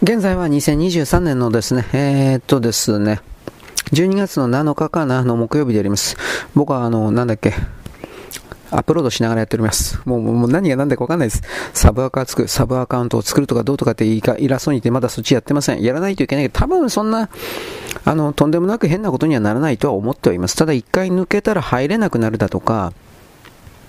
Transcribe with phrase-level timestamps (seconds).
[0.00, 3.20] 現在は2023年のですね、えー、っとですね、
[3.92, 6.16] 12月の7日かなの木曜日であります。
[6.54, 7.52] 僕はあの、なんだっけ、
[8.70, 10.00] アップロードしながらやっております。
[10.04, 11.42] もう、もう何が何だかわかんないです。
[11.74, 15.82] サブアカ作る、サブアカウントを作るとかどうとかって言いか、偉そうに言ってまだそっちやってません。
[15.82, 17.28] やらないといけないけど、多分そんな、
[18.04, 20.54] あの、とんでもなく変なことにはならないとは思ってはいます。
[20.54, 22.92] ただ一回抜けたら入れなくなるだとか、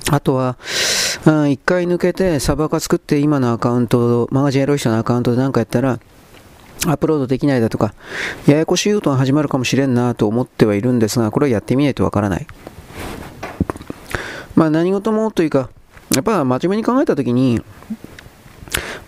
[0.09, 0.57] あとは、
[1.17, 5.99] 1回抜けてサバカ作って今のアカウント、マガジンエロイ人のアカウントで何かやったら、
[6.85, 7.95] アップロードできないだとか、
[8.45, 12.47] ややこしいことが始まるかもしれんなと思ってはいるんですが、これはやってみないとわからない。
[14.55, 15.71] まあ何事もというか、
[16.13, 17.61] やっぱ真面目に考えたときに、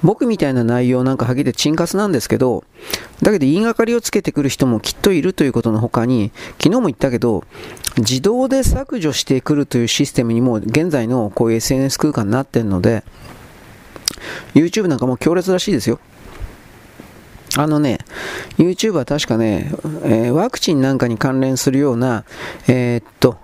[0.03, 2.63] 僕みたいな内容なんかはげて沈活なんですけど、
[3.21, 7.43] だけど言いがかりをつけてくる人もきっといるということの他に、昨日も言ったけど、
[7.97, 13.03] 自動で削除してくるというシステムにも現在のこういう SNS 空間になってるので、
[14.53, 15.99] YouTube なんかも強烈らしいですよ。
[17.57, 17.99] あのね、
[18.57, 19.71] YouTube は確かね、
[20.03, 22.23] えー、ワクチンなんかに関連するような、
[22.67, 23.37] えー、っと、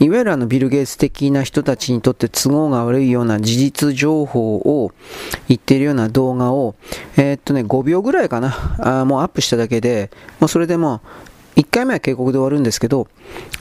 [0.00, 4.92] いわゆるあのビル・ゲイツ的な人たちにとって都合が悪いような事実情報を
[5.48, 6.76] 言っているような動画を、
[7.16, 11.00] えー、っとね、5秒ぐらいかな、あもうアップしただけで、もうそれでも
[11.58, 13.08] 1回目は警告で終わるんですけど、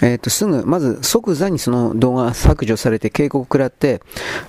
[0.03, 4.03] え、ー、と、すぐ、まず即座にその動画削除されて警告食らって、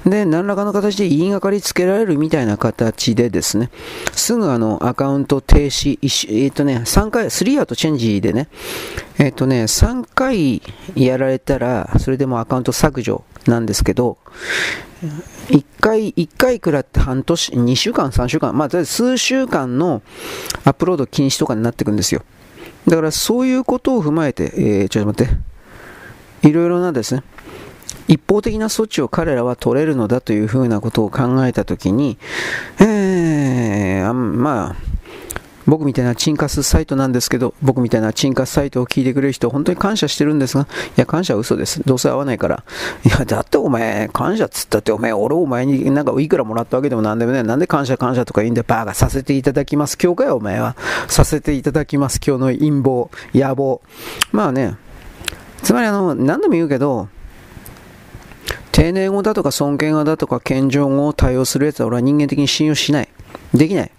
[0.05, 3.71] で、何らかの形で言いがかりつけられるみたいな形でですね、
[4.13, 5.99] すぐあの、アカウント停止、
[6.31, 8.49] えっ、ー、とね、3回、3アウトチェンジでね、
[9.19, 10.61] えっ、ー、とね、3回
[10.95, 14.19] やられたら、それでもアカウント削除なんですけど、
[15.49, 20.03] 1回、1回食らって半年、2週間、3週間、まあ、数週間の
[20.65, 22.23] アップロード禁止とかになっていくんですよ。
[22.89, 25.27] だからそういうことを踏まえて、えー、ちょっと待っ
[26.43, 27.23] て、いろいろなですね、
[28.09, 32.19] 一方的な措置を彼らは取れるのだというふうなことを考えたときに、
[32.81, 34.77] えー、まあ、
[35.69, 41.83] 僕みたいなチンカスサイトなんですけど、僕みたいなチンカスサイトを聞いてくれる人、本当に感謝してるんですが、いや、感謝は嘘です。
[41.85, 42.65] どうせ会わないから。
[43.05, 49.99] いや、だってお前、感謝っつったって、お前、俺お前になんかいくらもらったわけでもなんでもね、なんで感謝感謝とか言うんで、バーがさせていただきます。
[50.03, 50.75] 今日かよ、お前は。
[51.07, 52.19] させていただきます。
[52.27, 53.83] 今日の陰謀、野望。
[54.33, 54.77] まあね、
[55.63, 57.09] つまりあの、何度も言うけど、
[58.73, 63.09] 丁寧語だとか尊敬語だとか謙譲語を対応するやつは俺は人間的に信用しない。
[63.53, 63.91] できない。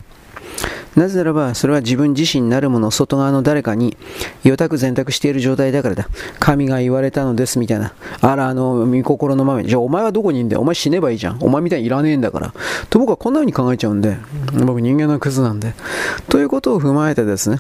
[0.96, 3.96] なぜならば、それは自分自身なるもの外側の誰かに、
[4.44, 6.10] 予託全託している状態だからだ。
[6.40, 7.94] 神が言われたのです、みたいな。
[8.22, 9.70] あら、あの、見心のままに。
[9.70, 10.62] じゃあ、お前はどこにいんだよ。
[10.62, 11.38] お前死ねばいいじゃん。
[11.42, 12.54] お前みたいにいらねえんだから。
[12.90, 14.18] と僕はこんな風に考えちゃうんで、
[14.66, 15.74] 僕人間のクズなんで。
[16.28, 17.60] ということを踏まえてですね。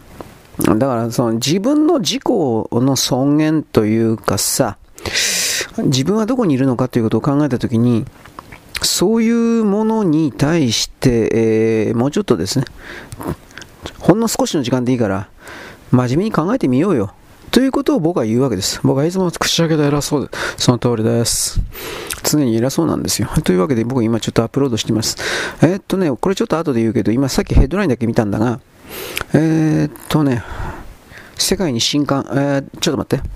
[0.59, 4.77] だから、その自分の自己の尊厳というかさ、
[5.77, 8.05] 自分はどこにいるのかということを考えたときに、
[8.81, 9.29] そうい
[9.59, 12.65] うものに対して、えー、もうちょっとですね、
[13.99, 15.29] ほんの少しの時間でいいから、
[15.91, 17.13] 真面目に考えてみようよ。
[17.51, 18.79] ということを僕は言うわけです。
[18.83, 21.59] 僕はいつも口開けた偉そうで、その通りです。
[22.23, 23.29] 常に偉そうなんですよ。
[23.43, 25.17] というわけで僕今ちょっとアップロードしてます。
[25.61, 28.59] えー、っとね、これちょっと後で言うけど、今さっきヘッドラインだけ見たんだが、
[29.33, 30.43] えー、っとね、
[31.37, 33.29] 世界に新刊、えー、ちょっと待って。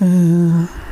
[0.00, 0.87] えー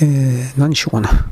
[0.00, 1.26] えー、何しようかな。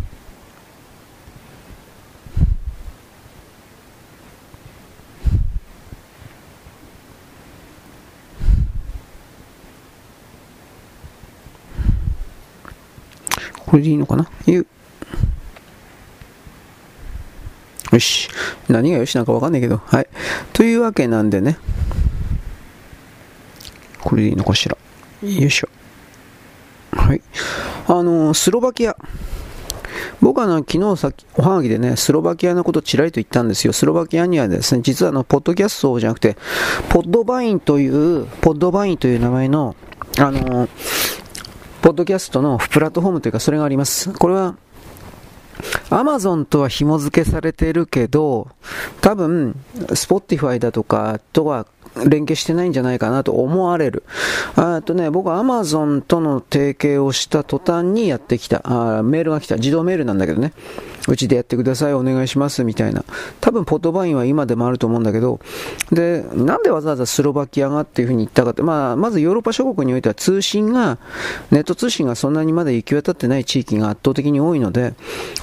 [13.66, 14.28] これでいいのかな？
[14.46, 14.64] よ
[18.00, 18.28] し。
[18.68, 19.78] 何がよしなんかわかんないけど。
[19.78, 20.08] はい。
[20.52, 21.58] というわけなんでね。
[24.00, 24.76] これでいいのかしら。
[25.22, 25.68] よいしょ。
[26.96, 27.22] はい。
[27.86, 28.96] あの、スロバキア。
[30.20, 33.72] 僕はあの昨日さおはがきでね、スロバキアのことをちらりと言ったんですよ。
[33.72, 36.36] スロバキアにはですね、実はあの、ポッドキャストじゃなくて、
[36.88, 39.76] ポッドバインという、ポッドバインという名前の、
[40.18, 40.68] あの、
[41.82, 44.12] ポッドキャストのプラットフォームというか、それがあります。
[44.12, 44.56] これは、
[45.90, 48.48] アマゾンとは紐付けされてるけど、
[49.00, 49.54] 多分、
[49.94, 51.66] スポッティファイだとかとは
[52.04, 54.02] 連携してないんじゃないかなと思われる。
[54.54, 59.56] あとね、僕は Amazon との提携をした途端にやってきたあ、メールが来た。
[59.56, 60.52] 自動メールなんだけどね。
[61.08, 63.04] うちでやってください、お願いします、みたいな。
[63.40, 65.40] 多分、ポットバインは今でもあると思うんだけど、
[65.92, 70.98] で、なんでわざわざスロバキアがっていうふうに言ったかって、まあ、まずヨーロッパ諸国においては通信が、
[71.50, 74.94] ネット通信がそんなにまだ行き渡ってない地域が圧倒的に多いので、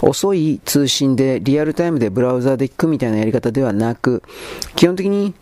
[0.01, 4.21] 遅い通信でリアルタイムでブラウザーで聞くみたいなやり方ではなく、
[4.75, 5.33] 基本的に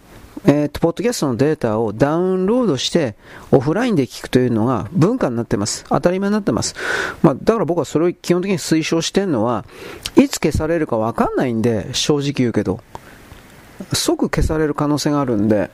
[0.46, 3.16] えー、と、ポッドキャストのデータをダウンロードして
[3.52, 5.86] オフラインで聞くというのが文化になってます。
[5.90, 6.76] 当たり前になってます。
[7.22, 9.66] まあ、だから僕はそれを基本的に推奨してるのは、
[10.16, 12.80] いつ消されるかわかんないんで、正直言うけど。
[13.94, 15.70] 即消される可能性があるんで、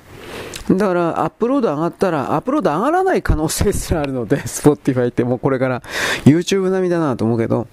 [0.70, 5.81] だからアップロード上がったら、アップロード上がらない可能性すらあるので、 Spotify ってもうこれから
[6.25, 7.68] YouTube 並みだなと思うけど、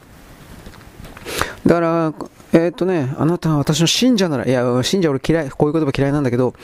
[1.67, 2.15] だから、
[2.53, 6.55] えー、っとね、あなたは私の信者なら、いや、信者俺嫌い、こういう言葉嫌いなんだけど、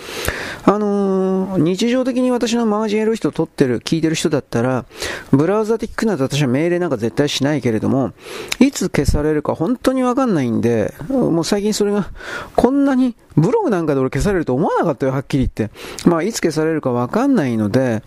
[0.65, 1.20] あのー、
[1.59, 4.85] 日常的に私のマガジンやる人、撮ってる、聞いてる人だったら、
[5.33, 8.13] ブラウザで聞くなんて私は命令なんか絶対しないけれども、
[8.59, 12.11] いつ消されるか本当にわかんないんで、もう最近それが、
[12.57, 15.75] こんなにブログなんかで俺消されると思わなかったよ、はっきり言って。
[16.09, 18.03] まあ、いつ消されるかわかんないので、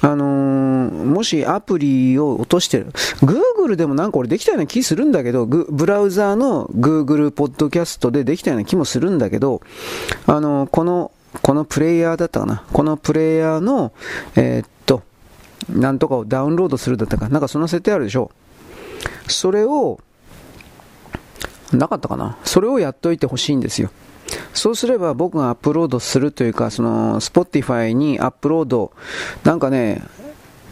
[0.00, 2.86] あのー、もしアプリを落としてる、
[3.20, 9.60] Google でもなんか俺できたような気するんだけど、ブラウザーの Google ポッドキャストでできたような気もするんだけど、
[10.26, 12.64] あのー、この、このプレイヤーだったかな？
[12.72, 13.92] このプレイヤーの、
[14.36, 15.02] えー、っと、
[15.70, 17.28] なんとかをダウンロードするだったか。
[17.28, 17.38] な？
[17.38, 18.30] んかその設定あるでしょ？
[19.28, 19.98] それを、
[21.72, 22.36] なかったかな？
[22.44, 23.90] それをやっといてほしいんですよ。
[24.52, 28.92] そうすれば僕がアップロードするというか、その、Spotify にアップロード、
[29.44, 30.02] なんかね、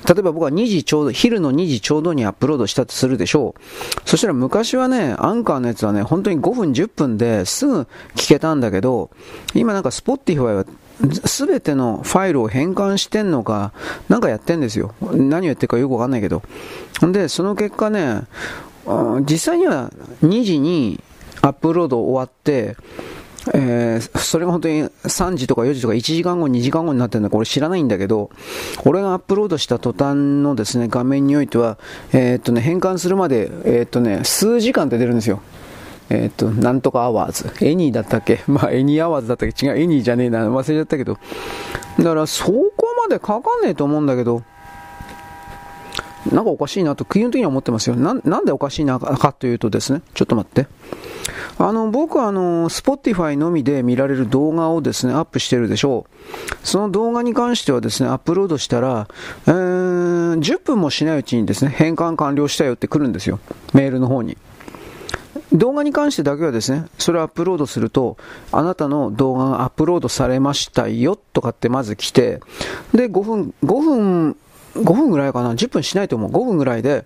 [0.06, 4.08] 例えば僕は2時ちょうど、昼の2時ちょうどにアップロードしたとするでしょう。
[4.08, 9.11] そしたら昔はね、アンカーのやつはね、本当に5分10分ですぐ聞けたんだけど、
[9.55, 10.64] 今なんか Spotify は
[11.25, 13.73] すべてのファイルを変換してんのか、
[14.08, 14.94] なんかやってんですよ。
[15.00, 16.43] 何をやってるかよくわかんないけど。
[17.05, 18.23] んで、その結果ね、
[19.29, 19.91] 実際には
[20.23, 21.00] 2時に
[21.43, 22.76] アップロード終わって、
[23.54, 28.31] えー、それが本当に3時とか4時とか1時間後、2時間後になってるのか俺知らないんだけど、
[28.84, 31.78] 俺がアップロードした途端のですね、画面においては、
[32.12, 35.40] えー、っとね、変換するまで、えー、っとね、数時間って出るんですよ。
[36.10, 37.64] えっと、なんとかアワーズ。
[37.64, 38.40] エニーだったっけ？
[38.48, 39.66] まあ、エニーアワーズだったっけ？
[39.66, 40.40] 違う、エニーじゃねえな。
[40.48, 41.16] 忘れちゃったけど。
[41.98, 44.43] だから、そこまでかかねえと思うんだけど、
[46.32, 47.97] なんかおかしいなと、基本的には思ってますよ。
[47.97, 50.69] ななんでおかしいなかというとですね、ちょっと待って。
[51.59, 56.67] あの、僕はあの、Spotify のみで見られる動画をですね、アップしてるでしょう。
[56.67, 59.09] その動画に関してはですね、アップロードしたら、
[59.47, 63.41] えー、10分もしないうちにですね、変換完了したよって来るんですよ。
[63.75, 64.37] メールの方に。
[65.53, 68.17] 動画に関してだけはですね、それをアップロードすると、
[68.53, 72.41] あなたの動画がアップロードされましたよとかってまず来て、
[72.94, 74.37] で、5分、5分
[74.75, 76.31] 5分ぐらいかな ?10 分しないと思う。
[76.31, 77.05] 5分ぐらいで、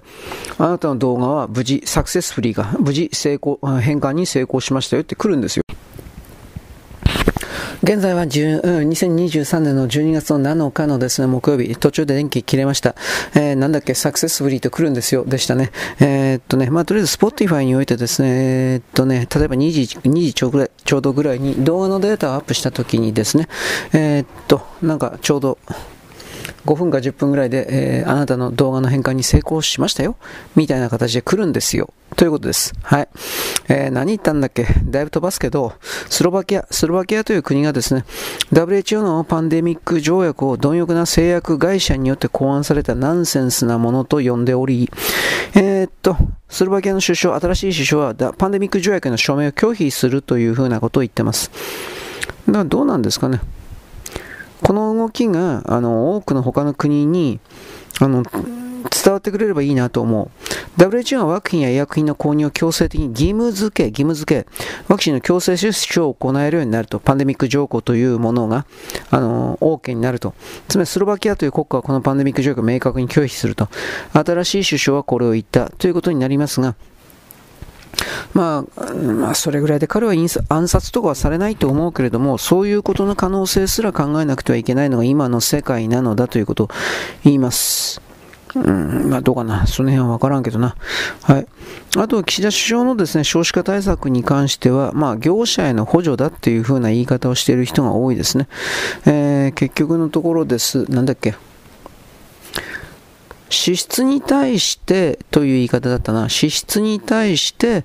[0.59, 5.65] あなたの動画は無事、サクセスフリーが、無事成功、変換に成功しましたよって来るんですよ。
[7.85, 12.95] 現在は10、うん2023年の12月の7日のですね、木曜日、途中で電気切れました。
[13.35, 15.71] えー、なんだっけ、サクセスフリーと来るんですよ、でしたね。
[16.01, 23.49] えー、っとね、まあ、とりあえず Spotify においてですね、えー、っとね、例えば2時、2時ちょうどちょうどぐらいに動画のデータをアップした時にですね、
[23.93, 25.59] え、っと、なんかちょうど、
[26.67, 30.17] 5分か10分ぐらいで、えー、あなたの動画の変換に成功しましたよ。
[30.57, 31.93] みたいな形で来るんですよ。
[32.17, 32.73] ということです。
[32.83, 33.09] はい。
[33.69, 34.67] えー、何言ったんだっけ？
[34.85, 35.75] だいぶ飛ばすけど、
[36.09, 38.05] スロバキア、スロバキアという国がですね、
[38.53, 44.91] WHO のパンデミック条約を貪欲な製薬会社によって考案されたナンセンスなものと呼んでおり、
[45.55, 46.17] えー、っと、
[46.49, 51.51] スロバキアの首相、新しい首相はパンデミック条約の署名を拒否するというふうなことを言ってます。
[52.47, 53.41] だからどうなんですかね。
[54.65, 57.39] この動きがあの多くの他の国に
[58.01, 60.31] あの伝わってくれればいいなと思う。
[60.81, 64.49] WHO はワクチンや医薬品の購入を強制的に義務付け、義務付け、
[64.89, 68.67] ワクチンの強制接種を行えるようになると、パンデミック条項というものが、
[69.11, 70.35] あの、OK になると。
[70.69, 73.69] つまりスロバキアという国家はこのパンデミック条項を明確に拒否すると。
[74.13, 76.75] 新しい首相はこれを言ったということになりますが、
[78.33, 80.15] まあ、まあ、それぐらいで彼は
[80.49, 86.69] 暗殺とかはされないと思うけれども、そういうことの可能性すら考えなくてはいけないのが今の世界なのだということを
[87.25, 88.01] 言います。
[88.55, 89.67] うん、まあどうかな。
[89.67, 90.77] その辺はわからんけどな。
[91.23, 91.47] はい。
[91.97, 98.49] あと、岸田首相のですね、少子化対策に関しては、まあ、業者への補助だっていう風な言い方をしている人が多いですね。
[99.07, 100.89] えー、結局のところです。
[100.91, 101.35] なんだっけ。
[103.55, 106.29] 支出に対してという言い方だったな。
[106.29, 107.85] 支出に対して、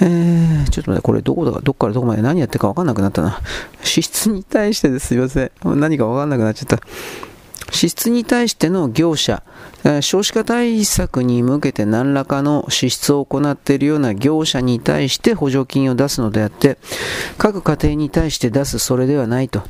[0.00, 3.40] えー、ちょっと待って、これどこだか、どっからどこまで何やってるかわかんなくなったな。
[3.82, 5.08] 支出に対してです。
[5.08, 5.50] すいません。
[5.64, 6.80] 何かわかんなくなっちゃった。
[7.72, 9.42] 支出に対しての業者、
[10.02, 16.78] 少子化対策に向けて何らかの支出を行っているような業者に対して補助金を出すのであって、
[17.38, 19.62] 各家庭に対して出すそれではないと。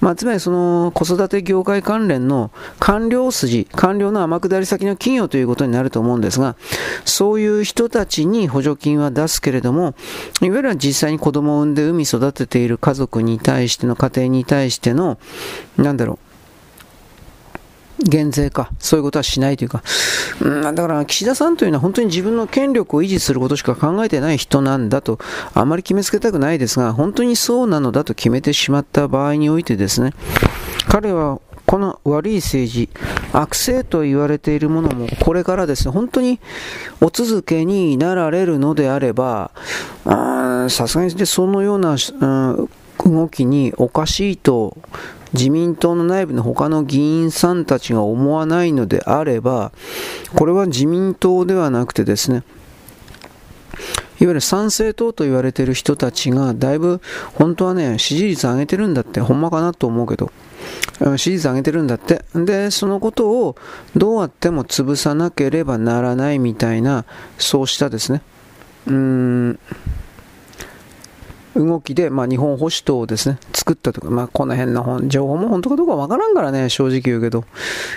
[0.00, 2.50] まあ、つまりその子育て業界関連の
[2.80, 6.56] 官僚筋、官僚の天下り先の企業ということになると思うんですが、
[7.04, 9.94] そういう人たちに補助金は出すけれども、
[10.40, 15.18] いわゆる実際に子供を産んで産み育てている家族に対しての家庭に対しての、
[15.76, 16.29] なんだろう、
[18.02, 19.82] 減税か、そういうことはしないというか、
[20.40, 25.18] うん、だから岸田さんというのは本当に自分の権力を維持することしか考えてない人なんだと、
[25.54, 30.12] あまり決めつけたくないですが、本当にそうなのだと決めてしまった場合においてですね、
[30.88, 32.88] 彼はこの悪い政治、
[33.32, 36.40] 悪政と言われているものも、これからですね、本当に
[37.00, 39.52] お続けになられるのであれば、
[40.04, 42.68] さすがにそのような、うん、
[43.04, 44.76] 動きにおかしいと
[45.32, 49.72] 自民党の内部の他の議員さんたちが思わないのであれば、
[50.34, 52.42] これは自民党ではなくてですね、
[54.20, 57.00] いわゆる参政党と言われている人たちが、だいぶ
[57.34, 60.30] 本当はね、支持率上げてるんだって、ほんまかなと思うけど、
[61.16, 62.22] 支持率上げてるんだって。
[62.34, 63.56] で、そのことを
[63.96, 67.06] どうやっても潰さなければならないみたいな、
[67.38, 68.20] そうしたですね、
[68.86, 69.58] うーん、
[71.56, 77.44] 動きで、まあ、日本保守党をですね、作ったとか、まあ、この辺の本情報も本当かどうかわからんからね、正直言うけど、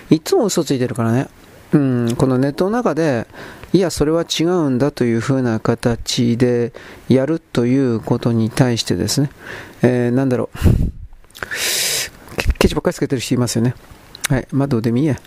[0.09, 1.27] いつも嘘ついてるからね。
[1.73, 3.25] うん、このネットの中で、
[3.73, 6.71] いや、それは違うんだというふうな形で
[7.09, 9.31] やるということに対してですね、
[9.81, 10.57] えー、なんだろう、
[12.59, 13.73] ケチばっかりつけてる人いますよね。
[14.29, 15.19] はい、まあどうでもいいや。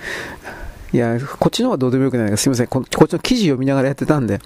[0.92, 2.44] いや、こっちの方がどうでもよくないです。
[2.44, 2.84] すみませんこ。
[2.94, 4.40] こっちの記事読みながらやってたんで、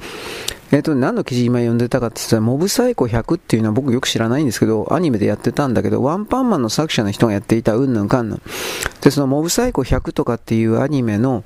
[0.72, 8.42] えっ、ー、と、何の記事今読んでたかって言ったら、モブサイコ100っていうのは僕よく知らないんですけど、アニメでやってたんだけど、ワンパンマンの作者の人がやっていた、うんぬんかんぬん。
[9.00, 11.42] で、そのモブサイコ100とかっていうアニメの、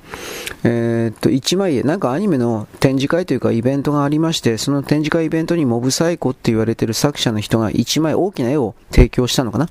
[0.62, 9.68] えっ、ー、と、1枚絵、なんかアニメの展示会というかイベントがありまして、その展示会イベントにモブサイコって言われてる作者の人が1枚大きな絵を提供したのかな。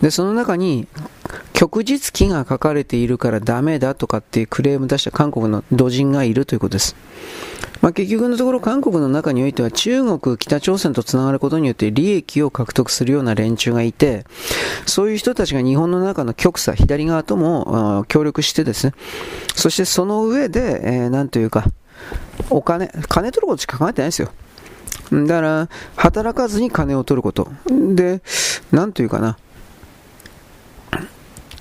[0.00, 0.86] で、その中に、
[1.54, 6.96] 旭日記が書かれているからダメだとかっていうクレーム出した韓国の土人がいるということです。
[7.80, 14.24] まあ、結局のところ韓国の中においては中国、北朝鮮とつながることによって利益を獲得するような連中がいて、
[14.86, 18.92] そういう人たちが日本の中の極左、左側とも協力してですね、
[19.54, 21.66] そしてその上で、えー、なんというか、
[22.50, 24.30] お金、金取ることしか考えてないですよ。
[25.10, 27.48] だから、働かずに金を取ること。
[27.94, 28.22] で、
[28.72, 29.36] なんというかな、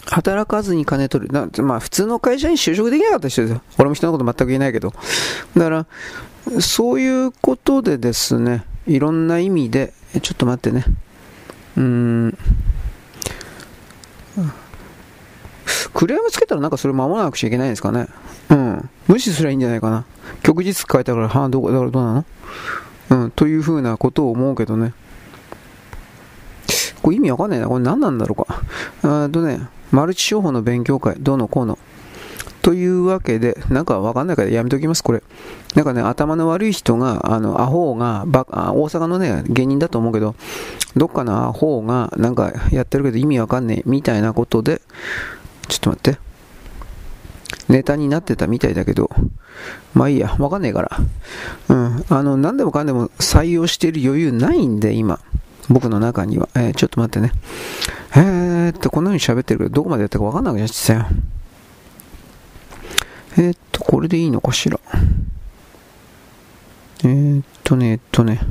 [0.08, 1.34] 働かずに金取る。
[1.34, 3.62] なまあ、普通の会社に就職できなかった人ですよ。
[3.78, 4.94] 俺も人のこと全く言えないけど。
[5.56, 5.86] だから、
[6.62, 10.86] そういうことでですね、いろんな意味で、ちょっと待ってね。
[11.78, 12.38] うーん。
[15.94, 18.08] クレームつけたらなんかそれ守らなくちゃいけないんですかね。
[18.50, 18.90] うん。
[19.08, 20.06] 無視すりゃいいんじゃないかな。
[20.44, 22.26] 旭日書いたから、はあ、どこ、だからどうなの？
[23.10, 24.94] うん、というふうなことを思うけどね。
[27.02, 27.68] これ意味わかんないな。
[27.68, 28.62] これ何なんだろうか。
[29.26, 31.78] あとね、マルチ商法の勉強会、どうのこうの。
[32.64, 35.22] というわけで、なんかわかんないからやめときます、これ。
[35.76, 40.34] なんかね、頭の悪い人が、あの、アホが、バ大阪のね、芸人だと思うけど、
[40.96, 44.82] どっかのアホが、なんかやってるけど意味わかんねえ、みたいなことで、
[45.68, 46.20] ちょっと待って。
[47.70, 49.10] ネタになってたみたいだけど、
[49.94, 51.00] まあいいや、わかんねえから。
[51.70, 52.06] うん。
[52.10, 55.20] あの、何でもかんでも採用してる余裕ないんで、今。
[55.70, 56.48] 僕の中には。
[56.56, 57.32] えー、ちょっと待ってね。
[58.16, 61.08] えーっと、こんな風に喋ってるけど、どこまでやったかわかんなくなっちゃったよ。
[63.38, 64.80] えー、っと、これでいいのかしら。
[67.04, 68.42] えー、っとね、えっとね。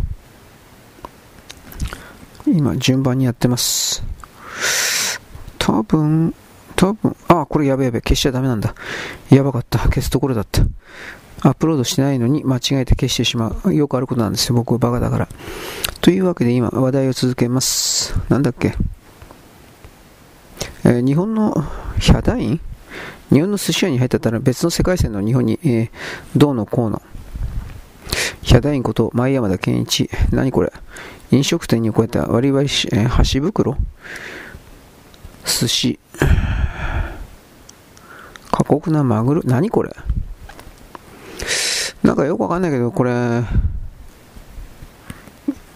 [2.47, 4.02] 今、順番にやってます。
[5.59, 6.35] 多分、
[6.76, 8.75] 多分、あ、これやべやべ、消しちゃダメなんだ。
[9.31, 9.78] やばかった。
[9.78, 10.62] 消すところだった。
[11.43, 13.75] アップロードしてないのに間違えて消してしまう。
[13.75, 14.54] よくあることなんですよ。
[14.54, 15.28] 僕はバカだから。
[16.00, 18.14] というわけで今、話題を続けます。
[18.28, 18.75] なんだっけ？
[20.85, 21.64] えー、日本の
[21.99, 22.61] ヒャダイン？
[23.31, 25.90] 日本の寿司屋に入ったたら別の世界線の日本に、えー、
[26.37, 27.02] どうのこうの。
[28.43, 30.11] ヒャダインこと前山田健一。
[30.31, 30.73] 何これ？
[31.31, 33.76] 飲食店にこうやって割り割りし、えー、箸袋？
[35.45, 35.99] 寿司。
[38.64, 39.42] 過酷なマグロ。
[39.44, 39.94] 何これ？
[42.02, 43.42] なんかよくわかんないけど、これ、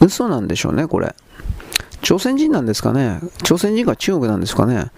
[0.00, 1.14] 嘘なんでしょうね、これ。
[2.00, 3.20] 朝鮮人なんですかね？
[3.42, 4.90] 朝鮮人が中国なんですかね？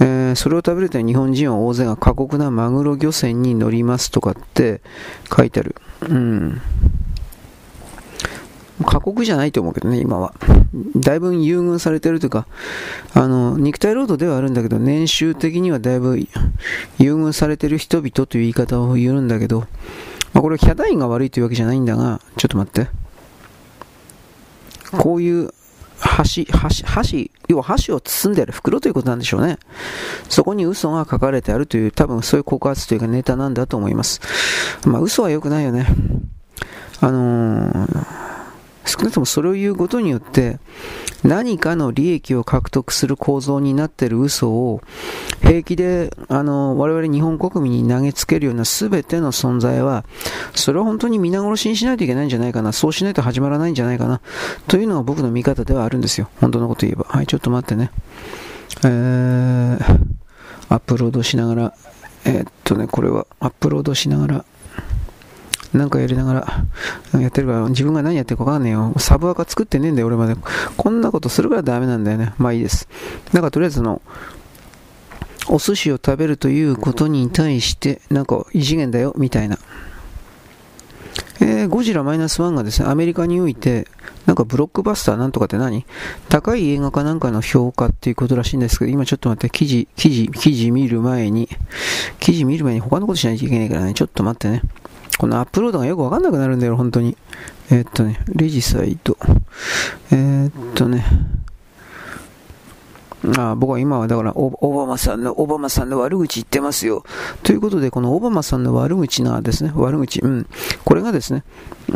[0.00, 4.80] えー、それを食べると日本人は大勢が過酷なマグロ漁船に乗りますとかって
[5.34, 5.76] 書いてある。
[6.00, 6.60] うん。
[8.84, 10.34] 過酷じゃないと思うけどね、今は。
[10.96, 12.46] だいぶ優遇されてるというか、
[13.14, 16.18] あの、肉体労働ではあるんだけど、年収的にはだいぶ
[16.98, 19.60] 優遇されてる人々という言い方を言うんだけど、
[20.32, 22.90] まあ、これはヒャダインが悪いというわけじゃないんだが、ちょっと待って。
[24.92, 25.50] こういう
[25.98, 29.58] 箸、箸、箸、要は箸を包んである袋ということなんでしょうね。
[30.28, 34.20] そこに嘘が書かれてあるという、多分そういう告発というかネタなんだと思います。
[34.86, 35.86] まあ嘘は良くないよね。
[37.00, 38.31] あのー
[38.84, 40.58] 少なくともそれを言うことによって
[41.22, 44.82] 何かの利益を獲得する構造になっている嘘を
[45.42, 50.04] 平気であの我々日本国民に投げつけるような全ての存在は
[50.54, 54.20] それを本当に皆殺しにしないといけないんじゃないかなそうしないと始まらないんじゃないかな
[54.66, 56.28] というのが僕の見方ではあるんですよ。
[56.40, 57.04] 本当のこと言えば。
[57.08, 57.90] はいちょっと待ってね。
[58.84, 59.78] えー、
[60.68, 61.74] アップロードしながら
[62.24, 64.44] えー、っとねこれはアップロードしながら
[65.72, 66.34] なんかやりなが
[67.14, 68.92] らやってるから、自分が何やってるかわかんねえよ。
[68.98, 70.36] サブアカ作ってねえんだよ、俺まで。
[70.76, 72.34] こんなことするからダメなんだよね。
[72.38, 72.88] まあいいです。
[73.32, 74.02] なんかとりあえずの、
[75.48, 79.58] お寿司を食べるということに対して、なんか異次元だよ、みたいな。
[81.40, 83.88] えー、ゴジラマイナスワンがですね、アメリカにおいて、
[84.26, 85.84] なんかブロックバスターなんとかって何？
[86.28, 91.48] 高い映画かなんかの評価っていうことらしいんですけど、今ちょっと待って、記事、記事、記事見る前に、
[92.20, 94.62] 記事見る前に他のことしないといけないからね、ちょっと待ってね。
[95.18, 97.16] このアップロードがよくわかんなくなるんだよ、本当に。
[97.70, 99.16] えー、っとね、レジサイト。
[100.10, 101.04] えー、っとね、
[103.38, 107.04] あ僕は今はだからオバマさんの、オバマさんの悪口言ってますよ。
[107.44, 110.46] ということで、このオバマさんの悪口がですね、悪口、うん。
[110.84, 111.44] これがですね、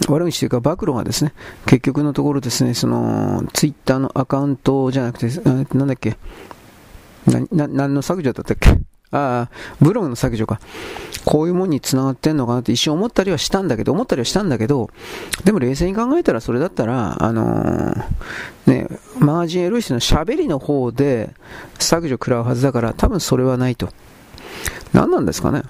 [0.09, 1.33] 悪口というか暴露がですね、
[1.67, 5.41] 結局のところですね、その、ツイッターのアカウントじゃなくて、
[5.77, 6.17] なんだっけ、
[7.27, 10.61] な、な、何の削除だったっけああ、ブログの削除か。
[11.25, 14.91] こういうもんに繋がってんのかなって一瞬思ったりはしたんだけど、思ったりはしたんだけど、
[15.45, 18.05] でも冷静に考えたらそれだったら、あのー、
[18.67, 21.31] ね、マージンエロイスの喋りの方で
[21.79, 23.89] 削除食らうはずだから、多分それはないと。
[24.93, 25.63] 何なんですかね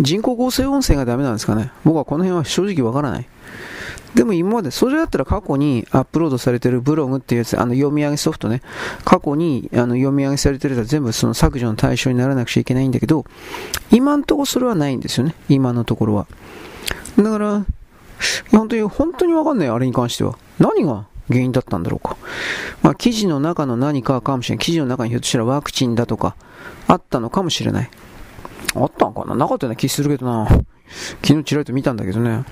[0.00, 3.28] 人工合成音声がダメなんですかね僕はこの辺は正直わからない。
[4.14, 8.62] でも今まで、それだったら過去にアップロードされてるブログっていうやつ、あの読み上げソフトね、
[9.04, 13.24] 過去にあの読み上げされてるやつは全部その削除の対象にならなくちゃいけないんだけど、
[13.90, 16.26] 今んところそれはないんですよね、今のところは。
[17.16, 17.66] だから、
[18.50, 20.38] 本当に、本当にわかんない、あれに関しては。
[20.58, 22.16] 何が原因だったんだろうか。
[22.82, 24.64] まあ、記事の中の何かかもしれない。
[24.64, 26.34] 記事の中にひょっとしたらワクチンだとか、
[26.86, 27.90] あったのかもしれない。
[28.74, 30.48] あったんかななかったような気するけどな。
[31.22, 32.44] 昨日ちらりと見たんだけどね。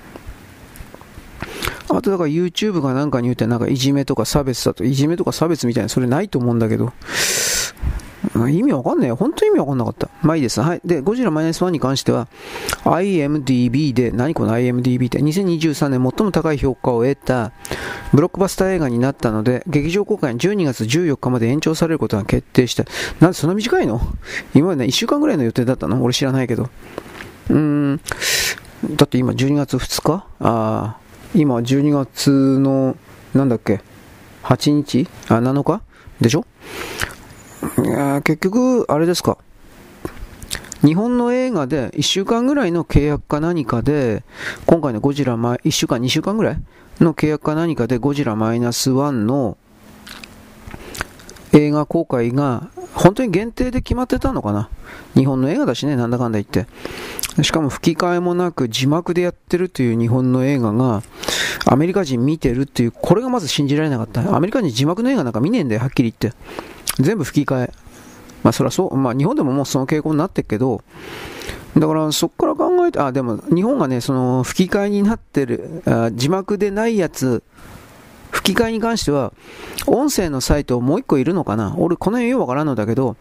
[1.89, 6.93] あとだから YouTube がなんかに言うてなんかいじめとか差別だと、いじめとか差別みたいなそれないと思うんだけど、
[8.49, 9.15] 意味わかんないよ。
[9.15, 10.09] 本当に意味わかんなかった。
[10.21, 10.61] まあいいです。
[10.61, 10.81] はい。
[10.85, 12.27] で、ゴジラマイナス1に関しては、
[12.83, 17.51] IMDB で、何この IMDB って、2023年最も高い評価を得た、
[18.13, 22.83] ブロックバスター映画になったので、劇場公開12月14日まで延長されることが決定した。
[23.19, 24.01] なんでそんな短いの？
[24.53, 26.03] 今までね、1週間ぐらいの予定だったの？
[26.03, 26.69] 俺知らないけど。
[27.49, 28.01] うーん。
[28.91, 30.25] だって今12月2日？
[30.41, 31.06] ああ。
[31.35, 32.95] 今12月の、
[33.33, 33.81] なんだっけ、
[34.43, 35.07] 8日？
[35.27, 35.81] あ、7日？
[36.21, 36.45] でしょ？
[37.83, 39.37] いや結局、あれですか。
[40.83, 44.23] 日本の映画で1週間ぐらいの契約か何かで、
[44.65, 46.57] 今回のゴジラ、1週間、2週間ぐらい
[46.99, 49.57] の契約か何かでゴジラマイナス1の
[51.53, 54.69] 映画公開が本当に限定で決まってたのかな？
[55.15, 56.67] 日本の映画だしね、なんだかんだ言って。
[57.41, 61.03] しかも吹き替えもなく字幕でやってるという日本の映画が
[61.65, 64.35] アメリカ人見てるっていう、これがまず信じられなかった。
[64.35, 66.37] アメリカ人字幕の映画なんか見ねえんだよ、はっきり言って。
[66.99, 67.73] 全部吹き替え。
[68.43, 70.81] まあそりゃそう、まあ日本でももうその傾向になってるけど、
[71.77, 77.43] だからそこから考えて、あ、でも日本がね、その吹き替えになってる、あ字幕でないやつ、
[78.31, 79.33] 吹き替えに関しては、
[79.87, 81.75] 音声のサイトもう一個いるのかな？
[81.77, 83.15] 俺この辺よくわからんのだけど、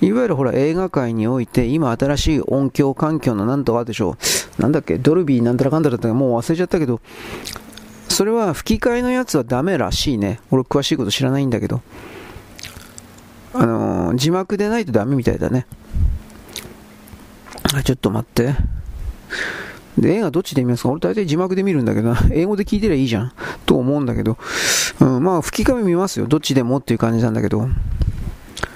[0.00, 4.16] いわゆるほら映画界において今新しい音響環境のなんとかでしょ
[4.58, 4.62] う。
[4.62, 4.98] なんだっけ？
[4.98, 7.00] ドルビーなんたらかんだらったもう忘れちゃったけど、
[8.08, 10.40] それは吹き替えのやつはダメらしいね。
[10.50, 11.80] 俺詳しいこと知らないんだけど。
[13.54, 15.66] あのー、字幕でないとダメみたいだね。
[17.84, 18.54] ちょっと待って。
[20.00, 20.90] で、映画どっちで見ますか？
[20.90, 22.20] 俺大体字幕で見るんだけどな。
[22.32, 23.32] 英語で聞いてりゃいいじゃん。
[23.66, 24.36] と思うんだけど。
[25.00, 26.26] うん、まあ吹き替え見ますよ。
[26.26, 27.68] どっちでもっていう感じなんだけど。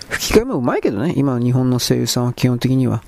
[0.09, 1.15] 吹き替えもうまいけどね。
[1.17, 3.03] 今の日本の声優さんは基本的には。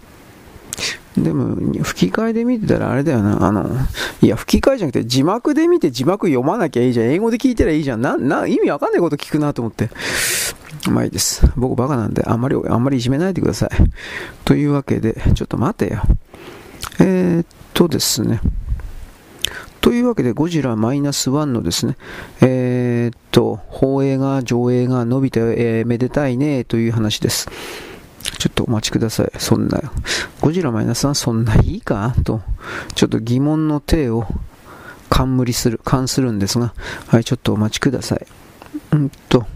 [1.17, 3.47] でも、吹き替えで見てたらあれだよな。
[3.47, 3.71] あの、
[4.21, 7.07] いや、吹き替えじゃなくて字幕で見て字幕読まなきゃいいじゃん。
[7.07, 8.01] 英語で聞いてりゃいいじゃん。
[8.01, 9.91] な、な、意味わかんないこと聞くなと思って。
[10.91, 11.47] まあいいです。
[11.57, 13.71] 僕バカなんで、あんまり、あんまりいじめないでください。
[14.45, 16.03] というわけで、ちょっと待てよ。
[16.99, 18.41] えー、っとですね。
[19.83, 21.99] というわけで、ゴジラマイナスワンのですね、
[22.41, 27.51] えー、っと、放映が、上映が伸びて、えー、めでたいね、という話です。
[28.39, 29.33] ちょっとお待ちください。
[29.39, 29.83] そんな、
[30.41, 32.15] ゴジラマイナスワンそんないいか？
[32.25, 32.41] と、
[32.95, 34.25] ちょっと疑問の体を
[35.11, 36.73] 冠する、冠するんですが、
[37.09, 38.27] はい、ちょっとお待ちください。
[38.93, 39.47] うんと、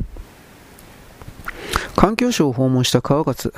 [1.96, 3.54] 環境省を訪問した川勝。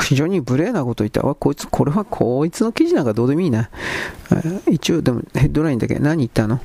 [0.00, 1.34] 非常に無礼なこと言ったわ。
[1.34, 3.68] こいつ、これはこいつの記事なんかどうでもいいな。
[4.70, 6.60] 一応、でもヘッドラインだけ何言ったの？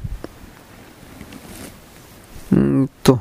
[2.54, 3.20] うんと。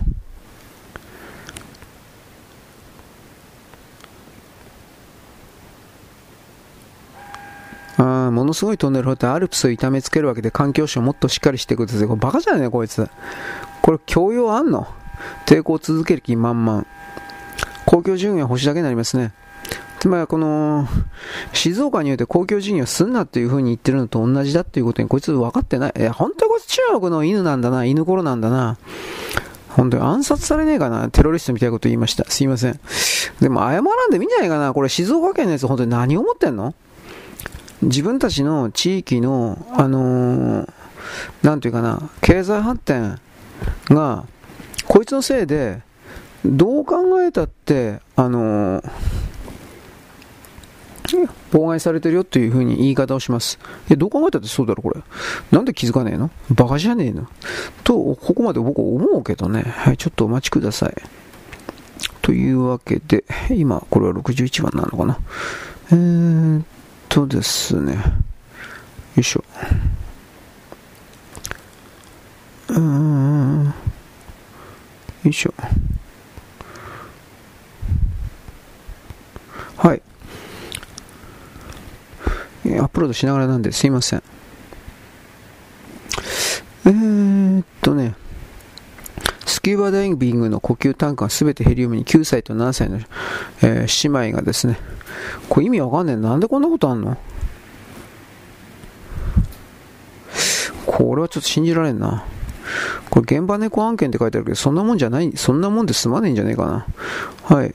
[7.97, 12.09] あものすごいトンネル掘ってアルプスを痛めつけるわけで環境省もっとしっかりしてください。
[12.09, 13.09] これバカじゃないねこいつ。
[13.83, 14.87] これ教養あんの？
[15.47, 16.87] 抵抗続ける気満々。
[17.87, 19.33] 公共順位は星だけになりますね。
[20.01, 20.89] つまりこの、
[21.53, 25.93] 静岡において公共事業すんなっていう風に言ってるのと同じだっていうことにこいつ分かってない。
[25.95, 28.79] え、本当にこいつ中国の犬なんだな、犬頃なんだな。
[29.69, 32.25] 本当に暗殺されねえかな、テロリストみたいなこと言いました。
[32.31, 32.81] すいません。
[33.43, 34.73] でも謝らんでもいいんじゃないかな。
[34.73, 36.75] これ静岡県のやつ本当に何思ってんの？
[37.83, 40.73] 自分たちの地域の、あのー、
[41.43, 43.21] なんていうかな、経済発展
[43.91, 44.25] が、
[44.87, 45.83] こいつのせいで、
[46.45, 48.91] どう考えたって、あのー
[51.53, 53.59] 妨害されてるよっていう風に言い方をします。
[53.89, 55.01] え、どう考えたってそうだろ、これ。
[55.51, 56.31] なんで気づかねえの？
[56.51, 57.27] バカじゃねえの？
[57.85, 59.63] と、ここまで僕思うけどね。
[59.63, 60.95] はい、ちょっとお待ちください。
[62.23, 65.19] というわけで、今、これは61番なのかな。
[65.93, 66.65] えーっ
[67.09, 67.95] とですね。
[67.95, 68.01] よ
[69.17, 69.45] いしょ。
[72.69, 73.65] うーん。
[75.25, 75.55] よいしょ。
[79.77, 80.03] はい。
[82.65, 84.23] アップロードしながらなんですいません。
[86.87, 88.15] えー、っとね、
[89.47, 92.99] スキューバダイビングの呼吸単価は全てヘリウムに9歳と7歳の、
[93.63, 94.79] えー、姉妹がですね、
[95.49, 96.17] これ意味わかんねえ。
[96.17, 97.17] なんでこんなことあんの？
[100.87, 102.25] これはちょっと信じられんな。
[103.11, 106.87] これ現場猫案件って書いてあるけど、そんなもんじゃない、そんなもんで済まねえんじゃねえかな。
[107.43, 107.75] はい。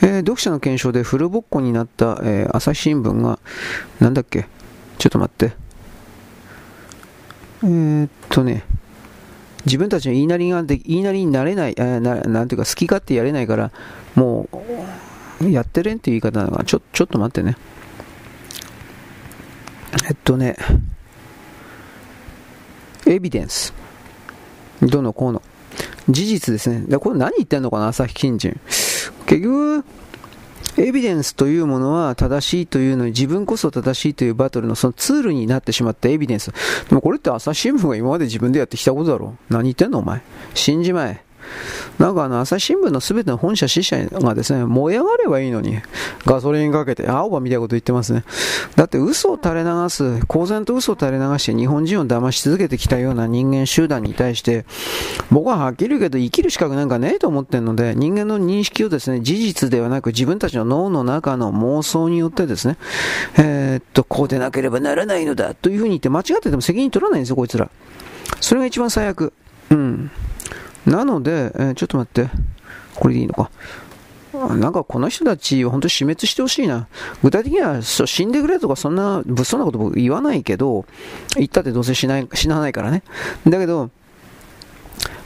[0.00, 3.38] えー、読者の検証でフルボッコになった、えー、朝日新聞が、
[4.00, 4.46] なんだっけ？
[4.98, 5.52] ちょっと待って。
[7.64, 8.62] えー、っとね、
[9.64, 13.72] 自分たちの言いなりが言いなりになれない、えー、ななんていうか好き勝手やれないから、
[14.14, 14.48] も
[15.40, 16.64] う、やってれんっていう言い方なのか。
[16.64, 17.56] ちょ、ちょっと待ってね。
[20.08, 20.56] えっとね、
[23.06, 23.72] エビデンス。
[24.80, 25.42] どのこうの。
[26.08, 26.80] 事実ですね。
[26.86, 28.56] でこれ何言ってんのかな、朝日新聞。
[29.26, 29.84] 結局、
[30.76, 36.52] エビデンスというものは正しいというのに自分こそ正しいというバトルのそのツールになってしまったエビデンス。
[36.88, 39.52] でもこれって朝日新聞が今まで自分でやってきたことだろう。
[39.52, 40.22] 何言ってんのお前。
[40.54, 41.27] 信じまえ。
[41.98, 45.80] なんかあの朝日新聞の全ての本社支社がですね、燃え上がればいいのに、
[46.24, 48.24] ガソリンかけて、青葉みたいなこと言ってますね。
[48.76, 54.64] だって嘘を垂れ流す、公然と嘘を垂れ流して日本人を騙し続けてきたような人間集団に対して、
[55.30, 62.76] 僕ははっきり言うけど生きる資格なんかねえと思ってるので、人間の認識をですね、事実ではなく自分たちの脳の中の妄想によってですね、
[63.36, 67.70] えー、っと、こうでなければならないのだというふうに言って間違ってても責任取らないんですよ、こいつら。
[68.40, 69.32] それが一番最悪。
[69.70, 70.10] うん。
[70.86, 72.30] なので、えー、ちょっと待って。
[72.94, 73.50] これでいいのか。
[74.32, 76.86] なんかこの人たちを本当死滅してほしいな。
[77.22, 80.84] 具体的には死んでくれとかそんな物騒なこと僕言わないけど、
[81.36, 83.02] 言ったってどうせ死ない死なないからね。
[83.46, 83.90] だけど、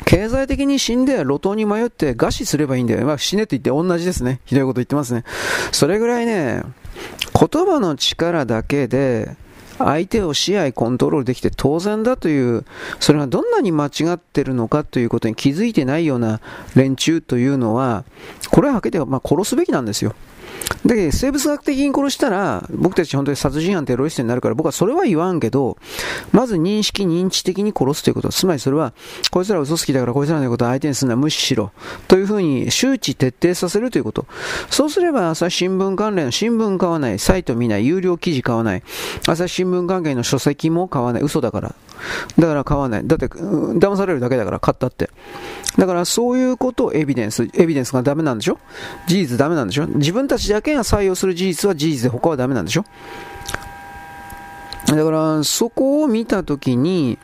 [0.04, 3.04] 経済的に死んで路頭に迷って餓死すればいいんだよ。
[3.06, 4.40] まあ死ねって言って同じですね。
[4.44, 5.24] ひどいこと言ってますね。
[5.72, 6.62] それぐらいね、
[7.38, 9.36] 言葉の力だけで、
[9.78, 12.64] 相手を支配、コントロールできて当然だという、
[13.00, 16.40] それがどんなに間違ってるのかということに気づいてないような
[16.74, 18.04] 連中というのは、
[18.50, 20.14] これははっきりまあ殺すべきなんですよ。
[20.84, 25.76] で、生物学的に殺したら、僕たち本当に殺人犯テロリストになるから、僕はそれは言わんけど、
[26.32, 28.30] まず認識、認知的に殺すということ。
[28.30, 28.92] つまりそれは、
[29.30, 31.70] こいつら嘘つきだからこいつらのことを相手にするのは無視しろ。
[32.08, 34.26] というふうに周知徹底させるということ。
[34.70, 38.82] そうすれば、朝日新聞関連の新聞買わない、サイト見ない、有料記事買わない、
[39.28, 41.74] 朝日新聞関係の書籍も買わない、嘘だから。
[42.38, 43.06] だから買わない。
[43.06, 45.10] だって、騙されるだけだから買ったって。
[45.78, 48.58] だからそういうことをエビデンス、エビデンスがダメなんでしょ？
[49.06, 49.86] 事実ダメなんでしょ？
[49.86, 52.84] 自分たちだけが採用する事実は事実で他はダメなんでしょ？
[54.86, 57.18] だからそこを見たときに、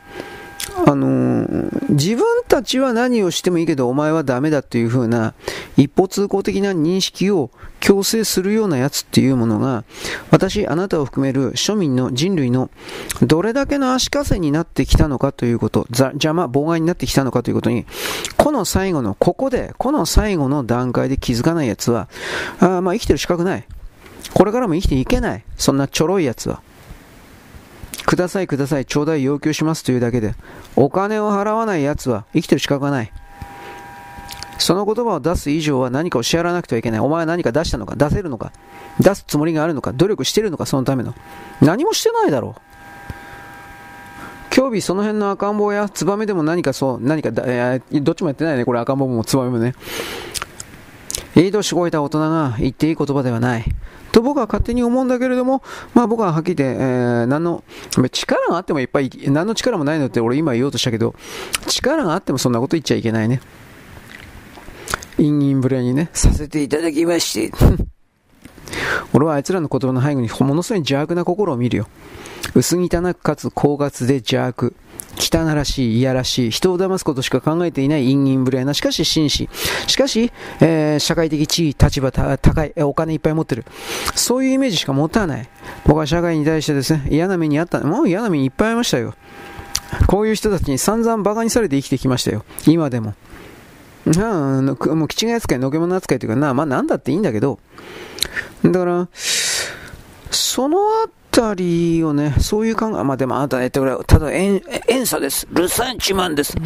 [0.86, 5.34] あのー、自分たちは何をしてもいいけどお前はダメだっていう風な
[5.76, 7.50] 一方通行的な認識を
[7.80, 9.84] 強制するようなやつっていうものが
[10.30, 12.70] 私、あなたを含める庶民の人類の
[13.22, 17.86] どれだけの足かせになってきたのかということ邪魔、妨害になってきたのかということに
[18.36, 22.08] この最後のここでこの最後の段階で気づかないやつは
[22.60, 23.64] あまあ生きてる資格ない。
[24.34, 25.44] これからも生きていけない。
[25.56, 26.62] そんなちょろいやつは。
[28.08, 30.34] くださいください、ちょうだい要求しますというだけで、
[30.76, 33.12] お金を払わない奴は生きてる資格がない。
[34.56, 37.00] その言葉を出す以上は何かを支払わなくてはいけない。
[37.00, 38.50] お前は何か出したのか出せるのか
[38.98, 41.14] 出すつもりがあるのか努力してるのかそのための。
[41.60, 42.60] 何もしてないだろう。
[44.48, 48.64] 興味その辺の赤ん坊やツバメでも何かそう、何かだ、えー、どっちもやってないね。
[48.64, 49.74] これ赤ん坊もツバメもね。
[51.38, 53.64] いい年こえた大人が言っていい言葉ではない。
[54.10, 55.62] と僕は勝手に思うんだけれども、
[55.94, 57.62] まあ僕ははっきり言って、えー、何の、
[58.10, 61.14] 力があってもいっぱい、何の力もないのって俺今言おうとしたけど、
[61.68, 63.40] 力があってもそんなこと言っちゃいけないね。
[65.18, 67.56] インインブレにね、させていただきまして。
[69.12, 71.88] 俺はあいつらの言葉の背後にものすごい邪悪な心を見るよ。
[72.54, 74.74] 薄汚くかつ高圧で邪悪。
[75.18, 79.48] 汚らしい、いやらしい、人を騙すことしか考えていない陰陰無礼な、しかし紳士、
[79.86, 83.64] しかし、えー、社会的地位、立場高い、お金いっぱい持ってる。
[84.14, 85.48] そういうイメージしか持たない。
[85.84, 89.14] 僕は社会に対してですね、嫌な目にあった、もう嫌な目にいっぱいありましたよ。
[90.06, 92.44] こういう人たちに散々馬鹿にされて生きてきましたよ。
[92.66, 93.14] 今でも。
[94.06, 97.58] なあ、もう気違い扱い、のけ者扱いというかな、まあなんだっていいんだけど、
[98.64, 99.08] だから、
[100.30, 105.46] その後たりをね、そういう考え、まあでもあなたね、ただ遠遠差です。
[105.50, 106.56] ルサンチマンです。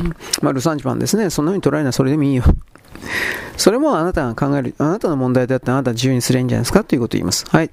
[0.41, 1.31] まあルサンチマンですね。
[1.31, 2.45] そんな風に捉えるのはそれでもいいよ。
[3.57, 7.45] それもあなたが考える、あなたの問題であってあなたは自由にすればいいんじゃないですかということを言います。
[7.49, 7.71] はい。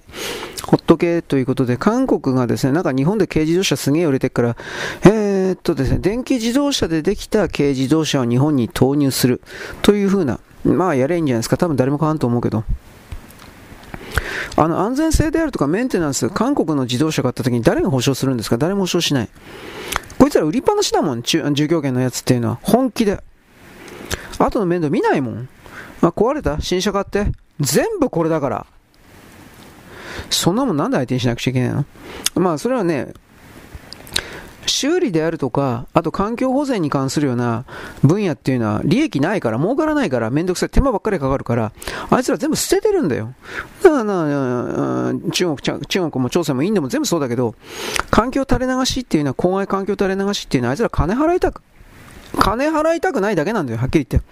[0.63, 4.55] ほっとけということで、韓国がですね、なんか日本で軽自動車すげえ売れてるから、
[5.03, 9.41] えー、っとですね、電気自動車でできた軽自動車を日本に投入する
[9.81, 11.57] という風な、まあやればいいんじゃないですか。
[11.57, 12.63] 多分誰も買わんと思うけど。
[14.55, 18.57] あの安全性であるとかメンテナンス、韓国の自動車買った時に誰が保証するんですか？
[18.57, 19.29] 誰も保証しない。
[20.17, 22.59] こいつら売りっぱなしだもん、従業権のやつっていうのは。
[22.61, 23.23] 本気で。
[24.37, 25.49] 後の面倒見ないもん。
[26.01, 26.59] あ、壊れた？
[26.61, 27.27] 新車買って？
[27.59, 28.65] 全部これだから。
[30.29, 31.85] そんなもんなんで相手にしなくちゃいけないの？
[32.35, 33.13] まあ、それはね、
[34.69, 37.65] 修理であるとか、あと環境保全に関するような
[38.03, 41.71] 分野っていうのは利益ないから、儲からないから、めんどくさい、手間ばっかりかかるから、
[42.09, 43.33] あいつら全部捨ててるんだよ。
[43.83, 47.55] だからな、中国、中国も朝鮮もインドも全部そうだけど、
[48.11, 51.61] 環境垂れ流しっていうのは、公害環境垂れ流しっていうのは、あいつら金払いたく、
[52.39, 54.27] 金払いたくないだけなんだよ、はっきり言って。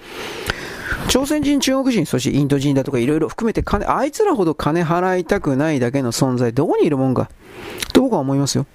[1.10, 7.30] 朝鮮人、中国人、そしてインド人だとかいろいろ含めて金、あいつらほど金払いたくないだけの存在、どこにいるもんか、
[7.94, 8.66] と僕は思いますよ。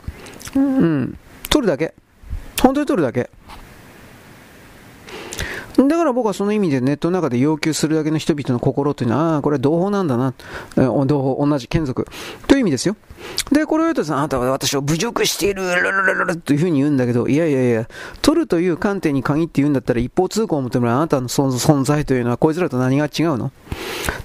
[0.54, 1.18] うん。
[1.52, 1.94] 取るだけ。
[2.62, 3.28] 本当に取るだけ。
[5.76, 10.32] だから僕はその意味でネットの中で要求するだけの人々の心というのは、ああ、これは同胞なんだな。
[10.76, 12.06] 同胞、同じ眷属。
[12.46, 12.96] という意味ですよ。
[13.50, 17.88] で、これを言うとさあなたは私を侮辱している、ルルルルルというふうに言うんだけど、いやいやいや、
[18.22, 23.52] 取るという観点に限って言うんだったら一方通行を求めるあなたの存在というのはこいつらと何が違うの？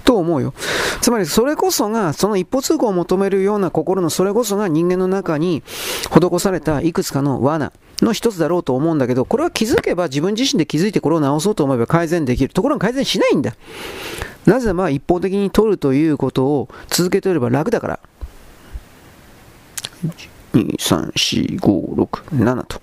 [0.04, 0.54] と思うよ。
[1.00, 5.62] つまりそれこそが、その一方通行を求めるような心のそれこそが人間の中に
[6.10, 7.72] 施されたいくつかの罠。
[8.00, 12.54] の一つだろうと思うんだけど、これは気づけば自分自身で気づいてこれを直そうと思えば改善できる。
[12.54, 13.56] ところが改善しないんだ。
[14.46, 18.00] なぜまあ一方的に取るということを続けておれば楽だから。
[20.06, 22.06] 2、3、4、5、6、
[22.44, 22.80] 7と。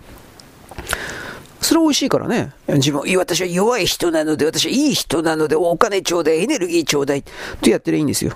[1.62, 2.52] それは美味しいからね。
[2.68, 7.24] 自分、私は弱い人なので、私はいい人なので、お金ちょうだい、エネルギーちょうだい、
[7.62, 8.34] とやってりゃいいんですよ。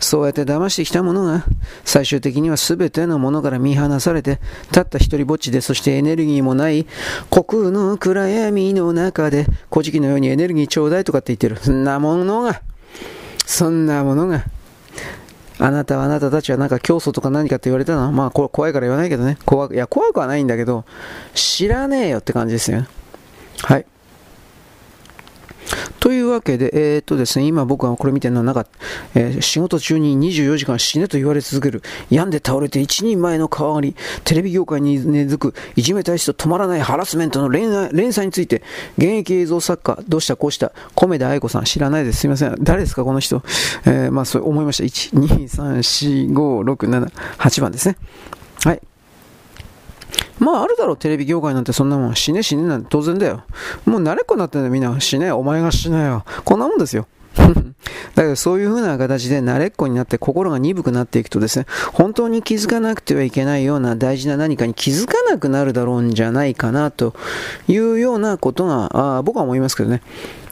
[0.00, 1.44] そうやって騙してきたものが、
[1.84, 6.86] 最終的には全てのものから見放されて、たった一人ぼっちで、そしてエネルギーもない、
[7.30, 11.56] 虚空の暗闇の中で、古事記のようにエネルギーちょうだいとかって言ってる。
[11.60, 12.62] そんなものが、
[13.46, 14.44] そんなものが、
[15.58, 18.10] あなたはあなたたちはなんか教祖とか何かって言われたの？
[18.12, 19.38] まあ怖いから言わないけどね。
[19.46, 20.84] 怖いや、怖くはないんだけど、
[21.34, 22.88] 知らねえよって感じですよね。
[23.62, 23.86] はい。
[26.00, 28.66] というわけで、えー、とですね、今僕がこれ見てるのはなんか、
[29.14, 38.62] えー、仕事中に24時間死ねと言われ続ける、病んで倒れて一人前の川上がり、テレビ業界に根付く、いじめ対して止まらないハラスメントの連載について、
[38.98, 42.20] 現役映像作家、どうしたこうした、米田愛子さん、知らないです。
[42.20, 42.56] すみません。
[42.60, 43.42] 誰ですか、この人？
[43.86, 44.84] えー、まあ、そう思いました。
[44.84, 47.96] 1、2、3、4、5、6、7、8番ですね。
[50.38, 52.16] まああるだろう、テレビ業界なんてそんなもん。
[52.16, 53.42] 死ね死ねなんて当然だよ。
[53.84, 55.00] もう慣れっこになってんだよ、みんな。
[55.00, 56.24] 死ね、お前が死ねよ。
[56.44, 57.06] こんなもんですよ。
[58.14, 67.14] だけどそういう風な形で慣れっこになって心が鈍くなっていくとですね、本当に気づかなくてはいけないような大事な何かに気づかなくなるだろうんじゃないかなと
[67.66, 70.02] いうようなことが、あ僕は思いますけどね。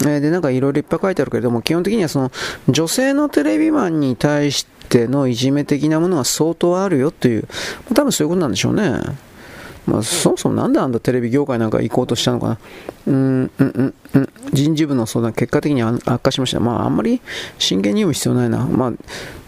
[0.02, 2.32] えー、で、なんかいろいろいっぱい書いてあるけれども、基本的にはその
[2.68, 7.46] 女性のテレビマンに対してのいじめ的なものが相当あるよという、
[7.94, 9.00] 多分そういうことなんでしょうね。
[9.86, 12.58] まあ、そもそもなんであんなテレビ業界なんか行こうとしたのかな。
[13.06, 14.28] うん、うん、うん、うん。
[14.52, 16.60] 人事部の相談、結果的に悪化しました。
[16.60, 17.20] まあ、あんまり
[17.58, 18.66] 真剣に読む必要ないな。
[18.66, 18.92] まあ、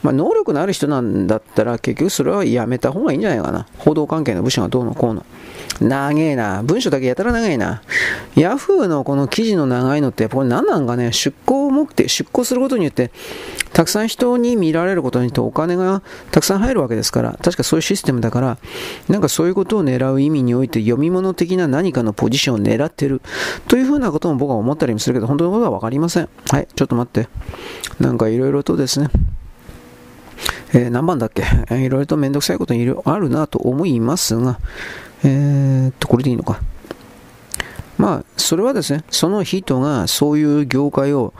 [0.02, 3.66] まあ、能力のある人なんだったら、結局それはやめた方がいいんじゃないかな。
[3.78, 5.24] 報道関係の部署がどうのこうの。
[5.80, 6.62] 長えな。
[6.62, 7.82] 文章だけやたら長いな。
[8.36, 13.10] ヤフーのこの記事の長いのって、これ何なんかね、出向目的、出向することによって、
[13.72, 18.58] たくさん人に見られることによってお金がたくさん入るわけですから、確かそういうシステムだから、
[19.08, 23.20] なんかそういうことを狙う意味において読み物的な何かのポジションを狙ってる
[23.68, 26.28] というふうなことも僕は思ったりもするけど、本当のことは分かりません。
[26.50, 27.28] はい、ちょっと待って。
[28.00, 29.08] なんかいろいろとですね、
[30.72, 31.42] えー、何番だっけ？
[31.70, 34.58] いろいろとめんどくさいことにあるなと思いますが、
[35.22, 36.60] えー、っと、これでいいのか？
[38.04, 41.32] まあ、それはですね、その人がそういう業界を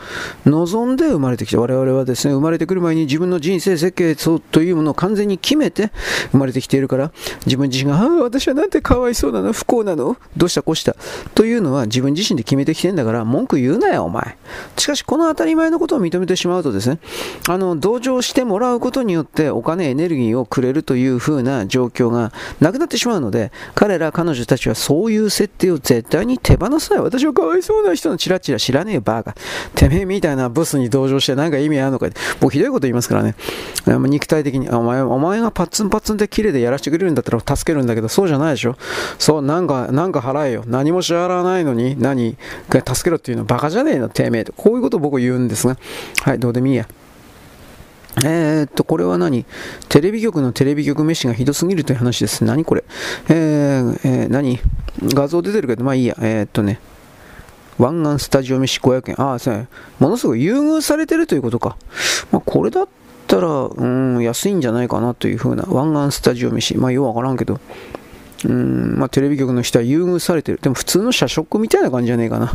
[0.46, 1.60] 望んで生まれてきた。
[1.60, 5.90] 我々はですね、生まれてくる前に自分の人生設計というものを完全に決めて
[6.32, 7.12] 生まれてきているから、
[7.44, 10.96] 自分自身が、ああ、私はなんてかわいそうなの不幸なのどうしたこうした
[11.34, 14.38] というのは自分自身で決めてきてんだから、文句言うなよ、お前。
[14.78, 16.98] しかし、この当たり前のことを認めてしまうとですね、
[17.46, 27.04] あの、同情してもらうことによってお金、エネルギーをくれるという風な状況がなくなってしまうので、彼ら、彼女たちはそういう設定を絶対に手手放すなよ。
[27.04, 29.34] 私はかわいそうな人のチラチラ知らねえ、バーカ。
[29.74, 33.34] てめえみたいなブスに同情してなんか意味あるのかって僕ひどいこと言いますからね。
[33.86, 38.76] 肉体的に、お前、お前がパッツンパッツンで綺麗でやらせてくれるんだったら助けるんだけど、そうじゃないでしょ。
[39.18, 40.64] そう、なんか、なんか払えよ。
[40.66, 42.36] 何も支払わないのに、何、
[42.70, 44.52] 助けろっていうのはバカじゃねえの、てめえと。
[44.52, 45.76] こういうことを僕言うんですが。
[46.22, 46.86] はい、どうでもいいや。
[48.24, 49.44] えー、っと、これは何？
[49.88, 52.44] テレビ局のテレビ局飯がひどすぎるという話です。
[52.44, 52.84] 何これ？
[53.28, 54.60] えー、えー、何？
[55.02, 56.16] 画像出てるけど、まあいいや。
[56.20, 56.80] えー、っとね。
[57.78, 59.20] 湾岸スタジオ飯500円。
[59.20, 61.76] ああ、そうものすごい優遇されてるということか。
[62.30, 62.88] まあ、これだっ
[63.26, 65.64] たら、うん、安いんじゃないかなというふうな。
[65.64, 66.76] 湾岸スタジオ飯。
[66.76, 67.60] まあ、ようわからんけど。
[68.44, 70.58] うん、まあ、テレビ局の人は優遇されてる。
[70.62, 72.52] でも普通の社食みたいな感じじゃねえかな。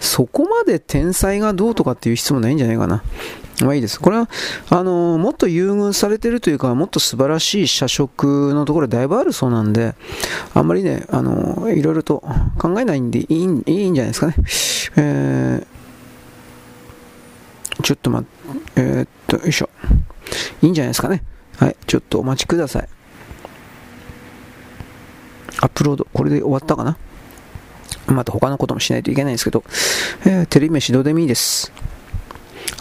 [0.00, 3.02] そこまで天才がどうとかっていう質問ないんじゃないかな。
[3.60, 4.00] まあいいです。
[4.00, 4.28] これは、
[4.70, 9.94] あのー、もっと優遇されてるというか、もっと素晴らしい社食のところだいぶあるそうなんで、
[10.54, 12.24] あんまりね、あのー、いろいろと
[12.58, 13.46] 考えないんでいいいい
[13.90, 14.34] んじゃないですかね。
[14.96, 19.70] えー、ちょっと待って、えー、っと、よいしょ。
[20.62, 21.22] いいんじゃないですかね。
[21.58, 22.88] はい、ちょっとお待ちください。
[25.60, 26.96] アップロード、これで終わったかな？
[28.06, 29.64] また他のこともしないといけないんですけど、
[30.26, 31.72] えー、テレビ飯どうでもいいです。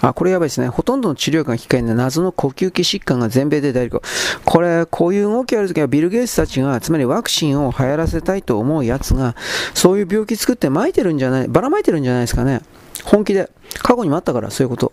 [0.02, 0.68] あ、これやばいですね。
[0.68, 4.02] ほとんどの治療が機械で謎の呼吸器疾患が全米で大流行。
[4.46, 9.36] これ、こういう動きあるときはビル・ゲイツたちが、つまりワクチンを流行らせたいと思うやつが、
[9.74, 12.62] そういう病気作って撒いてるんじゃない、ばらまいてるんじゃないですかね。
[13.04, 13.52] 本気で。
[13.84, 14.92] 過去にもあったから、そういうこと。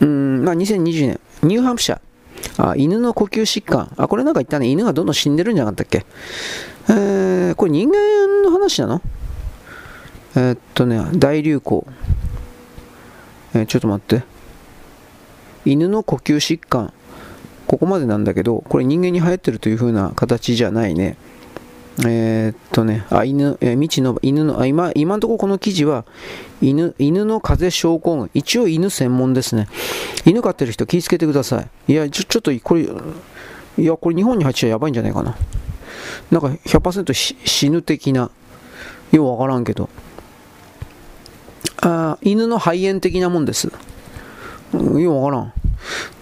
[0.00, 2.00] うん、まあ2020年、ニューハンプシャー。
[2.70, 3.92] あ、犬の呼吸疾患。
[3.96, 4.68] あ、これなんか言ったね。
[4.68, 6.06] 犬がどんどん死んでるんじゃなかったっけ？
[6.88, 9.02] えー、これ人間の話なの？
[10.36, 11.86] えー、っとね、大流行。
[13.54, 14.24] えー、ちょっと待って。
[15.64, 16.92] 犬の呼吸疾患。
[17.66, 21.16] ここまでなんだけど、これ人間に流行ってるという風な形じゃないね。
[22.06, 26.04] えー、っとね、あ、犬、えー、未知の、犬の、あ、今、今のところこの記事は、
[26.60, 28.30] 犬、犬の風邪症候群。
[28.34, 29.66] 一応犬専門ですね。
[30.24, 31.92] 犬飼ってる人気をつけてください。
[31.92, 35.34] いや、ちょ、ちょっと、これ、いや、これ日本に入っちゃやばいんじゃないかな。
[36.30, 38.30] なんか100%死ぬ的な、
[39.12, 39.88] ようわからんけど。
[41.82, 43.70] あ犬の肺炎的なもんです。
[44.72, 45.52] ようわからん。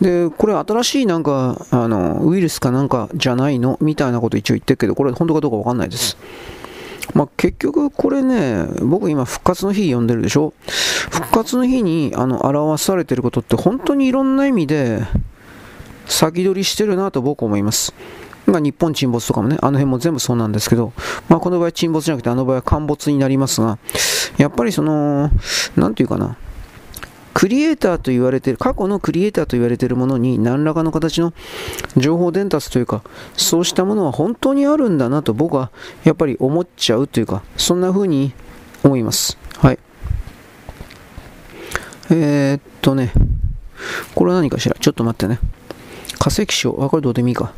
[0.00, 3.78] で、これ新しいなんか、あの、ウイルスかなんかじゃないの？
[3.80, 6.18] みたいなこと一応言ってるけど、これ本当かどうかわかんないです。
[7.14, 10.52] まあ、結局これね、僕今復活の日読んでるでしょ？
[11.10, 15.02] 復活の日にあの表されてることって本当にいろんな意味で
[16.06, 17.94] 先取りしてるなと僕思います。
[18.46, 20.92] まあ、日本沈没とかもね、あの辺も全部そうなんですけど、
[21.28, 23.78] まあ、この場合沈没じゃなくて、あの場合は陥没になりますが、
[24.36, 25.30] やっぱりその、
[25.76, 26.36] なんていうかな、
[27.32, 31.32] クリエイターと言われてる、過去のクリエイターと言われているものに何らかの形の
[31.96, 33.02] 情報伝達というか、
[33.36, 35.70] そうしたものは本当にあるんだなと僕は
[36.04, 38.32] やっぱり思っちゃうというか、そんな風に
[38.84, 39.36] 思います。
[39.56, 39.78] はい。
[42.10, 43.12] えー、っとね、
[44.14, 44.76] これは何かしら？
[44.78, 45.40] ちょっと待ってね。
[46.18, 47.52] 化石賞、あ、これどうでもいいか。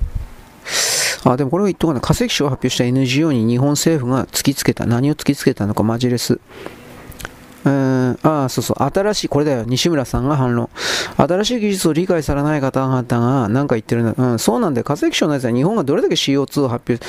[1.24, 2.02] あ、でもこれは言っとかない。
[2.02, 6.40] 化石賞を発表した NGO に日本政府が突きつけた、何を突きつけたのか、マジレス。
[7.64, 8.82] えー、ああ、そうそう。
[8.84, 9.64] 新しい、これだよ。
[9.66, 10.70] 西村さんが反論。
[11.16, 14.14] 新しい技術を理解されない方々が何か言ってるんだ。
[14.16, 14.84] うん、そうなんだ。
[14.84, 17.04] 化石賞のやつは日本がどれだけ CO2 を発表、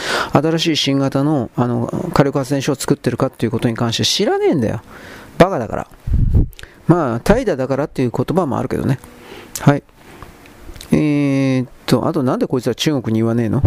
[0.58, 4.82] 新しい新型の、あの、火力発電所を作ってるかっていうことに関して知らねえんだよ。
[5.38, 5.88] バカだから。
[6.88, 8.98] まあ、怠惰だからっていう言葉もあるけどね。
[9.60, 9.84] はい。
[10.92, 13.62] えー、っと、あとなんでこいつは中国に言わねえの？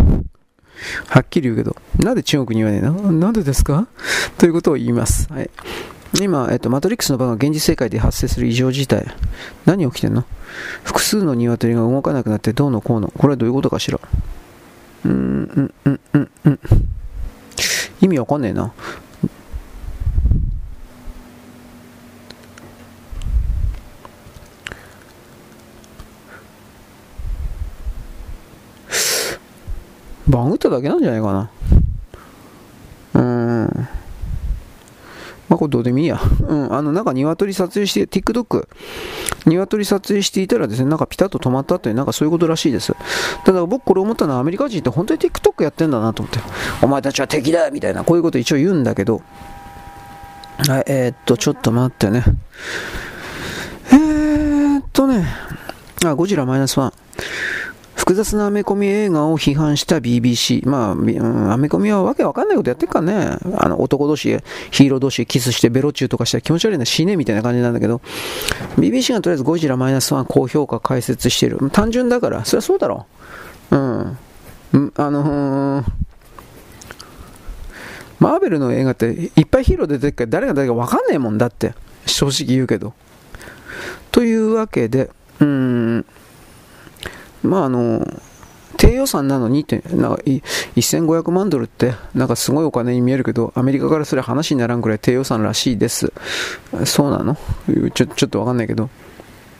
[1.08, 1.76] はっきり言うけど。
[1.98, 3.12] なんで中国に言わねえの？
[3.12, 3.86] なんでですか？
[4.38, 5.30] ということを言います。
[5.32, 5.50] はい。
[6.20, 9.06] 今、えっと、マトリックスの場が現実世界で発生する異常事態。
[9.66, 10.24] 何起きてんの？
[10.82, 13.12] 複数の鶏が動かなくなってどうのこうの。
[13.16, 14.00] これはどういうことかしら？
[15.04, 16.58] うーん、うん、うん、うん、うん。
[18.00, 18.72] 意味わかんねえな。
[30.30, 31.50] バグっただけなんじゃないかな。
[33.14, 33.88] うーん。
[35.48, 36.20] まあ、これどうでもいいや。
[36.46, 36.72] うん。
[36.72, 38.68] あの、なんか鶏撮影して、TikTok、
[39.46, 42.94] 鶏撮影していたらですね、なんかピタッと止まったって、なんかそういうことらしいです。
[43.44, 46.38] ただ僕これ思ったのはアメリカ人って本当に TikTok やってんだなと思って。
[46.82, 49.22] お前たちは敵だみたいな、こういうこと一応言うんだけど。
[50.68, 52.22] はい、えー、っと、ちょっと待ってね。
[53.92, 55.26] えー、っとね、
[56.04, 56.92] あ、ゴジラマイナス1。
[58.00, 60.66] 複雑なアメコミ映画を批判した BBC。
[60.66, 63.38] まあ、アメコミはわけわかんないことやってるからね。
[63.58, 64.38] あの、男同士、
[64.70, 68.00] ヒーロー同士キスしてベロチューとかしたら気持ち悪いな死ねみたいな感じなんだけど、
[68.78, 71.58] BBC がとりあえずゴジラマイナス1高評価解説してる。
[71.70, 73.06] 単純だから、そりゃそうだろ
[73.70, 73.76] う。
[73.76, 74.18] うん。
[74.96, 75.84] あのー、
[78.18, 81.74] マーベルの映画っていっぱいヒーロー出てるから誰が誰かわかんないもんだって。
[82.06, 82.94] 正直言うけど。
[84.10, 85.69] というわけで、うん、
[87.42, 88.06] まああの、
[88.76, 96.12] 低予算なのにって、なんか1500万ドルって、なんかすごいお金に見えるけど、アメリカからすれ話にならんくらい低予算らしいです。
[96.86, 97.36] そうなの？
[97.94, 98.88] ちょちょっとわかんないけど。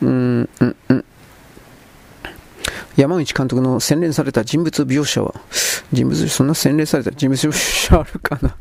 [0.03, 1.05] うん、うん、うん。
[2.97, 5.35] 山口監督の洗練された人物描写は、
[5.93, 8.57] 人物、そんな洗練された人物描写あるかな？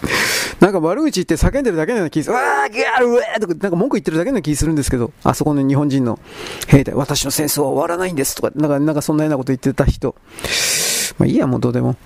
[0.60, 2.34] なんか悪口言って叫んでるだけのような気する。
[2.34, 6.18] わー、ギャー、うーとか、なんか文句言ってるだけのような気するんですけど、あそこの日本人の
[6.66, 10.14] 兵隊、私の戦争は終わらないんですとか、なんか、なんかそんなようなこと言ってた人。
[11.18, 11.96] まあいいや、もうどうでも。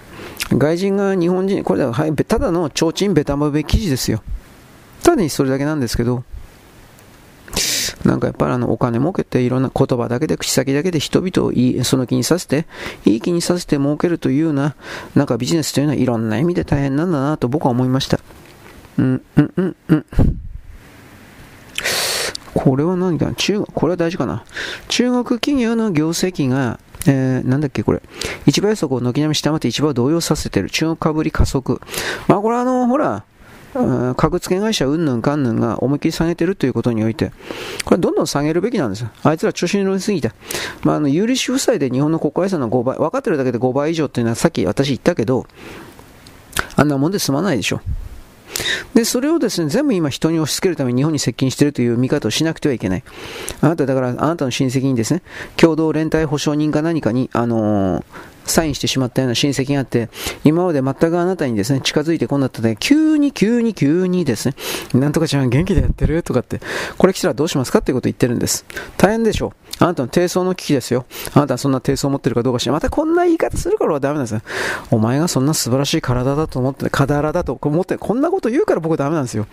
[0.52, 4.22] 外人が日本人、これは、はい、ただの提灯ベタまべ記事ですよ。
[5.02, 6.24] ただにそれだけなんですけど、
[8.04, 12.66] なんかやっぱりあのお金儲けていろんな言葉だけで口先だけで人々をいいその気にさせて
[13.04, 14.74] いい気にさせて儲けるというような
[15.14, 18.20] なんかビジネスというのはいろんな意味で大変なんだなと僕は思いました
[18.98, 20.06] うんうんうんうん
[22.54, 24.44] これは何か中これは大事かな
[24.88, 28.02] 中国企業の業績がえー、なんだっけこれ。
[28.46, 30.70] 市場予測を軒並み下回って市場を動揺させてる。
[30.70, 31.80] 中国株売り加速。
[32.28, 33.24] まあこれあの、ほら、
[34.16, 37.32] 格付け会社うんぬんかんぬんが思いっきり下げてるということにおいて、
[37.84, 39.10] これどんどん下げるべきなんですよ。
[39.22, 40.34] あいつら調子に乗りすぎた。
[40.82, 45.46] まあ、あの、有利子負債で日本の国家予算の5倍、分かってるだけで5倍以上っていうのはさっき私言ったけど、
[46.76, 47.80] あんなもんで済まないでしょ。
[48.94, 53.04] で、それをですね、全部今人に押し付けるために日本に接近しているという見方をしなくてはいけない。
[53.60, 55.22] あなた、だから、あなたの親戚にですね、
[55.56, 58.04] 共同連帯保証人か何かに、あのー
[58.50, 60.08] サインしてしまったような親戚があって、
[60.44, 64.54] 今まで全くあなたにですね、近づいてこなかったで、急に急に急にですね、
[64.94, 66.60] なんとかちゃん元気でやってるとかって、
[66.98, 68.64] これ来たらどうしますかっていうことを言ってるんです。
[68.96, 69.70] 大変でしょう。
[69.80, 71.06] あなたの低層の危機ですよ。
[71.32, 72.72] あなたはそんな低層を持ってるかどうかしら。
[72.74, 74.42] またこんな言い方するからはダメなんですよ。
[74.90, 79.46] お前がそんな素晴らしい体だと思って、体だと思って、こんなこと言うから僕ダメなんですよ。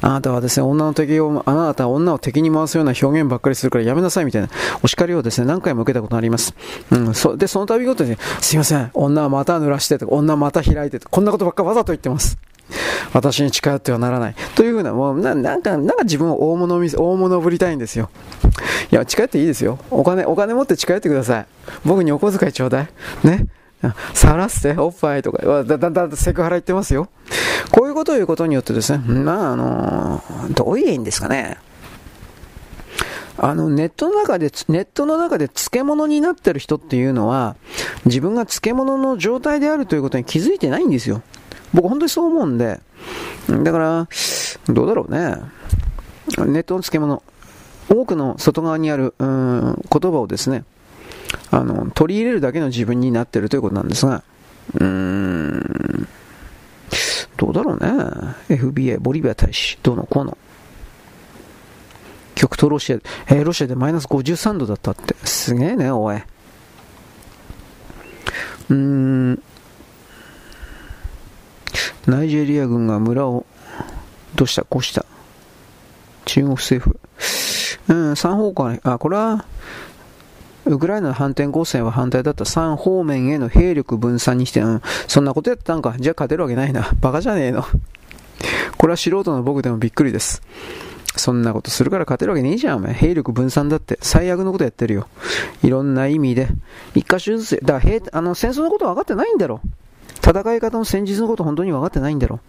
[0.00, 4.48] あなたはですね、女の敵を、あなたは女を敵に回すような表現ばっかりするからやめなさいみたいな
[4.84, 6.54] お叱りをですね、何回も受けたことがあります。
[6.92, 12.36] うん、そで、その度ごとに、すいません、女はまた濡らしてとか、女はまた開いてとか、こんなことばっかわざと言ってます。
[13.12, 14.34] 私に近寄ってはならない。
[14.56, 18.10] というふうな、もうな、なんか、なんか自分を大物見せ、大物ぶりたいんですよ。
[18.90, 19.78] いや、近寄っていいですよ。
[19.90, 21.46] お金、お金持って近寄ってください。
[21.84, 22.88] 僕にお小遣いちょうだい。
[23.24, 23.46] ね。
[24.14, 27.08] さらして、おっぱいとか、だだだだセクハラ言ってますよ。
[27.70, 31.58] こういうことを言うことによってですね、まあ、あの、どういう意味ですかね。
[33.38, 37.56] あの、ネットの中で、ネットの中で漬物になってる人っていうのは、
[38.04, 41.22] 自分が漬物の状態であるということに気づいてないんですよ。
[41.72, 42.80] 僕本当にそう思うんで、
[43.48, 44.08] だから、
[44.68, 45.36] どうだろうね。
[46.46, 47.22] ネットの漬物、
[47.88, 50.64] 多くの外側にある、うん、言葉をですね、
[51.50, 54.22] あの、取り入れるだけの自分になってるということなんですが、
[54.74, 56.08] うーん、
[57.36, 58.56] どうだろうね。
[58.56, 60.36] FBA、ボリビア大使、どうのこうの。
[62.34, 62.96] 極東ロシア、
[63.28, 65.14] えー、ロシアでマイナス53度だったって。
[65.24, 66.16] すげえね、おい。
[66.16, 69.42] うーん、
[72.06, 73.46] ナイジェリア軍が村を、
[74.34, 74.64] どうした？
[74.64, 75.04] こうした。
[76.24, 76.98] 中国政府。
[77.88, 79.44] うん、3方向、あ、これは、
[80.64, 85.96] ウクライナの反転攻勢は反対だった3方面への兵力分散にして、うん、そんなことやったんか。
[85.98, 86.88] じゃあ勝てるわけないな。
[87.00, 87.64] バカじゃねえの。
[88.78, 90.40] これは素人の僕でもびっくりです。
[91.16, 92.94] そんなことするから勝てるわけねえじゃん、お前。
[92.94, 93.98] 兵力分散だって。
[94.00, 95.08] 最悪のことやってるよ。
[95.62, 96.48] いろんな意味で。
[96.94, 99.60] 一箇所ずつ、だから兵、あの、戦争のこと分かってないんだろ。
[100.24, 102.40] 戦い方の戦術のこと本当に分かってないんだろ。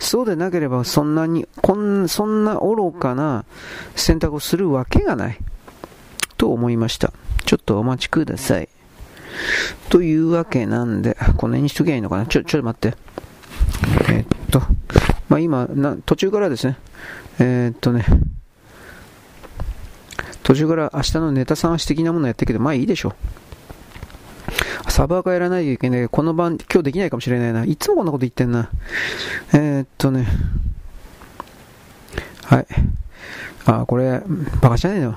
[0.00, 3.44] そうでなければ、そんなに、こん、そんな愚かな
[3.94, 5.38] 選択をするわけがない。
[6.36, 7.12] と思いました。
[7.46, 8.68] ちょっとお待ちください。
[9.88, 12.26] というわけなんで、この辺にしときゃいいのかな。
[12.26, 12.96] ちょ、ちょっと待って。
[14.08, 14.60] えー、っと、
[15.28, 16.76] まあ、今な、途中からですね、
[17.38, 18.04] えー、っとね、
[20.42, 23.14] 途中から明日のネタ探し的なものやってるけど、まあいいでしょう。
[24.90, 26.08] サバーがやらないといけない。
[26.08, 27.64] この晩、今日できないかもしれないな。
[27.64, 28.70] いつもこんなこと言ってんな。
[29.52, 30.26] えー、っとね。
[32.44, 32.66] はい。
[33.66, 34.22] あ、これ、
[34.60, 35.12] バカじゃねえの。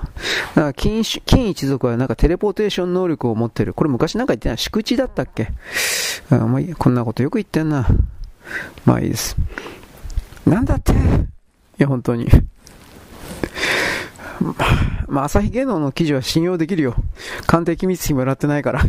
[0.56, 3.74] だか金、金一族はなんかテレポーテーション能力を持ってる。
[3.74, 4.58] これ昔なんか言ってない。
[4.58, 5.50] 宿地だったっけ
[6.30, 7.88] あまあ、こんなことよく言ってんな。
[8.86, 9.36] まあいいです。
[10.46, 10.94] なんだって
[11.80, 12.28] いや、本当に。
[15.08, 16.96] まあ、朝日芸能の記事は信用できるよ。
[17.46, 18.84] 鑑定機密費もらってないから。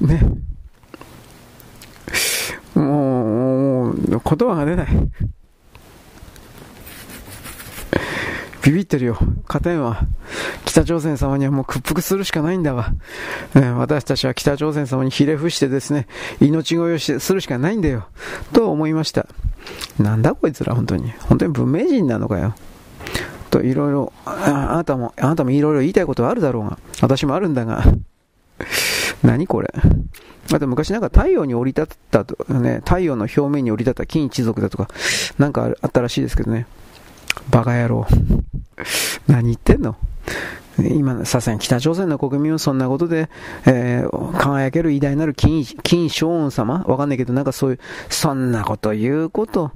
[0.00, 0.22] ね。
[2.74, 4.86] もう、もう、言葉が出ない。
[8.62, 9.18] ビビってるよ。
[9.46, 10.06] 勝てんわ。
[10.64, 12.92] 北朝鮮様にはもう屈服するしかないんだわ。
[13.54, 16.06] え私たちは北朝鮮様にひれ伏してですね、
[16.40, 18.06] 命乞いをしてするしかないんだよ。
[18.52, 19.26] と思いました。
[19.98, 21.12] なんだこいつら、本当に。
[21.20, 22.54] 本当に文明人なのかよ。
[23.50, 27.84] と、いろいろ、あなたも、あなたもいろいろ言いたいことはあるだろうが、私もあるんだが、
[29.22, 29.72] 何これ。
[30.52, 34.88] あと昔なんか太陽に降り立ったと、ね、太陽の表面に降り立った金一族だとか、
[35.38, 36.66] なんかあったらしいですけどね。
[37.50, 38.06] バカ野郎。
[39.26, 39.96] 何言ってんの？
[40.78, 43.28] 今、さすがに北朝鮮の国民はそんなことで、
[43.66, 46.84] えー、輝ける偉大なる金、金正恩様？
[46.86, 49.72] わかんないけど、なんかそういう、そんなこと言うこと、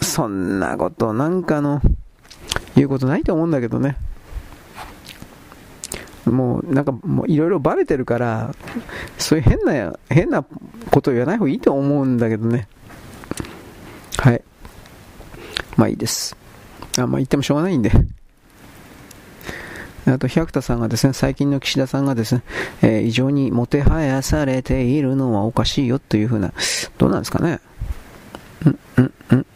[0.00, 1.80] そんなことなんかの、
[2.76, 3.96] 言うことないと思うんだけどね。
[6.26, 8.54] もう、なんか、もういろいろバレてるから、
[9.18, 10.44] そういう変な、変な
[10.90, 12.68] こと言わない方がいいと思うんだけどね。
[14.18, 14.42] はい。
[15.76, 16.36] まあいいです。
[16.98, 17.90] あんまあ言ってもしょうがないんで。
[20.06, 22.42] あと、百田さんがですね、最近の岸田さんがですね、
[22.82, 26.52] えー、異常にもてはやされているのはおかしいよというふうな、
[26.98, 27.58] どうなんですかね。
[28.66, 29.46] うん、うん、うん。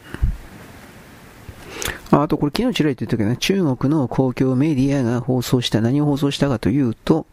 [2.11, 7.27] あとこれ昨日ちらりと言ったけどね、中国の公共メディアが放送した、何を放送したかというと、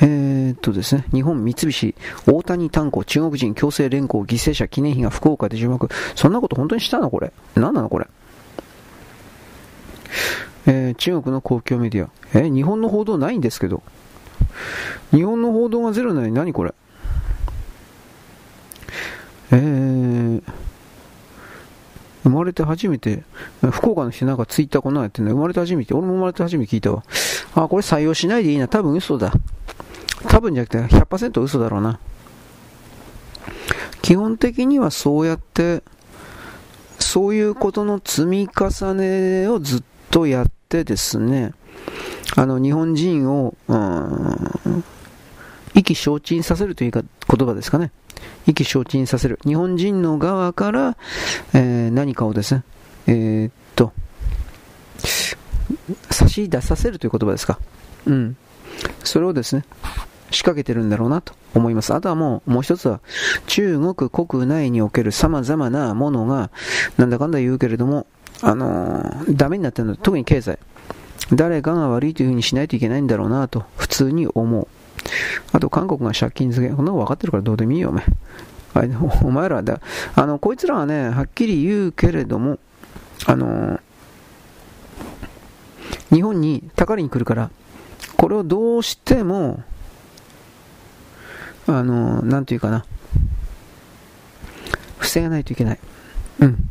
[0.00, 1.94] えー、っとですね、日本三菱
[2.26, 5.90] 大谷炭鉱中国人強制連行犠牲者記念碑が福岡で樹木。
[6.14, 7.30] そんなこと本当にしたのこれ？
[7.54, 8.06] 何なのこれ？
[10.66, 12.10] えー、中国の公共メディア。
[12.34, 13.82] えー、日本の報道ないんですけど。
[15.12, 16.74] 日本の報道がゼロなのに何これ。
[19.50, 20.42] えー、
[22.24, 23.22] 生まれて初めて、
[23.72, 27.02] 福岡の人なんかツイッターこんなのやってんの生まれて初めて、俺も生まれて初めて聞いたわ。
[27.54, 28.68] あ、これ採用しないでいいな。
[28.68, 29.32] 多分嘘だ。
[30.28, 31.98] 多分じゃなくて100%嘘だろうな。
[34.02, 35.82] 基本的にはそうやって、
[36.98, 41.52] そういうことの積み重ねをずっととやってですね、
[42.36, 44.84] あの、日本人を、うん、
[45.74, 47.90] 意気消沈させるというか言葉ですかね。
[48.46, 49.38] 意気消沈させる。
[49.44, 50.96] 日本人の側から、
[51.54, 52.64] えー、何かをですね、
[53.06, 53.92] えー、っと、
[56.10, 57.58] 差し出させるという言葉ですか。
[58.06, 58.36] うん。
[59.04, 59.64] それをですね、
[60.30, 61.94] 仕掛けてるんだろうなと思います。
[61.94, 63.00] あとはもう、もう一つは、
[63.46, 66.50] 中国国内における様々なものが、
[66.96, 68.06] なんだかんだ言うけれども、
[68.42, 70.58] あのー、ダメになってるの、特に経済。
[71.32, 74.68] 誰かが悪いというふうにしないといけないんだろうなと、普通に思う。
[75.52, 76.74] あと、韓国が借金付け。
[76.74, 78.04] こんなの分かってるからどうでもいいよ、お前。
[79.22, 79.80] お前らだ。
[80.14, 82.58] あの、こいつらはね、はっきり言うけれども、
[83.26, 83.80] あのー、
[86.14, 87.50] 日本にたかりに来るから、
[88.16, 89.62] これをどうしても、
[91.66, 92.84] あのー、なんていうかな、
[94.98, 95.78] 防がないといけない。
[96.40, 96.70] うん。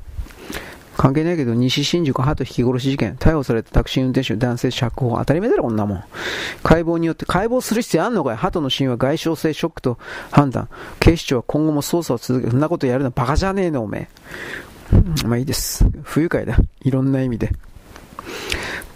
[0.98, 6.04] 関係ないけど、西新宿鳩引き殺し事件、逮捕されたタクシー運転手男性釈放、当たり前だろ、こんなもん。
[6.64, 8.38] 解剖によって、解剖する必要あんのかよ。
[8.38, 9.98] 鳩の死因は外傷性ショックと
[10.32, 10.68] 判断。
[11.00, 14.10] 警視庁は今後も捜査を続け、そんなことやるのバカじゃねえの、おめ
[15.24, 15.28] え。
[15.28, 15.86] まあいいです。
[16.04, 16.58] 不愉快だ。
[16.82, 17.52] いろんな意味で。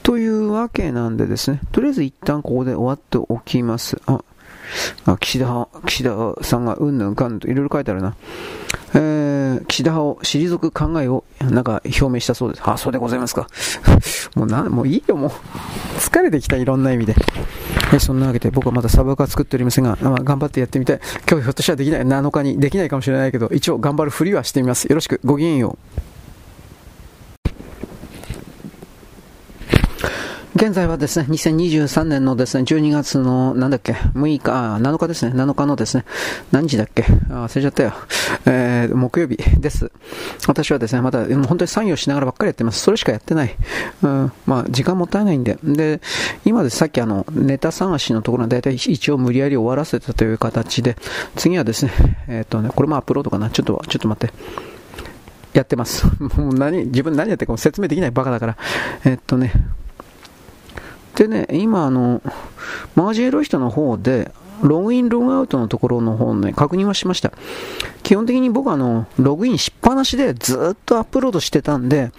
[0.01, 4.01] というわけなんでですね、とりあえず一旦ここで終わっておきます。
[4.07, 4.23] あ、
[5.05, 8.15] あ岸田、岸田さんがうんぬんかんといろいろ書いてあるな。
[8.95, 9.20] えー
[9.59, 12.61] 岸田派を退く考えをなんか表明したそうです。
[12.65, 13.47] あ、そうでございますか。
[14.35, 15.31] もうな、もういいよ、もう。
[15.99, 17.15] 疲れてきた、いろんな意味で。
[17.93, 20.99] えそんなわけで僕はまだサブアカ作っておりませんが、まあ、頑張ってやってみたい。
[21.29, 24.85] 今日ひょっとしたらできない、7日にできないかもしれないけど、一応頑張るふりはしてみます。
[24.85, 26.10] よろしく、ごきげんよう。
[30.53, 36.03] 現在はですね、2023年のですね、12月の、なんだっけ、6日、あ、7日ですね、7日のですね、
[36.51, 37.93] 何時だっけ、あ忘れちゃったよ。
[38.45, 39.89] えー、木曜日です。
[40.47, 42.81] 私はですね、また、本当に作業しながらばっかりやってます。
[42.81, 43.55] それしかやってない。
[44.03, 45.57] うん、まあ、時間もったいないんで。
[45.63, 46.01] で、
[46.43, 50.97] 今でさっきあの、ネタ探しのところは大体一応無理やり終わらせたという形で、
[51.37, 51.93] 次はですね、
[52.27, 53.49] えっ、ー、とね、これもアップロードかな。
[53.49, 54.33] ちょっと、ちょっと待って。
[55.53, 56.05] やってます。
[56.19, 58.57] もう何、自分何やってるかも説明できないバカだから。
[59.05, 59.53] えっとね、
[61.15, 62.21] でね、今あの、
[62.95, 64.31] マガジンエロイヒトの方で、
[64.61, 67.33] ログイン、ログアウトのところの方ね、確認はしました。
[68.03, 72.11] 基本的に僕はあの、ログインしっぱなしでずっとアップロードしてたんで、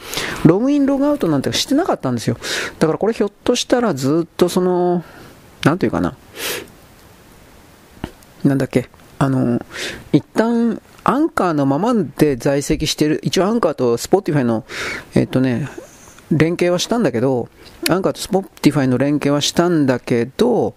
[0.44, 2.36] ログイン、ログアウトなんてしてなかったんですよ。
[2.78, 5.04] だからこれひょっとしたらずっとその、
[5.64, 6.16] なんていうかな。
[8.44, 8.88] なんだっけ。
[9.18, 9.64] あの、
[10.12, 14.64] 一旦、アンカーのままで在籍してる、一応アンカーとスポティファイの、
[15.14, 15.68] えっとね、
[16.32, 17.48] 連携はしたんだけど、
[17.88, 20.74] アンカーとスポッティファイの連携はしたんだけど、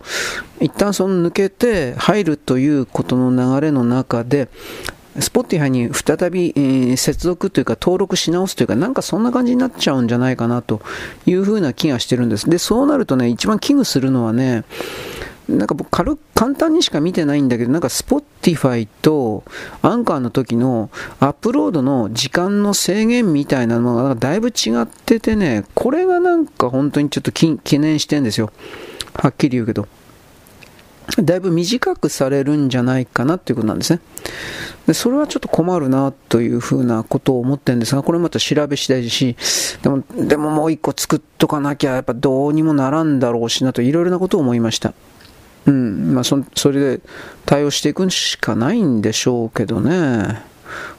[0.60, 4.49] 一旦その抜けて入るということの流れの中で、
[5.20, 10.82] スポッティファイに再び、えー、接続というか登録し直すというか、なんかそんな感じになっちゃうんじゃないかなと
[11.26, 12.49] いうふうな気がしてるんです。
[12.49, 14.66] で、そうなるとね、一番危惧するのはね、
[15.48, 19.43] なんか僕軽、簡単にしか見てないんだけど、なんか Spotify と
[19.82, 20.89] アンカーの時の
[21.20, 28.52] アップロードの時間の制限みたいなのがだいぶ違っててね、これがなんか本当にちょっと懸念してんですよ。
[29.14, 29.88] はっきり言うけど。
[31.20, 34.00] だいぶ短くされるんじゃないかなっていうことなんですね。
[34.88, 39.36] でそれはちょっと困るなというふうなことを思ってるんですが、これまた調べ次第し、
[39.84, 44.93] でも、でももう一個作っとかなきゃやっぱどうにもならんだろうしなといろいろなことを思いました。
[45.66, 47.01] うん、まあそ、それで
[47.45, 50.43] 対応していくしかないんでしょうけどね。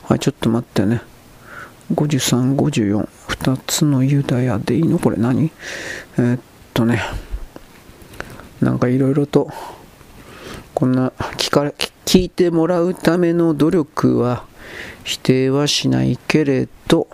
[0.03, 1.03] はい、ちょっと待ってね。
[1.95, 4.99] 53、54、2つのユダヤでいいの？
[4.99, 5.53] これ何？
[6.19, 6.41] えー、っ
[6.75, 7.01] とね、
[8.61, 9.51] なんかいろいろと、
[10.75, 11.63] こんな聞か
[12.05, 14.47] 聞いてもらうための努力は
[15.05, 17.07] 否定はしないけれど、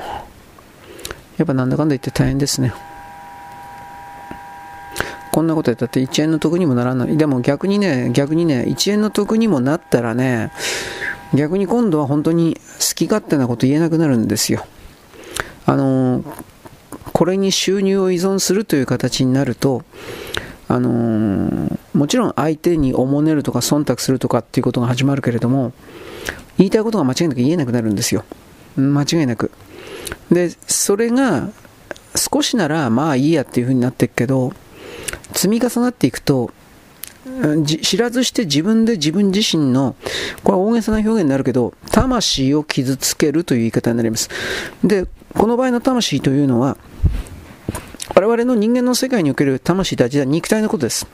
[1.36, 2.72] やっぱなんだかんだ言って大変ですね。
[5.32, 7.16] こんなことやったって1円の得にもならない。
[7.16, 10.52] でも逆にね、逆にね、1円の得にもなったらね、
[11.34, 14.66] 逆に今度は本当に好き勝手なこと言えなくなるんですよ。
[15.64, 16.22] あの
[17.12, 19.84] これに収入を依存するという形になると、
[20.68, 25.72] あのもちろん相手におもねるとか忖度するとかっていうことが始まるけれども、
[26.58, 28.24] 言いたいことが間違いなく言えなくなるんですよ。
[28.76, 29.50] 間違いなく。
[30.30, 31.48] で、それが
[32.16, 34.52] 少しならまあいいやっていう風になっていくけど、
[35.32, 36.50] 積み重なっていくと、
[37.82, 39.94] 知らずして自分で自分自身の、
[40.42, 44.28] これは大げさな表現になるけど、魂を傷つけるという言い方になります。
[44.82, 46.76] で、この場合の魂というのは、
[48.14, 51.06] 我々の人間の世界における魂とは実は肉体のことです。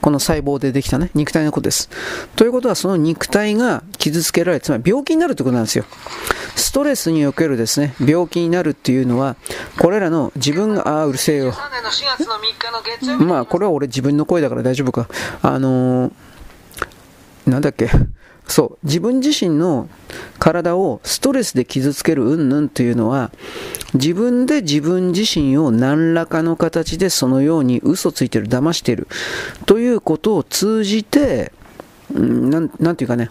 [0.00, 1.88] この細胞でできたね、肉体のことです。
[2.36, 5.84] ということは、その肉体が傷つけられ、つまり病気になるということなんですよ。
[6.56, 9.36] ストレスにおけるですね、病気になるっていうのは、
[9.78, 11.52] これらの自分が、ああ、うるせえよ。
[13.24, 15.08] まあ、これは俺自分の声だから大丈夫か。
[15.42, 16.12] あのー、
[17.46, 17.90] なんだっけ。
[18.46, 19.88] そう、自分自身の
[20.38, 23.30] 体をストレスで傷つける云々というのは、
[23.94, 29.06] 自分で自分自身を何らかの形でそのように嘘ついてる、騙してる
[29.66, 31.52] ということを通じて、
[32.12, 33.30] なん、なんていうかね、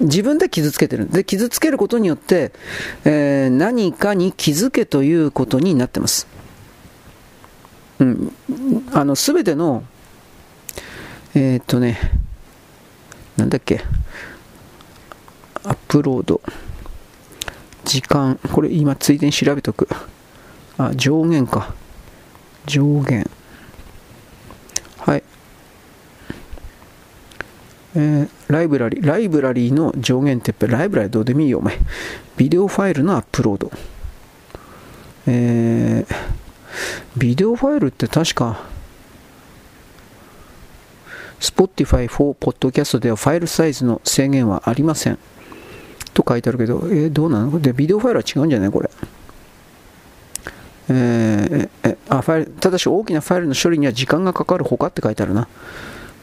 [0.00, 1.08] 自分で傷つけてる。
[1.08, 2.52] で、傷つけることによって、
[3.04, 6.26] えー、何かに気づけということになってます。
[8.00, 8.32] うん。
[8.92, 9.84] あの、すべての、
[11.34, 11.98] えー、っとね、
[13.36, 13.82] なんだっけ、
[15.64, 16.40] アップロード、
[17.84, 19.88] 時間、これ今ついでに調べとく。
[20.78, 21.74] あ、上限か。
[22.66, 23.28] 上限。
[24.98, 25.22] はい。
[27.96, 31.78] えー、ライブラリ、ライブラリーの上限ってやっぱライブラリーどうでもいいよ、お前。
[32.36, 33.70] ビデオファイルのアップロード。
[35.26, 36.14] えー、
[37.16, 38.60] ビデオファイルって確か、
[41.44, 45.18] Spotify for Podcast ではファイルサイズの制限はありません。
[46.14, 47.60] と書いてあるけど、えー、どうなの？
[47.60, 48.70] で、ビデオファイルは違うんじゃない？
[48.70, 48.90] これ。
[50.88, 55.48] えー、あファイルただし大きなファイルの処理には時間がかかるほかって書いてあるな。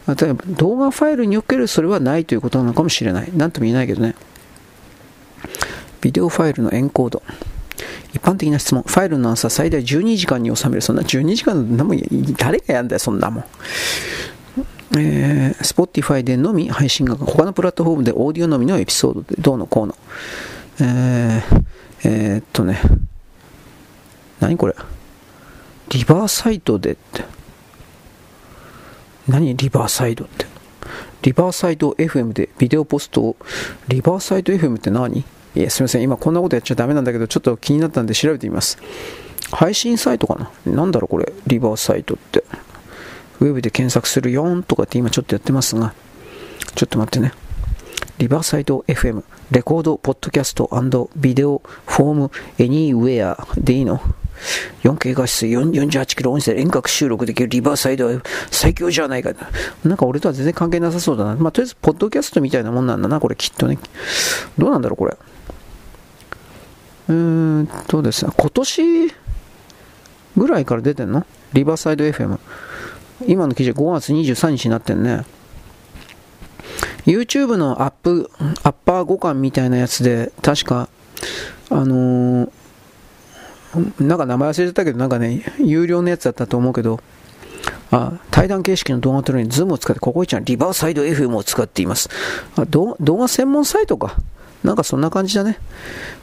[0.07, 3.31] 例えば動画ファイルにおけるそれはないということなのかもしれない。
[3.35, 4.15] なんとも言えないけどね。
[6.01, 7.21] ビデオファイルのエンコード。
[8.13, 8.83] 一般的な質問。
[8.83, 10.81] ファイルのアンサー最大12時間に収める。
[10.81, 11.93] そんな12時間のも
[12.37, 13.43] 誰がやんだよ、そんなもん。
[14.97, 19.95] えー、Spotify でのみ配信が、他のプラットフォームでオーディオのみのエピソードでどうのこうの。
[20.81, 21.63] えー、
[22.03, 22.81] えー、っとね、
[24.39, 24.75] 何これ？
[25.89, 27.23] リバーサイドでって。
[29.27, 30.45] 何リバーサイドって？
[31.21, 33.35] リバーサイド FM でビデオポストを、
[33.87, 35.19] リバーサイド FM って何？
[35.19, 35.25] い
[35.55, 36.01] や、すみません。
[36.01, 38.77] 今こんなことやっちゃダメなんだけど、ちょっと気になったんで調べてみます。
[39.51, 40.35] 配信サイトか
[40.65, 40.73] な？
[40.73, 41.31] なんだろうこれ？
[41.47, 42.43] リバーサイトって。
[43.41, 45.93] ウェブで検索するよんとかって今ちょっとやってますが、
[46.75, 47.33] ちょっと待ってね。
[48.19, 50.69] リバーサイド FM、レコード、ポッドキャスト
[51.15, 53.99] ビデオ、フォーム、エニーウェアでいいの
[54.83, 58.09] ？4K 画質 48kg 音声遠隔収録できるリバーサイド
[58.51, 59.33] 最強じゃないか。
[59.83, 61.35] なんか俺とは全然関係なさそうだな。
[61.35, 63.79] まあ、とりあえず、ポッドキャストみたいなもんなんだな、これきっとね。
[64.57, 65.17] どうなんだろう、これ。
[67.09, 69.13] うーんとですね、今年
[70.37, 71.25] ぐらいから出てんの？
[71.53, 72.37] リバーサイド FM。
[73.27, 75.23] 今の記事は5月23日になってんね。
[77.05, 78.29] YouTube のアップ、
[78.63, 80.87] アッパー互換みたいなやつで、確か、
[81.69, 82.51] あのー、
[83.99, 86.99] なんか名前忘れちゃったけど、なんかね、有料のやつだったと思うけど、
[87.91, 92.09] あ対談形式の動画を撮るのに Zoom を使って、ここ一はリバーサイド FM を使っています。
[92.55, 94.17] あ動画専門サイトか。
[94.63, 95.57] なんかそんな感じだね。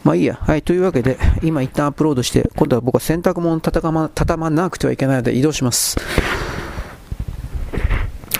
[0.04, 0.38] まあいいや。
[0.40, 0.62] はい。
[0.62, 5.96] というわけで、今一旦アップロードして、今度は僕は洗濯物畳ま畳まなくてはいけないので移動します。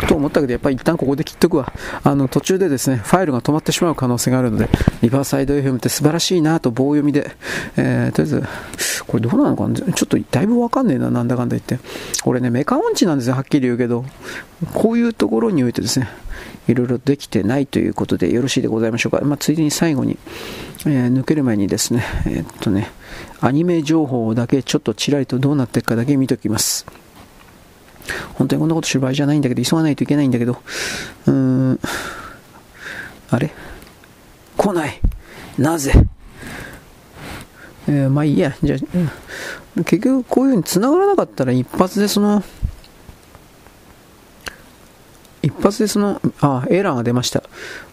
[0.07, 1.72] と思ったけど、やっぱり一旦ここで切っとくわ。
[2.05, 4.68] あの、途中でですね、ファイルが止まってしまう可能性があるので、
[5.03, 7.30] リバーサイド FM って素晴らしいなと棒読みで、
[7.76, 8.44] えー、とりあえず、
[9.07, 9.74] これどうなのかな？
[9.74, 11.78] ちょっとだいぶわかんねえな、なんだかんだ言って。
[12.24, 14.05] 俺ね、メカ音痴なんですよ、はっきり言うけど。
[14.74, 16.09] こういうところにおいてですね、
[16.68, 19.24] いろいろできてないということでよろしいでございましょうか。
[19.24, 20.18] まあ、ついでに最後に、
[20.86, 22.90] えー、抜ける前にですね、えー、っとね、
[23.40, 26.86] アニメ情報だけちょっとちらりとどうなっていくかだけ見ときます。
[28.34, 30.52] 本当にこんなことする場合じゃないんだけど、急がないといけないんだけど、
[31.26, 31.80] うーん、
[33.30, 33.50] あれ？
[34.56, 35.00] 来ない
[35.59, 35.92] なぜ？
[37.88, 42.42] えー、まあいいや、じゃあ、結局こういう風に繋がらなかったら一発でその、
[45.42, 47.42] 一発でその、あ、エラーが出ました。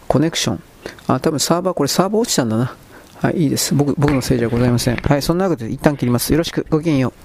[0.07, 0.63] コネクション。
[1.07, 2.76] あ、多分サーバー、これサーバー落ちたんだな。
[3.22, 3.74] はい、いいです。
[3.74, 4.97] 僕、僕のせいじゃございません。
[4.97, 6.34] はい、そんなわけで一旦切ります。
[6.34, 7.24] よろしく、ごきげんよう。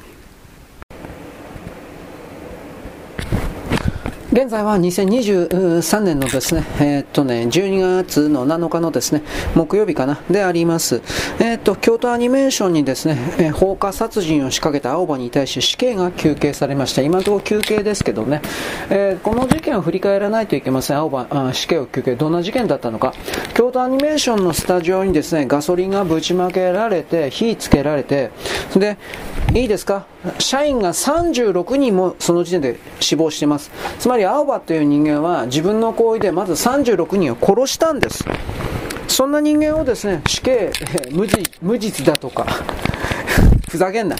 [4.32, 9.22] 現在は2023年のですね、えー、っとね、12月の7日のですね、
[9.56, 11.02] 木曜日かな、であります。
[11.40, 17.02] えー、っと、京都アニメーションにですね、えー、放火殺人を仕掛けた青葉に対して死刑が求刑されました。
[17.02, 18.40] 今のところ休刑ですけどね、
[18.88, 20.96] えこの事件を振り返らないといけません。
[20.98, 23.12] 青葉、あ死刑を求刑、どんな事件だったのか。
[23.54, 28.30] 京都アニメーションのスタジオにですね、ガソリンがぶちまけられて、火つけられて、
[28.76, 28.96] で、
[29.54, 30.06] いいですか？
[30.38, 33.70] 社員が36人もその時点で死亡しています。
[33.98, 38.24] つまり青葉という人間は自分の行為でまず36人を殺したんです。
[39.08, 40.70] そんな人間をですね、死刑、
[41.10, 42.46] 無実無実だとか、
[43.70, 44.16] ふざけんな。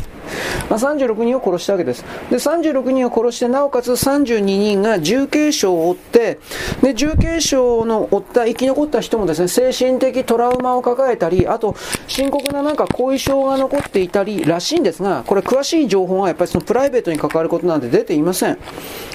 [0.69, 2.05] まあ、36人を殺したわけです。
[2.31, 6.39] で、36人を殺して、なおかつ32人が重軽傷を負って、
[6.81, 11.75] で、重軽傷の負った、生き残った人もですね、精神的トラウマを抱えたり、あと、
[12.07, 18.59] 深刻ななんか後遺症が残っていたりらしいんですが、これ詳しい情報はやっぱりそのプライベートに関わることなんで出ていません。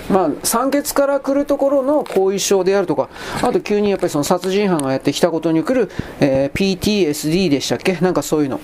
[0.09, 3.09] まあ、酸欠から来るところの後遺症であるとか、
[3.41, 7.93] あと急にやっぱりその殺人犯がやってきたことに来る、えー、PTSD でしたっけ？
[8.01, 8.59] なんかそういうの。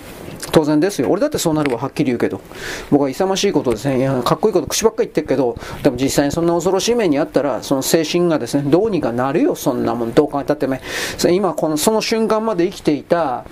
[0.52, 1.10] 当然ですよ。
[1.10, 2.42] 俺だってそうなるわ、はっきり言うけど。
[2.90, 4.00] 僕は勇ましいことですね。
[4.00, 10.14] いや、かっこいいこと口ばっか言ってるけど、でも実際にそんな恐ろしい目にあったら、その精神がですね、どうにかなるよ、そんなもん。
[10.14, 10.82] どう考えたってね。
[11.30, 13.46] 今、この、その瞬間まで生きていた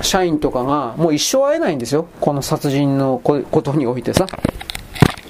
[0.00, 2.06] 社員とかが、もう一生会えないんですよ。
[2.20, 4.26] この殺人のことにおいてさ。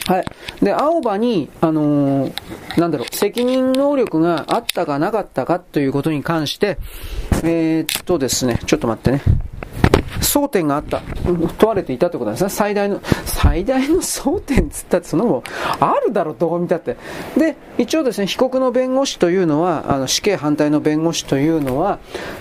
[0.06, 0.24] はい。
[0.62, 2.32] で、青葉に、あのー、
[2.80, 6.78] なんだろう、責任能力があったかなかったかということに関して、
[7.44, 9.22] えー、っとですね、ちょっと待ってね。
[10.20, 12.50] 争点があった、問われていたということですね。
[12.50, 15.42] 最大の、最大の争点つったってそのも
[15.80, 16.96] あるだろう、どう見たって。
[17.36, 21.98] で、一応ですね、被告の弁護士というのは、あの死刑反対の弁護士というのは、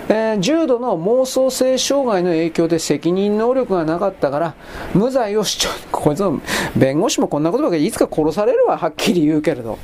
[0.08, 4.54] えー、重度の妄想性障害の影響で責任能力がなかったから、
[4.94, 6.40] 無罪を主張、こいつの
[6.76, 9.78] 弁護士もこんなことばかりいつか殺されるわ、はっきり言うけれど。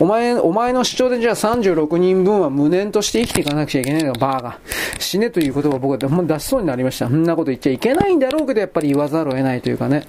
[0.00, 4.58] お前、お前の主張でじゃあ36人分は無念として生きていかなくちゃいけないのがバーが。
[4.98, 7.06] 死ねという言葉を僕はもう出しそうになりました。
[7.06, 10.04] そんなこと言っちゃいけないんだろうけど、やっぱり言わざるを得ないというかね。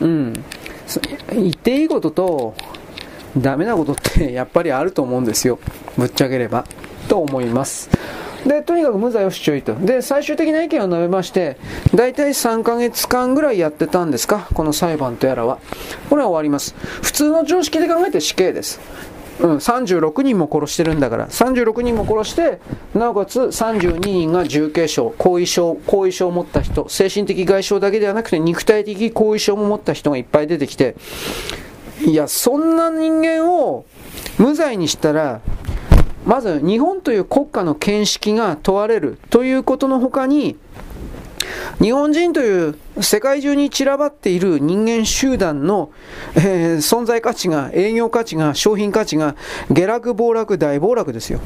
[0.00, 0.32] うん。
[1.32, 2.54] 言っていいことと、
[3.36, 5.58] ダメなことってやっぱりあると思うんですよ。
[5.96, 6.66] ぶっちゃければ。
[7.08, 7.88] と思います。
[8.46, 9.74] で、とにかく無罪を主張いと。
[9.74, 11.56] で、最終的な意見を述べまして、
[11.94, 15.58] 大体3ヶ月間ぐらいやってたんですか、この裁判とやらは。
[16.10, 16.74] これは終わります。
[17.02, 18.80] 普通の常識で考えて死刑です。
[19.42, 22.60] うん、36人も殺してるんだから、36人も殺して、
[22.94, 30.96] なおかつ32人が重軽傷、後遺症、後遺症を持った人、精神的外傷だけではなくて肉体的後遺症も持った人がいっぱい出てきて、
[32.04, 33.84] いや、そんな人間を
[34.38, 35.40] 無罪にしたら、
[36.26, 40.56] まず日本という国家の見識が問われるということのほかに、
[41.80, 45.90] 日本人という世界中に散らばっている人間集団の、
[46.34, 49.36] えー、存在価値が、営業価値が、商品価値が
[49.70, 51.40] 下落、暴落、大暴落ですよ。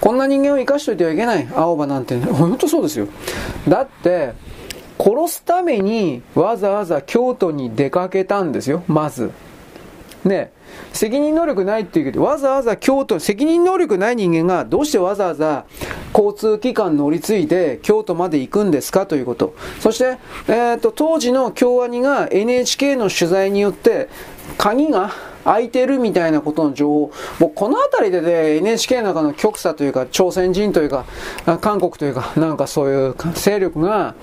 [0.00, 2.18] こんな人間を生かしといてはいけない、青葉なんて。
[2.18, 3.08] 本当そうですよ。
[3.68, 4.32] だって、
[4.98, 9.30] 殺すためにわざわざ京都に出かけたんですよ、まず。
[10.24, 10.52] ね、
[10.92, 15.64] 責任能力ないっていうけど、わざわざ京都、責任能力ない人間がどうしてわざわざ
[16.12, 19.54] 交通機関乗り継いで京都まで行くんですかということ。
[19.80, 24.08] そして、えーと、当時の京アニが NHK の取材によって、
[24.56, 25.12] 鍵が
[25.44, 31.04] 空いてるみたいなことの情報、もうこの辺りでね、NHK の中の極左というか、朝鮮人というか、
[31.60, 34.14] 韓国というか、なんかそういう勢力が、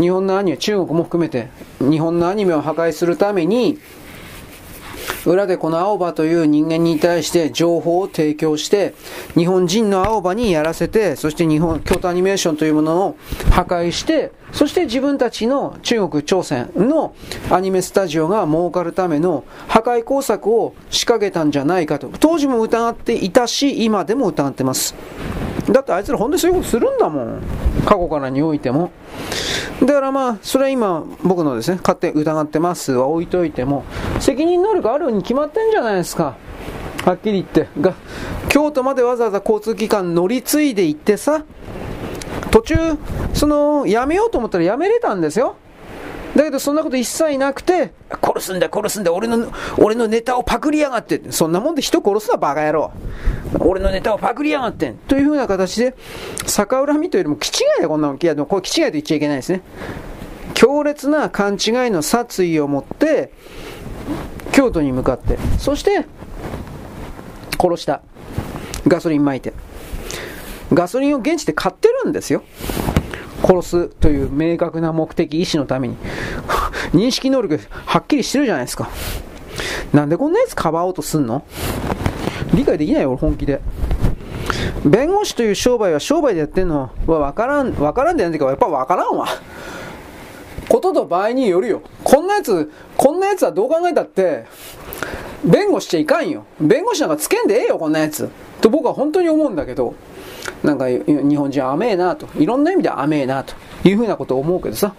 [0.00, 1.48] 日本のアニメ、中国も含めて、
[1.80, 3.78] 日本のアニメを破壊するために、
[5.26, 8.94] 裏でこの青葉という人間に対して情報を提供して、
[9.34, 13.16] 日本人の青葉にやらせて、そして日本、京都アニメーションというものを
[13.50, 17.14] 破壊して、そして自分たちの中国、朝鮮の
[17.50, 22.10] アニメスタジオが儲かるための破壊工作を仕掛けたんじゃないかと。
[22.20, 24.94] 当時も疑っていたし、今でも疑ってます。
[25.70, 27.42] だってあいつら本当にそういうことするんだもん。
[27.86, 28.90] 過去からにおいても。
[29.80, 33.84] だからまあ、それは今、僕のですね、勝手疑ってますは置いといても、
[34.20, 36.36] 責任能力あるに決まってんじゃないですか。
[37.04, 37.68] はっきり言って。
[37.80, 37.94] が、
[38.48, 41.44] 京都までわざわざ交通機関乗り継いで行ってさ、
[42.50, 42.74] 途中、
[43.34, 45.56] その、やめようと思ったらやめれたんですよ。
[46.36, 52.90] だけどそんなこと一切なくて、殺すんだ殺すんだ、俺の、俺のネタをパクりやがって、そんなもんで人殺すなバカ野郎。
[53.60, 55.94] 俺のネタをパクりやがって、というふうな形で、
[56.46, 58.14] 逆恨みというよりも、気違いだこんなの。
[58.14, 59.60] いや、でもこれ気違いと言っちゃいけないですね。
[60.54, 61.58] 強烈な勘違い
[61.90, 63.32] の殺意を持って、
[64.52, 66.06] 京都に向かって、そして、
[67.60, 68.00] 殺した。
[68.86, 69.52] ガソリン撒いて。
[70.72, 72.42] ガソリンを現地で買ってるんですよ。
[73.42, 75.96] 殺すという明確な目的、意思のために。
[76.94, 78.88] 認識能力はっきりしてるじゃないですか。
[79.92, 81.42] なんでこんなやつかばおうとすんの？
[82.54, 83.60] 理解できないよ、俺本気で。
[84.84, 89.26] 弁護士という商売は商売でやってんのは分からん、分からんでないけど、やっぱ分からんわ。
[90.68, 91.82] ことと場合によるよ。
[92.02, 94.44] こんなやつ、こんなやつはどう考えたって、
[95.44, 96.44] 弁護しちゃいかんよ。
[96.60, 98.28] 弁護士なんかつけんでええよ、こんなやつ。
[98.60, 99.94] と僕は本当に思うんだけど。
[100.62, 104.94] なんか日本人甘えなと、いろんな意味で甘えなというふうなことを思うけどさ。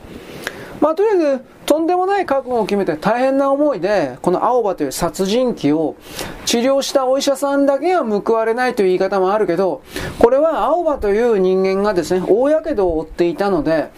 [0.82, 5.96] まあとりあえず、とんでもない覚悟を決めて大変な思いで、この青葉という殺人鬼を
[6.44, 9.82] 治療したお医者さんだけは報われないという言い方もあるけど、
[10.20, 13.92] これは青葉という人間がですね、大やけどを負っていたので、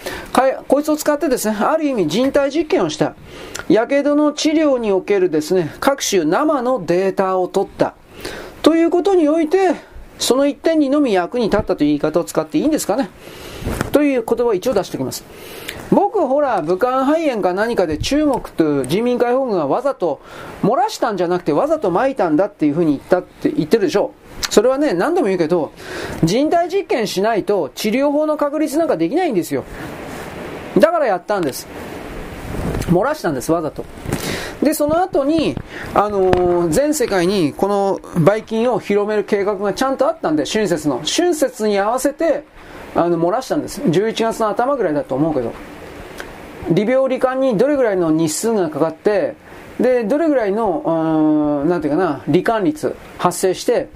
[0.68, 3.16] こいつを使ってですね、ある意味人体実験をした。
[3.68, 7.96] やけどの治療におけるですね、各種生のデータを取った。
[8.62, 9.72] ということにおいて、
[10.20, 13.10] その一点にのみ役に立ったという言い方を使っていいんですかね
[13.92, 15.24] という言葉を一応出しておきます。
[15.92, 20.22] 僕、ほら、武漢肺炎か何かで中国と人民解放軍がわざと
[20.64, 24.14] 漏らしたんじゃなくてわざと撒いたんだっていうふうに言ったって言ってるでしょ。
[24.50, 25.72] それはね、何度も言うけど、
[26.24, 29.64] 人体実験しないと治療法の確立なんかできないんですよ。
[30.78, 31.68] だからやったんです。
[32.88, 33.86] 漏らしたんです、わざと。
[34.62, 35.56] で、その後に、
[35.94, 41.02] あのー、全世界にこのばい菌を広める計画がちゃんとあったんで、春節の。
[41.06, 42.44] 春節に合わせて、
[42.96, 43.82] あの、漏らしたんです。
[43.82, 45.54] 11月の頭ぐらいだと思うけど。
[46.72, 49.36] 利病罹患にどれぐらいの日数がかかって、
[49.80, 53.90] で、どれぐらいの、うん、なんていうかな、罹患率発生して、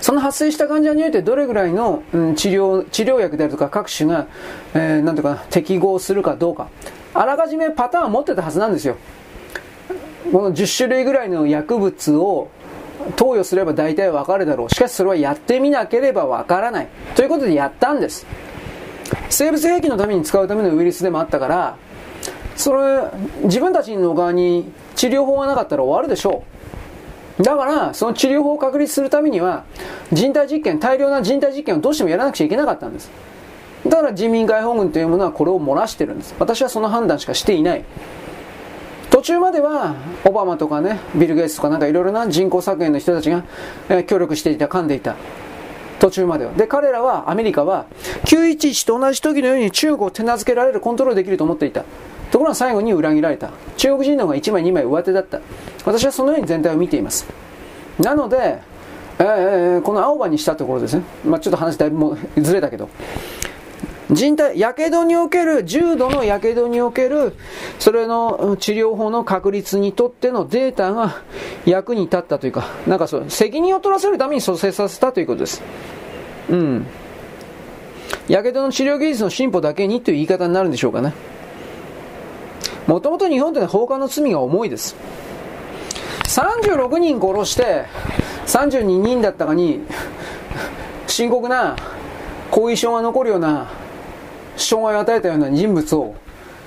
[0.00, 4.26] その発生した患者においてどれぐらいの、うん、治療、治療薬であるとか各種が、
[4.74, 6.68] えー、なんていうか、適合するかどうか。
[7.14, 8.96] あらかじめパターンを持ってたはずなんですよ。
[10.32, 12.48] この10種類ぐらいの薬物を
[13.16, 14.70] 投与すれば大体わかるだろう。
[14.70, 16.88] しかしそれはやってみなければわからない。
[17.14, 18.26] ということでやったんです。
[19.30, 21.76] 生物兵器のために使うためのウイルスでもあったから、
[22.56, 23.04] それ、
[23.44, 26.57] 自分たちの側に治療法がなかったら終わるでしょう。
[27.40, 29.64] だから、その治療法を確立するためには、
[30.12, 33.10] 人体実験、大量な人体実験をどうしてもやらなくちゃいけなかったんです。
[33.86, 36.34] だから人民解放軍というものはこれを漏らしてるんです。
[36.38, 37.84] 私はその判断しかしていない。
[39.10, 43.44] 途中まではオバマとかねビル・ゲイツとかなんかいろいろな人口削減の人たちが、
[44.04, 45.16] 協力していた噛んでいた
[45.98, 47.86] 途中まではで彼らはアメリカは
[48.26, 51.84] 911と同じ時のように中国を手なずけられるコントロールできると思っていた
[52.30, 55.40] ところが最後に裏切られた中国人の方が1枚2枚上手だった
[55.84, 57.26] 私はそのように全体を見ています
[57.98, 58.60] なので、
[59.18, 62.88] えー、この青葉にしたところですね、まあ、ちょっと話だいぶもずれたけど
[64.10, 67.34] 人体、やけどにおける、重度のやけどにおける、
[67.78, 71.20] それの治療法の確立にとってのデータが
[71.66, 75.62] 役に立ったというか、なんかそう、責任を取らせるために蘇生させたということです。
[76.48, 76.86] うん。
[78.28, 81.12] やけどの治療技術の進歩だけにという言い方になるんでしょうかね。
[82.88, 84.96] もともと日本って、放火の罪が重いです。
[86.24, 87.84] 36人殺して、
[88.46, 89.82] 32人だったかに、
[91.06, 91.76] 深刻な
[92.50, 93.70] 後遺症が残るような
[94.56, 96.14] 障害を与えたような人物を、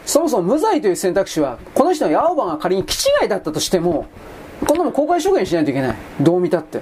[0.05, 4.05] そもそも無罪という選択肢は、この人の青葉が仮に気違いだったとしても、
[4.67, 5.95] こんなも公開証言しないといけない。
[6.19, 6.81] どう見たって。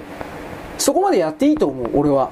[0.76, 2.30] そこまでやっていいと思う、俺は。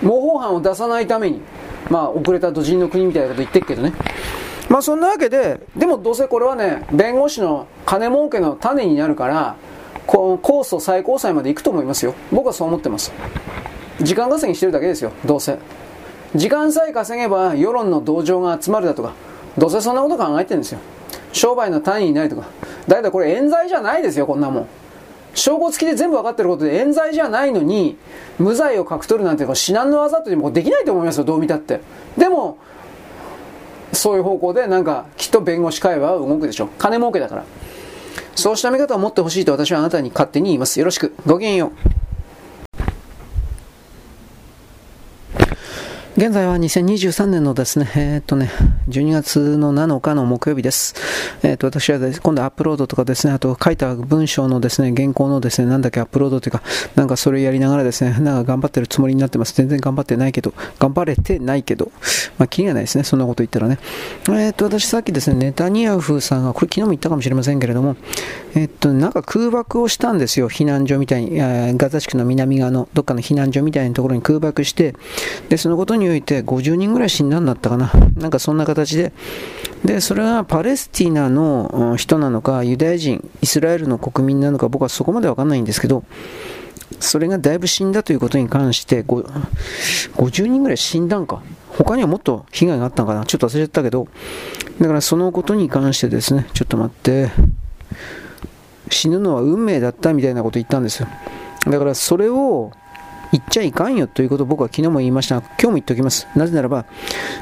[0.00, 1.40] 模倣犯を出さないために。
[1.88, 3.92] まあ、遅れた土人の国みたいなこと言ってるけどね。
[4.70, 9.56] まあ、そんなわけで、でもどうせこれはね、弁護士の金儲けの種になるから、
[10.06, 12.14] この控訴最高裁まで行くと思いますよ。
[12.30, 13.12] 僕はそう思ってます。
[14.00, 15.58] 時間稼ぎしてるだけですよ、どうせ。
[16.36, 19.12] 時間さえ稼げば世論の同情が集まるだとか、
[19.58, 20.78] どうせそんなこと考えてるんですよ。
[21.32, 22.46] 商売の単位になるとか。
[22.86, 24.66] だけどこれ冤罪じゃないですよ、こんなもん。
[25.34, 27.98] 証拠付きで全部分かってることで冤罪じゃないのに、
[28.38, 31.80] 無罪を書き取るなんて至難の技というもできないと思いますよ、どう見たって。
[32.16, 32.58] でも、
[34.00, 36.68] そういう方向でなんかきっと弁護士会話は動くでしょう。
[36.78, 37.44] 金儲けだから。
[38.34, 40.78] そうした見方を持ってほしいと私はあなたに勝手に言います。
[40.78, 41.14] よろしく。
[41.26, 41.99] ごきげんよう。
[46.20, 48.50] 現在は2023年のですね、えー、っとね、
[48.90, 50.94] 12月の7日の木曜日です。
[51.42, 56.62] えー、っと、私は、今度アップロードとかですね、あと書いた文章のですね、原稿のですね、なんだっけアップロードというか、
[56.94, 59.54] なんかそれやりながらですね、なんか頑張ってるつもりになってます。
[59.54, 61.90] 全然頑張ってないけど、頑張れてないけど、
[62.36, 63.78] まあ、気がないですね、そんなこと言ったらね。
[64.28, 67.96] えー、っと、私さっきですね、ネタニヤフさんが、これ昨日も言ったかもしれませんけれども、
[68.54, 71.38] えっと、なんか空爆をしたんですよ、避難所みたいに、
[71.78, 74.94] ガザ地区の南側のどっかの避難所みたいなところに空爆して、
[75.48, 77.92] で、そのことにおいて50人ぐらい死んだんだったかな。
[78.16, 79.12] なんかそんな形で。
[79.84, 86.04] で、それがパレスティナの人なのか、ユダヤ人、イスラエルの国民なのか、僕はそこまでわかんないんですけど、
[86.98, 91.42] それがだいぶ死んだということに関して、50人ぐらい死んだんか。
[91.68, 93.24] 他にはもっと被害があったのかな。
[93.24, 94.08] ちょっと忘れちゃったけど、
[94.80, 97.30] だからそのことに関してですね、ちょっと待って、
[98.90, 101.08] 死ぬのは運命だったみたいなこと言ったんですよ。
[101.66, 102.72] だからそれを
[103.32, 106.26] 言っちゃいかんよということを僕は昨日も言いましたが、今日も言っておきます。
[106.34, 106.84] なぜならば、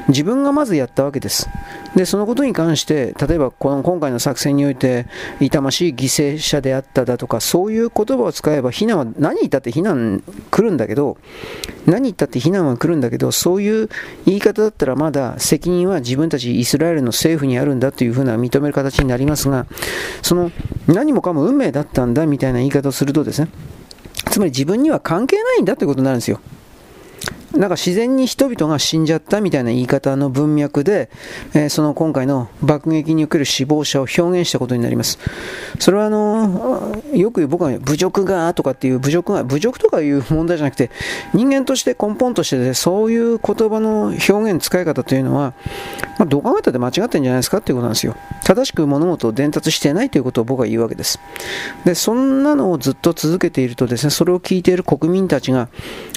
[0.07, 1.49] 自分がまずやったわけです。
[1.95, 5.07] で、そのことに関して、例えばこの今回の作戦において、
[5.39, 11.17] 痛ましい犠牲者であっただとか、そういう言葉を使えば、非難は、何言ったって非難来るんだけど、
[11.85, 13.89] 何言ったって非難は来るんだけど、そういう
[14.25, 19.65] 言い方だったらまだ責任は自分たちイスラエルの政府にあるんだというふうな認める形になりますが、
[20.21, 20.51] その
[20.87, 23.49] 何もかも運命だったんだみたいな言い方をするとですね、
[24.29, 26.39] つまり自分には関係ないんだということになるんですよ。
[27.55, 31.09] なんか自然に人々が死んじゃったみたいな言い方の文脈で、
[31.53, 35.17] えー、その今回の爆撃における死亡者を表現したことになります。
[35.79, 40.91] それはあのよく僕は侮辱がとかっていう侮辱が、侮辱とかいう問題じゃなくて、
[41.33, 45.53] 人間として根本としてで、そういう言葉の表現、使い方というのは、
[46.17, 48.15] まあ、どう考えたって間違ってるんじゃないですかっていうことなんですよ。
[48.43, 51.19] 正しく物事を伝達してないということを僕は言うわけです。
[51.85, 55.69] で、そんなのをずっと続けているとですね、それを聞いている国民たちが、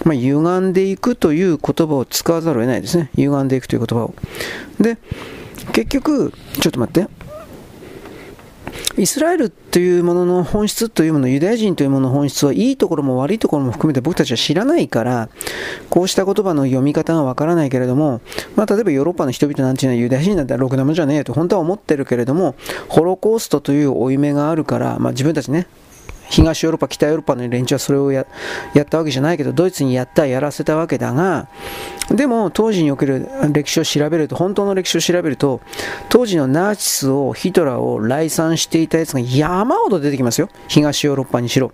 [0.05, 3.09] まあ、歪んでいくという言葉を使わざるを得ないですね。
[3.15, 4.15] 歪んでいくという言葉を。
[4.81, 4.99] で、
[5.73, 7.09] 結局、ちょっと待って。
[8.99, 15.29] イスラエルというものの本質というもの、ユダヤ人というものの本質はいいところも悪いところも含めて僕たちは知らないから、
[15.91, 18.21] こうした言葉の読み方がわからないけれども、
[18.57, 22.57] まあ、例えばヨーロッパの人々なんていうのはユダヤ人なんてろくなもんじゃねえよと本当は思ってるけれども、
[22.89, 25.69] ホロコーストという負い目があるから、まあ、自分たちね、
[26.33, 31.49] 東ヨーロッパ、北ヨーロッパの連中はそれをやったわけじゃないけど、ドイツにやった、やらせたわけだが、
[32.11, 35.61] でも当時における歴史を調べると、本当の歴史を調べると、
[36.09, 40.49] 当時のナチスを、ヒトラーを来賛していたやつが山ほど出てきますよ。
[40.69, 41.73] 東ヨーロッパにしろ。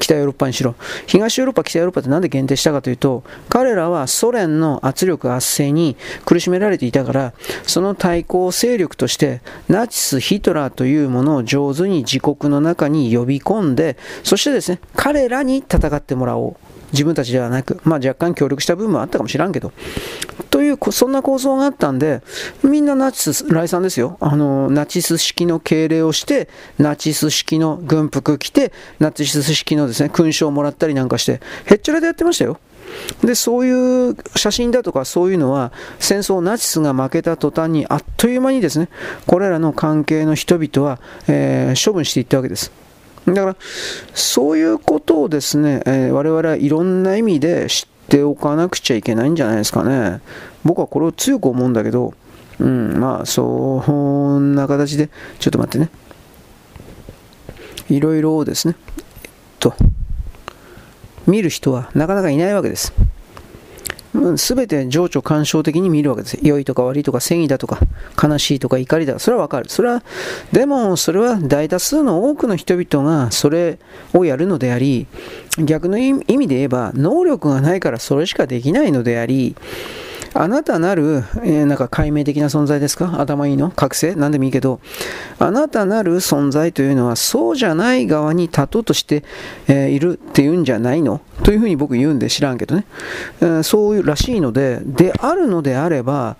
[0.00, 0.74] 北ヨーロッパにしろ。
[1.06, 7.34] 東ヨーロッパ、北ヨーロッパって何で限定したかというと、彼らはソ連の圧力、圧政に苦しめられていたから、
[7.64, 16.56] その対抗勢力として、ナチス、ヒトラーというものを上手に自国の中に呼び込んで、でそしてですね、彼らに戦ってもらおう。
[16.92, 19.72] 自分たちではなく、まあ、若干協力した部分もあったかもしらんけど。
[20.50, 22.20] という、そんな構造があったんで、
[22.62, 24.18] みんなナチス、来賛ですよ。
[24.20, 32.58] あの、ナチス式の敬礼をして、ナチス式の軍服着て、ナチス式のですね、勲章をもらったりなんかして、へっちゃらでやってましたよ。
[33.24, 38.90] で、そういう写真だとかそういうのは、戦争ナチスが負けた途端にあっという間にですね、
[39.26, 42.81] これらの関係の人々は、えー、処分していったわけです。
[43.26, 43.56] だから、
[44.14, 50.20] そういうことをですね、えー、我々はいろんな意味で知っておかなくちゃいけないんじゃないですかね。
[50.64, 52.14] 僕はこれを強く思うんだけど、
[52.58, 55.08] うん、まあ、そんな形で、
[55.38, 55.90] ちょっと待ってね。
[57.88, 58.74] いろいろですね、
[59.24, 59.74] えっと、
[61.26, 62.92] 見る人はなかなかいないわけです。
[64.36, 66.38] すべて情緒干渉的に見るわけです。
[66.42, 67.78] 良いとか悪いとか正義だとか
[68.22, 69.68] 悲しいとか怒りだそれはわかる。
[69.68, 70.02] それは、
[70.52, 73.78] でもそれは大多数の多くの人々がそれ
[74.12, 75.06] をやるのであり、
[75.58, 79.56] 逆の意味で言えば能力がないからそれしかできないのであり、
[80.34, 83.20] あなたなる、えー、なんか解明的な存在ですか？
[83.20, 83.70] 頭いいの？
[83.70, 84.14] 覚醒？
[84.14, 84.80] 何でもいいけど、
[85.38, 89.24] あなたなる存在というのはそうじゃない側に立とうとして、
[89.68, 91.20] えー、いるっていうんじゃないの？
[91.42, 92.86] というふうに僕言うんで知らんけどね、
[93.40, 96.36] えー、そういうらしいので、であるのであれば、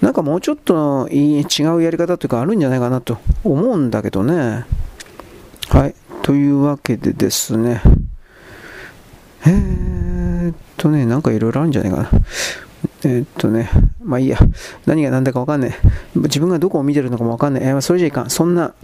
[0.00, 4.64] なんかもうちょっと違うやり方というかあるんじゃないかなと思うんだけどね。
[5.68, 5.94] はい。
[6.22, 7.82] というわけでですね。
[9.46, 12.10] えーっとね、なんかいろいろあるんじゃないかな。
[13.06, 13.70] えー、っとね、
[14.02, 14.38] まあいいや、
[14.84, 15.74] 何が何だか分かんない。
[16.16, 17.62] 自分がどこを見てるのかも分かんない。
[17.62, 18.30] えー、それじゃいかん。
[18.30, 18.74] そんな、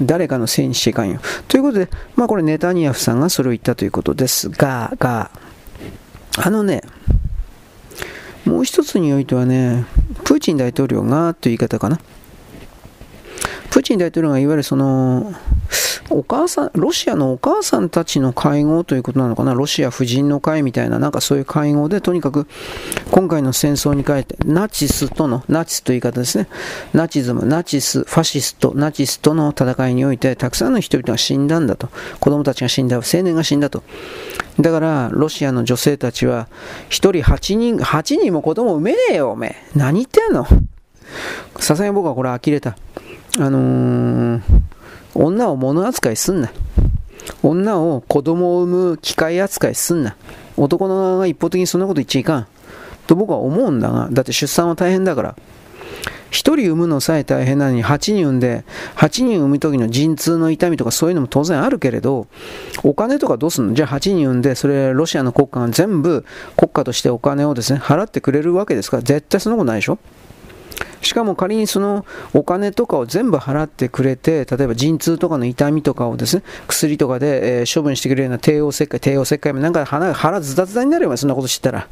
[0.00, 1.20] 誰かのせいにしていかんよ。
[1.46, 5.30] ということで、まあこれネタニヤフさんがそれを言ったということですが、が、
[6.38, 6.82] あのね、
[8.44, 9.84] もう一つにおいてはね、
[10.24, 12.00] プーチン大統領がという言い方かな。
[13.70, 15.32] プーチン大統領がいわゆるその、
[16.10, 22.46] お母さん、ロシアのお母さんたちの会合ということなのかな、ロシア婦人の会みたいな、なんかそういう会合で、とにかく
[23.10, 26.48] 今回の戦争に変えて、ナチスとの、ナチスという言い方ですね、
[26.92, 31.88] ナチズム、ナチス、ファシスト、ナチスとの戦いにおいて、たくさんの人々が死んだんだと、
[32.20, 33.82] 子供たちが死んだ、青年が死んだと。
[34.60, 36.48] だから、ロシアの女性たちは、
[36.90, 39.78] 1人8人、8人も子供産めねえよ、おめえ。
[39.78, 40.46] 何言ってんの？
[41.58, 42.76] さすがに僕はこれ呆れた。
[43.38, 44.40] あのー
[45.14, 46.52] 女を物扱いすんな。
[47.42, 50.16] 女を子供を産む機械扱いすんな。
[50.56, 52.46] 男の側が一方的にそんなこと言っちゃいかん。
[53.06, 55.36] と僕は思うんだが、だって出産は大変だから。
[56.30, 58.64] 1人産むのさえ大変なのに8人産んで、
[58.96, 62.26] 8人産む時の陣痛の痛みとかそういうのも当然あるけれど、
[62.82, 63.74] お金とかどうすんの？
[63.74, 66.24] じゃあ8人産んで、それロシアの国家が全部
[66.56, 69.98] 国家としてお金をですね、払ってくれるわけですから、絶対そんなことないでしょ？
[71.02, 81.88] しかも仮にそのお金とかを全部払ってくれて、例えば陣痛とかの痛みとかをですね、薬とかで、えー、処分してくれるような帝王切開、帝王切開もなんか腹腹ズタズタになるよ、そんなこと知ったら。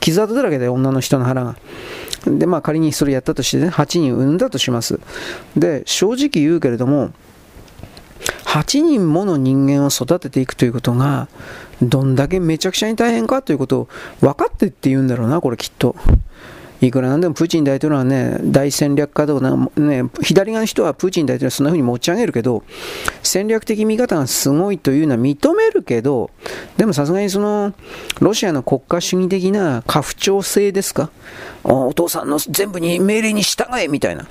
[0.00, 1.56] 傷跡だらけで女の人の腹が。
[2.26, 4.98] で、まあ仮にそれやったとしてね、8人産んだとします。
[5.56, 7.10] で、正直言うけれども、
[8.46, 11.28] 8人もの人間を育てていくということが、
[11.82, 13.88] どんだけめちゃくちゃに大変かということを
[14.20, 15.94] 分かってって言うんだろうな、これきっと。
[16.80, 22.64] いくらなんでもプーチン大統領はね、大戦略家とかね、左側の人はプーチン大統領はそんな風に持ち上げるけど、
[23.22, 26.30] 戦略的見方がすごいというのは認めるけど、
[26.76, 27.72] でもさすがにその、
[28.20, 31.10] ロシアの国家主義的な家父長制ですか？
[31.68, 34.26] お父さんの全部に命令に従えみたいな。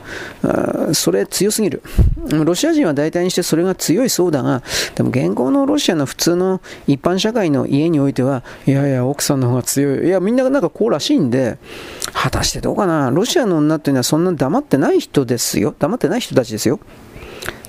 [0.94, 1.84] それ強すぎる。
[2.30, 4.64] ロシア人は大体にしてそれが強いそうだが、
[4.96, 10.08] でも現行のロシアの普通の一般社会の家においては、いやいや、奥さんの方が強い。
[10.08, 11.58] いや、みんななんかこうらしいんで、
[12.14, 13.12] 果たしてどうかな？
[13.12, 15.76] ロシアの女っていうのはそんな黙ってない人ですよ。
[15.78, 16.80] 黙ってない人たちですよ。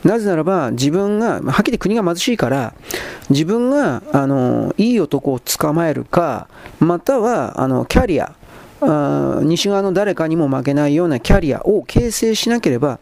[0.04, 2.74] なぜならば、自分が、はっきり国が貧しいから、
[3.28, 6.46] 自分が、あの、いい男を捕まえるか、
[6.78, 8.36] または、あの、キャリア、
[8.80, 12.98] あ西側の誰かにも負けないようなキャリアを形成しなければ、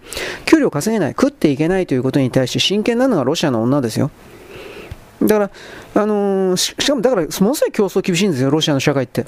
[0.46, 4.10] 給料稼げない、食っていけないということに対して真剣なのがロシアの女ですよ。
[5.22, 5.50] だから、
[6.02, 9.26] あのー、しかもだから、ものすごい競争厳しいんですよ、ロシアの社会って。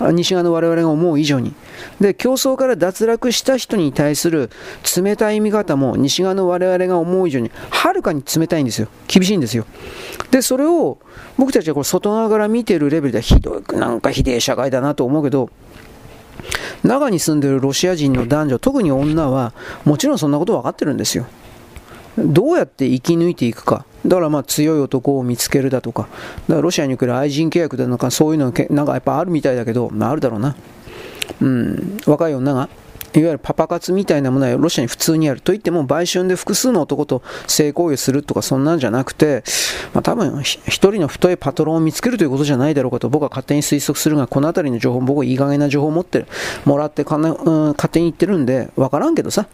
[0.00, 1.54] 西側の我々が思う以上に。
[2.00, 4.50] で、競争から脱落した人に対する
[4.96, 8.88] 冷たい見方も西側の我々が思う以上にはるかに冷たいんですよ。
[9.06, 9.66] 厳しいんですよ。
[10.30, 10.98] で、それを
[11.36, 15.50] 僕たちはこれ外側から見てるレベルではひどい、なんかひでえ社会だなと思うけど、
[16.82, 19.52] 中に住んでるロシア人の男女、特に女は、
[19.84, 21.26] もちろんそんなこと分かってるんですよ。
[22.18, 23.84] どうやって生き抜いていくか。
[24.06, 30.54] だからまあ強い男を見つけるだとか、だからロシアにおける愛人契約だとか、そういうのなんかやっぱあるみたいだけど、まあ、あるだろうな。
[31.40, 32.68] うん、若い女が
[33.14, 39.44] いわゆるパパ活みたいなものはロシアに普通にあるといっても売春で複数の男と性行為するとかそんなんじゃなくて、
[39.92, 46.26] まあ、多分一人の太いパトロンを見つけるということじゃないだろうかと僕は勝手に推測するがこの辺りの情報僕はいい加減な情報を持ってる
[46.64, 49.46] もらってかな、うん、勝手に言ってるんで分からんけどさ。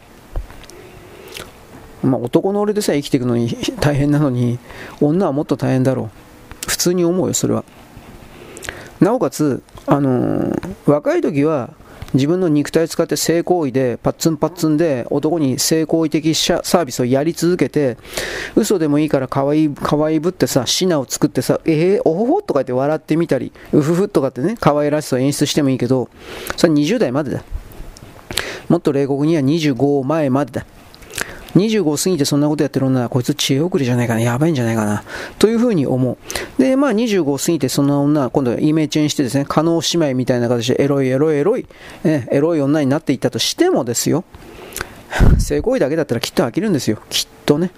[2.03, 4.59] まあ、男の俺でさえ生きていくのに大変なのに
[5.03, 6.11] 女はもっと大変だろう。
[6.67, 7.63] 普通に思うよそれは。
[9.01, 11.75] なおかつ、あのー、若い時は
[12.15, 17.97] 自分の肉体を使って性行為でパッツンパッツンで男に性行為的サービスをやり続けて
[18.57, 26.09] 嘘でもいいから可愛い可愛いぶってさシナを作ってさえー、おほほとか言って笑ってみたりうふふとかってね可愛らしさを演出してもいいけど
[26.57, 27.45] それ20代までだ。
[28.69, 30.67] もっと冷酷には25前までだ。
[31.55, 35.03] 25過ぎてそんなことやってる女はこいつ知恵遅れじゃないかな、やばいんじゃないかな、
[35.39, 36.17] というふうに思う。
[36.63, 41.67] で、まあ25過ぎてそんな女は今度イメチェンしてですね、加納姉妹みたいな形でエロいエロいエロい、
[42.05, 44.25] ね、エロい女になっていったとしてもですよ、
[45.39, 46.99] 性行為だけだったらきっと飽きるんですよ。
[47.09, 47.71] きっとね。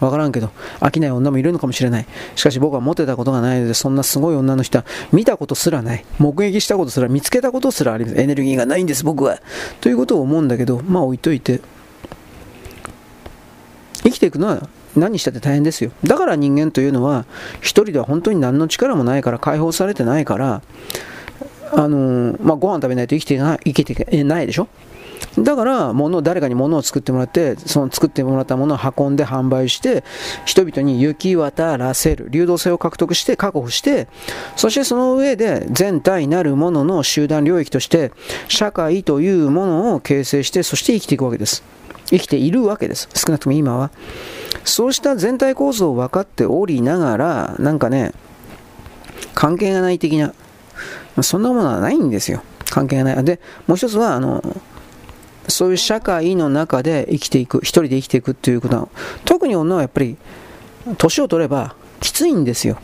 [0.00, 2.06] わからんけど、飽きない女もいるのかもしれない。
[2.34, 6.04] しかし僕は持ってたことがないので、そんなすごい女の人は見たことすらない。
[6.18, 8.18] 目撃したことすら、見つけたことすらあります。
[8.18, 9.40] エネルギーがないんです、僕は。
[9.80, 11.60] ということを思うんだけど、まあ置いといて。
[14.02, 15.90] 生きていくのは何したって大変ですよ。
[16.04, 17.24] だから人間というのは
[17.60, 20.62] 一人では本当に何の力もないから解放されてないから
[21.72, 24.68] あのー、まあ、ご飯食べないと生きてない生きてないでしょ。
[25.38, 30.04] だから物誰かに物を作ってもらってその作ってもらったものを運んで販売して
[30.44, 32.26] 人々に行き渡らせる。
[32.30, 34.08] 流動性を獲得して確保して
[34.56, 38.12] そしてその上で全体なるものの集団領域として
[38.48, 41.62] 社会というものを形成してそして生きていくわけです。
[42.12, 43.08] 生きているわけです。
[43.14, 43.90] 少なくとも今は。
[44.64, 48.12] そうした全体構造を分かっておりながら、なんかね、
[49.34, 50.34] 関係がない的な、
[51.22, 52.42] そんなものはないんですよ。
[52.66, 53.24] 関係がない。
[53.24, 54.44] で、もう一つは、あの、
[55.48, 58.88] そういう社会の中で生きていく、一人で生きていくっていうことは、
[59.24, 60.16] 特に女はやっぱり、
[60.98, 62.78] 年を取ればきついんですよ。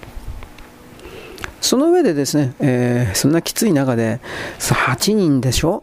[1.61, 4.21] その上でですね、えー、そんなきつい中で、
[4.59, 5.83] 8人でしょ？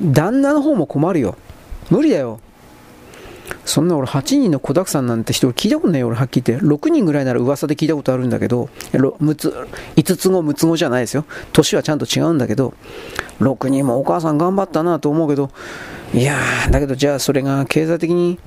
[0.00, 1.36] 旦那の方も困るよ。
[1.90, 2.40] 無理だよ。
[3.68, 6.66] そんな俺8人の子だくさんなんて人聞いたことないよ、俺はっきり言って。
[6.66, 11.26] 6人ぐらいなら噂で聞いたことあるんだけど、6つ5つ子、6つ子じゃないですよ。
[11.52, 12.72] 年はちゃんと違うんだけど、
[13.40, 15.50] 6人もお母さん頑張ったなと思うけど、
[16.14, 18.38] いやー、だけどじゃあそれが経済的に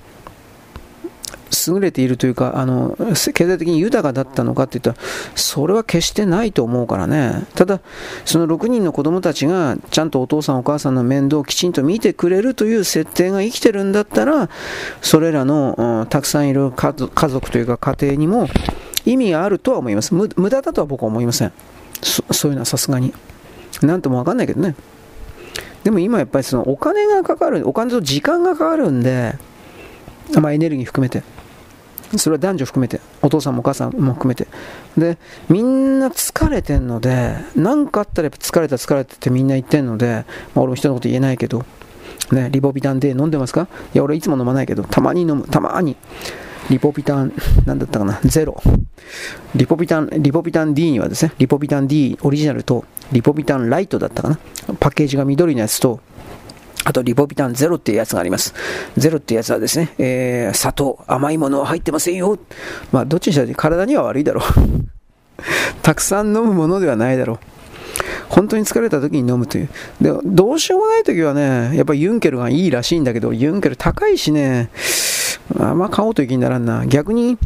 [1.67, 7.45] 優れているというか、あの、経済的に豊かだったのかって言ったら、それは決してないと思うからね。
[7.55, 7.81] ただ、
[8.25, 14.49] その6人の子供たちが、ちゃんとお父さんお母さんの面倒をきちんと見てくれるという設定が生きてるんだったら、
[15.01, 18.47] それらの、うん、たくさんいる家族というか家庭にも
[19.05, 20.13] 意味があるとは思います。
[20.13, 21.53] 無駄だとは僕は思いません。
[22.01, 23.13] そそういうのはさすがに。
[23.81, 24.75] なんともわかんないけどね。
[25.83, 29.35] でも今やっぱりそのお金がかかる、お金と時間がかかるんで、
[30.39, 31.23] まあエネルギー含めて。
[32.17, 34.47] それは男女含めて、お父さんもお母さんも含めて。
[34.97, 35.17] で、
[35.49, 41.65] みんな疲れてんので、何かあったらやっぱ疲れた疲れてってみんな言ってんので、まあ、俺も人のこと言えないけど、
[42.31, 43.67] ね、リボビタン D 飲んでますか？
[43.93, 45.95] いや、俺いつも飲まないけど、たまに飲む、たまに。
[46.69, 47.33] リポビタン、
[47.65, 48.61] なんだったかな、ゼロ。
[49.55, 54.39] リポビタン、リポビタン D にはですね、リポビタン D オリジナルと、リポビタンライトだったかな？
[54.79, 55.99] パッケージが緑のやつと、
[56.83, 58.53] あと、リポビタンゼロっていうやつがあります。
[58.97, 62.39] ゼロっていうやつはですね、えー、砂糖、甘いものは入ってませんよ。
[62.91, 64.43] まあ、どっちにしたって体には悪いだろう。
[65.81, 67.39] たくさん飲むものではないだろう。
[68.29, 69.69] 本当に疲れた時に飲むという。
[69.99, 74.69] で、どうしようもない時はね、やっぱユンケルがいいらしいんだけど、ユンケル高いしね、
[75.59, 76.85] あんま買おうという気にならんな。
[76.85, 77.37] 逆に、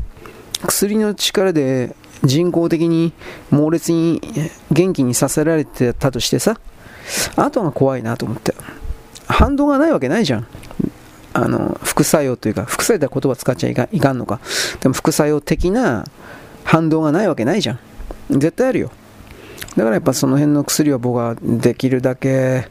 [0.67, 3.13] 薬の力で人工的に
[3.51, 4.21] 猛烈に
[4.71, 6.59] 元気にさせられてたとしてさ、
[7.35, 8.53] あとが怖いなと思って。
[9.27, 10.47] 反動がないわけないじゃん。
[11.33, 14.39] あの、副作用というか、副作用って言葉使っちゃいかいかんのか。
[14.79, 16.05] でも副作用的な
[16.63, 17.79] 反動がないわけないじゃん。
[18.29, 18.91] 絶対あるよ。
[19.75, 22.69] だからやっぱその辺の薬は僕はできるだけ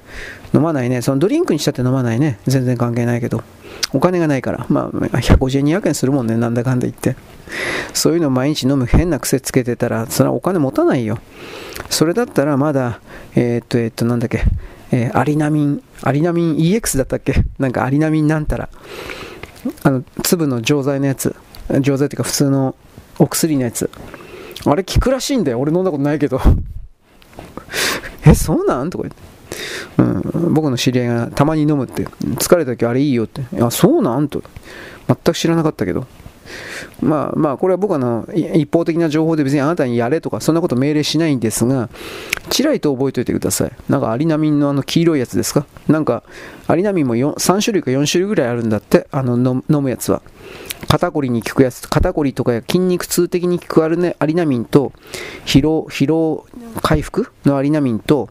[0.55, 1.02] 飲まないね。
[1.02, 2.39] そのドリンクにしたって飲まないね。
[2.47, 3.43] 全然関係ないけど。
[3.93, 4.66] お金がないから。
[4.68, 6.36] まあ、150円、200円するもんね。
[6.36, 7.16] なんだかんだ言って。
[7.93, 11.18] そういうの毎日飲む変な癖つけてたら、それはお金持たないよ。
[11.90, 13.01] それだったらまだ、
[13.35, 14.43] えー、っと、えー、っと、なんだっけ。
[14.97, 17.35] えー、アリナミン、アリナミン EX だったっけ？
[17.59, 18.69] なんかアリナミンなんたら。
[19.83, 21.35] あの、粒の錠剤のやつ。
[21.81, 22.77] 錠剤っていうか普通の
[23.19, 23.91] お薬のやつ。
[24.66, 25.59] あれ効くらしいんだよ。
[25.59, 26.41] 俺飲んだことないけど。
[28.25, 28.91] え、そうなん？
[28.91, 29.23] とか言って。
[29.97, 33.41] うん、僕の知り合いがたまに飲むって、疲れた時あれいいよって。
[33.41, 34.29] いや、そうなん？
[34.29, 34.43] と。
[35.09, 36.07] 全く知らなかったけど。
[37.01, 41.89] まあまあ、これは僕はの一方的な情報で別にあなたにやれとかそんなこと命令しないんですが、
[42.51, 43.73] ちらりと覚えておいてください。
[43.89, 45.66] なんかアリナミンのあの黄色いやつですか？
[45.89, 46.23] なんか
[46.66, 50.23] アリナミンも3種類か4種類ぐらいあるんだって、あの飲むやつは。
[50.87, 54.93] 肩こりに効くやつ、肩こりとか筋肉痛的に効くアリナミンと
[55.47, 56.47] 疲労、疲労
[56.83, 58.29] 回復のアリナミンと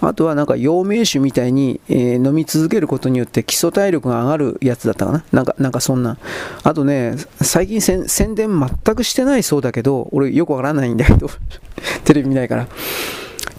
[0.00, 6.16] あとはなんか陽明酒みたいに、えー、飲み続けることによって基礎体力が上がるやつだったかななんか、なんかそんな。
[6.62, 11.28] あとね、最近宣伝全くしてないそうだけど、俺よくわからないんだけど、
[12.04, 12.68] テレビ見ないから。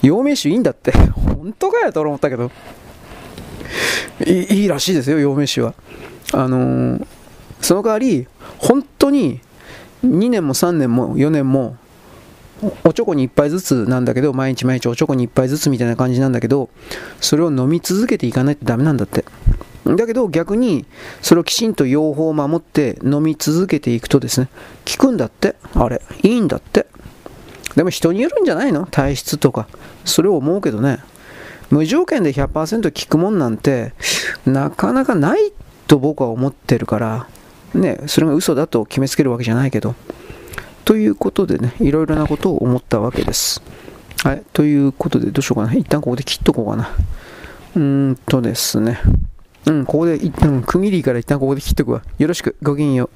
[0.02, 0.90] 陽明酒いいんだって。
[0.92, 2.50] 本当かよと思ったけど。
[4.26, 5.74] いいいらしいですよ、陽明酒は。
[6.32, 7.06] あのー、
[7.60, 8.26] その代わり、
[8.58, 9.40] 本当に
[10.04, 11.76] 2年も3年も4年も
[12.84, 16.70] おちょこに1杯ずつなんだけど、毎日毎日おちょこに1杯ずつみたいな感じなんだけど、
[17.20, 19.24] それを飲み続けていかないとダメなんだって。
[19.84, 20.86] だけど逆に、
[21.20, 24.48] それをきちんと用法を守って飲み続けていくとですね、
[24.88, 26.86] 効くんだって、あれ、いいんだって。
[27.74, 28.86] でも人によるんじゃないの？
[28.86, 29.66] 体質とか。
[30.04, 31.00] それを思うけどね。
[31.70, 33.92] 無条件で100%効くもんなんて、
[34.46, 35.52] なかなかない
[35.88, 37.26] と僕は思ってるから、
[37.74, 39.94] ね、それが嘘だと決めつけるわけじゃないけど。
[40.84, 43.62] ということでね、いろいろなことを思ったわけです。
[44.24, 45.74] はい、ということで、どうしようかな。
[45.74, 46.90] 一旦ここで切っとこうかな。
[47.74, 49.00] うーんとですね。
[49.66, 52.02] うん、ここで、うん、区切りから一旦ここで切っとくわ。
[52.18, 53.10] よろしく、ごきげんよう。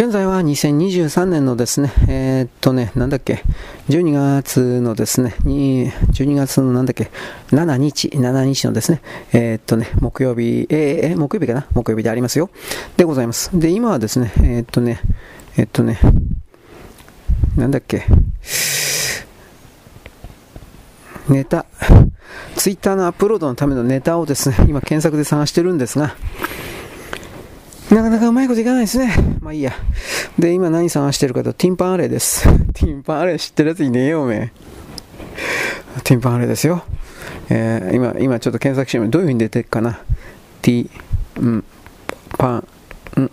[0.00, 3.42] 現在は2023年のですね、えー、っとね、なんだっけ、
[3.90, 7.10] 12月のですね、12月のなんだっけ、
[7.50, 9.02] 7日、7日のですね、
[9.34, 12.48] えー、っとね、木曜日、えー、木曜日かな木曜日でありますよ。
[12.96, 13.50] でございます。
[13.52, 15.02] で、今はですね、えー、っとね、
[15.58, 16.00] えっとね、
[17.58, 18.06] なんだっけ、
[21.28, 21.66] ネタ、
[22.56, 26.16] ツイッターのアップロードのためのネタをですね、今検索で探してるんですが、
[27.90, 29.12] なかなかうまいこといかないですね。
[29.40, 29.72] まあいいや。
[30.38, 32.44] で、今何探してるかと、ティンパンアレイです。
[32.72, 34.52] ティンパンアレイ知ってるやついねえよ、おめえ。
[36.04, 36.84] ティンパンアレイですよ。
[37.48, 39.98] えー、今、今ちょっと検索してみどういう風に出てるかな。
[40.62, 40.90] ティ
[41.40, 41.64] ン
[42.38, 42.62] パ
[43.16, 43.30] ン、ん、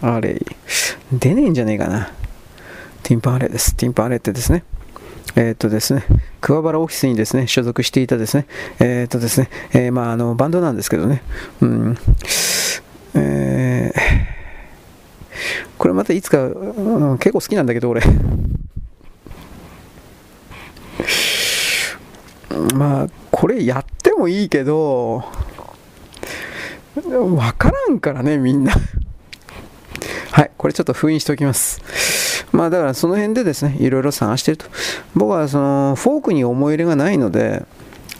[0.00, 0.46] アレイ。
[1.12, 2.12] 出ねえんじゃねえかな。
[3.02, 3.74] ティンパンアレイです。
[3.74, 4.62] ティンパンアレイってですね。
[5.34, 6.04] えー、っとですね、
[6.40, 8.46] 桑原オフィスにですね、所属していたですね、
[8.78, 11.22] えー、っとですね、えー、まあ、あの、バンドなんですけどね、
[11.60, 11.98] うん、
[13.14, 14.00] えー、
[15.78, 18.02] これまたいつか、うん、結構好きなんだけど、俺。
[22.74, 25.24] まあ、これやってもいいけど、
[27.36, 28.72] わからんからね、みんな。
[30.32, 31.80] はい、これちょっと封印しておきます。
[32.52, 34.66] まあだからその辺でですね、いろいろ探してると。
[35.14, 37.64] 僕はそのフォークに思い入れがないので、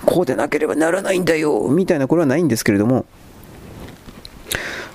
[0.04, 3.06] こうでなければならないんだよ、みたいなこれはないんですけれども、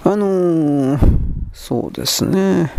[0.08, 1.00] あのー、
[1.52, 2.72] そうですね。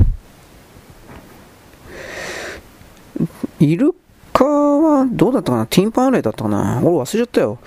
[3.58, 3.94] イル
[4.32, 5.66] カはどうだったかな？
[5.66, 6.78] ティンパンアレイだったかな？
[6.84, 7.58] 俺忘れちゃったよ。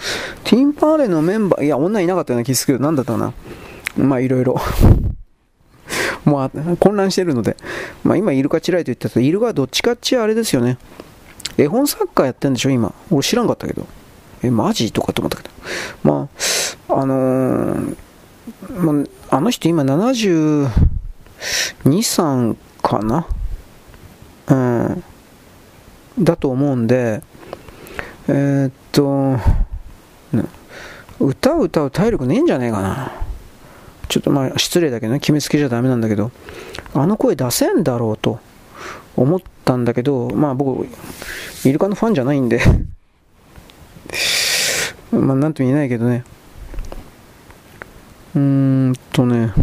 [0.46, 3.34] ティンパンアレイのメンバー、いや、女いなかったような気するけど、なんだったかな？
[3.98, 4.56] まあ、いろいろ。
[6.24, 7.58] もう混乱してるので。
[8.06, 10.78] まあ、今、イルカチライと言ったと、イルカはどっちかっちあれですよね。
[11.58, 12.94] 絵本作家やってんでしょ、今。
[13.12, 13.86] 俺知らんかったけど。
[14.42, 14.94] え、マジ？
[14.94, 15.50] とかと思ったけど。
[16.04, 16.30] ま
[16.88, 17.98] あ、あのー
[18.70, 20.70] まあ、の人今72、
[21.82, 23.28] 3かな？
[24.48, 25.04] うん。
[26.20, 27.22] だと思うんで、
[28.28, 29.38] えー、っと、
[31.20, 33.12] 歌を歌う体力ねえんじゃねえかな。
[34.08, 36.32] ちょっとまあ失礼だけどね、決めつけちゃダメなんだけど、
[36.94, 38.40] あの声出せんだろうと
[39.16, 40.88] 思ったんだけど、まあ僕、
[41.64, 42.60] イルカのファンじゃないんで
[45.12, 46.24] まあなんとも言えないけどね、
[48.36, 49.54] うんとね、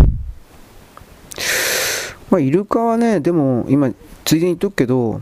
[2.31, 3.93] まあ、イルカはね、でも今、
[4.25, 5.21] ついでに言っとくけど、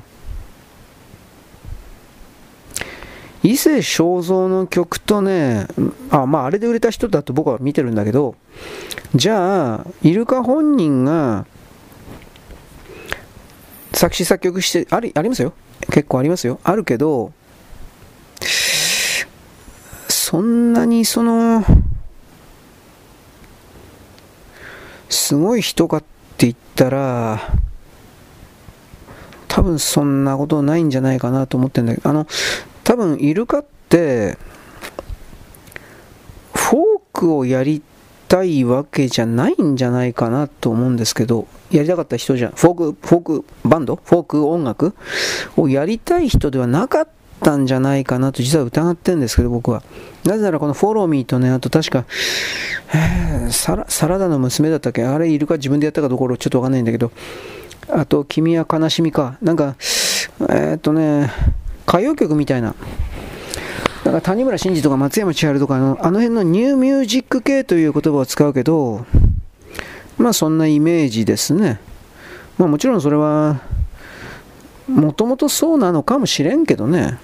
[3.43, 5.67] 伊勢正蔵の曲とね、
[6.11, 8.37] あ、まあ、あれで売れた人だと僕は見てるんだけど、
[9.15, 11.47] じゃあ、イルカ本人が
[13.93, 15.53] 作詞作曲してあり、ありますよ。
[15.91, 16.59] 結構ありますよ。
[16.65, 17.33] あるけど、
[20.09, 21.63] そんなにその、
[25.09, 26.01] すごい人かっ
[26.37, 27.41] て言ったら、
[29.49, 32.27] 多分そんなことないんじゃないかなと思ってるんだけど、あの、
[32.83, 34.37] 多分イルカって、
[36.53, 37.83] フォークをやり
[38.27, 43.97] たいわけじゃないんじゃないかなと思うんですけど、やりたかった人じゃ、フォーク、フォークバンド？
[44.05, 44.95] フォーク音楽？
[45.57, 47.13] をやりたい人ではなかった
[47.45, 49.83] ったんじゃないかなと実は疑ってるんですけど、僕は。
[50.25, 52.07] なぜならこのフォローミーとね、あと確か、
[53.51, 55.05] サラサラダの娘だったっけ？
[55.05, 57.13] あれいるか自分でやったかどころちょっとわかんないんだけど、
[57.91, 59.37] あと、君は悲しみか？
[59.43, 59.77] なんか、
[60.41, 61.31] えー、っとね、
[61.87, 62.75] 歌謡曲みたいな。
[64.05, 69.05] だから谷村新司とか松山千春とかのあの辺のニューミュージック系という言葉を使うけど、
[70.17, 71.79] まあそんなイメージですね。
[72.57, 73.61] まあもちろんそれは、
[74.89, 77.19] もともとそうなのかもしれんけどね。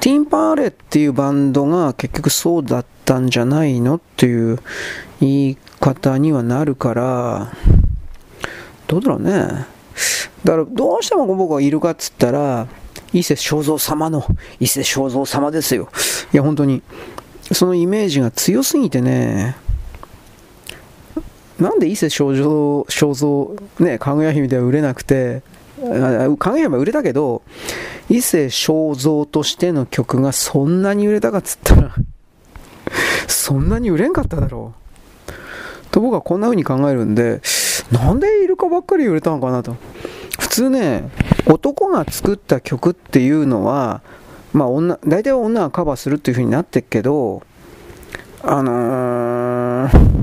[0.00, 4.58] ティンパーレっていうバンドが結局そうだったんじゃないのっていう
[5.20, 7.52] 言い方にはなるから、
[8.86, 9.66] どうだろうね。
[10.44, 12.68] だからどうしても僕がいるかっつったら、
[13.12, 14.24] 伊勢正蔵様の、
[14.60, 15.88] 伊勢正蔵様ですよ。
[16.32, 16.82] いや本当に、
[17.52, 19.56] そのイメージが強すぎてね、
[21.58, 23.14] なんで伊勢正蔵、正
[23.78, 25.42] 蔵、ね、かぐや姫では売れなくて、
[26.38, 27.42] かぐや姫は売れたけど、
[28.08, 31.94] 伊勢正蔵としての曲がそんなに売れたかっつったら
[33.26, 34.74] そんなに売れんかっただろ
[35.28, 35.32] う。
[35.90, 37.40] と僕はこんな風に考えるんで、
[37.90, 39.76] なんでイルカばっかり売れたのかなと。
[40.38, 41.10] 普通ね、
[41.46, 44.02] 男が作った曲っていうのは、
[44.52, 47.42] まあ女、大体女がカバーするっていう風になってっけど、
[48.42, 50.16] あのー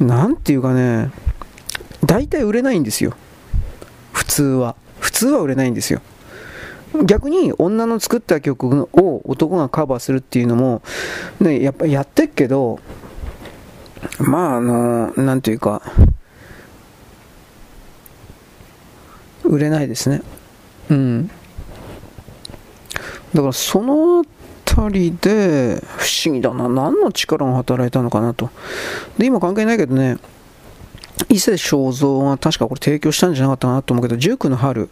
[0.00, 1.10] なんていうかね、
[2.04, 3.14] 大体売れないんですよ。
[4.26, 4.76] 普通は。
[5.00, 6.00] 普通は売れないんですよ。
[7.04, 10.82] 逆に女の作った曲を男がカバーするっていうのも、
[11.40, 12.80] ね、やっぱやってっけど、
[14.18, 15.82] まああの、なんていうか、
[19.44, 20.22] 売れないですね。
[20.90, 21.30] うん。
[23.34, 24.24] だからその
[24.90, 28.50] りで不思議だな何の力が働いたのかなと
[29.18, 30.18] で今関係ないけどね
[31.28, 34.90] 伊勢正蔵が確かこれ提供したんじゃなかったかなと思うけど、19の春。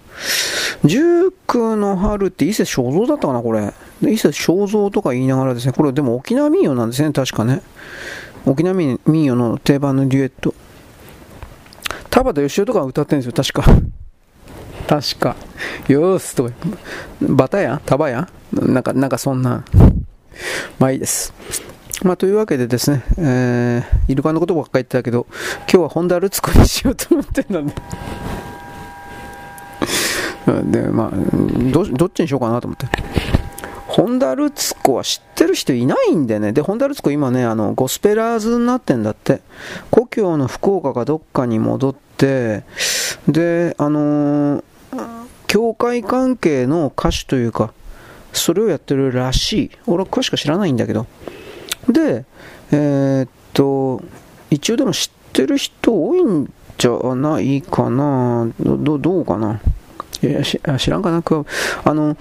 [0.84, 3.72] 19の春って伊勢正蔵だったかな、これ。
[4.02, 7.62] 伊勢正蔵とか言いながらですね、これでも沖縄民謡なんですね、確かね。
[8.46, 10.54] 沖縄民謡の定番のデュエット。
[12.10, 13.64] 田畑義雄とか歌ってるんですよ、確か。
[14.88, 15.36] 確か。
[15.88, 16.52] よーすとか。
[17.22, 17.80] バタや？
[17.84, 18.28] タバや？
[18.52, 19.64] なんか、なんかそんな。
[20.78, 21.32] まあいいです。
[22.02, 25.26] まあというわけでですね、えー、イルカのことばっかり言ってたけど、
[25.60, 27.74] 今日は本田ルツコにしようと思ってんだね。
[30.64, 31.16] で、まあ
[31.70, 32.86] ど、どっちにしようかなと思って。
[33.86, 36.52] 本田ルツコは知ってる人いないんでね。
[36.52, 39.40] で、本田ルツコ今ね、あの、ゴスペラーズになってんだって。
[39.90, 42.64] 故郷の福岡かどっかに戻って、
[43.28, 44.62] で、あのー、
[45.46, 47.72] 教会関係の歌手というか、
[48.32, 49.70] それをやってるらしい。
[49.86, 51.06] 俺は詳しく知らないんだけど。
[51.88, 52.24] で、
[52.70, 54.02] えー、っと、
[54.50, 58.48] 一応でも知ってる人多いんじゃないかな。
[58.60, 59.60] どどうかな
[60.22, 61.22] いや知らんかな。
[61.84, 62.16] あの、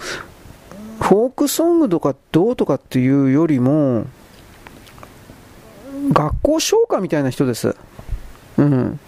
[0.99, 4.05] フォークソングとかどうとかっていうよりも、
[6.11, 7.75] 学校唱歌みたいな人です。
[8.57, 8.99] うん。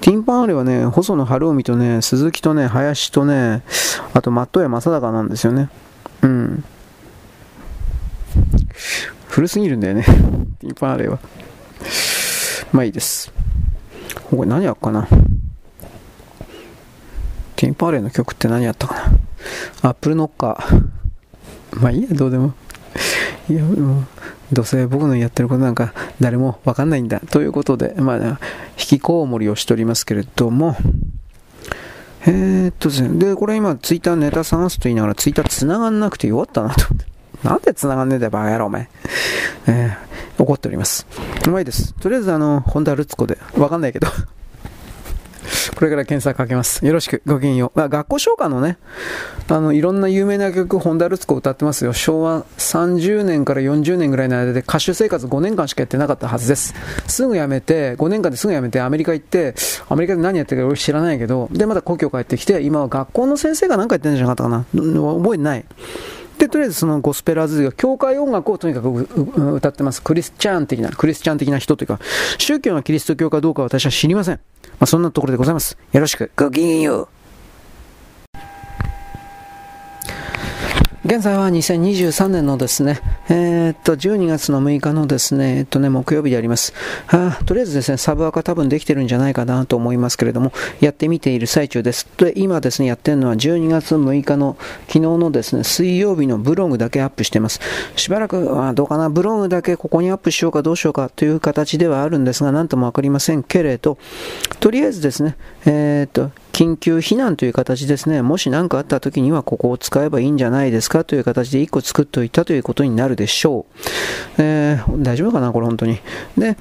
[0.00, 3.62] ティンパンアレはね、細野晴臣とね、鈴木とね、林とね、
[4.14, 5.68] あと、松任谷正隆なんですよね。
[6.22, 6.64] うん。
[9.30, 10.02] 古すぎるんだよね。
[10.60, 11.18] ティンパンアレは。
[12.72, 13.32] まあいいです。
[14.28, 15.08] これ何やっかな。
[17.56, 19.02] ティンパーレイの曲って何やったかな。
[19.82, 21.80] アップルノッカー。
[21.80, 22.54] まあいいや、どうでも。
[23.48, 24.04] いや、もう、
[24.52, 27.20] どうせ僕のやってることなんか誰もわかんないんだ。
[27.20, 28.38] ということで、まあ、引
[28.76, 30.76] きこもりをしておりますけれども、
[32.26, 37.09] えー、っとですね、で、これ今ツイッターネタ探すと言いながらツイッター繋がんなくて弱ったなと思って。
[37.44, 38.88] なんで繋がんねえんだよ、バカ野郎、お前。
[39.66, 41.06] えー、怒っております。
[41.46, 41.94] うまいです。
[41.94, 44.08] とりあえず、あの、ホンダルツコで、わかんないけど
[45.76, 46.84] これから検索かけます。
[46.84, 47.78] よろしく、ごきげんよう。
[47.78, 48.78] まあ学校唱歌のね、
[49.48, 51.92] あの、いろんな有名な曲、本田ルツ子歌ってますよ。
[51.92, 56.74] 昭和30年から40年ぐらいの間で歌手生活5年間しかやってなかったはずです。
[57.06, 59.54] すぐ辞めて、5年間ですぐ辞めてアメリカ行って、
[59.88, 64.64] アメリカで何やってるか俺知らないけど、で、また故郷帰ってきて、今は学校の先生が何かやってるんじゃなかったかな。
[64.72, 65.64] 覚えてない。
[66.40, 68.88] で、とりあえずそのゴスペラーズが教会音楽をとにかく
[69.56, 70.02] 歌ってます。
[70.02, 72.00] クリスチャン的な、クリスチャン的な人というか、
[72.38, 74.40] 宗教がキリスト教かどうか私は知りません。
[74.64, 75.76] まあ、そんなところでございます。
[75.92, 76.30] よろしく。
[76.36, 77.19] ごきげんよう。
[81.02, 83.00] 現在は2023年のですね、
[83.30, 86.74] えー、っと、12月の6日のですね、えっとね、木曜日であります。
[87.06, 92.06] あ、とりあえずですね、サブアカ多分できてるんじゃないかなと思いますけれども、やってみている最中です。
[92.18, 94.58] で、今ですね、やってるのは12月6日の
[94.88, 97.60] 昨日のですね、水曜日のブログだけアップしてます。
[97.96, 103.96] しばらく、あどうかな、ブログだけここにアップしようかどうしようかという形ではあるんですが、なんともわかりませんけれど、
[104.60, 108.22] とりあえずですね、えー、っと、緊急避難という形ですね。
[108.22, 113.82] もし何かあった時にはここを使えばいいんじゃないですかという形で1個作っておいたということになるでしょう。
[114.38, 115.98] えー、大丈夫かなこれ本当に。
[116.36, 116.56] で、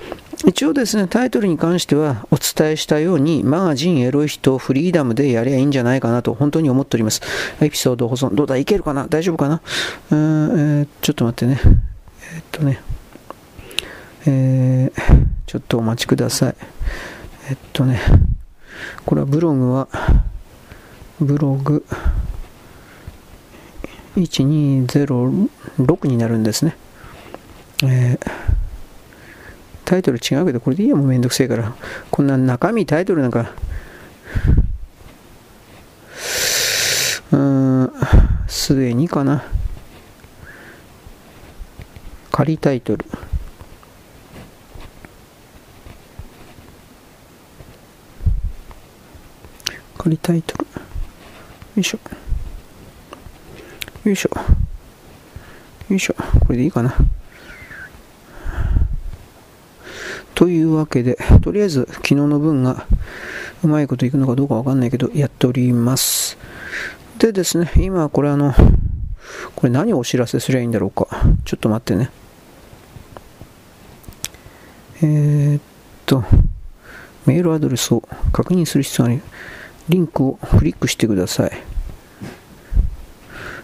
[0.45, 7.22] 一応ですね、タイトルに関してはお伝えしたように、マガジンエロい人フリーダムでやりゃいいんじゃないかなと本当に思っております。
[7.60, 9.07] エピソード保存、どうだいけるかな？
[9.10, 9.61] 大丈夫かな？
[10.11, 11.60] うん、えー、ちょっと待ってね。
[12.36, 12.82] えー、っとね。
[14.28, 16.56] えー、ちょっとお待ちください。
[17.49, 17.99] えっとね。
[19.06, 19.88] これはブログは、
[21.19, 21.85] ブログ
[24.15, 26.76] 1206になるんですね。
[27.84, 28.31] えー、
[29.85, 31.73] タイトル違うけど、これでいいやもうめんどくせえから。
[32.11, 33.51] こんな中身タイトルなんか、
[37.31, 37.93] うーん、
[38.47, 39.43] すでにかな。
[42.31, 43.06] 仮タイトル。
[49.99, 50.63] 仮タイトル。
[50.63, 50.69] よ
[51.76, 51.99] いしょ。
[54.05, 54.30] よいしょ。
[55.89, 56.15] よいしょ。
[56.39, 56.95] これでいいかな。
[60.35, 62.88] というわけで、とりあえず昨日の分が
[63.61, 66.38] うまいこといくのかどうかわかんないけど、やっております。
[67.17, 68.53] でですね、今これあの、
[69.57, 71.09] これ何をお知らせすりゃいいんだろうか。
[71.43, 72.09] ちょっと待ってね。
[75.01, 75.61] えー、っ
[76.05, 76.23] と、
[77.26, 78.01] メールアドレスを
[78.31, 79.21] 確認する必要がある。
[79.90, 81.52] リンクをクリックしてください。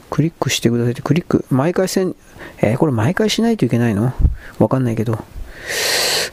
[0.09, 2.15] クリックしてくださいって、クリック、毎回せん、
[2.61, 4.13] えー、これ毎回しないといけないの？
[4.59, 5.23] わかんないけど。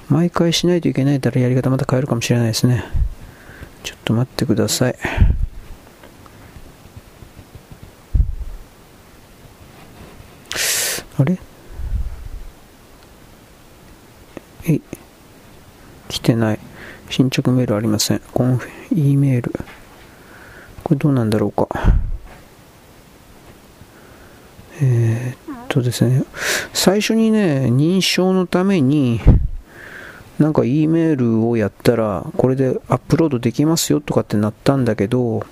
[0.09, 2.85] 毎回しないといけないったらやり方また変えるかもしれないですね。
[3.83, 4.97] ちょっと待ってください。
[11.19, 11.39] あれ？
[14.69, 14.81] え
[16.09, 16.59] 来てない。
[17.11, 18.21] 進捗メールありません。
[18.33, 19.53] コンフ、E メール。
[20.85, 21.69] これどうなんだろうか。
[24.81, 26.25] えー、っとですね、
[26.73, 29.21] 最初にね、認証のために、
[30.39, 35.47] なんか E メールをやったら、これでアップロードできますよとかってなったんだけど、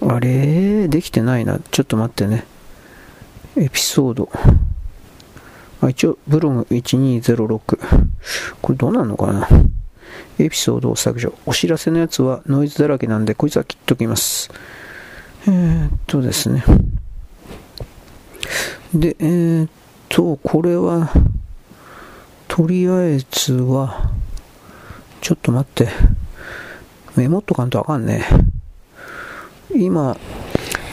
[0.00, 0.88] あれ？
[0.88, 1.58] できてないな。
[1.70, 2.46] ちょっと待ってね。
[3.56, 4.30] エピソード。
[5.82, 7.78] あ一応、ブログ1206。
[8.62, 9.48] これどうなのかな？
[10.38, 11.34] エピソードを削除。
[11.46, 14.50] お知らせのやつはノイズだらけなんで、こいつは切っときます。
[15.46, 16.64] えー、っとですね。
[18.94, 19.70] で、えー、っ
[20.08, 21.10] と、これは、
[22.48, 24.10] とりあえずは、
[25.20, 25.88] ちょっと待って。
[27.16, 28.26] メモっとかんとあかんね。
[29.74, 30.16] 今、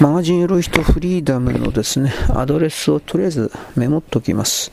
[0.04, 4.70] マガジンエロイ人フリーダムのですね、アドレスをとりあえずメモっときます。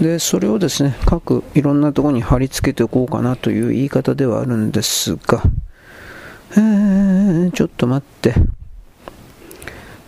[0.00, 5.42] で、それをですね、各いろんなところに貼り付けておこうかなという言い方ではあるんですが、
[6.52, 8.34] えー、ちょっと待って。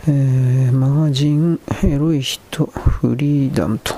[0.06, 3.96] えー、マガジンエロい人フリーダムと。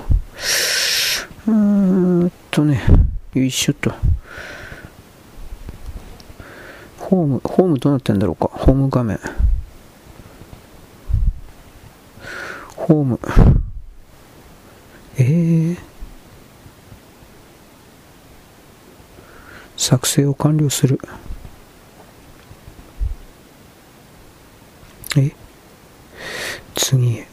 [1.49, 2.81] うーんとね、
[3.35, 3.93] よいしょっと。
[6.97, 8.51] ホーム、ホームどうなってんだろうか。
[8.55, 9.21] ホーム画面。
[12.77, 13.21] ホーム。
[15.19, 15.79] えー、
[19.77, 21.01] 作成を完了する。
[25.17, 25.33] え？
[26.75, 27.27] 次へ。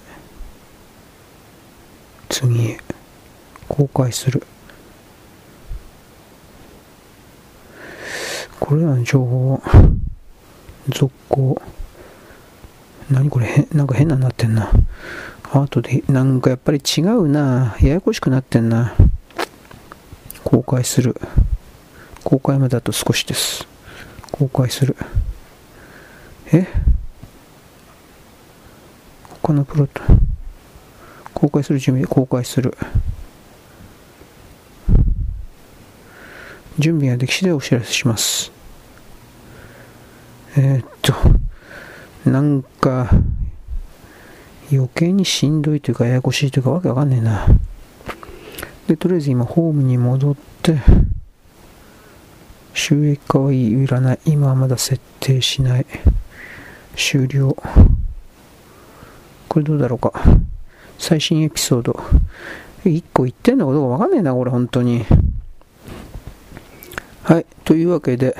[2.30, 2.80] 次へ。
[3.68, 4.46] 公開する。
[8.60, 9.64] これらの情報を
[10.88, 11.62] 続行。
[13.12, 13.68] 何これ？
[13.74, 14.72] なんか変なになってんな。
[15.56, 17.78] アートで、なんかやっぱり違うな。
[17.80, 18.96] ややこしくなってんな。
[20.44, 21.16] 公開する。
[22.24, 23.68] 公開まであと少しです。
[24.32, 24.96] 公開する。
[26.52, 26.66] え？
[29.44, 30.02] 他のプロット。
[31.36, 32.76] 公開する準備、公開する。
[36.80, 38.52] 準備ができ次第お知らせします。
[40.58, 41.14] えー、っと、
[42.28, 43.12] なんか、
[44.76, 47.48] 余計にしんどいというか、ややこしいというか、わけわかんねえな。
[48.88, 50.78] で、とりあえず今、ホームに戻って、
[52.74, 54.20] 収益化はいいいらない。
[54.26, 55.86] 今はまだ設定しない。
[56.96, 57.56] 終了。
[59.48, 60.14] これどうだろうか。
[60.98, 61.94] 最新エピソード。
[62.86, 65.06] 1個言ってんのかどうかわかんねえな、これ、本当に。
[67.24, 67.46] はい。
[67.64, 68.36] というわけで、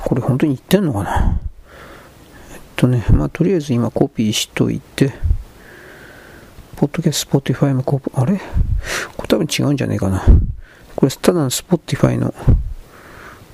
[0.00, 1.40] これ本当に言ってんのかな
[2.84, 5.14] とね、まあ、とりあえず今コピーしといて、
[6.76, 8.38] ポッドキャスト、スポティファイもコピー、あれ？
[9.16, 10.22] これ多分違うんじゃねえかな。
[10.94, 12.34] これただのスポティファイの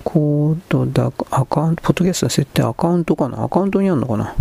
[0.03, 3.45] コードだ、アカウント、ポッドキャストの設定アカウントかな？
[3.45, 4.35] アカウントにあるのかな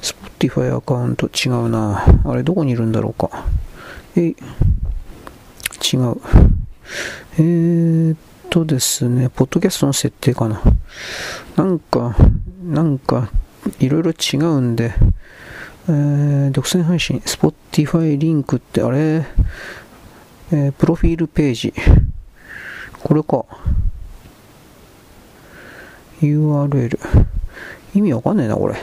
[0.00, 1.26] ?Spotify アカウント？
[1.26, 2.04] 違うな。
[2.24, 3.46] あれどこにいるんだろうか？
[4.14, 4.36] えい違う。
[7.38, 8.18] えー、っ
[8.48, 10.62] とですね、ポッドキャストの設定かな。
[11.56, 12.14] なんか、
[12.62, 13.30] なんか、
[13.80, 14.94] いろいろ違うんで、
[15.88, 19.24] えー、独占配信、Spotify リンクってあれ、
[20.52, 21.74] えー、プロフィールページ。
[23.02, 23.44] これか。
[26.20, 26.98] URL。
[27.94, 28.76] 意味わかんねえな、これ。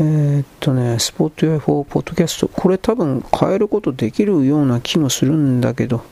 [0.00, 2.48] えー、っとね、Spotify for Podcast。
[2.48, 6.04] これ多分変えることできるような気もするんだけど。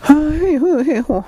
[0.00, 1.24] はい、ふへほ。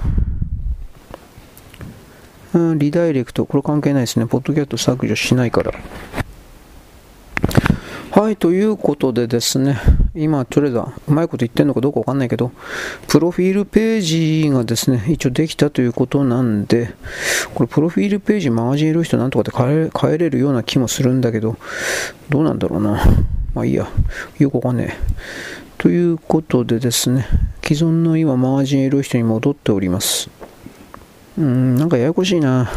[2.57, 3.45] うん、リダイレクト。
[3.45, 4.27] これ関係ないですね。
[4.27, 5.73] ポッドキャスト削除しないから。
[8.13, 9.79] はい、ということでですね、
[10.15, 12.53] 今、とりあえず、うまいこと言ってるのかどうかわかんないけど、
[13.09, 16.95] プロフィールページがですね、一応できたということなんで、
[17.53, 21.59] これ、プロフィールページ、マガジンいる人なんとかで変え変えれるような気もするんだけど、
[22.31, 23.05] どうなんだろうな。
[23.53, 23.87] まあいいや、
[24.39, 25.17] よくわかんねえ。
[25.77, 27.27] ということでですね、
[27.63, 30.31] 既存の今、マガジンいる人に戻っております。
[31.39, 32.71] うん、なんかややこしいな。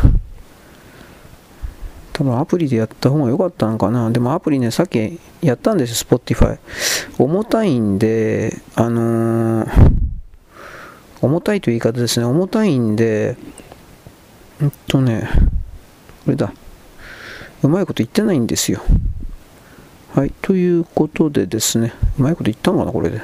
[2.14, 4.12] 多分アプリでやった方が良かったのかな。
[4.12, 6.60] でもアプリね、さっきやったんですよ、Spotify。
[7.18, 10.00] 重たいんで、あのー、
[11.22, 12.26] 重たいという言い方ですね。
[12.26, 13.38] 重たいんで、
[14.62, 15.30] うんとね、
[16.26, 16.52] これだ。
[17.64, 18.82] うまいこと言ってないんですよ。
[20.14, 23.22] はい、ということでですね、うまいこと言ったのかな、これで。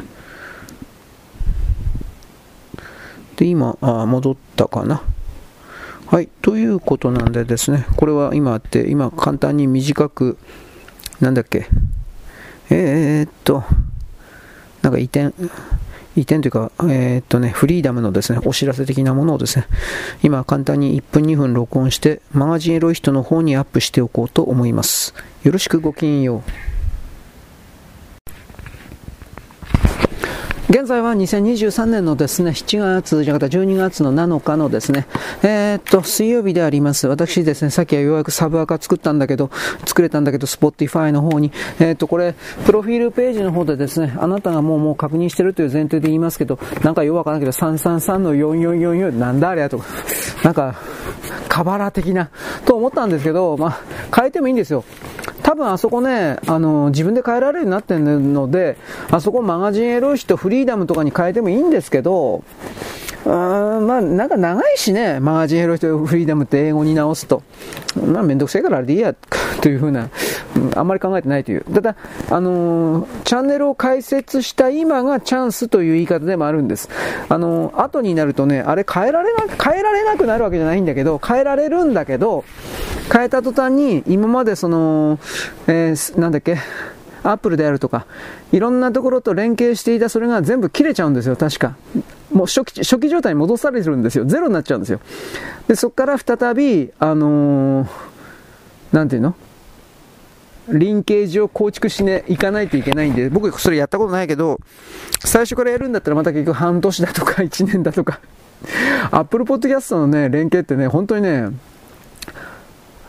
[3.36, 5.02] で、今、あ戻ったかな。
[6.16, 10.38] はい、ということなんでですね、これは今あって、今簡単に短く、
[11.20, 11.68] なんだっけ、
[12.70, 13.66] えー、っと、
[14.82, 15.34] なんか移転、
[16.16, 19.68] 移転というか、えー、っとね、フリーダムのですね、お知らせ的なものをですね、
[20.24, 25.14] 今簡単に1分2分録音して、マガジンエロい人の方にアップしておこうと思います。
[25.44, 26.74] よろしくごきげんよう。
[30.68, 35.06] 現在は2023年のですね、7月、じゃなくて12月の7日のですね、
[35.44, 37.08] えー、っと、水曜日であります。
[37.08, 39.52] 私ですね、さっきはようやくサブアカ作ったんだけど、
[39.86, 42.34] 作れたんだけど、Spotify の方に、えー、っと、これ、
[42.66, 49.86] プロフィールページの方でですね、あなたがもうもう確認してるという前提で言いますけど、なんかよくわからないけど、333の4444、なんだあれやとか、
[50.44, 50.76] なんか、
[51.48, 52.32] カバラ的な、
[52.66, 53.80] と思ったんですけど、まあ、
[54.16, 54.84] 変えてもいいんですよ。
[55.46, 58.78] 多分あそこね、あの、自分で変えられるようになってるので、
[59.12, 62.44] あそこマガジンエロイシとフリーダムとかに変えてもいいんですけど、
[63.27, 67.41] あまあ、なんか長いしね、マガジンヘロヒとフリーダムって英語に直すと。
[67.95, 69.15] まあ、めんどくせえからあれでいいや、
[69.61, 70.10] というふうな、
[70.76, 71.64] あんまり考えてないという。
[71.73, 71.95] ただ、
[72.30, 76.88] あのー、チャンネルを開設した今がチャンスという言い方でもあるんです。
[77.27, 82.44] あのー、後になるとね、あれ変えられな、変えられなくなるわけじゃないんだけど、変えられるんだけど、
[83.11, 85.18] 変えた途端に、今までその、
[85.68, 86.57] えー、なんだっけ、
[87.26, 88.06] アップルであるとか、
[88.52, 91.76] いろんなところと連携していたそれが全部切れちゃうんですよ、確か。
[92.31, 94.26] もう初期初期状態に戻されてるんですよ。
[94.26, 94.99] ゼロになっちゃうんですよ。
[95.68, 97.88] で、そこから再び、あのー、
[98.91, 99.35] なんていうの？
[100.69, 104.60] リンケージを構築しね、いかないといけないんで、僕それやったことないけど、
[105.19, 108.19] 最初からやるんだったらまた結局半年だとか 1年だとか、
[109.11, 111.49] Apple Podcast のね、連携ってね、本当にね、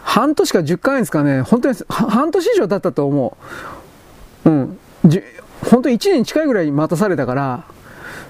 [0.02, 3.76] 半年か10ヶ月かね、本当に半年以上経ったと思う。
[4.47, 4.78] うん。
[5.70, 7.64] 本当に1年近いぐらい待たされたから、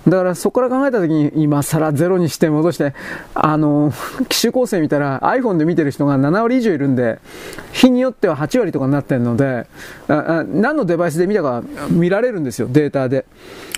[0.09, 2.95] だからそこから考えた時に今更ゼロにして戻して、
[3.35, 3.93] あの、
[4.29, 7.19] 機種構成見たら iPhone で見てる人が7割以上いるんで、
[7.73, 9.67] 日によっては8割とかになってるので、
[10.09, 13.27] 何のデバイスで見たか見られるんですよ、データで。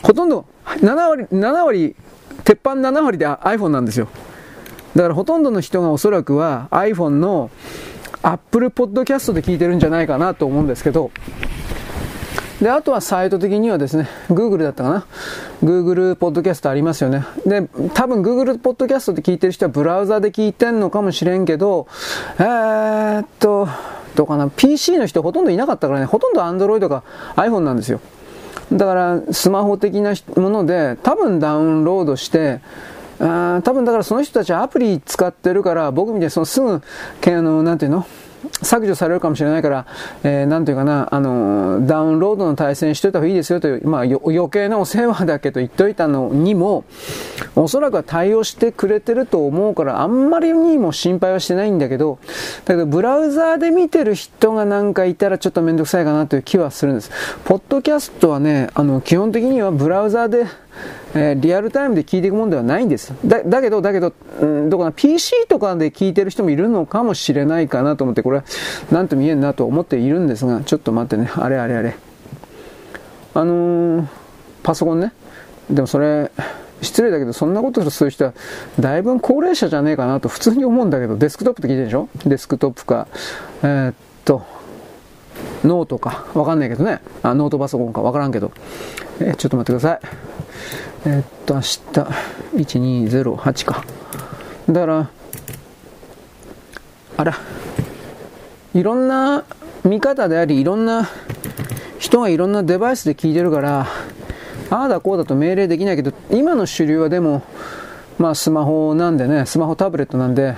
[0.02, 1.96] ほとんど7割、7割、
[2.44, 4.08] 鉄板7割で iPhone なんですよ。
[4.94, 7.50] だからほとんどの人がおそらくは iPhone の
[8.22, 11.10] Apple Podcast で聞いてるんじゃないかなと思うんですけど、
[12.60, 15.06] で、あとはサイト的にはですね、Google だったかな
[15.62, 17.24] ?Google ポッドキャストありますよね。
[17.46, 21.86] で、多分 Google ポッドキャストで聞いてる人はブラウザで聞いてんのかもしれんけど、
[22.38, 23.68] えー、っと、
[24.16, 27.04] どうかな ?PC の人ほとんどいなかったからね、ほとんど Android か
[27.36, 28.00] iPhone なんですよ。
[28.72, 32.60] だからスマホ的なもので多分ダウンロードして、
[33.20, 36.80] あ多分だからその人たちはアプリ使ってるから僕みたいにそのすぐ、あ
[37.30, 38.06] の、なんていうの？
[38.62, 39.86] 削除されるかもしれないから、
[40.22, 46.84] えー、なんていうかな、あの、ダウンロードの対戦しといた方がいいですよという、まあ余計なお世話だけと言っといたのにも、
[47.56, 52.18] おそらくは対応してくれてると思うから、あんまりにも心配はしてないんだけど、
[52.64, 57.10] だけどブラウザーで見てる人がなんかいたらちょっとめんどくさいかなという気はするんです。
[57.44, 60.46] ポッドキャストはね、あの、基本的にはブラウザーで、
[61.14, 63.12] えー、リアルタイムで聞いていくもんではないんです。
[63.24, 68.44] だ、だけど、だけど、うん、どこな、PC とかで聞いてる人もいるのかもしれないかなと思って、これは、
[68.90, 71.96] なんと見えんなと思っているんですが、ちょっと待ってね、あれあれあれ。
[73.34, 74.06] あのー、
[74.62, 75.12] パソコンね。
[75.70, 76.30] でもそれ、
[76.80, 78.34] 失礼だけど、そんなことする人は、
[78.78, 82.08] だいぶ高齢者じゃねえかなと普通に思うんだけど、デスクトップって聞いてるでしょ？
[82.24, 83.08] デスクトップか、
[83.62, 84.42] えー、っと、
[85.64, 87.00] ノートか、わかんないけどね。
[87.22, 88.52] あ、ノートパソコンかわからんけど。
[89.20, 90.27] えー、ちょっと待ってください。
[91.06, 91.76] えー、っと、明日、
[92.54, 93.84] 1208か。
[94.68, 95.10] だから、
[97.16, 97.34] あら、
[98.74, 99.44] いろんな
[99.84, 101.08] 見方であり、いろんな
[101.98, 103.86] 人がいろんなデバイスで聞いてるから、
[104.70, 107.42] ああだこうだと命令できないけど、今の主流はでも、
[108.18, 110.54] まあスマホなんでね、スマホタブレットなんで、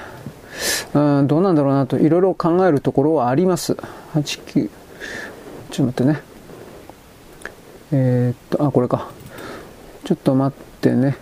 [0.95, 3.75] うん、どうなんだろうなと、いろいろ考えるところはあります。
[4.15, 4.71] 8、9、
[5.71, 6.23] ちょっと待ってね。
[7.93, 9.09] えー、っと、あ、これか。
[10.05, 11.17] ちょっと待ってね。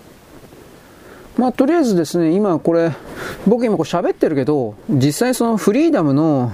[1.37, 2.93] まあ、とりあえずですね、今これ、
[3.47, 6.51] 僕今これ喋ってるけど、実際そのフリーダムの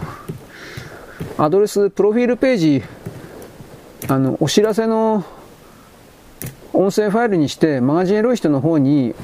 [1.38, 2.82] アドレス、プロフィールページ、
[4.08, 5.24] あの、お知らせの
[6.74, 9.14] 音声ファイルにしてマガジンエロい人の方に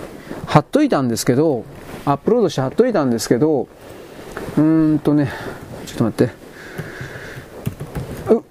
[0.47, 1.65] 貼っといたんですけど、
[2.05, 3.69] アップロードして貼っといたんですけど、
[4.57, 5.31] うーんとね、
[5.87, 6.33] ちょっと待って。
[8.33, 8.45] う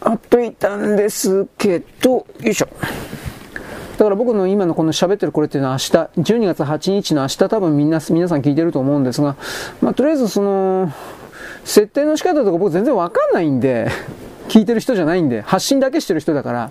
[0.00, 2.68] 貼っといたんですけど、よいしょ。
[3.98, 5.90] だから僕の今のこの喋ってるこれっていうのは明日、
[6.20, 9.36] 12月8日の明日多分みんな、皆さん聞いてると思うんですが、
[9.80, 10.92] まあとりあえずその、
[11.64, 13.88] 設定の仕方とか僕全然わかんないんで、
[14.48, 16.70] 聞いてる人じゃないんで、発信だけしてる人だから、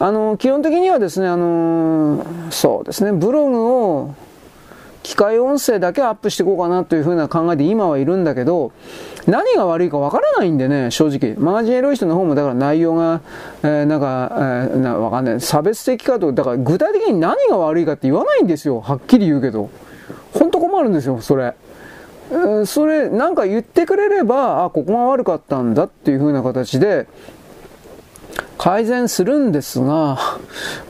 [0.00, 4.14] あの、基本的にはですね、あの、そうですね、ブログを、
[5.02, 8.72] 機械音声だけアップしていこうかなというふうな考えで今はいるんだけど、
[9.28, 11.36] 何が悪いかわからないんでね、正直。
[11.38, 13.20] マガジンエロい人の方もだから内容が、
[13.62, 15.40] えー、なんか、えー、なわかんない。
[15.40, 18.80] 差別的かと、だから具体的に何が悪いかって言わないんですよ。
[18.80, 19.68] はっきり言うけど。
[20.32, 21.54] ほんと困るんですよ、それ。
[22.64, 27.06] それ、なんか言ってくれれば、あ、ここが悪かったんだっていう風な形で、
[28.56, 30.18] 改善するんですが、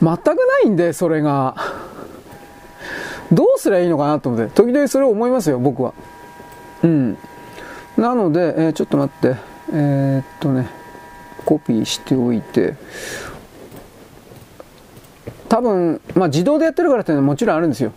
[0.01, 0.33] 全くな
[0.65, 1.55] いんで、それが。
[3.31, 5.93] どうすりゃいいのかなと思って、時々それを思いますよ、僕は。
[6.83, 7.17] うん。
[7.99, 9.35] なので、えー、ちょっと待って、
[9.73, 10.69] えー、っとね、
[11.45, 12.75] コピーしておいて、
[15.49, 17.91] 多分、まあ自動でやってるからっていうのはもちろんあるんですよ。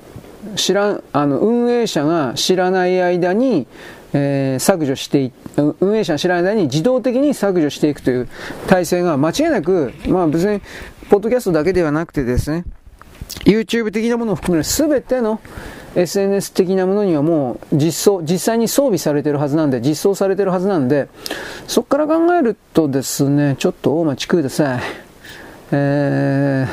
[0.57, 3.69] 知らん、あの、運営者が知らない間に、
[4.13, 8.29] えー、削除して、運営者が知らない間に自動的に削除していくという
[8.67, 10.61] 体制が間違いなく、まあ別に、
[11.11, 12.65] ポッドキャストだけではなくてですね、
[13.45, 15.41] YouTube 的なものを含める全ての
[15.95, 21.09] SNS 的なものにはもう実装、実際に装備されてるはずなんで、実装されてるはずなんで、
[21.67, 24.81] そこから考えるとですね、ちょっとお待ちください。
[25.73, 26.71] えー、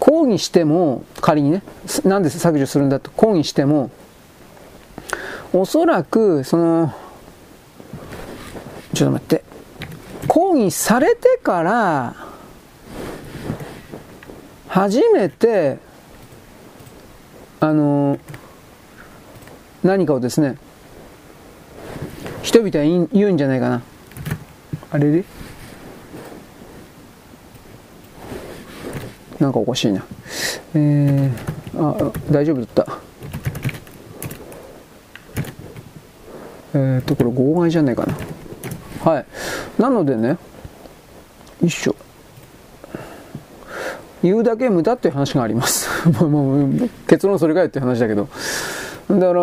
[0.00, 1.62] 抗議しても、仮にね、
[2.04, 3.90] なんで削除するんだと抗議しても、
[5.52, 6.92] おそらく、その、
[8.94, 9.44] ちょっと待って、
[10.26, 12.16] 抗議されてから、
[14.68, 15.78] 初めて、
[17.64, 18.18] あの、
[19.82, 20.58] 何かをですね、
[22.42, 23.82] 人々は言うんじゃないかな。
[24.90, 25.24] あれで？
[29.40, 30.04] なんかおかしいな。
[30.74, 32.98] えー、あ、大丈夫だった。
[36.74, 39.10] えー、っと、これ号外じゃないかな。
[39.10, 39.26] はい。
[39.78, 40.38] なのでね、よ
[41.62, 41.96] いしょ。
[44.24, 46.08] 言うだけ無駄っていう話があります。
[46.24, 46.68] もう
[47.06, 48.28] 結論それかよって話だけど。
[49.10, 49.42] だから、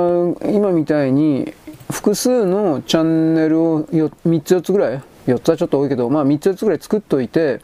[0.52, 1.54] 今みたいに
[1.92, 7.62] 複数のチャンネルを3つ4つぐらい ?4 つはちょっと多いけど、まあ3つ4つぐらい作っといて、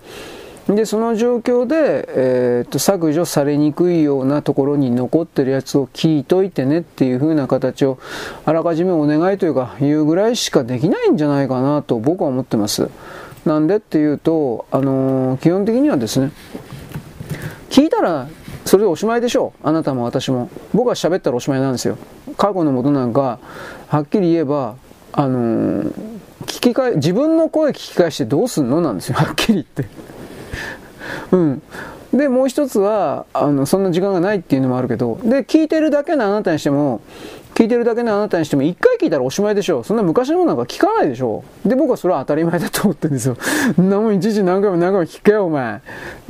[0.67, 7.97] で、その状況で、えー、っと、削除されにくいようなところに残ってるやつを聞いといてねっていう風な形を、
[8.45, 12.89] あらかじめお願いというか、言うぐらいしかできないんじゃないかなと僕は思ってます。
[13.45, 16.31] なんでっていうと、あのー、基本的にはですね、
[17.69, 18.27] 聞いたら
[18.65, 19.67] それでおしまいでしょう。
[19.67, 20.49] あなたも私も。
[20.73, 21.97] 僕は喋ったらおしまいなんですよ。
[22.37, 23.39] 過去のことなんか
[23.87, 24.75] はっきり言えば
[25.13, 25.93] あのー、
[26.41, 29.15] 聞き返自分の声聞き返してどうすんのなんですよ。
[29.15, 29.85] はっきり言って。
[31.31, 31.61] うん。
[32.17, 37.01] でもう一つはあのそんな時間がないっていうのもあるけどで聞いてるだけのあなたにしても
[37.53, 39.83] 聞いてるだけのあなたにしても1回聞いたらおしまいでしょ。
[39.83, 41.43] そんな昔のものなんか聞かないでしょ。
[41.65, 43.35] で僕はそれは当たり前だと思ってるんですよ。
[43.81, 45.81] なもんいちいち何回も何回も聞けよお前。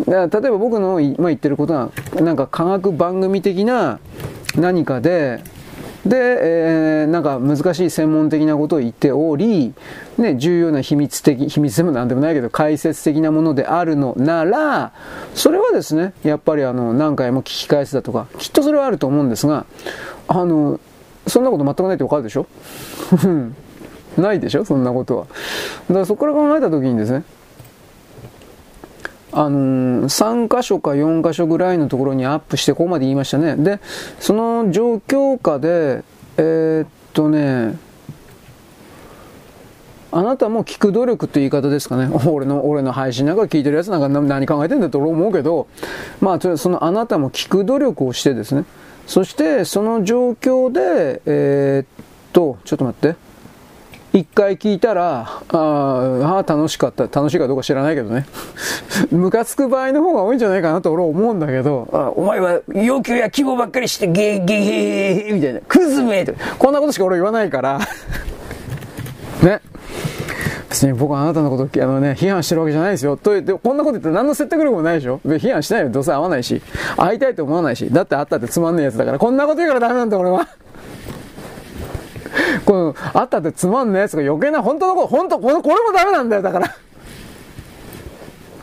[0.07, 3.99] だから例えば僕の今言ってることはなんか科学番組的な
[4.55, 5.43] 何かで
[6.05, 6.17] で、
[7.01, 9.73] えー、なんか難しい専門的なことを言っており、
[10.17, 14.93] ね、重要な秘密的、秘密でもなんでもないけど、解説的なものであるのなら、
[15.33, 19.65] それはですね、やっぱりあの、何回も聞き返すだとか、きっとそれはあると思うんですが、
[20.27, 20.79] あの、
[21.27, 22.45] そんなこと全くないってわかるでしょ？
[24.17, 24.63] ないでしょ？
[24.65, 25.25] そんなことは。
[25.89, 27.23] だからそこから考えたときにですね、
[29.31, 33.55] あのー、3箇所か4箇所ぐらいのところにアップしてここまで言いましたね。
[33.55, 33.79] で、
[34.19, 36.03] その状況下で、
[36.37, 37.77] えー、っとね、
[40.11, 42.09] あなたも聞く努力って言い方ですかね。
[42.25, 45.67] 俺の、俺の配信なんか聞いてるやつなんか何考えてんだと思うけど、
[46.21, 48.63] まあ、そのあなたも聞く努力をしてですね、
[49.05, 53.26] そしてその状況で、えー、っと、ちょっと待って。
[54.13, 57.03] 一回聞いたら、ああ、楽しかった。
[57.03, 58.25] 楽しいかどうか知らないけどね。
[59.11, 67.79] ムカつく場合の方が多いんじゃないかなと俺は思うんだけど、あお前は要求や希望ばっかりしてゲーゲーゲーみたいな、クズめとこんなことしか俺言わないから。
[69.43, 69.61] ね。
[70.69, 73.17] 別に僕はあなたのことあのね、批判してるわけじゃないですよ。
[73.17, 75.89] と言って、こんなこと言って何の説得力もないでしょ批判しないよ。
[75.89, 76.61] どうせ会わないし。
[76.97, 77.89] 会いたいと思わないし。
[77.89, 79.19] だって会ったってつまんないやつだから。
[79.19, 80.47] こんなこと言うからダメなんだ俺は。
[82.65, 85.61] この、あったってつまんねえやつが余計な、本当のこと、本当、これも
[85.93, 86.75] ダメなんだよ、だから。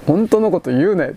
[0.06, 1.14] 本当のこと言うね。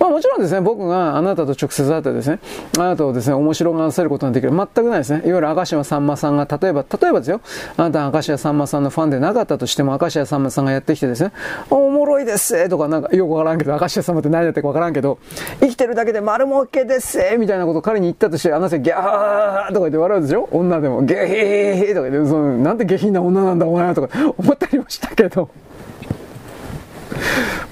[0.00, 2.38] まあもちろんですね、僕があなたと直接会ってですね、
[2.78, 4.50] あなたをですね、面白がらせることができる。
[4.50, 5.20] 全くないですね。
[5.24, 7.40] いわゆる明石家さんまさんが、例えば、例えばですよ、
[7.76, 11.32] あなた明石家さんまさんのファンでなかったとしても、明石家さんまさんがやってきてですね、
[11.70, 15.18] おもろいですとかなんか、よくわからんけど、明石家さんまって何やってるかわからんけど、
[15.60, 25.48] 生きてるだけで丸儲けですみたいなことを彼に言ったとして、あなたギャーとか言って笑うでしょ女でも、ゲヘヘヘとか言って、そのなんて下品な女なんだお前とか思ったりもしたけど、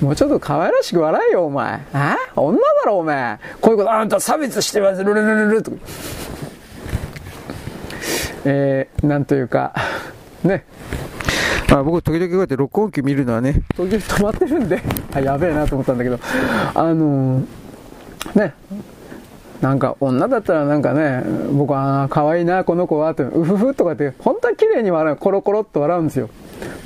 [0.00, 1.80] もうちょっと可愛らしく笑えよ、お前。
[1.92, 3.38] あ女だろ、お前。
[3.60, 5.76] こういうこと、あんた差別してます、ルルルルルとか。
[8.44, 9.74] えー、なんというか、
[10.44, 10.64] ね。
[11.72, 14.80] あ僕、時々こうやって録音機見るのはね、時々止まってるんで、
[15.12, 16.18] あ、やべえなと思ったんだけど、
[16.74, 17.44] あのー、
[18.34, 18.54] ね。
[19.60, 26.28] なんか女だったらなんかね、僕は可愛いな、この子はって、うふふとかって、本当は綺麗に笑う、コロコロっと笑うんですよ。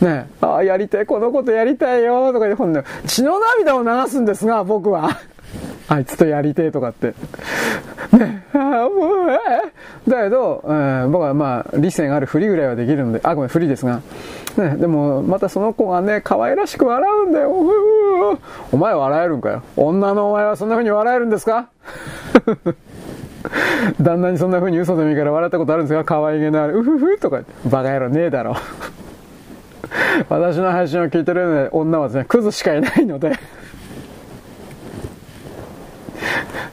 [0.01, 5.11] ねああ、やりたい、このことやりたいよ、とか言って、ほんで、血の涙を流すんですが、僕は。
[5.89, 7.15] あいつとやりてえとかって。
[8.17, 14.01] ねああもう、えだけど、えー、僕はまあ、理性があるふりぐらいはできるので、あ、ごめん、ふりですが。
[14.57, 17.51] ね、でも、またその子がね、可愛らしく笑うんだよ。
[18.73, 19.63] お前笑えるんかよ。
[19.77, 21.69] 女のお前はそんな風に笑えるんですか？
[24.01, 26.79] 旦那にそんな風に嘘でもいいから笑ったことあるんですか可愛げのある。
[26.79, 27.41] うふふとか
[27.71, 28.55] バカ野郎ねえだろ。
[30.29, 33.31] 私の配信を聞いてる女はですね、クズしかいないので。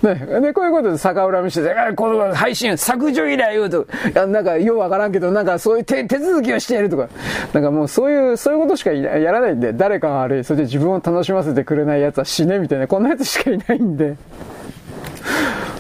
[0.02, 7.10] ね、で、こういうことで逆恨みして、この配信削除依頼をと、なんかようわからんけど、なんかそういう手続きをしているとか、
[7.54, 14.16] なんかもうそういう、そういうことしかやらないんで、誰かが悪い、それで自分を楽しませてくれない奴は死ねみたいな、こんな奴しかいないんで。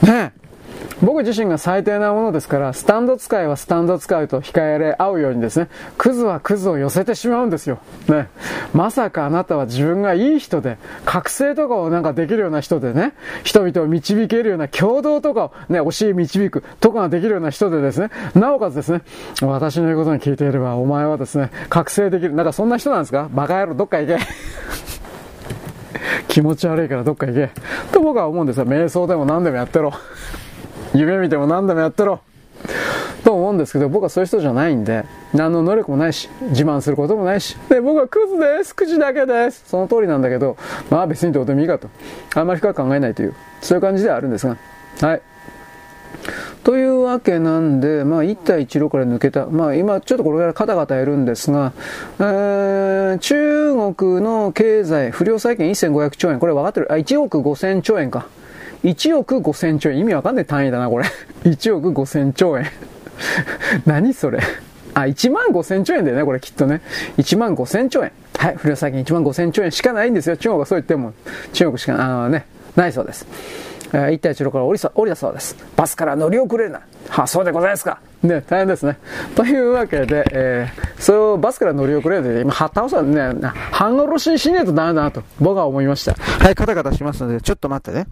[0.01, 0.31] ね。
[1.01, 5.67] 僕自身が最低なものですから、スタンド使いはスタンド使いと控えれ合うようにですね、
[5.97, 7.77] クズはクズを寄せてしまうんですよ。
[8.07, 8.29] ね。
[8.73, 13.13] まさかあなたは自分がいい人で、覚醒とかをなんかできるような人でね、
[13.43, 19.03] 人々を導けるような共同とかをね、教え導くとかができるような人でですね、なおかつですね、
[19.41, 22.33] 私の言うことに聞いていれば、お前はですね、覚醒できる。
[22.33, 23.29] なんかそんな人なんですか？
[23.31, 24.23] バカ野郎どっか行け。
[26.27, 27.51] 気持ち悪いからどっか行け。
[27.91, 28.65] と僕は思うんですよ。
[28.65, 29.93] 瞑想でも何でもやってろ。
[30.93, 32.21] 夢見ても何でもやってろ
[33.23, 35.03] と思うんですけど、僕はそういう人じゃないんで、
[35.33, 39.63] 何の能力もないし、自慢することもないし、で、僕はクズです、口だけです。
[39.67, 40.55] その通りなんだけど、
[40.89, 41.89] まあ別にどうでもいいかと。
[42.35, 44.55] あんまり深く考えないという、そういう感じではあるんですが。
[45.01, 45.21] はい。
[46.63, 49.45] というわけなんで、まあ、一帯一路から抜けた。
[49.45, 51.73] まあ、今、ちょっとこれからカタカタやるんですが、
[52.19, 56.39] えー、中国の経済、不良債権1500兆円。
[56.39, 56.91] これ分かってる？
[56.91, 58.27] あ、1億5000兆円か。
[58.83, 59.99] 1億5000兆円。
[59.99, 61.05] 意味わかんない単位だな、これ。
[61.43, 62.65] 1億5000兆円。
[63.85, 64.39] 何それ。
[64.93, 66.81] あ、1万5000兆円だよね、これきっとね。
[67.17, 68.11] 1万5000兆円。
[68.37, 70.37] はい、不良債権1万5000兆円しかないんですよ。
[70.37, 71.13] 中国はそう言っても。
[71.53, 72.45] 中国しか、あのね、
[72.75, 73.25] ないそうです。
[73.93, 75.55] えー、一帯一路から降り降りたそうです。
[75.75, 76.81] バスから乗り遅れるな。
[77.09, 77.99] はあ、そうでございますか。
[78.23, 78.97] ね、大変ですね。
[79.35, 83.21] というわけで、えー、それをバスから乗り遅れるで、今、はったさんね、
[83.71, 86.13] 半殺しにしねえとダメだなと、僕は思いました。
[86.13, 88.07] はい、カタカタしますので、ちょっと待ってね。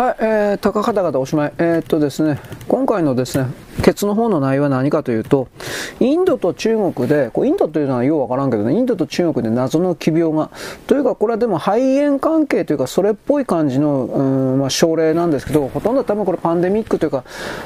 [0.00, 1.52] はい、えー、高方々おしまい。
[1.58, 3.50] えー、っとですね、今回のですね、
[3.82, 5.48] ケツの方の内容は何かというと、
[6.00, 10.48] インドと中国で、こインドというのはようわからんけどね、インドと中国で謎の奇病が、
[10.86, 14.22] というかこれはでも肺炎関係というか、それっぽい感じの、う
[14.56, 17.24] んまあ、症例なんですけど、ほとんど多分これパンデミックというか、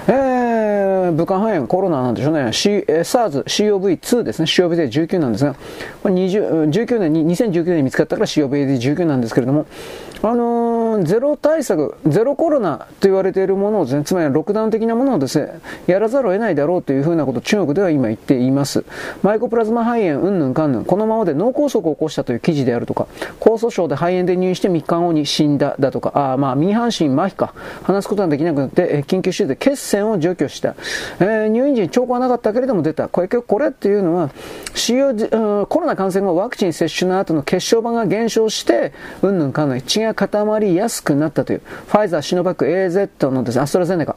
[0.09, 5.55] えー、武漢肺炎、コロナなんでしょうね、C、SARS、COV2 ですね、COVD19 なんですが、
[6.03, 9.67] これ20 19年に、2019年に見つかったから COVD19 なんですけれども、
[10.23, 18.85] あのー、ゼロ対策、ゼロコロナと言われているものをですね、つまりロックダウン的なものをですね、やらざるを得ないだろうというふうなことを中国では今言っています。
[19.23, 23.07] マイコプラズマ肺炎、うんぬんかんぬん、このままで脳梗塞を起こしたという記事であるとか、
[23.41, 30.75] 高訴症で肺炎で入院して3日後に死んだだとか、あまあ、右半身麻痺か、話すことができなくなって、緊急手術で血栓を除去した。
[31.21, 33.09] えー、入院時に兆候はなかったけれども出た。
[33.09, 34.31] これ、これっていうのは、
[34.75, 38.93] CO、コロナ感染後ワクチン接種の後の血小板が減少して、
[39.23, 44.17] うんぬんかんぬん、血が固まりやすくなったという、ファイザー、シノバック、AZ のです、ね、アストラゼネカ。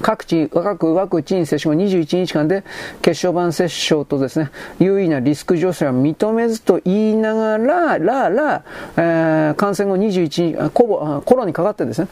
[0.00, 2.64] 各地、各ワクチン接種後21日間で
[3.02, 8.64] 血小板接種とですね、優位なリスク上昇は認めずと言いながら、ら、ら、
[8.96, 12.08] えー、感染後21日、コボコロにかかってですね、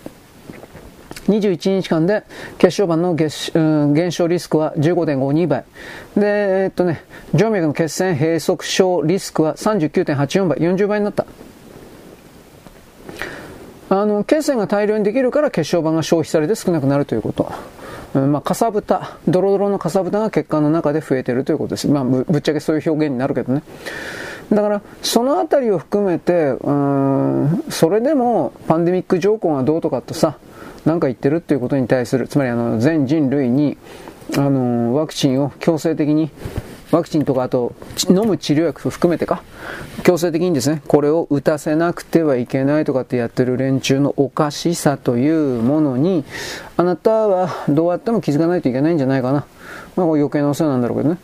[1.29, 2.25] 21日間で
[2.59, 5.65] 血小板の減少リスクは15.52倍。
[6.17, 7.05] で、えっとね、
[7.37, 11.27] 静脈の血栓閉塞症リスクは39.84倍、40倍になった。
[13.89, 17.53] あの、血栓が大量にできるから血小板が消費されて少なくなるということ。
[18.15, 21.89] うん、まあ、かさぶた、ドロドロのかさぶたが血管の中で増えているということです。
[21.89, 23.63] まあ、ぶっちゃけそういう表現になるけどね。
[24.51, 30.39] だから、そのあたりを含めて、うん、それでもパンデミック条項がどうとかとさ、
[30.85, 33.77] なんか言ってるっていうことに対する、つまりあの、全人類に、
[34.37, 36.31] あの、ワクチンを強制的に
[36.91, 37.75] ワクチンとかあと
[38.09, 39.43] 飲む治療薬含めてか。
[40.05, 46.25] 強制的にですねこれを打たせなくてはいけないとかってやってる連中のおかしさというものに
[46.77, 49.47] あなたはどうやっても気づかないといけないんじゃないかな。
[49.97, 51.19] まあ余計なお世話なんだろうけどね。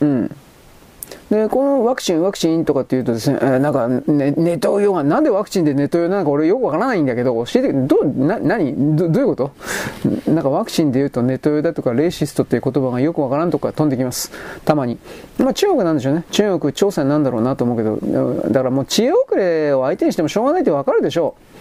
[0.00, 0.36] うん。
[1.34, 9.50] で、このワクチン、ワクチンとかって言うとですね、えー、なんか、ね、ネトウヨが、なんでワクチンでネトウヨなのか俺よくわからないんだけど、教えて、ど、な、何どどういうこと？
[10.30, 14.30] なんかワクチンで言うとネトウヨだとかレーシストっていう言葉がよくわからんとか飛んできます。
[14.64, 14.98] たまに。
[15.38, 16.24] まあ中国なんでしょうね。
[16.30, 17.96] 中国、朝鮮なんだろうなと思うけど、
[18.48, 21.53] だからもう知恵遅れを相手にしてもしょうがないってわかるでしょう。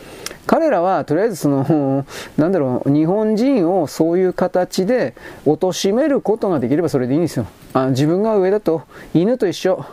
[0.45, 2.05] 彼らはとりあえずその、
[2.37, 5.15] なんだろう、日本人をそういう形で
[5.45, 7.45] 貶めることができればそれでいいんですよ。
[7.73, 8.81] あ自分が上だと、
[9.13, 9.85] 犬と一緒、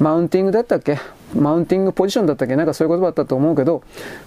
[0.00, 0.98] マウンティングだったっけ？
[1.34, 2.56] マウンティングポジションだったっけ？
[2.56, 3.82] なんかそういう言葉だったと思うけど、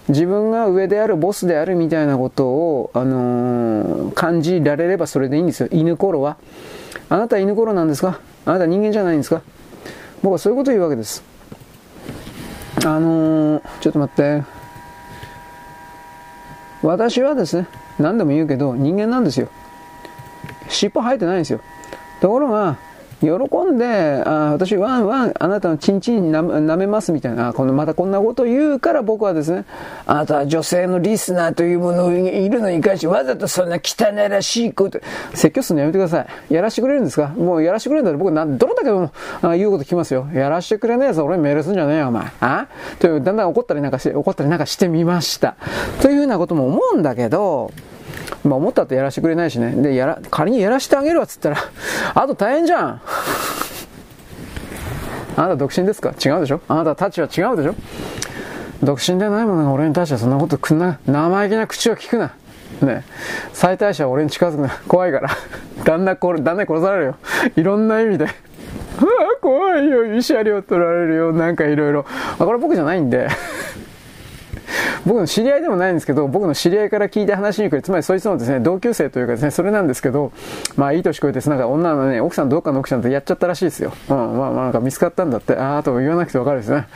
[0.08, 5.68] 自分が上である、ボスであるみたいなことを、あのー、感じられればそれでいいんですよ。
[5.72, 6.36] 犬頃は。
[7.08, 8.20] あなた犬頃なんですか？
[8.46, 9.42] あなた人間じゃないんですか？
[10.22, 11.22] 僕はそういうことを言うわけです。
[12.84, 14.55] あのー、ちょっと待って。
[16.86, 17.66] 私はですね、
[17.98, 19.48] 何でも言うけど人間なんですよ。
[20.68, 21.60] 尻尾生えてないんですよ。
[22.20, 22.76] ところが、
[23.20, 29.64] 喜んで、あ私、ワンワン、あなたのチンチン舐めますみたいな、このまたこんなこと言うから僕はですね、
[30.06, 36.54] あなたは女性のリスナーというものいるのに関してわざとそんな汚らしいこと、説教するのやめてください。
[36.54, 37.28] やらしてくれるんですか？
[37.28, 39.10] もうやらしてくれるんだったら僕な、どれだけも
[39.42, 40.28] あ言うこと聞きますよ。
[40.34, 42.26] やらしてくれねえぞ、俺メールすんじゃねえよ、お前。
[42.40, 42.66] あ？
[42.98, 45.56] という、だんだん怒ったりなんかして、怒ったりなんかしてみました。
[46.02, 47.72] というふうなことも思うんだけど、
[48.46, 49.72] まあ思ったとやらしてくれないしね。
[49.72, 51.56] で、やら、仮にやらしてあげるわっつったら、
[52.14, 53.00] あと大変じゃん
[55.36, 56.10] あなた独身ですか？
[56.10, 56.60] 違うでしょ？
[56.68, 57.74] あなたたちは違うでしょ？
[58.82, 60.98] 独身でないものが俺に対してそんなことくんな。
[61.06, 62.32] 生意気な口を聞くな。
[62.82, 63.04] ね
[63.52, 64.70] 最大者は俺に近づくな。
[64.88, 65.28] 怖いから。
[65.84, 67.14] 旦那これ、旦那殺されるよ。
[67.56, 68.26] いろんな意味で。
[69.40, 70.04] 怖いよ。
[70.04, 71.32] 慰謝料取られるよ。
[71.32, 72.04] なんかいろいろ。
[72.38, 73.28] これ僕じゃないんで。
[75.04, 80.32] 僕の知り合いでもないんですけど、僕の知り合いから聞いて話にくる、つまりそいつのですね、同級生というかですね、それなんですけど、
[80.76, 83.92] まあいい年こえて、なんか女のね、奥さんどっかの奥さんとやっちゃったらしいですよ。
[84.08, 86.86] うん、まあまあなんか見つかったんだって、ああと言わなくてわかるですね。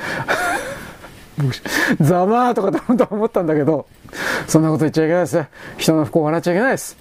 [2.01, 3.87] ざまーとかと思ったんだけど、
[4.47, 5.49] そんなこと言っちゃいけないですね。
[5.79, 6.97] 人の不幸を笑っちゃいけないです。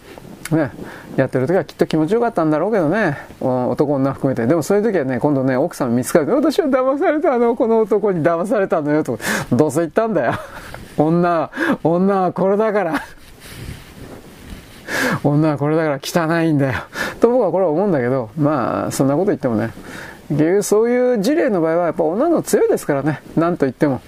[0.52, 0.72] ね、
[1.16, 4.48] やってる時はきっと気持ちよかったんだろうけどね、男女含めて。
[4.48, 9.20] でもそういう時はね、今度ね、奥さん見つかる、私は騙されたの、この男に騙されたのよ、と。
[9.52, 10.34] どうせ言ったんだよ。
[10.98, 11.52] 女、
[11.84, 12.96] 女はこれだから。
[15.24, 16.80] 女はこれだから汚いんだよ。
[17.20, 19.72] と僕はこれは思うんだけど、まあ、そんなこと言ってもね、
[20.62, 24.02] そういう事例の場合はやっぱ女の強いですからね、なんと言っても。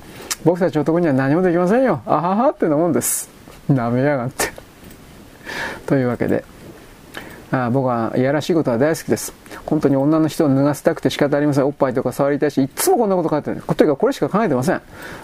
[0.44, 2.02] 僕たち男には何もできませんよ。
[2.06, 3.30] あははってなもんです。
[3.70, 4.51] 舐めやがって。
[5.86, 6.44] というわけで、
[7.52, 9.34] あ僕はいやらしいことは大好きです。
[9.66, 11.66] 本当に女の人を脱がせたくて仕方ありません。
[11.66, 13.62] おっぱいとか触りたいし、いつもこんなこと書いてる。
[13.62, 14.82] というかこれしか考えてません。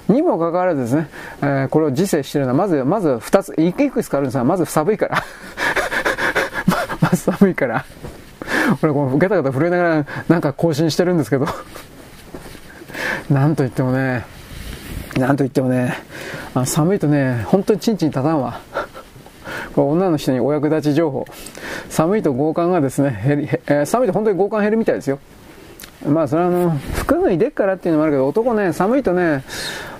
[0.09, 1.09] にもかかわらずですね、
[1.41, 5.23] えー、これを自制してるのは、まず、まず二つ、いくつかあるんですが、まず寒いから。
[7.01, 7.85] まあ、 寒いから。
[8.81, 11.47] 俺、このガタガタ震えながら、なんか更新してるんですけど。
[13.29, 14.25] なんと言ってもね、
[15.17, 15.95] なんと言ってもね、
[16.53, 18.61] あ寒いとね、本当にチンチン立たんわ。
[19.83, 21.25] 女の人にお役立ち情報。
[21.89, 25.19] 寒いと強姦がですね、減り、えー、寒いと本当に強姦減るみたいですよ。
[26.05, 29.43] まあそれはあの、服脱いでっからっていうのもあるけど、男ね、寒いとね、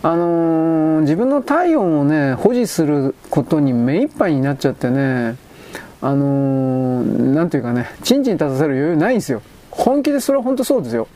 [0.03, 5.35] あのー、自分の体温をね、保持することに目いっぱいになっちゃってね、
[6.01, 9.41] あのー、なんていうかね、チンチン立たせる余裕ないんですよ。
[9.71, 11.07] 本気でそれは本当そうですよ。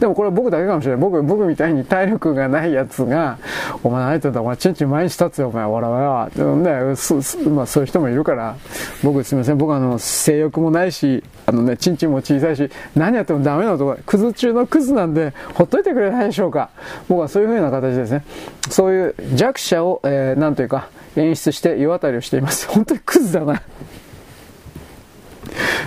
[0.00, 1.00] でもこれ僕だけかもしれない。
[1.00, 3.38] 僕、僕みたいに体力がないやつが、
[3.84, 6.44] お前何言ってんだ、お前ちんちん毎日立つよ、お前、わらわら。
[6.54, 7.16] ね、そ
[7.50, 8.56] まあそういう人もいるから、
[9.04, 16.70] 僕すみません、僕あの、性欲もないし、あのね、ちんちんも小さいし、何やってもダメな男、クズ中のクズなんで、ほっといてくれないでしょうか。
[17.06, 18.24] 僕はそういう風な形ですね。
[18.70, 22.66] そういう弱者を、えー、なんというか、演出して世渡りをしています。
[22.68, 23.60] 本当にクズだな。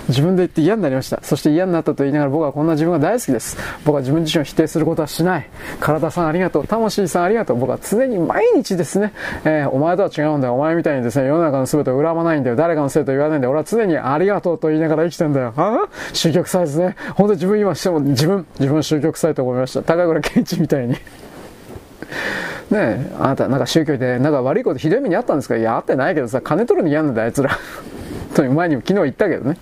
[0.07, 1.19] 自分で言って嫌になりました。
[1.23, 3.57] そして嫌になったと言いながら僕はこんな自分が大好きです。
[3.85, 5.49] 僕は自分自身を否定することはしない。
[5.79, 6.67] 体さんありがとう。
[6.67, 7.57] 魂さんありがとう。
[7.57, 9.13] 僕は常に毎日ですね、
[9.45, 10.55] えー、お前とは違うんだよ。
[10.55, 12.55] お前みたいにですね、世の中の全てを恨まないんだよ。
[12.55, 13.51] 誰かのせいと言わないんだよ。
[13.51, 15.53] 俺は常にありがとうと言いながら生きてんだよ。
[15.55, 16.95] あ宗教臭いですね。
[17.15, 19.81] 本当に自分今しても自分、自分宗教臭いと思いました。
[19.83, 20.93] 高倉健一みたいに。
[20.93, 20.99] ね
[22.71, 25.57] え、あなたなんか宗教でなんか悪いことひどい目にあったんですか？
[25.57, 27.51] いや、あってないけどさ、金取るの嫌なんだあいつら。
[28.33, 29.57] と前にも昨日言ったけどね。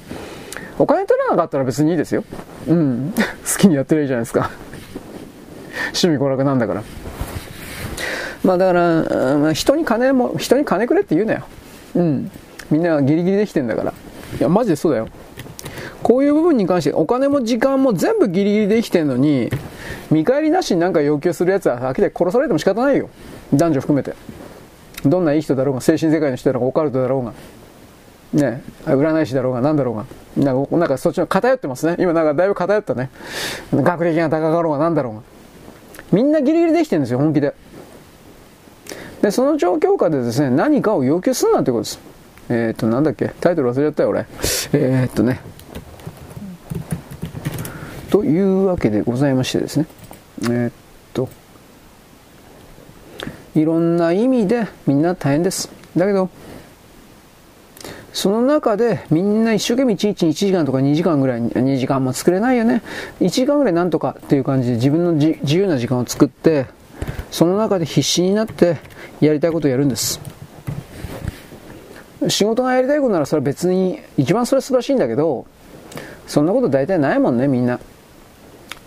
[0.80, 2.24] お金取らなかったら別にいいですよ。
[2.68, 3.14] うん。
[3.46, 4.50] 好きにやってるいいじゃないですか。
[5.94, 6.84] 趣味娯楽なんだから。
[8.44, 11.44] まあだから、人に金も、人に金くれって言うなよ。
[11.96, 12.32] うん。
[12.72, 13.94] みんなギリギリできてんだから。
[14.40, 15.08] いや、マジでそうだよ。
[16.02, 19.52] こういう部分に関して、お金も時間も全部ギリギリできてんのに、
[20.10, 23.10] 見返りなしに何か要求するやつは、飽きて殺されても仕方ないよ。
[23.54, 24.14] 男女含めて。
[25.06, 27.34] どんないい人だろうが、精神世界の人だろうが、オカルトだろうが。
[28.34, 30.06] ね、占い師だろうが何だろうが、
[30.38, 31.96] なんかなんかそっちの偏ってますね。
[32.00, 33.10] 今なんかだいぶ偏ったね。
[33.74, 35.22] 学歴が高かろうが何だろうが。
[36.12, 37.54] みんなギリギリできてるんですよ、本気で。
[39.22, 42.00] で、その状況下でですね、何かを要求するなってことです。
[42.50, 44.26] えー、っと、なんだっけ、タイトル忘れちゃったよ、俺。
[44.74, 45.42] えー、っとね。
[48.10, 49.86] というわけでございましてですね。
[50.44, 50.72] えー、っ
[51.14, 51.30] と、
[53.56, 55.70] いろんな意味でみんな大変です。
[55.96, 56.30] だけど、
[58.14, 62.82] その中でみんな一生懸命1日1時間とか2時間ぐらい、2時間も作れないよね。
[63.20, 66.66] 1時間ぐらいなんとかっていう感じで自分の自由な時間を作って、
[67.32, 68.78] その中で必死になって
[69.22, 70.20] やりたいことをやるんです。
[72.28, 75.46] 仕事がやりたいことならそれは別に一番それは素晴らしいんだけど、
[76.28, 77.80] そんなこと大体ないもんね、みんな。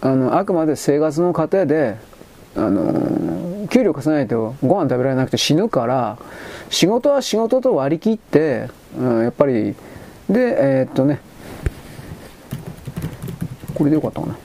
[0.01, 1.97] あの、あくまで生活の過程で、
[2.57, 6.19] あの、給料貸さないとご飯食べられなくて死ぬから、
[6.69, 8.69] 仕事は仕事と割り切って、
[8.99, 9.75] うん、やっぱり、
[10.29, 11.21] で、えー、っとね、
[13.75, 14.37] これでよかったかな。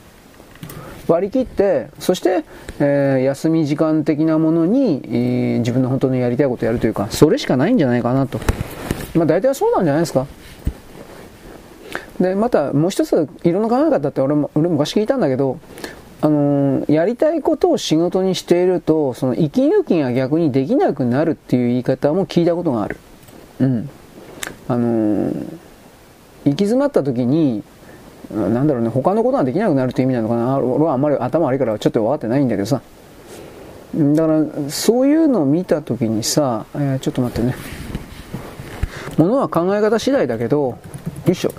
[1.07, 2.43] 割り切って、そして、
[2.79, 8.39] えー、休み時間的なものに、えー、自分の本当にやりたいことをやるというか、それしかないんじゃないかなと。
[9.15, 10.27] まあ大体そうなんじゃないですか。
[12.19, 15.57] で、またもう一つ、いろんな考え方って俺も、俺昔聞いたんだけど、
[16.21, 22.97] あのー、やりたいことを仕事にしていると、その息抜きが逆にできなくなるっていう言い方も聞いたことがある。
[23.61, 23.89] うん。
[24.69, 25.35] あのー、行
[26.45, 27.63] き詰まった時に、
[28.31, 30.59] なんだろうね、他のことができなくなるって意味なのかな。
[30.59, 32.81] 俺はあんまり頭悪いからちょっと分かってないんだけどさ。
[33.97, 37.55] だから、そういうのを見た時にさ、えー、ちょっと待ってね。
[39.17, 40.77] ものは考え方次第だけど、
[41.25, 41.51] よいしょ。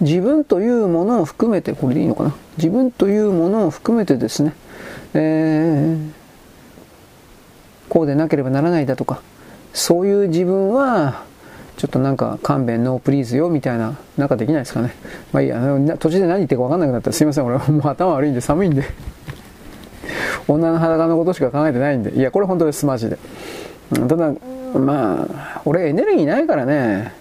[0.00, 2.34] 自分というものを含めて、これでいいのかな。
[2.56, 4.54] 自分というものを含めてですね、
[5.14, 6.10] えー、
[7.88, 9.22] こうでなければならないだとか、
[9.74, 11.22] そういう自分は、
[11.76, 14.94] ちょっとなんか勘弁 no please よみたいな、なんかできないですかね。
[15.32, 15.58] まあいいや、
[15.98, 18.84] 途中で何言ってるか分かんなくなったらすいません、俺もう頭悪いんで寒いんで。
[20.46, 22.14] 女の裸のことしか考えてないんで。
[22.14, 23.18] いや、これ本当です、マジで。
[24.08, 24.32] ただ、
[24.78, 27.12] まあ、俺エネルギーないからね。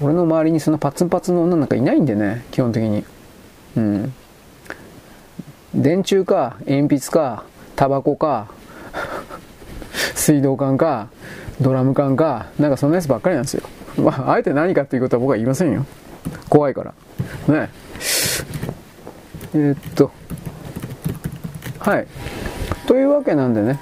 [0.00, 3.04] 俺の周りにそんなパツンパツンの女なんかいないんでね、基本的に。
[3.76, 4.12] うん。
[5.74, 7.44] 電柱か、鉛筆か、
[7.76, 8.48] タバコか、
[10.14, 11.08] 水道管か、
[11.60, 13.62] ドラム缶か、なんかそんなやつばっかりなんですよ。
[13.96, 15.84] まあ、あえて何かっていうことは僕は言いませんよ。
[16.48, 16.94] 怖いから。
[17.52, 17.70] ね。
[19.54, 20.10] えー、っと。
[21.78, 22.06] はい。
[22.86, 23.80] というわけなんでね。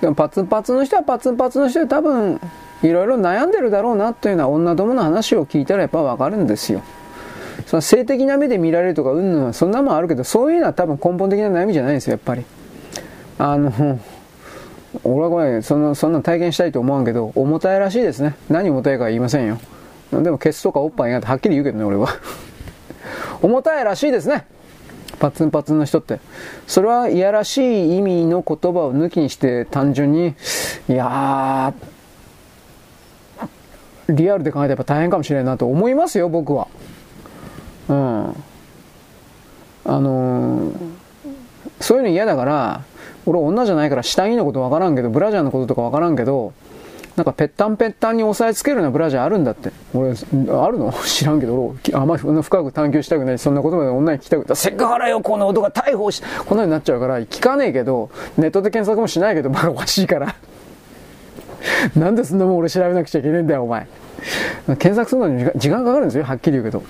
[0.00, 2.40] でもパツンパツンの人はパツンパツンの人で多分、
[2.82, 6.82] いろいろ悩んでるだろうなというような女どもの話を聞いたらやっぱわかるんですよ。
[7.66, 12.44] その性的な目で見られるとか、うんぬんはそんなもんあるけど、そういうのは多分根本的な悩みじゃないんですよ、やっぱり。
[13.38, 13.98] あの、
[15.14, 18.34] 俺はこれ、その、そんな体験したいと思わんけど、重たいらしいですね。
[18.50, 19.58] 何重たいか言いませんよ。
[20.12, 22.08] でも、ケツとかおっぱいがってはっきり言うけどね、俺は。
[23.42, 24.46] 重たいらしいですね。
[25.18, 26.20] パツンパツンの人って。
[26.66, 30.34] それはいやらしい意味の言葉を抜きにして単純に、
[30.88, 36.68] いやー、リアルで考えたらやっぱ大変かもしれないなと思いますよ、僕は。
[37.88, 38.28] うん。
[39.84, 40.72] あのー、
[41.80, 42.82] そういうの嫌だから、
[43.28, 46.52] 俺女じゃないから下着のことわからんけど、ブラジャーのこととかわからんけど、
[47.16, 49.70] なんかぺったんぺったんに押さえつけるようなブラジャーあるんだって。
[49.92, 50.12] 俺、あ
[50.70, 50.92] るの？
[51.04, 54.56] 知らんけど、あんまり深く探求したくないそんなことまで女に聞きたくない。
[54.56, 60.34] セクハラよ、この男が逮捕し、こんなになっちゃうから聞かねえけど、ネットで検索もしないけど、まあおかしいから。
[61.96, 63.86] なんでそんなもん俺調べなくちゃいけねえんだよ、お前。
[64.78, 66.82] 検索するのに時間かかるんですよ、はっきり言うけど。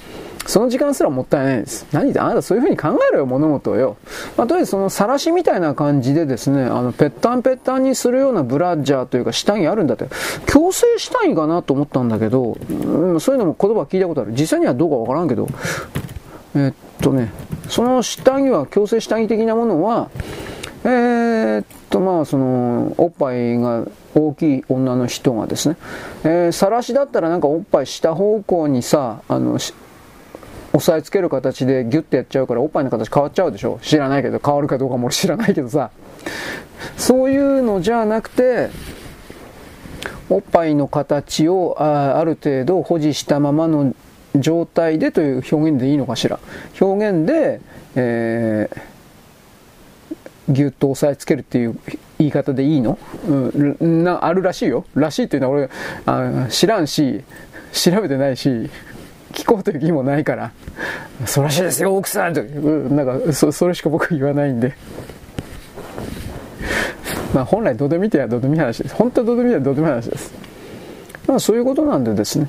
[0.46, 1.86] その時間すらもったいないです。
[1.92, 3.96] 何であなたそういうふうに考えろよ、物事をよ。
[4.36, 10.08] まあ、とりあえずその晒しみたいな感じでですね、あの、ぺったんぺったんにするようなブラジャーというか下着あるんだって、
[10.46, 14.32] 強制下着かなと思ったんだけど、うん、そういうのも言葉聞いたことある。
[14.32, 15.48] 実際にはどうかわからんけど、
[16.54, 17.30] えー、っとね、
[17.68, 20.08] その下着は、強制下着的なものは、
[20.84, 23.84] えー、っと、まあ、その、おっぱいが
[24.14, 25.76] 大きい女の人がですね、
[26.24, 29.58] えー、晒しだったらなんかおっぱい下方向にさ、あの、
[30.74, 33.78] 押さえつける形でギュッてやっちゃうからおっぱいの形変わっちゃうでしょ？
[33.82, 34.38] 知らないけど。
[34.38, 35.90] 変わるかどうかも知らないけどさ。
[36.96, 38.68] そういうのじゃなくて
[40.28, 43.94] おっぱいの形をあある程度保持したままの
[44.36, 46.38] 状態でという表現でいいのかしら。
[46.80, 47.60] 表現で、
[47.96, 51.80] えー、ギュッと押さえつけるっていう
[52.18, 53.32] 言い方でいいの、う
[53.84, 54.84] ん、なあるらしいよ。
[54.94, 55.70] らしいっていうのは俺
[56.04, 57.24] あ知らんし
[57.72, 58.70] 調べてないし。
[59.38, 60.50] 聞こうという気もないから、
[61.24, 64.74] そらしいですよ、奥さんと、なんかそ、それしか僕言わないんで。
[67.32, 68.96] まあ本来どうでもいいとはどうでもいい話です。
[68.96, 70.34] 本当はどうでもいいはどうでもいい話です。
[71.28, 72.48] まあそういうことなんでですね。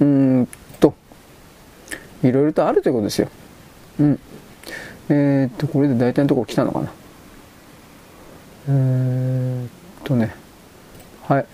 [0.00, 0.48] うん
[0.78, 0.92] と、
[2.22, 3.28] いろいろとあるということですよ。
[4.00, 4.20] うん。
[5.08, 6.92] えー、っと、これで大体のところ来たのかな。
[8.68, 9.68] えー、っ
[10.04, 10.34] とね。
[11.22, 11.46] はい。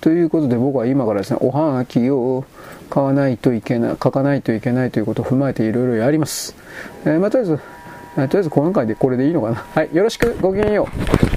[0.00, 2.44] ということで僕は今からですね、おはがきを
[2.88, 6.54] 買わないといけない、書かないといけないということを踏まえていろいろやります。
[7.04, 7.62] えー、まあ、とりあえず、と
[8.22, 9.64] りあえず今回でこれでいいのかな。
[9.74, 11.36] はい、よろしく、ごきげんよう。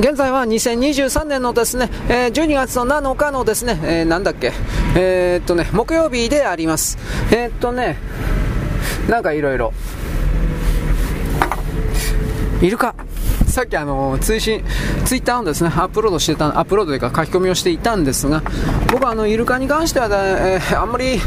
[0.00, 4.52] 現在は2023年のですね、えー、12月の7日のですね、えー、なんだっけ、
[4.96, 6.96] えー、っとね、木曜日であります。
[7.30, 7.98] えー、っとね、
[9.10, 9.74] なんかいろいろ。
[12.62, 12.94] イルカ。
[13.50, 14.64] さっきあの、通信、
[15.04, 18.42] ツイッターをですね、アップロードしてた、アップロードというか書き込みをしていたんですが、
[18.92, 21.20] 僕はあの、イルカに関しては、えー、あんまり、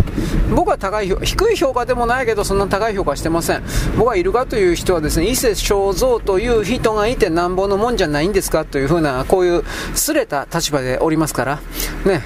[0.56, 3.64] 僕は高い、低い評価でもないけど、そんな高い評価してません。
[3.98, 9.64] 僕はイルカという人はですね、伊勢正蔵という人がいてなんぼのもんじゃないんですかというふうな、こういう、
[9.94, 11.60] すれた立場でおりますから、
[12.06, 12.24] ね、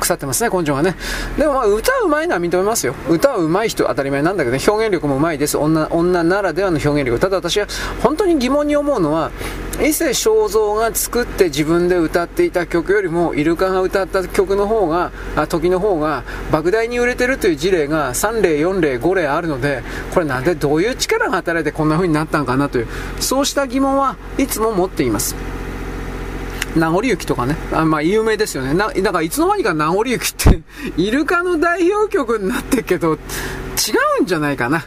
[0.00, 0.96] 腐ってますね、根性がね。
[1.38, 2.94] でもまあ、歌うまいのは認めますよ。
[3.08, 5.56] 歌うまい人当たり前なんだけど、ね、表現力もうまいです。
[5.56, 7.18] 女、女ならではの表現力。
[7.18, 7.66] ただ私は、
[8.02, 9.30] 本当に疑問に思うのは、は
[9.82, 19.82] 伊勢正蔵が作って自分で歌っていた曲よりもイルカが歌った曲の方があ時の方が莫大に売れてるという事例が3例4例5例あるので
[20.12, 22.88] これなんでどういう力が働いてこんな風になったのかなという
[23.20, 25.34] そうした疑問はいつも持っています
[26.76, 28.74] 名残雪とかね、あまあ有名ですよね。
[28.74, 30.62] な、だからいつの間にか名残雪って
[30.96, 33.18] イルカの代表曲になってるけど、違
[34.18, 34.84] うんじゃないかな。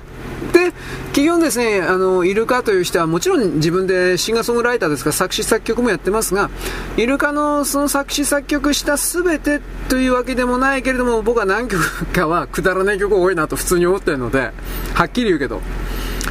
[0.54, 0.72] で、
[1.08, 6.50] 企業ですね、あの、イルカという人はもちろん自分でシンガーソングライターですから作詞作曲もやってますが、
[6.96, 14.52] イルカのその作詞作曲した全てというわけでもないけれども、僕は何曲かはくだらない曲多いなと普通に思ってるので、
[14.94, 15.62] はっきり言うけど。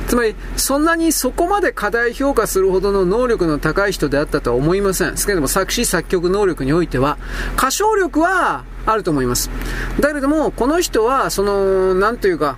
[0.07, 5.13] つまり、そんなにそこまで過大評価するほどの能力の高い人であったとは思いません。
[5.13, 7.19] ですけれども、作詞作曲能力においては、
[7.57, 9.51] 歌唱力はあると思います。
[9.99, 12.57] だけれども、この人は、その、なんというか、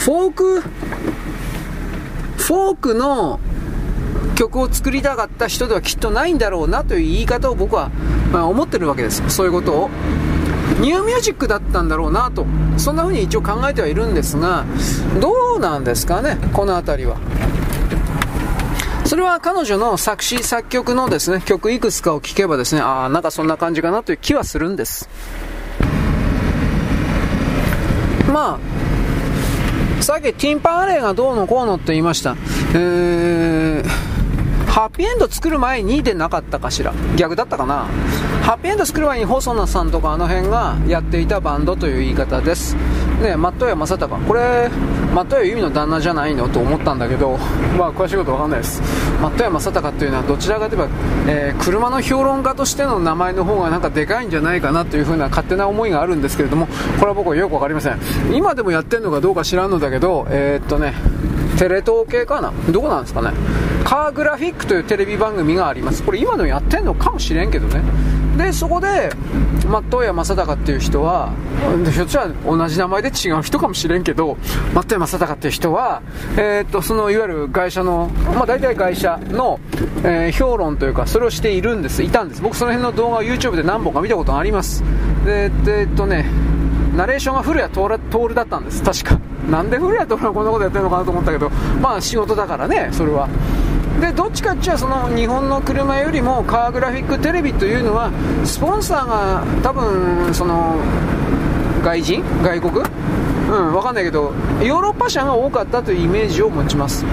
[0.00, 3.38] フォーク、フォークの
[4.34, 7.90] 曲を作りたかった人ではきっとないんだろうなという言い方を僕は、
[8.32, 9.22] まあ、思ってるわけです。
[9.28, 9.90] そういうことを。
[10.80, 12.46] ニューミュージックだったんだろうなと。
[12.78, 14.64] そんな風に一応考えてはいるんですが、
[15.20, 17.18] どうなんですかね、この辺りは。
[19.04, 25.10] それは彼女の作詞作曲のですね、曲いくつかを聴けばですね、ああ、なんかそんな感じかなという気はするんです。
[28.32, 28.69] まあ、
[30.02, 32.36] さっきティンパンアレイがどうのこうのって言いました。
[32.74, 33.84] えー、
[34.70, 36.94] ハッピーエンド作る前にでなかったかしら？
[37.16, 37.88] 逆だったかな？
[38.42, 42.76] ハッピーエンド作る前に細野さんとかあの辺がやっていたバンドという言い方です。
[43.20, 44.24] ね、松任谷正隆。
[44.26, 44.70] これ
[45.12, 47.36] 松任谷由実の旦那じゃないのと思ったんだけど
[47.76, 48.80] まあ詳しいこと分かんないです。
[49.20, 50.88] 松任谷正隆っていうのはどちらかといえば、
[51.26, 57.98] えー、車の評論家としての名前の方がなんかでかいんじゃないかなというふうな勝手な思いがあるんですけれどもこれは僕はよく分かりません。
[58.32, 60.94] 今でもやってるのかどうか知らんのだけどえー、っとね
[61.60, 62.54] テレ東系かな？
[62.70, 63.36] どこなんですかね？
[63.84, 66.02] カーグラフィックというテレビ番組があります。
[66.02, 67.82] これ今のやってんのかもしれんけどね。
[68.38, 69.10] でそこで
[69.68, 74.38] 松任谷正隆っていう人はひょっとしたら同じ名前で違う人かもしれんけど
[74.72, 76.00] 松任谷正隆っていう人は、
[76.38, 79.60] えー、っとそのいわゆる会社の、まあ、大体会社の、
[80.02, 82.02] えー、評論というかそれをしているんです。
[82.02, 82.40] いたんです。
[82.40, 84.82] 僕その辺の動画を YouTube で何本か見たことがあります。
[85.26, 86.24] でえ、っとね
[87.00, 88.82] ナレーションが古谷徹だったんです。
[88.82, 89.18] 確か。
[89.50, 91.48] なんで古谷徹がこんなことやってるのかなと思ったけど
[91.80, 93.26] まあ仕事だからねそれは。
[94.02, 98.10] でどっちかっちゃその日本の車よりもカーグラフィックテレビというのは
[98.44, 100.76] スポンサーが多分その
[101.82, 102.22] 外人？
[102.42, 102.70] 外国？
[102.80, 107.06] うん分かんないけどヨーロッパ車が多かったというイメージを持ちます。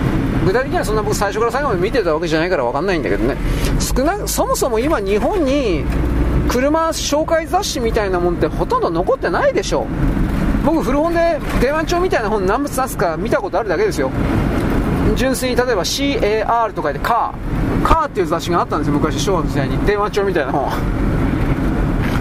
[0.45, 3.38] 具体的にはそんな僕最初から最後まで見てたわけじゃないから分かんないんだけどね。
[3.80, 5.85] 少なそもそも今日本に
[6.48, 9.86] 車紹介雑誌みたいなもんってほとんど残ってないでしょ
[10.65, 14.11] 僕古本で電話帳みたいな本何物出すか見たことあるだけですよ。
[15.15, 17.84] 純粋に例えば CAR とかでカー。
[17.84, 19.78] カーっていう雑誌があったんですよ昔昭和の時代に。
[19.86, 20.72] 電話帳みたいな本。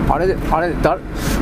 [0.09, 0.98] あれあれだ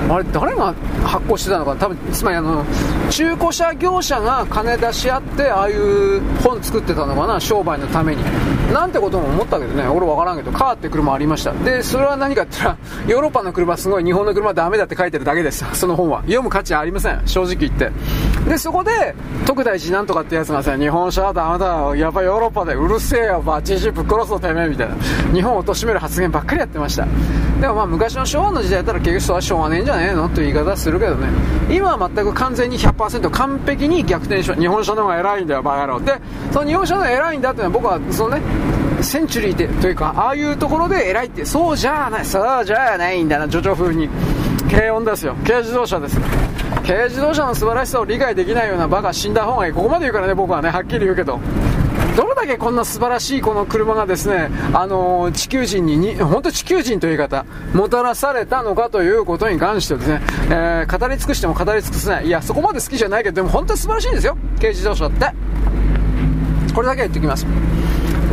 [0.08, 0.74] あれ誰が
[1.04, 2.64] 発行してたのか多分つまりあの
[3.10, 8.22] 中古車業者が金出し合ってああいう本作ってたのかな商売のために。
[8.74, 11.52] なんてことも思ったけどね俺分からんけどカーって車ありました。
[11.52, 15.64] でそれは何かって言ったらヨーロッパの車すごい日本の車ダメだって書いてるだけです。
[15.74, 16.22] その本は。
[16.22, 17.22] 読む価値ありません。
[17.24, 17.92] 正直言って。
[18.48, 19.14] でそこで
[19.46, 24.96] 徳大寺なんとかってやつがさ日本車はダメだやっぱヨーロッパでうるせえよバチジぶっ殺すぞてめえみたいな。
[25.32, 27.06] 日本を貶める発言ばっかりやってました。
[27.60, 31.28] でもまあ昔の昭和の時代だったら結局それはしょうがねえんじゃねえのという言い方するけどね。
[31.70, 36.20] 今は全く完全に100%完璧に逆転し日本車の方が偉いんだよバカ野郎で
[36.52, 38.42] その日本車の方が偉いんだっていうのは僕はそのね
[39.04, 44.08] センチュリーでというかああいうところで偉いってそうじゃないそうじゃないんだなジョジョ風に
[44.70, 46.18] 軽音ですよ軽自動車です
[46.86, 51.38] 軽自動車の素晴らしさを理解できないようなバカ死んだ方がいいここまで言うからね僕はねはっきり言うけど
[52.16, 57.44] どれだけこんな素晴らしいこの車がですね、あのー、地球人にに、本当地球人という言い方、
[57.74, 62.26] もたらされたのかということに関してですね、えー、語り尽くしても語り尽くせない。
[62.26, 64.36] いや、そこまで好きじゃないけど、でも本当に素晴らしいんですよ。
[64.58, 65.26] 軽自動車って。
[66.72, 67.46] これだけ言っておきます。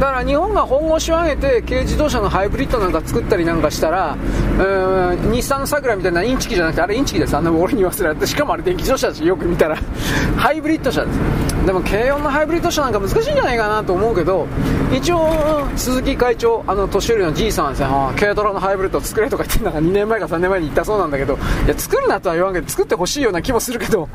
[0.02, 4.18] だから日本が本腰を上げて軽自動車のハイブリッドなんか作ったりなんかしたら、
[4.58, 9.78] うん、日産のサクラみたいなインチキじゃなくて、あれインチキです、あんな俺に言わせられて、しかもあれ電気自動車ですよく見たら、
[10.38, 11.20] ハイブリッド車です。
[11.68, 14.48] でも軽音のハイブリッド車なんか難しいんじゃないかなと思うけど、
[14.92, 17.88] 一応、鈴木会長、あの年寄りのじいさんはですね、
[18.20, 21.38] 軽トラのハイブリッドを作れとか言ってなんか2年前か3年前に言ったそうなんだけど、
[21.68, 24.10] いや、作るなとは言わんけど、作ってほしいような気もするけど、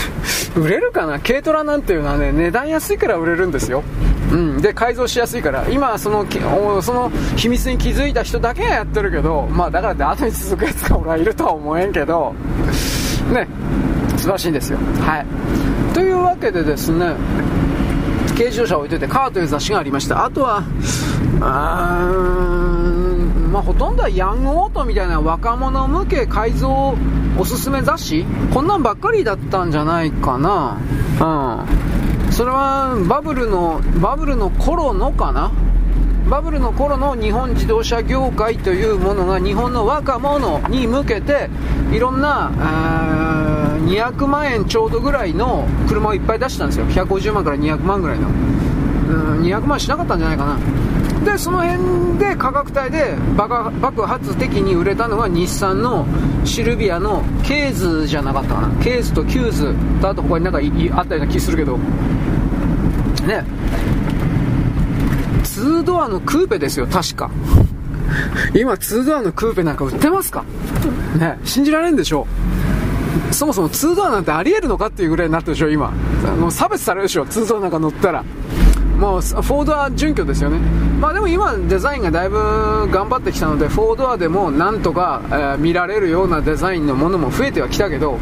[0.56, 1.20] 売れるかな？
[1.20, 3.82] 軽トラなんていうのはね、値段安いから売れるんですよ。
[4.60, 6.26] で改造しやすいから今その
[6.82, 12.34] その秘密に気づいた人だけがやってるけど、まあ、だからって後に続くやつが俺はいるとは思えんけど
[13.32, 13.46] ね
[14.16, 14.78] 素晴らしいんですよ。
[14.78, 15.26] はい。
[15.94, 17.14] というわけでですね
[18.34, 20.24] 軽自動車を置いといてカーという雑誌がありました。
[20.24, 20.62] あとは
[21.40, 22.10] あ
[23.52, 26.94] まあ、ほとんどはヤングオートみたいな若者向け改造
[27.38, 30.78] おすすめ雑誌こんなんばっかりだったんじゃないかな。
[31.20, 31.24] う
[31.62, 31.85] ん。
[32.36, 35.50] それはバブルのバブルの頃のかな？
[36.28, 41.48] バブルの頃の日本自動車業界というものが日本の若者に向けて
[41.90, 42.50] いろんな
[43.86, 46.84] 200万円ちょうどぐらいの車をいっぱい出したんですよ。
[46.88, 48.28] 150万から200万ぐらいの。
[48.28, 50.58] うん200万しなかったんじゃないかな。
[51.26, 56.06] でその辺で価格帯で爆発的に売れたのが日産の
[56.44, 58.68] シルビアの K's じゃなかったかな。
[58.82, 61.78] K's と Q's とあと他になんかあったような気するけど。
[63.26, 63.44] ね。
[65.42, 67.28] 2ドアのクーペですよ確か。
[68.54, 70.44] 今2ドアのクーペなんか売ってますか？
[71.18, 71.40] ね。
[71.44, 72.28] 信じられんでしょ
[73.32, 75.90] そもそも2ドアなんてありえるのかっていうぐらいになってるでしょ今。
[76.38, 78.24] もう差別されるでしょ2ドアなんか乗ったら。
[78.96, 80.58] もうフォードアは準拠ですよね、
[81.00, 82.38] まあ、でも今、デザインがだいぶ
[82.90, 88.18] 頑張ってきたのでフォードアでもなんとか、えー、見られるようなデザインのものも増えてはきたけど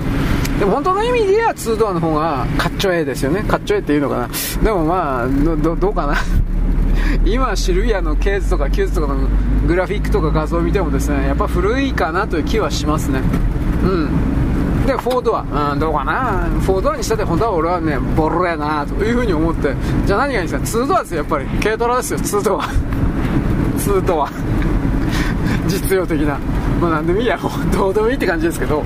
[0.58, 3.42] でも本当の意味では2ドアの方がかっちょええですよね。
[3.42, 4.28] かっちょええっていうのかな。
[4.62, 6.14] でもまあどどうかな。
[7.26, 9.28] 今シルビアの K's とか Q's とかの
[9.66, 13.20] グラフィックとか画像を見てもですねやっぱ古いかなという気はしますね。
[13.82, 14.43] うん。
[14.86, 16.48] でフォードア、うん、どうかな。
[16.60, 19.74] フォードアにしたって本当は俺はねボロやなというふうに思って。
[20.06, 21.46] じゃあ何がいいんですか？2ドアですよやっぱり。
[21.62, 22.64] 軽トラですよ2ドア。
[23.78, 24.30] 2ドア。
[25.66, 26.38] 実用的な。
[26.80, 27.38] まあ何でもいいや。
[27.72, 28.82] どうでもいいって感じですけど。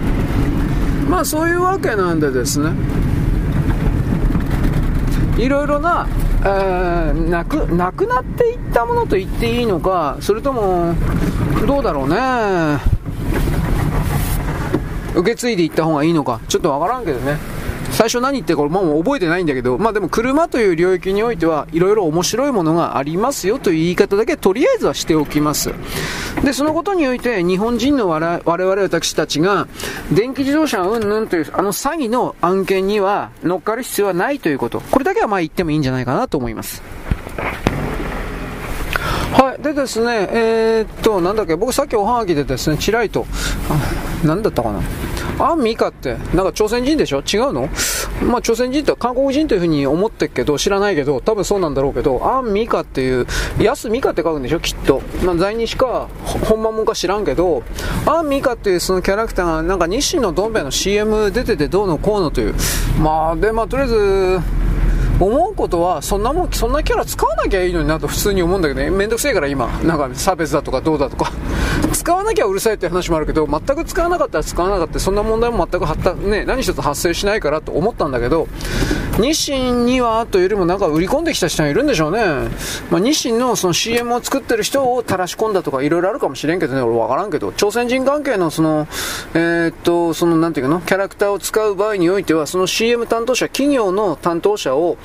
[1.08, 2.70] まあそういうわけなんでですね。
[5.38, 6.06] いろいろな、
[6.42, 10.94] えー、なくなくなっていったものと言っていいのかそれとも
[11.64, 12.97] どうだろうね。
[15.18, 17.36] 受け継いでいった方がいいのかちょっとわからんけどね
[17.90, 25.72] 最初何言ってるかもう覚えてないんだけど、まあでも車という領域においてはいろいろ面白いものがありますよという言い方だけとりあえずはしておきます。
[26.44, 29.66] で、そのことにおいて日本人の我々私たちが
[30.12, 34.80] 電気自動車うんぬんというあの詐欺の案件には乗っかる必要はないということ。
[34.80, 36.82] これだけはまあ言ってもいいんじゃないかなと思います。
[39.32, 39.62] はい。
[39.62, 43.26] でですね、えー、っと、なんだっけ、僕さっきおはがきでですね、ちらりと、
[44.24, 44.80] なんだったかな。
[45.38, 47.18] アンミカって、なんか朝鮮人でしょ？
[47.20, 47.68] 違うの？
[48.22, 53.26] まあ朝鮮人って韓国人というふうに思ってるけど、知らないけど、多分そうなんだろうけど、アンミカっていう、
[53.60, 54.60] 安ミカって書くんでしょ？
[54.60, 55.00] きっと。
[55.24, 57.62] まあ在日か、本間もんか知らんけど、
[58.06, 62.54] アンミカっていうそのキャラクターが、なんか日清のどん兵衛の CM 出ててどうのこうのという。
[63.00, 64.40] まあ、で、まあとりあえず、
[65.20, 71.32] 思うことは、そんなもん、そんなキャラ使わなきゃいいのになと普通に思うんだけどね、めんどくせえから今、なんか差別だとかどうだとか、
[71.92, 78.48] 使わなきゃうるさいって話もあるけど、全く使わなかったら使わなかった、そんな問題も全く発達、ね、何一つ発生しないからと思ったんだけど、
[79.18, 82.20] 日清にはというよりもなんか売り込んできた人がいるんでしょうね。
[82.90, 88.86] まあ、日清のその CM を作ってる人を垂らし込んだとかいろいろあるかもしれんけどね、俺わからんけど、朝鮮人関係のその、
[89.34, 94.98] えー、っと、そのなんていうの、キャラクターを使う場合においては、その CM 担当者、企業の担当者を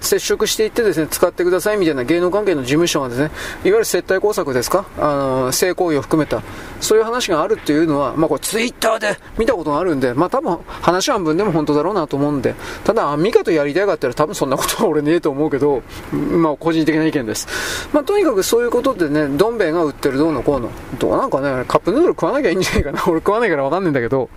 [0.00, 3.32] 接触していってですね、使ってくださいみたいな芸能関係の事務所がですね、いわ
[3.64, 4.84] ゆる接待工作ですか？
[4.98, 5.00] あ
[5.46, 6.42] の、性行為を含めた、
[6.80, 12.54] そういう話があるっていうのは、まあこれツイッターで見たことがあるんで、まあ多分話半分でも本当だろうなと思うんで、
[12.84, 17.48] ただアンミカとやりたいかったら多分そんなことは 俺ねえと思うけど、まあ個人的な意見です。
[17.92, 20.70] まあとにかくそういうことでね、どん兵衛が売ってるどうのこうの、
[21.00, 23.02] どうなんかね、カップヌードル食わなきゃいいんじゃないかな。
[23.08, 24.28] 俺食わないからわかんないんだけど、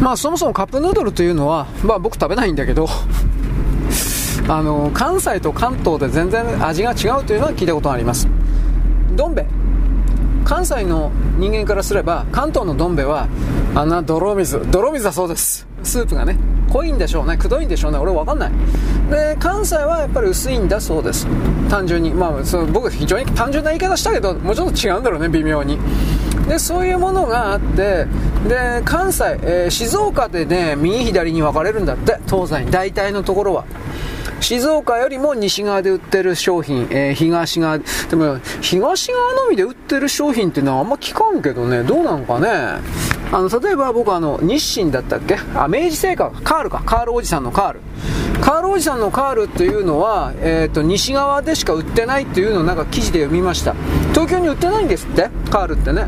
[0.00, 2.88] まあそもそもカップヌードルというのは、まあ僕食べないんだけど、
[4.48, 8.26] あの、関西と関東で全然味が違うというのは聞いたことがあります。
[9.14, 9.46] どん兵衛。
[10.44, 13.28] 関西の人間からすれば、関東のどん兵衛は、
[13.74, 15.66] あんな泥水、泥水だそうです。
[15.82, 16.36] スープがね、
[16.70, 18.52] 濃いんでしょうね、くどいんでしょうね、俺わかんない。
[19.10, 21.26] で、関西はやっぱり薄いんだそうです。
[21.68, 22.12] 単純に。
[22.12, 25.78] まあ、その僕非常に単純な言い方したけど、もうちょっと違うんだろうね、微妙に。
[26.50, 28.06] で、そういうものがあって、
[28.48, 33.64] で、関西、えー、静岡でね、右左に分かれるんだって、東西に、大体のところは。
[34.40, 42.48] 静岡よりも西側で売ってる商品、えー、東側、でも東側のみで売ってる商品っていうのはあんま聞かんけどね、どうなのかね。
[43.30, 45.38] あの、例えば僕あの、日清だったっけ？
[45.54, 47.80] あ、明治製菓、カールか、カールおじさんのカール。
[48.40, 53.76] カールおじさんのカールっていうのは、えっ、ー、と、西側でしか売ってないっていうのをなんか記事で読みました。
[54.14, 56.06] 東京に売ってないんですって、カールってね。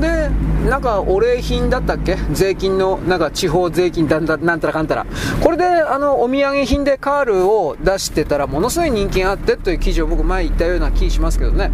[0.00, 0.30] で、
[0.68, 2.16] なんかお礼品だったっけ？
[2.32, 5.06] 税金の、なんか地方税金だんだなんたらかんたら。
[5.40, 11.70] これで、あの、お土産品でカールを出してたら、ものすごい人気があってという記事を僕前言ったような気しますけどね。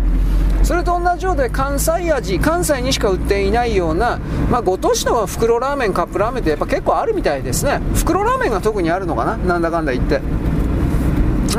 [0.63, 7.81] それと同じようで関西味、関西にしか売っていないような、まあ、ご当地の袋ラーメン、カップラーメンってやっぱ結構あるみたいですね。
[7.95, 9.37] 袋ラーメンが特にあるのかな？
[9.39, 10.21] なんだかんだ言って。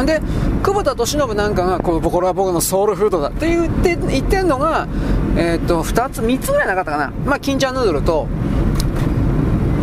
[0.05, 0.21] で、
[0.63, 4.87] 久保田利伸なんかが、ここれは僕のソウルフードだって言って言ってんのが、
[5.35, 7.11] えー、っと、2つ、3つぐらいなかったかな。
[7.25, 8.27] まあ、金ちゃんヌードルと、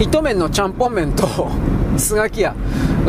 [0.00, 1.28] 糸麺のちゃんぽん麺と、
[1.98, 2.54] スガキ屋。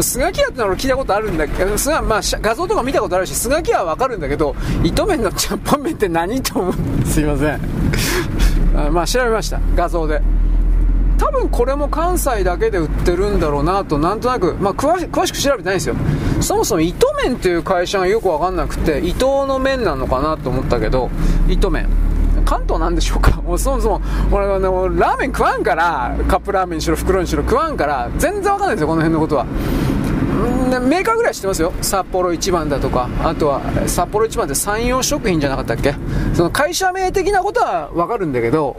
[0.01, 4.53] スガキ屋ってのは聞いたことあるんだけど、すがまあ、画像とか見たことあるし、スガキ屋はわかるんだけど、
[4.83, 6.73] 糸麺のちゃんぽん麺って何と思う？
[7.07, 7.59] すいません。
[8.93, 9.61] まあ、調べました。
[9.75, 10.21] 画像で。
[11.23, 15.95] 多分これも関西だけで売ってるんだろうなと、なんとなく、まあ、詳し詳しく調べてないんですよ。
[16.41, 21.11] そもそも糸麺っていう会社がよくわかんなくて、伊藤の麺なのかなと思ったけど、
[21.47, 21.87] 糸麺。
[22.43, 23.39] 関東なんでしょうか？
[23.45, 29.45] もうそもそも、俺はね、ラーメン食わんから、カップラーメンにしろ袋にしろ食わんから、全然わかんないですよ、この辺のことは。
[30.71, 35.93] メーカーぐらい知ってますよ札幌一番だとかあとは札幌一番って山陽食品じゃなかったっけ？
[36.33, 38.77] その会社名的なことは分かるんだけど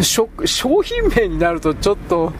[0.00, 0.28] 商
[0.82, 2.32] 品名になるとちょっと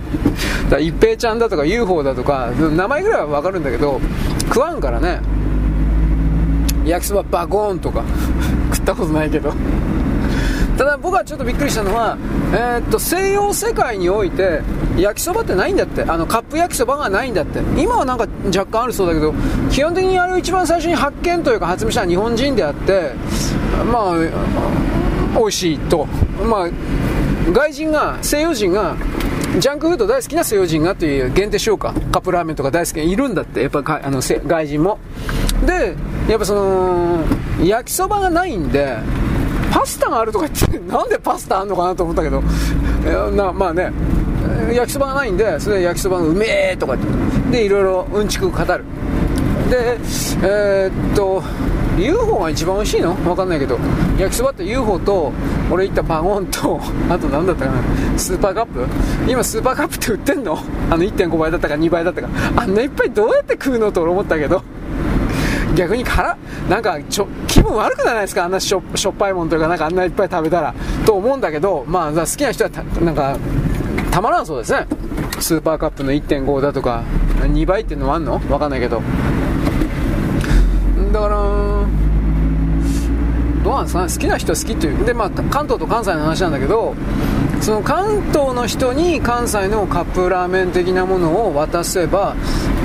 [0.81, 4.01] 一平ちゃんだとか UFO だとか名前ぐらいは分かるんだけど
[4.47, 5.21] 食わんからね。
[6.85, 8.03] 焼きそばバコーンとか
[8.73, 9.53] 食ったことないけど。
[10.77, 12.17] ただ僕はちょっとびっくりしたのは、
[12.53, 14.63] えー、っと西洋世界において
[14.97, 16.03] 焼きそばってないんだって。
[16.03, 17.61] あのカップ焼きそばがないんだって。
[17.81, 19.35] 今はなんか若干あるそうだけど
[19.71, 23.13] 基本的にあれを一番最初に発見というか発明したのは日本人であって
[23.93, 24.17] まあ
[25.39, 26.07] 美味しいと。
[26.45, 26.69] まあ
[27.51, 28.97] 外人が西洋人が
[29.59, 34.99] ジャンクフード大好きな西洋人がという限定しようかカップラーメンとか大好きがいるんだってやっぱあの外人も。
[35.67, 35.95] で
[36.29, 37.25] やっぱその
[37.63, 38.97] 焼きそばがないんで
[39.71, 42.43] パスタがあるとか言って なんでパスタあんのかなと思ったけど、
[43.33, 43.93] なまあね
[44.73, 47.09] 焼きそばがないんでそれで焼きそばがうめえとか言っ
[47.51, 48.85] てでいろいろうんちく語る。
[49.71, 49.99] で
[50.43, 51.43] えー、っと
[51.99, 53.15] UFO が一番美味しいの？
[53.15, 53.79] 分かんないけど。
[54.19, 55.33] 焼きそばって UFO と
[55.71, 58.19] 俺行ったバゴンと あと何だったかな？
[58.19, 58.87] スーパーカップ？
[59.29, 60.59] 今スーパーカップって売ってんの？
[60.91, 62.29] あの1.5倍だったか2倍だったか。
[62.57, 64.63] あんないっぱいどうやって食うのと俺思ったけど。
[65.75, 66.37] 逆に辛
[66.69, 68.45] なんかちょ気分悪くないですか？
[68.45, 70.75] あんなしょしょっぱいもんというかなんかあんないっぱい食べたら。
[71.07, 72.71] と思うんだけどまあ好きな人は
[73.03, 73.37] なんか
[74.11, 74.87] たまらんそうですね。
[75.41, 77.03] スーパーカップの1.5だとか
[77.41, 78.41] 2倍っていうのもあんの？
[78.51, 79.03] わかんないけど。
[81.13, 81.37] だから
[83.63, 86.95] どうなんですかね好きな人は好きというでまあ関東と関西の話なんだけど
[87.61, 92.35] その関東の人に関西のカップラーメン的なものを渡せば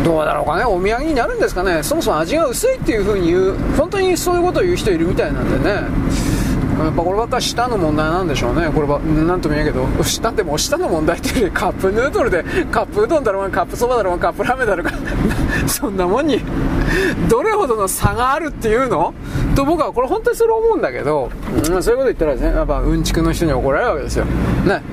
[0.06, 0.66] どうだろうかね？
[0.66, 1.82] お土産になるんですかね？
[1.82, 5.88] そもそも味が薄いっていう風に言う本当にそういうことを言う人いるみたいなんでね。
[6.78, 14.92] やっぱこればっか舌の問題なんでしょうね、これはなんとも言えんけど、舌でも舌の問題っていうよりカップヌードルで、カップうどんだろうが、カップそばだろうが、カップラーメンだろうが、
[15.68, 16.40] そんなもんに、
[17.28, 19.12] どれほどの差があるっていうの？
[19.58, 24.26] と僕はこれ本当にそれ思うんだけど、うん、そういうこと言ったらですね、やっぱうんちくの人に怒られるわけですよ。
[24.26, 24.84] ね。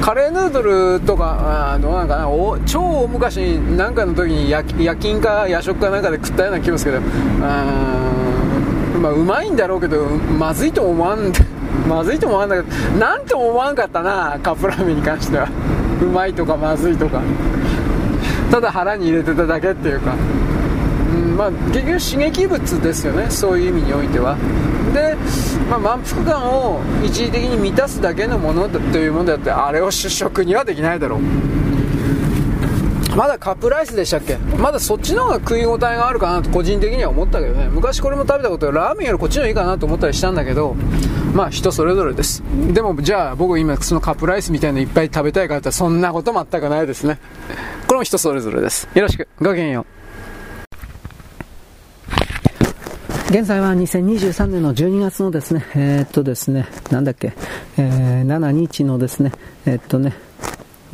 [0.00, 11.32] カレーヌードルとか、あどうなんかな、お超昔なんかの時に夜勤か夜食かなんかで食ったような気もするけど、うん、まあうまいんだろうけど、まずいと思わん、
[11.88, 15.48] まずいと思わんだけど、なんとも思わんかったな、カップラーメンに関しては。
[16.00, 17.20] うまいとかまずいとか。
[18.48, 20.14] ただ腹に入れてただけっていうか。
[21.36, 24.36] まあ、結局刺激物ですよね、そういう意味においては。
[24.94, 25.16] で、
[25.68, 31.20] まあ、満腹感を一時的に満たすだけのものというものであって、あれを主食にはできないだろう。
[33.16, 34.36] まだカップライスでしたっけ？
[34.58, 37.68] まだそっちの方が食い応えがあるかなと個人的には思ったけどね。
[37.68, 40.74] 昔これも食べたことラーメンよりこっちの方がいいかなと思ったりしたんだけど
[41.32, 42.42] まあ人それぞれです。
[42.72, 47.20] でもじゃあ僕今そのカップライスみたいのいっぱい食べたいからってそんなこと全くないですね。
[47.86, 48.88] これも人それぞれです。
[48.96, 49.28] よろしく。
[49.40, 49.93] ごきげんよう。
[53.34, 57.32] 現在は2023年の12月のですね、えー、っとですね、なんだっけ、
[57.76, 59.32] えー、7日のですね、
[59.66, 60.14] えー、っとね、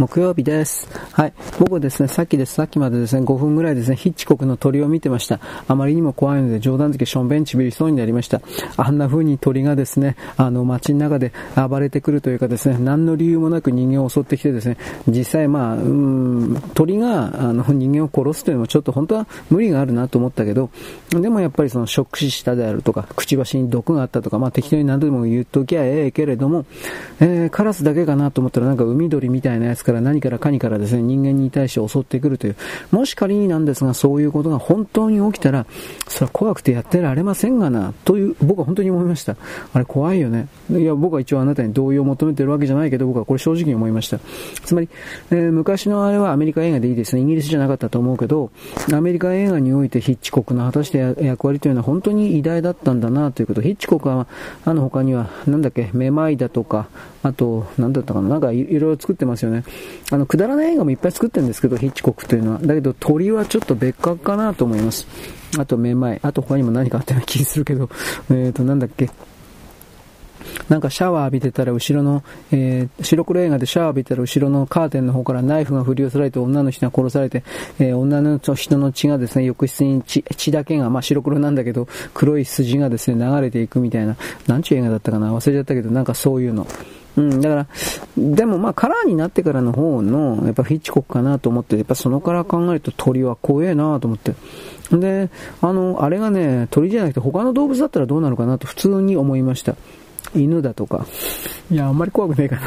[0.00, 0.88] 木曜日です。
[1.12, 1.34] はい。
[1.58, 2.54] 僕はですね、さっきです。
[2.54, 5.40] さっきまでですね、5分ぐらいですね、ヒッチコクの鳥を見てました。
[5.68, 8.40] あまりにも怖いので冗談付けしょんべんちびりそうになりました。
[8.78, 20.70] あんな風に鳥がですね、あの街の中で暴れてくるというかですね、何の理由もなく人間を襲ってきてですね、実際まあ、うん、鳥があの人間を殺すというのもちょっと本当は無理があるなと思ったけど、
[21.10, 26.64] でもやっぱりその食死したであるとか、くちばしに毒があったとか、まあ適当に何度でも言っときゃええけれども、
[27.20, 32.56] えー、カラスだけかなと思ったらなんか海鳥みたいなやつから何からかにからですね、人間に対して襲ってくるという。
[32.90, 35.66] もし仮になんですが、そういうことが本当に起きたら、
[36.08, 39.36] それは怖くてやってられませんがな、という、僕は本当に思いました。
[39.72, 40.48] あれ怖いよね。
[40.70, 44.18] いや、僕は一応あなたに同意を求めてるわけじゃないけど、僕はこれ正直に思いました。
[44.64, 44.88] つまり、
[45.30, 47.22] えー、昔のあれはアメリカ映画でいいですね。
[47.22, 48.50] イギリスじゃなかったと思うけど、
[48.92, 53.62] アメリカ映画においてヒッチコックの果たして役割というのは本当に偉大だったんだなということ。
[53.62, 54.26] ヒッチコックは、
[54.64, 56.88] あの他には、なんだっけ、めまいだとか、
[57.22, 59.64] あと、なんだったかな、なんかいろいろ作ってますよね。
[60.10, 62.58] あの、くだらない映画もいっぱい作ってるんですけど、ヒッチコックというのは。
[62.60, 65.06] だけど、鳥はちょっと別格かなと思います。
[65.58, 66.20] あと、めまい。
[66.22, 67.90] あと、他にも何かあったような気するけど、
[68.30, 69.10] えっ、ー、と、なんだっけ。
[70.68, 77.44] なんかシャワー浴びてたら後ろの、えー、白黒映画でシャワー浴びてたら後ろのカーテンの方からナイフが振り寄せられて女の人が殺されて、
[77.78, 84.16] えー、女の人の血がですね、浴室に血血だけが、まあ白黒なんだけど、黒い筋がですね、流れていくみたいな、
[84.46, 86.66] なんちゅう映画だったかな忘れちゃったけど、なんかそういうの。
[87.16, 87.66] うん、だから、
[88.16, 94.34] でもまあカラーになってからの方の、やっぱヒッチコックかなと思って、やっぱそのから考えると鳥は怖えなと思って。
[94.92, 95.30] で、
[95.60, 99.76] あの、あれがね、鳥じゃなくて他の動物だったらどうなるかなと普通に思いました。
[100.34, 101.06] 犬だとか。
[101.70, 102.62] いや、あんまり怖くないかな。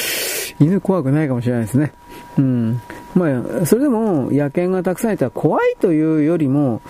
[0.60, 1.92] 犬怖くないかもしれないですね。
[2.38, 2.80] うん。
[3.14, 3.26] ま
[3.62, 6.82] あ、それでも野犬がたくさんいたら怖いというよりも、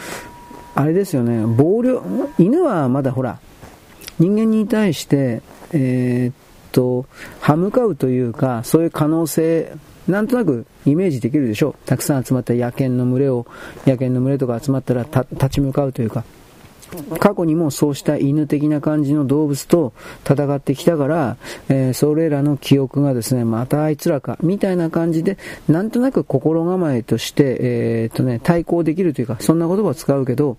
[0.75, 2.03] あれですよね、暴力、
[2.39, 3.39] 犬はまだほら、
[4.19, 5.43] 人間に対して、
[5.73, 6.46] えー、
[6.77, 7.07] と、
[7.41, 9.73] 歯向かうというか、そういう可能性、
[10.07, 11.75] なんとなくイメージできるでしょう。
[11.87, 13.47] たくさん集まった野犬の群れを、
[13.87, 16.25] 野犬の群れとか集まったら立ち向かうというか、
[17.19, 19.93] 過去にもそうした犬的な感じの動物と
[20.25, 21.37] 戦ってきたから、
[21.69, 25.39] えー、それらの記憶がですね、またあいつらか、みたいな感じで、
[25.69, 30.59] なんとなく心構えとして、えー、っとね、対抗できるというか、そんな言葉を使うけど、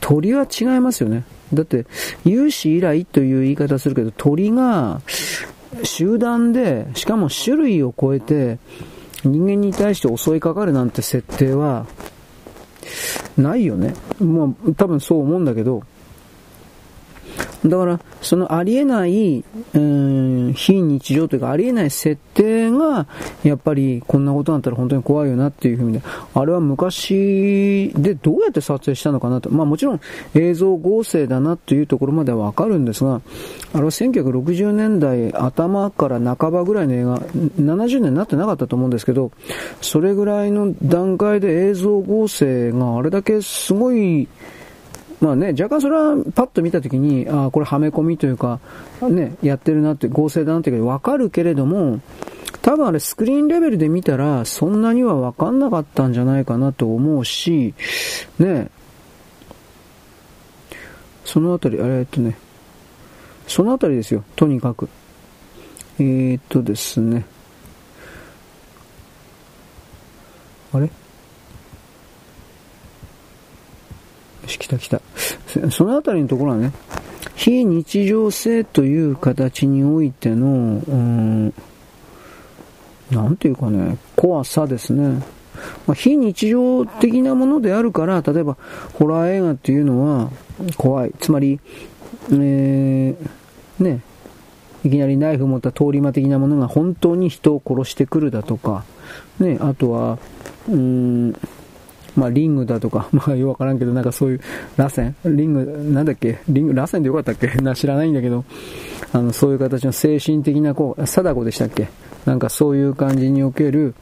[0.00, 1.24] 鳥は違いますよね。
[1.54, 1.86] だって、
[2.24, 5.00] 有史以来という言い方するけど、鳥が
[5.82, 8.58] 集団で、しかも種類を超えて、
[9.24, 11.86] 人間に対して襲いかかるなんて設定は、
[13.36, 13.94] ないよね。
[14.20, 15.82] まあ、多分そう思うんだけど、
[17.64, 19.42] だから、そのありえない、
[19.74, 23.06] うん、非日常というか、ありえない設定が、
[23.42, 26.00] やっぱりこんなことになったら本当に怖いよなっていうふうに、
[26.34, 29.50] あれは昔でどうやって撮影したのかなと。
[29.50, 30.00] まあもちろん
[30.34, 33.22] 映像合成だなというところまではわかるんですが、
[33.72, 39.32] あれは1960年代頭から半ばぐらいの映画、70年になってなかったと思うんですけど、
[39.80, 44.28] それぐらいの段階で映像合成があれだけすごい、
[45.24, 48.60] まあね、若干それはパッと見たときに、ああ、これはめ込みというか、
[49.00, 52.00] ね、やってるなって、合成だなってわかるけれども、
[52.60, 57.72] 多分あれスクリーンレベルで見たら、そんなにはわかんなかったんじゃないかなと思うし、
[58.38, 58.68] ね、
[61.24, 62.36] そのあたり、あれ、えっとね、
[63.46, 64.90] そのあたりですよ、とにかく。
[65.98, 67.24] えー、っとですね、
[70.74, 70.92] あれよし、
[74.46, 75.00] 来た来た。
[75.70, 76.72] そのあたりのところはね、
[77.34, 80.46] 非日常性という形においての、
[80.86, 81.54] うん、
[83.10, 85.22] なんていうかね、怖さですね。
[85.86, 88.56] まあ、非日常的なものであるから、例えば、
[88.94, 90.30] ホラー映画っていうのは
[90.76, 91.12] 怖い。
[91.20, 91.60] つまり、
[92.30, 94.00] えー、ね、
[94.84, 98.84] いきなりナイフ持った通り魔的なものが本当に人を殺してくるだとか、
[99.38, 100.18] ね、あとは、
[100.68, 101.36] うーん、
[102.16, 104.40] まあ、リングだとか、 まあ、よくわからんけど、なんかそういう、
[104.76, 105.12] 螺旋？
[105.24, 106.38] リング、なんだっけ？
[106.48, 107.48] リング、螺旋でよかったっけ？
[107.62, 108.44] な、知らないんだけど、
[109.12, 111.88] あの、そういう形の精神的な、こう、貞子でしたっけ？
[112.26, 113.94] なんかそういう感じにおける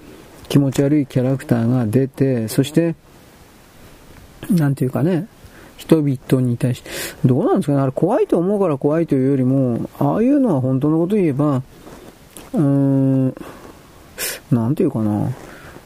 [0.48, 2.94] 気持ち悪いキャラクターが出て、そして、
[4.50, 5.26] なんていうかね、
[5.76, 6.90] 人々に対して、
[7.24, 7.80] どうなんですかね？
[7.80, 11.62] あれ怖いと思うから怖いというよりも、ああいうのは本当のこと言えば、
[12.52, 13.34] うーん、
[14.50, 15.30] なんていうかな。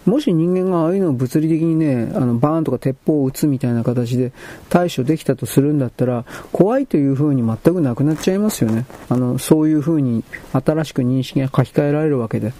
[0.06, 4.32] もし人間がああいうのを物理的にね、あの、バーンとか鉄砲を撃つみたいな形で
[4.68, 8.86] 対処できたとするんだったら、怖いという風に全くなくなっちゃいますよね。
[9.08, 10.22] あの、そういう風に
[10.52, 12.52] 新しく認識が書き換えられるわけで。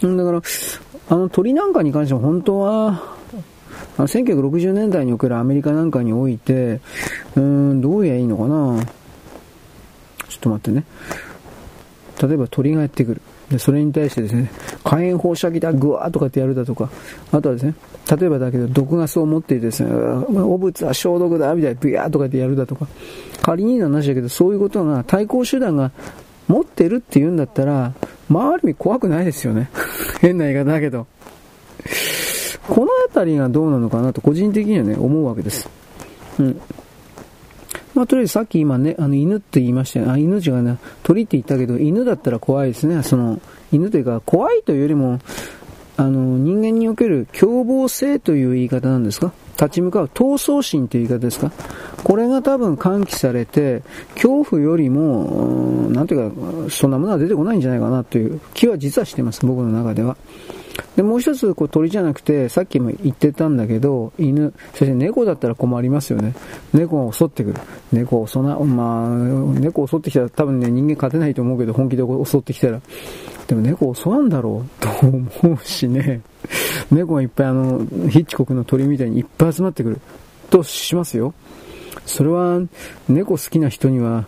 [0.00, 0.42] だから、
[1.10, 3.16] あの鳥なんかに関しては本当は、
[3.96, 6.80] あの1960年代におけるアメリカなんかにおいて、
[7.34, 8.84] うーん、どうやいいのかな
[10.28, 10.84] ちょっと待ってね。
[12.22, 13.22] 例えば鳥がやってくる。
[13.50, 14.50] で、それに対してですね、
[14.84, 16.90] 火炎放射器だ、グワーとかってやるだとか、
[17.32, 17.74] あとはですね、
[18.18, 22.86] 例えばだけど、毒ガスを持っていてですね、汚物は消毒だ、みたいな、ビヤーとかってやるだとか、
[23.42, 25.90] 仮にの話だけど、そういうことが、対抗手段が
[26.46, 27.92] 持ってるって言うんだったら、
[28.28, 29.70] まあ、ある意味怖くないですよね。
[30.20, 31.06] 変な言い方だけど。
[32.68, 35.68] このあたりがどうなのかなと、個人的にはね、思うわけです。
[36.38, 36.60] うん。
[37.98, 40.12] まあ、とりあえずさっき今ね、あの犬って言いましたよ。
[40.12, 43.02] あ、犬違うな、鳥って言ったけど、犬だったら怖いですね。
[43.02, 43.40] その、
[43.72, 45.18] 犬というか、怖いというよりも、
[45.96, 49.32] あの、人間における凶暴性という言い方なんですか？
[49.60, 51.50] 立ち向かう闘争心という言い方ですか？
[52.04, 53.82] これが多分喚起されて、
[54.14, 60.16] 恐怖よりも、なんていうか、そんなものは出てこないんじゃないかなという気は実はしてます、僕の中では。
[60.96, 66.34] で、もう一つ、こう鳥じゃなくて、さっきも言ってたんだけど、犬、そして猫だったら困りますよね。
[66.72, 67.60] 猫が襲ってくる。
[67.92, 72.80] 猫を襲な、まあ、猫を襲ってきたら多分ね、人間勝てないと思うけど、本気で襲ってきたら。
[73.46, 76.20] でも猫を襲わんだろう、と思うしね。
[76.90, 77.78] 猫がいっぱいあの、
[78.08, 80.00] ヒッチコクの鳥みたいにいっぱい集まってくる。
[80.50, 81.34] としますよ。
[82.06, 82.60] それは、
[83.08, 84.26] 猫好きな人には、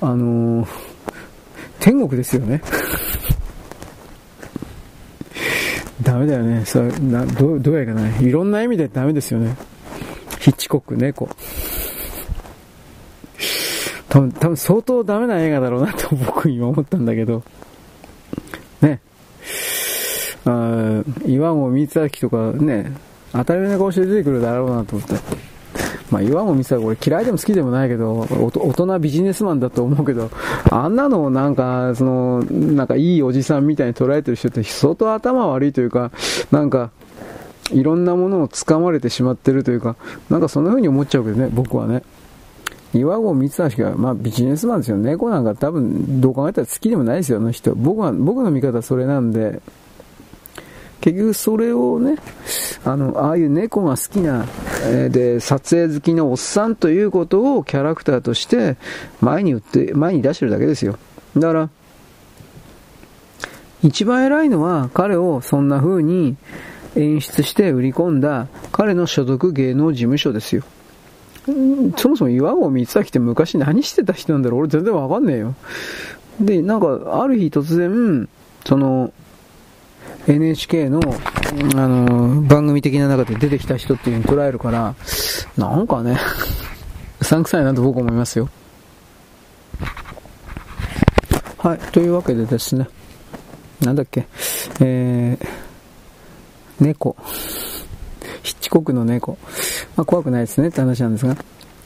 [0.00, 0.68] あのー、
[1.80, 2.62] 天国ですよね。
[6.02, 6.64] ダメだよね。
[6.64, 8.08] そなどどうやかな。
[8.18, 9.56] いいろんな意味でダメですよね。
[10.40, 11.28] ヒッチコック、猫。
[14.08, 17.42] 多分、多分相当ダメな映画だろうなと僕今思ったんだけど。
[18.80, 19.00] ね。
[20.44, 22.92] あ岩合光明とかね、
[23.32, 25.51] 当たり前の顔して出てくるだろうなと思って。
[26.12, 30.30] まあ、岩も見せたら俺嫌いでも好きでもないけど、大人ビジネスマンだと思うけど、
[30.70, 36.10] あんなのをなんか、その、なんかいいおじさんみたいに捉えてる人って相当頭悪いというか、
[36.50, 36.90] なんか、
[37.72, 39.96] いろんなものを掴まれてしまってるというか、
[40.28, 42.02] なんかそんな風に思っちゃうけどね、僕はね。
[42.92, 44.98] 岩合光明が、まあビジネスマンですよ。
[44.98, 47.74] 猫なんか多分、どう考えたら好きでもないですよ、あの人。
[47.74, 49.62] 僕は、僕の見方はそれなんで、
[51.02, 52.16] 結局それをね、
[52.84, 54.46] あの、ああいう猫が好きな、
[54.84, 58.76] えー、で、撮影好きのおっさんということをキャラクターとして
[59.20, 60.96] 前に売って、前に出してるだけですよ。
[61.36, 61.70] だから、
[63.82, 66.36] 一番偉いのは彼をそんな風に
[66.94, 70.62] 演出して売り込んだ彼の所属芸能事務所ですよ。
[71.96, 75.56] そもそも岩合光明って昔何してた人なんだろう俺全然わかんねえよ。
[76.40, 78.28] で、なんか、ある日突然、
[78.64, 79.12] その、
[80.26, 81.00] NHK の、
[81.74, 84.94] あの、番組的な中で出てきた人っていう風に捉えるから、
[85.56, 86.18] なんかね、
[87.20, 88.48] うさんくさいなと僕思いますよ。
[91.58, 92.88] はい、というわけでですね、
[93.80, 94.26] なんだっけ、
[94.80, 97.16] えー、猫。
[98.42, 99.38] ヒッチコクの猫。
[99.96, 101.36] まあ、怖くないですねって話なんですが。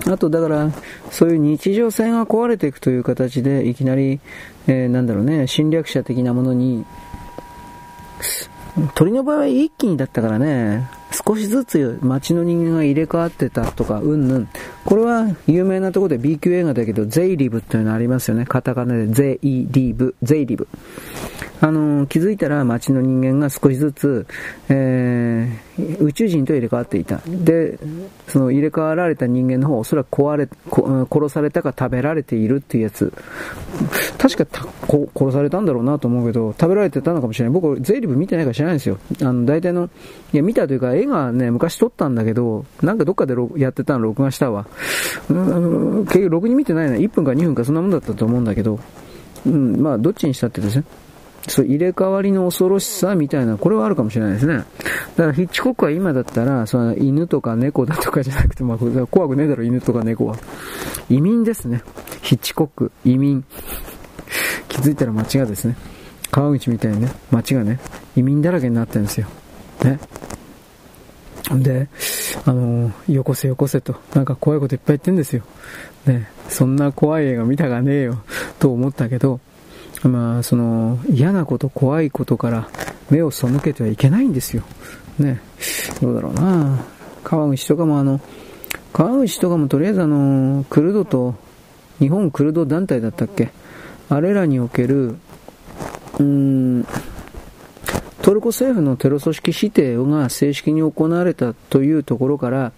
[0.09, 0.71] あと、だから、
[1.11, 4.21] そういう日常性が壊れていくという形で、いきなり、
[4.67, 6.85] えー、なんだろうね、侵略者的なものに、
[8.95, 14.49] 鳥の場合は一気にだったからね、少しずつ街の人間が入れ替わってたとか、うんぬん。
[14.87, 18.47] これは有名なところで B 級映画だけど、ゼイリブっていうのありますよね。
[18.47, 20.69] カタカナでゼイリブ、ゼイリブ。
[21.61, 24.27] あの、気づいたら街の人間が少しずつ、
[24.69, 27.21] えー、宇宙人と入れ替わっていた。
[27.27, 27.79] で、
[28.29, 30.49] その入れ替わられた人間の方おそらく壊れ、
[31.11, 33.13] 殺されたか食べられているっていうやつ。
[34.19, 37.53] 確か殺されたんだろうなと思うけど、食べられてたのかもしれない。
[37.53, 38.99] 僕、ゼイリブ見てないから知らないんですよ。
[39.23, 39.91] あの、大体の、
[40.33, 44.67] いや、見たというか、映画ね、昔撮ったんだけど、なんかどっかでやってたの録画したわ。
[45.31, 46.97] うん、結局、ろくに見てないな。
[46.97, 48.79] 1分か2分かそんなもんだったと思うんだけど、
[49.47, 50.85] うん、まあ、どっちにしたってですね。
[51.49, 54.57] そう入れ替わりの恐ろしさみたいな、これはあるかもしれないですね。
[54.57, 60.37] だからヒッチコックは今だったら、その犬とか猫だとかじゃなくて、まあ、怖くねえだろ、犬とか猫は。
[61.09, 61.83] 移民ですね。
[62.23, 63.45] ヒッチコック、移民。
[64.69, 65.77] 気づいたら街がですね、
[66.31, 67.79] 川口みたいにね、街がね、
[68.17, 69.29] 移民だらけになってるんですよ。
[69.85, 70.01] ね。
[71.53, 71.89] で、
[72.45, 75.43] あの、よこせよこせと、なんか怖いこといっぱい言ってんですよ。
[76.07, 78.23] ね、そんな怖い映画見たがねえよ、
[78.59, 79.41] と思ったけど、
[80.03, 82.69] まあ、その、嫌なこと、怖いことから
[83.11, 84.63] 目を背けてはいけないんですよ。
[85.19, 85.41] ね。
[86.01, 86.85] どうだろうな
[87.25, 88.21] 川口とかもあの、
[88.93, 91.35] 川口とかもとりあえずあの、クルドと、
[91.99, 93.51] 日本クルド団体だったっけ？
[94.09, 96.87] あれらにおける、うーん、
[98.23, 102.73] トルコ政府のテロ組織指定が正式に行われたというところから、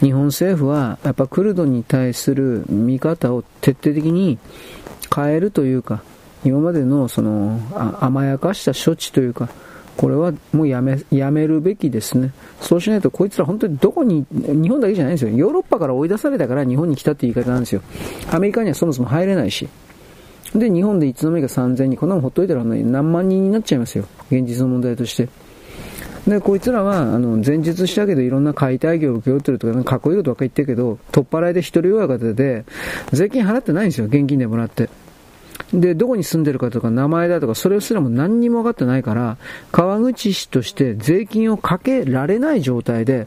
[0.00, 4.38] 日本政府はやっぱクルドに対する見方を徹底的に
[5.14, 6.02] 変えるというか、
[6.44, 7.60] 今までのその
[8.00, 9.48] 甘やかした処置というか、
[9.96, 12.32] これはもうやめ、やめるべきですね。
[12.60, 15.36] そうしないとこいつら本当にどこに、日本だけじゃないんですよ。
[15.36, 17.82] ヨーロッパから追い出されたから日本に来たって言い方なんですよ。
[18.30, 19.68] アメリカにはそもそも入れないし。
[20.54, 24.04] で、日本でいつの間にか3000人、こんなもんほっといたら、何万人になっちゃいますよ。
[24.30, 25.28] 現実の問題として。
[26.26, 32.64] で、こいつらは、あの、前日したけど、いろんな解体業を請け負ってるとか、かっこいいことばっかり言ってるけど、取っ払いで一人親方で、
[33.12, 34.06] 税金払ってないんですよ。
[34.06, 34.88] 現金でもらって。
[35.72, 39.36] で、どこに住んでるかとか名前だとか、それすらも何にも分かってないから、
[39.70, 43.26] 川口市として税金をかけられない状態で、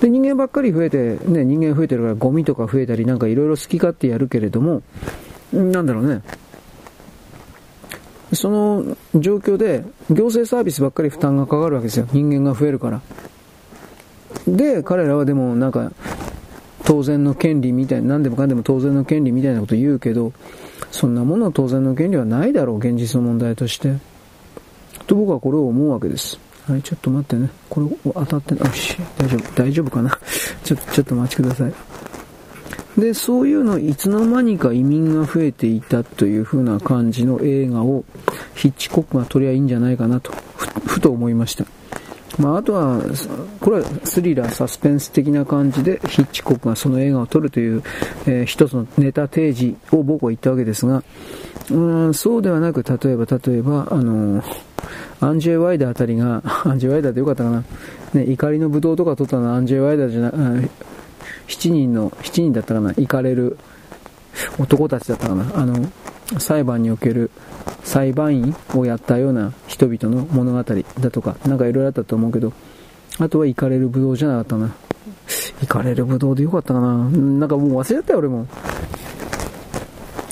[0.00, 4.82] で、人間ばっかり増えて、ね、人間増えてるからゴミとか増えたりなんかいろいろ好き勝手やるけれども、
[5.52, 6.22] なんだろうね。
[8.32, 12.08] その状況で行政サービスばっかり負担がかかるわけですよ。
[12.12, 13.00] 人間が増えるから。
[14.48, 15.92] で、彼らはでもなんか、
[16.84, 20.32] 当然の権利みたいな、何でもかんでも当然の権利みたいなこと言うけど、
[20.90, 23.94] そんなものは当然の権利はないだろう、現実の問題として。
[25.06, 26.38] と僕はこれを思うわけです。
[26.68, 27.48] はい、ちょっと待ってね。
[27.68, 30.18] これ当たってな、よし、大丈夫、大丈夫かな。
[30.64, 31.74] ちょっと、ちょっと待ちください。
[32.98, 38.04] で、そういうのいつの間にか移民が増えていたという風な感じの映画を
[38.54, 40.32] ヒッチコックが撮りゃいいんじゃないかなと、
[40.86, 41.66] ふと思いました。
[42.38, 43.00] まあ、あとは、
[43.60, 47.82] これはスリラー、サスペンス的な感じでヒッチコックがその映画を撮るという、
[48.26, 51.02] えー、一つのネタ提示を僕は言ったわけですが、
[51.70, 54.42] うんそうではなく、例えば、例えば、あの
[55.20, 57.64] アンジェイ・ワイダーあたりが、 アンジェイ・ワイダーでよかったかな、
[58.14, 60.30] ね、怒りの武道とか撮ったのはアンジェイ・ワイダーじゃな、
[61.48, 63.58] 7人の、7人だったかな、行かれる
[64.58, 65.90] 男たちだったかな、あの、
[66.38, 67.30] 裁判における
[67.84, 70.62] 裁判員をやったような人々の物語
[71.00, 72.52] だとか、なんかいろいろあったと思うけど、
[73.18, 74.74] あとは行かれる武道じゃなかったな。
[75.60, 76.96] 行かれる武道でよかったかな。
[77.08, 78.46] なんかもう忘れちゃったよ、俺も。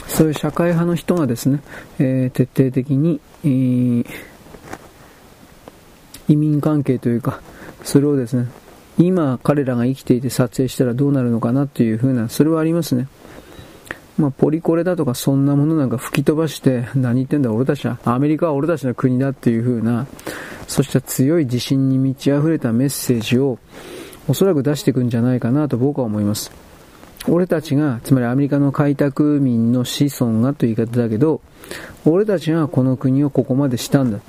[0.09, 1.60] そういう社会派の人がですね、
[1.99, 4.07] えー、徹底的に、えー、
[6.28, 7.41] 移民関係というか、
[7.83, 8.47] それをですね、
[8.99, 13.09] 今彼らが生きていて撮影したらどうなるのかなっていう風な、それはありますね。
[14.17, 20.07] まあ、ポリコレだとかそんなものなんか吹き飛ばして、何言ってんだ俺たちは、アメリカは俺たちの国だっていう風な、
[20.69, 23.59] そして強い自信に満ち溢れたメッセージを、
[24.29, 26.53] おそらく出していくんじゃないかなと僕は思います。
[27.27, 31.41] 俺たちが、つまりアメリカの開拓民の子孫がという言い方だけど、
[32.05, 34.21] 俺たちがこの国をここまでしたんだ。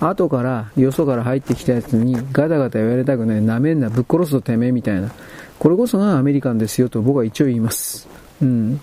[0.00, 5.10] 後から、よそから入ってきたやつにガタガタ言われたくない、なめんな、ぶっ殺すとてめえみたいな。
[5.58, 8.08] これこそがアメリカンですよと僕は一応言います。
[8.40, 8.80] うん。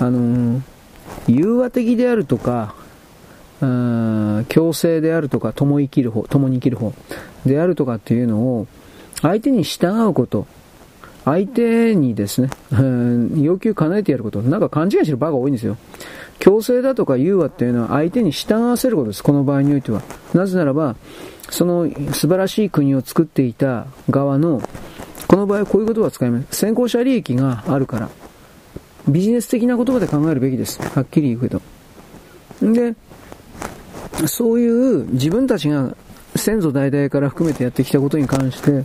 [0.00, 0.62] あのー、
[1.28, 2.74] 融和的であるとか、
[4.48, 6.92] 強制であるとか、共生きる方、共に生きる方
[7.46, 8.66] であるとかっていうのを、
[9.22, 10.46] 相手に従うこと、
[11.24, 15.76] 相手にですね、うん、要求叶えてやること、なんか勘違いしてる場が多いんですよ。
[16.38, 20.02] 強制だとか融和っていうのは相手に従わせることです、この場合においては。
[20.34, 20.96] なぜならば、
[21.50, 24.62] その素晴らしい国を作っていた側の、
[25.26, 26.56] この場合はこういう言葉を使います。
[26.56, 28.08] 先行者利益があるから。
[29.08, 30.80] ビジネス的な言葉で考えるべきです。
[30.82, 31.62] はっきり言うけど。
[32.60, 32.94] で、
[34.26, 35.96] そういう自分たちが
[36.34, 38.82] 先祖代々から含めてやってきたことに関して、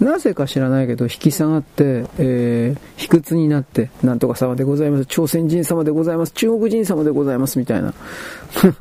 [0.00, 7.94] なぜか知らないけど、引き下がって、えー、卑屈になって、なんとか様でございます、朝鮮人様でございます、中国人様でございます、みたいな。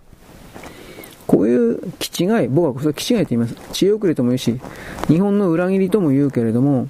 [1.28, 3.56] こういう気違い、僕はそれ気違いと言います。
[3.72, 4.60] 知恵遅れとも言うし、
[5.08, 6.88] 日本の裏切りとも言うけれども、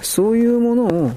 [0.00, 1.12] そういうものを、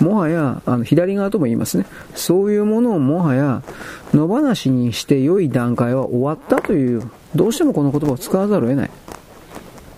[0.00, 1.86] もはや、あの、左側とも言いますね。
[2.14, 3.62] そういうものをもはや、
[4.12, 7.02] 野放しにして良い段階は終わったという、
[7.34, 8.90] どうしてもこの言葉を使わざるを得ない。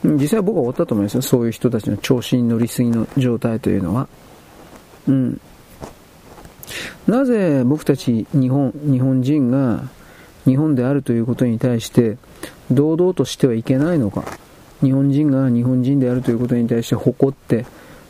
[0.05, 1.23] 実際は僕は終わったと思いますよ。
[1.23, 4.09] そういう人たちの調子に乗りすぎの状態というのは。
[5.09, 5.41] うん。
[7.07, 9.85] なぜ僕たち日本、日本人が
[10.47, 12.17] 日本であるということに対して
[12.71, 14.25] 堂々としてはいけないのか。
[14.83, 17.67] 日本人が日本人であるということに対して誇って、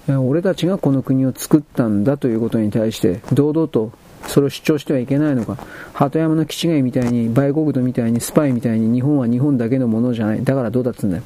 [0.09, 3.93] 俺たちがこの国を作ったんだということに対して堂々と
[4.27, 5.57] それを主張してはいけないのか。
[5.93, 10.45] 鳩山の基地外みたいに、売国土みたいに、スパイみたいに日本は日本だけのものじゃない。
[10.45, 11.23] だからどうだっつんだよ。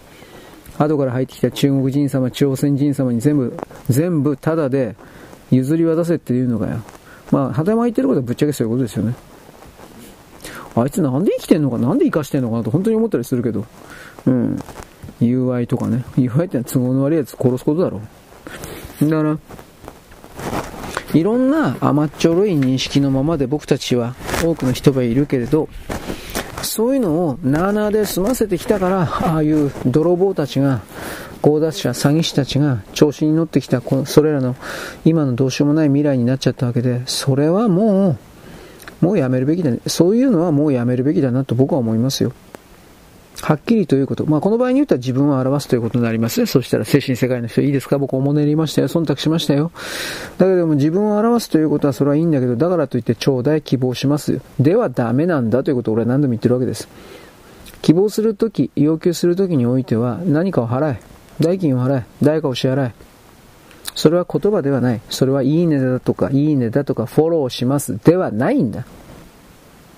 [0.78, 3.56] 後から入ってきた中国人様、朝鮮人様に全部、
[3.88, 4.96] 全部タダで
[5.50, 6.82] 譲り渡せっていうのかよ。
[7.30, 9.14] まあ、畑山言ってることはぶっちゃけそういうことですよね。
[10.76, 13.64] あいつなんで生きてんのか、なんで生かしてんのかなと本当に思ったりするけど。
[14.26, 14.58] うん。
[15.20, 16.04] 友愛とかね。
[16.16, 18.00] 友愛ってのは都合の悪いやつ殺すことだろ
[19.00, 19.08] う。
[19.08, 19.38] だから、
[21.14, 25.68] いろんな甘っちょろい認識のままで僕たちは多くの人がいるけれど、
[26.65, 30.83] そういうのをなあなあで済ませてきたから、ああいう泥棒たちが、
[31.43, 34.57] 強奪者、詐欺師たちが調子に乗ってきた、それらの
[35.05, 38.17] 今のどうしようもない未来になっちゃったわけで、それはも
[39.02, 39.81] う、もうやめるべきだね。
[39.86, 42.33] そういうのはもうやめるべきだなと僕は思いますよ。
[43.42, 44.24] はっきりということ。
[44.26, 46.46] まあ、この場合に言ったら自分を表すということになりますね。
[46.46, 47.98] そしたら精神世界の人いいですか？
[47.98, 48.88] 僕おもねりましたよ。
[48.88, 49.70] 忖度しましたよ。
[50.38, 54.40] だけども自分を表すということはそれはいいんだけど、だからといって頂戴希望します。
[54.60, 56.88] ではダメなんだということを俺は何度も言ってるわけです。
[57.82, 61.00] 希望するとき、要求するときにおいては何かを払え。
[61.40, 62.04] 代金を払え。
[62.22, 62.94] 代価を支払え。
[63.94, 65.00] それは言葉ではない。
[65.10, 68.86] それはいいねだとか、いいねだとか、フォローしますではないんだ。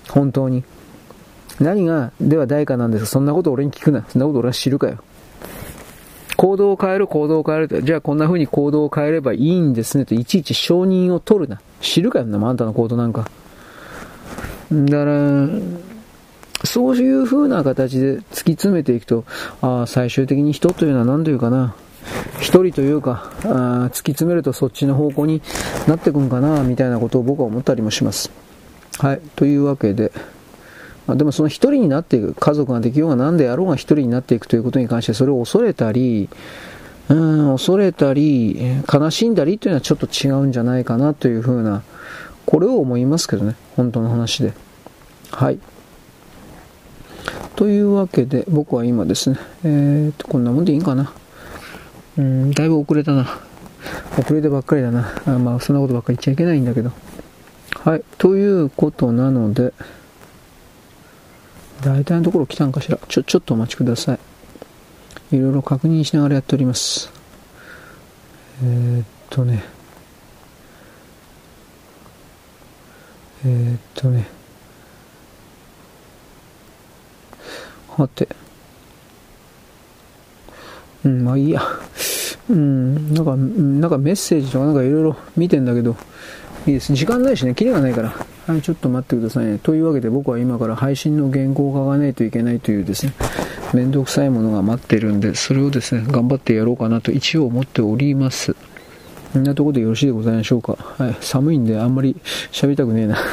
[0.09, 0.63] 本当に。
[1.59, 3.09] 何が、では代価なんですか？
[3.11, 4.05] そんなこと俺に聞くな。
[4.07, 4.97] そんなこと俺は知るかよ。
[6.35, 7.81] 行動を変える、行動を変えると。
[7.81, 11.59] じゃあこんな風に行動を変えればいいんですねと、いちいち承認を取るな。
[11.81, 13.29] 知るかよな、あんたの行動なんか。
[14.71, 15.47] だから、
[16.63, 19.25] そういう風な形で突き詰めていくと、
[19.61, 21.75] あ最終的に人というのは何というかな、
[22.39, 25.41] 一人というかあ、突き詰めるとそっちの方向に
[25.87, 28.31] なってくんかな、みたいなことを僕は思ったりもします。
[28.99, 30.11] はい、というわけで、
[31.15, 36.29] でもその一人になっていく、家族ができようが何であろうが一人になっていくということに関してそれを恐れたり、
[37.09, 38.59] うん、恐れたり、
[38.91, 41.83] 悲しんだりというのはちょっと違うんじゃないかなというふうな、
[42.45, 44.53] これを思いますけどね、本当の話で。
[45.31, 45.59] はい。
[47.55, 51.11] というわけで、僕は今ですね、えー、っと、こんなもんでいいんかな。
[52.17, 53.27] うん、だいぶ遅れたな。
[54.19, 55.13] 遅れてばっかりだな。
[55.25, 56.91] あまあ、そんなことばっかり言っちゃいけないんだけど。
[57.83, 58.03] はい。
[58.17, 59.73] ということなので、
[61.81, 62.97] 大体のところ来たんかしら？
[63.07, 65.35] ちょ、ちょっとお待ちください。
[65.35, 67.11] いろいろ確認しながらやっております。
[68.63, 69.63] えー、っとね。
[73.45, 74.27] えー、っとね。
[77.95, 78.27] はて。
[81.05, 81.61] うん、まあいいや。
[82.49, 85.95] うん、なんか、なんかメッセージとかなんかいろいろ見てんだけど、
[86.65, 86.93] いいです。
[86.93, 88.15] 時間ないしね、キリがないから。
[88.47, 89.59] はい、ちょっと待ってくださいね。
[89.59, 93.11] というわけで僕は今から配信の原稿を書かないといけないというですね、
[93.73, 98.55] めんどくさいものが待ってるんで、それをですね、頑張ってやろうかなと一応思っております。
[99.33, 100.77] こんなところでよろしいでございましょうか。
[100.97, 102.15] はい、寒いんであんまり
[102.53, 103.17] 喋りたくねえな。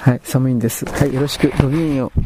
[0.00, 0.84] はい、寒いんです。
[0.84, 1.48] はい、よろしく。
[1.62, 2.20] ごきげんよう。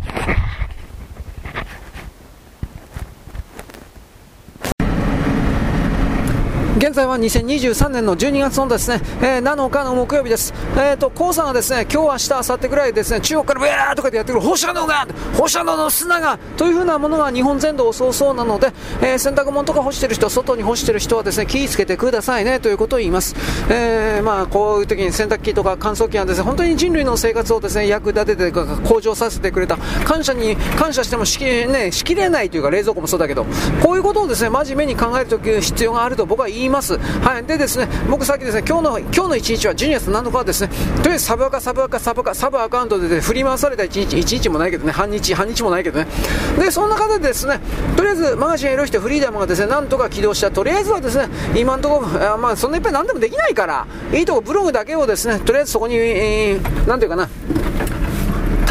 [6.81, 10.55] 現在は2023年の12月のですね、えー、7日の木曜日です。
[10.79, 23.37] えっ、ー、と、黄砂がですね、今日明日、明後日ぐらいですね、中国からブヤーとかでやってくる放射能が、放射能の砂が、というふうなものが日本全土を襲うそうなので、えー、洗濯物とか干してる人、外に干してる人はですね、気をつけてくださいね、ということを言います。
[23.69, 29.77] えー、まあ、こういう時に洗濯機とか乾燥機はですね、本当に人類の生活をですね、役立てて向上させてくれた。
[30.07, 33.45] 感謝に、感謝してもしき,、ね、しきれないというか、冷蔵庫もそうだけど、
[33.83, 36.99] こういうことをですね、真面目に考えると必要があると僕は言います。
[36.99, 37.45] はい。
[37.45, 40.71] でですね、僕さっきですね、今日の、今日の1日は12月7日はですね、
[41.03, 46.07] とりあえずサブアカ、サブアカ、サブアカ、サブアカウントで、ね、振り回された1日、1日もないけどね、半日、半日もないけどね。
[46.59, 47.61] で、そんな方でですね、
[47.97, 50.51] とりあえずマガジンエロしてフリーダムがですね、なんとか起動した。
[50.51, 57.29] とりあえずはですね、今のところ、あまあ、そんないっぱい何でもできないから、いいとこブログだけをですね、とりあえずそこに、えー、なんていうかな、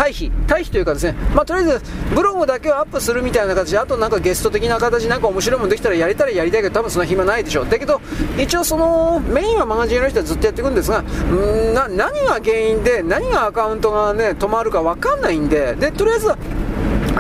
[0.10, 1.82] 退避、退避というかですね、まあ、とりあえず
[2.16, 7.70] ブログだけをアップするみたいな形で、あとなんかゲスト的な形、なんか面白いものできたらやりたらやりたいけど、多分そんな暇ないでしょう。
[7.70, 8.02] だけど、
[8.38, 16.28] 一応そのメインはマガジンの人はずっとやっていくんですが、んな何が原因で、何がアカウントがね、止まるか分かんないんで、で、とりあえず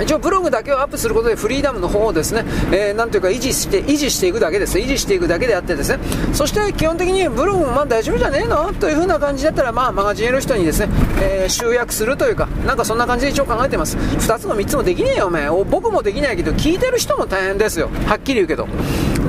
[0.01, 4.77] 一応ブログだけをアップすることでフリーダムの方をですね、えー、なんというか維持して、維持していくだけです。
[4.77, 5.99] 維持していくだけであってですね、
[6.33, 8.73] そして基本的にブログもまあ大丈夫じゃねえの？
[8.73, 10.89] という風な感じだったら、まあマガジンの人にですね、
[11.21, 13.97] えー、集約するというか、なんかそんな感じで一応考えてます。
[13.97, 15.49] 2つも3つもできねえよ、おめえ。
[15.49, 17.89] 僕もできないけど、聞いてる人も大変ですよ。
[18.05, 18.67] はっきり言うけど。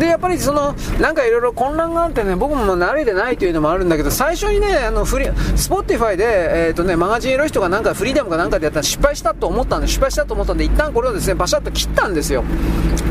[0.00, 12.42] で、やっぱりその、なんかいろいろ混乱があってね、僕も慣れてないというのもあるんだけど、最初にね、あの、フリ、スポティファイで、えっ、ー、とね、マガジンの人がなんかフリーダムかなんかでやったら失敗したと思ったんで、失敗したと思ったんで、一旦これをですね、バシャッと切ったんですよ。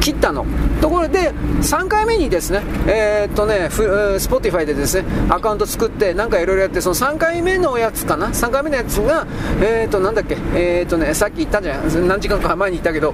[0.02, 0.46] 切ったの。
[0.82, 9.28] ところで、3回目にですね、えー、とね、スポティファイでですね、アカウント作って、なんかいろいろやって、その3回目のやつかな ?3 回目のやつが、
[9.62, 12.08] えー、と、なんだっけ、え、っとね、さっき言ったじゃん。
[12.08, 13.14] 何時間か前に言ったけど、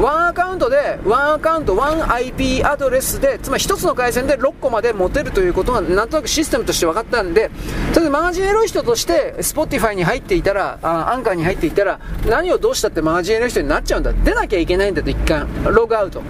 [0.00, 7.50] ワンアカウントで、ワンアカウント、ワン IP アドレスで、つまり1つの回線で6個まで持てるということが、なんとなくシステムとして分かったんで、
[7.92, 14.12] とりあえずマガジンエロい人として、スポティファイに入っていたら、アンカーに入っていたら、何をどうしたってマガジンエロい人になっちゃうんだ。
[14.12, 15.48] 出なきゃいけないんだと、一回。
[15.64, 16.22] ログアウト。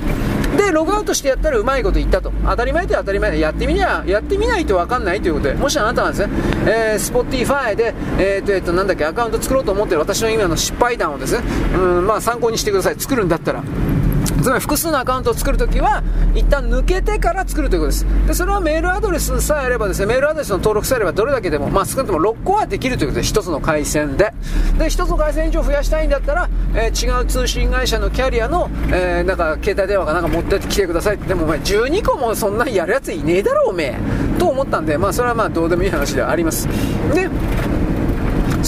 [0.56, 2.32] で、ログアウトしてやったらうまいこといったと。
[2.44, 6.32] 当たり前って当たり前やってみりゃ、やってみないと分かんないということで、もしあなたがですね、
[6.66, 12.96] えー、スポッティファイで、えー、と、えっ、ー、と、なんだっけ、アカウント作ろうと思ってる私の今の失敗談をですね、うん、まあ参考にしてください。
[12.98, 13.62] 作るんだったら。
[14.48, 16.02] つまり複数のアカウントを作るときは、
[16.34, 18.06] 一旦抜けてから作るということです。
[18.26, 24.32] で、それはメールアドレスさえあればですね、メールアドレスの登録さえあればどれだけでも、まあ少なくとも6個はできるということで、1つの回線で。
[24.78, 34.38] で、1つの回線以上増やしたいんだったら、えー、違う通信会社のキャリアの、えー、なんか携帯電話かなんか持ってきてくださいって、でもお前12個もそんなにやるやついねえだろ、おめえ。
[34.38, 36.66] と思ったんで、まあそれはまあどうでもいい話ではあります。
[37.12, 37.28] で、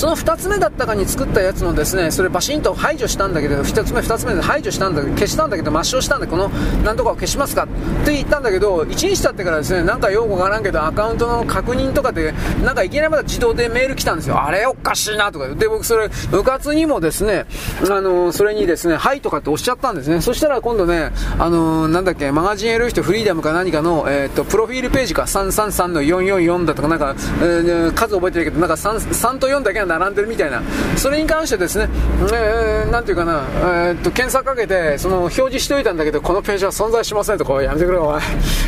[0.00, 6.48] その2つ目だったかに作ったやつのですね、それバシンと排除したんだけど、1つ目、2つ目で排除したんだけど、消したんだけど、抹消したんで、この
[6.82, 7.68] なんとかを消しますかっ
[8.06, 12.32] て言ったんだけど、1日経ってからですね、なんかよくわからんけど、アカウントの確認とかで、
[12.64, 14.42] なんかいきなりまだ自動でメール来たんですよ。
[14.42, 15.48] あれおかしいなとか。
[15.48, 17.44] で、僕それ、部活にもですね、
[17.90, 20.22] あのそれにですね、はいとかって押しちゃったんですね。
[20.22, 30.62] そしたら今度ね、あのなんだっけ、マガジンエル人フリーダムか何かの、えっ、と、プロフィールページか、333の444だとか、なんか、えー、数覚えてるけど、なんか 3, 3と4だけが並んでるみたいな。
[30.96, 31.88] それに関してですね、
[32.32, 38.22] えー、なんていうかな、えー、っと、検索かけて、その表示しておいたんだけど、このページは存在しませんと、こうやめてくれお前。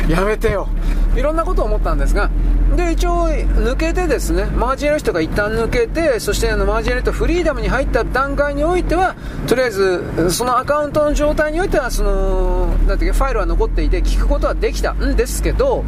[0.09, 0.67] やめてよ。
[1.15, 2.29] いろんなことを思ったんですが、
[2.75, 9.15] で、一応、抜けてですね、マージンレットが一旦抜けて、そしてあのマージンレットフリーダムに入った段階においては、
[9.47, 15.83] とりあえず、そのアカウントの状態においては、その、なんていう、ファイルは残っていて、聞くことはできたんですけど、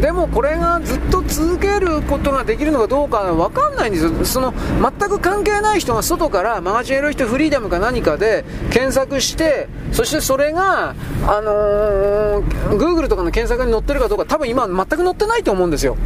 [0.00, 4.24] でもこれがずっと続けることができるのかどうかわかんないんですよ。
[4.24, 10.94] その、全く関係ない人が外からマガジンエロイトフリーダムか何かで検索して、そしてそれが、
[11.26, 15.96] あのー、Google とかの検索に載ってるかどうか多分今全く載ってないと思うんですよ。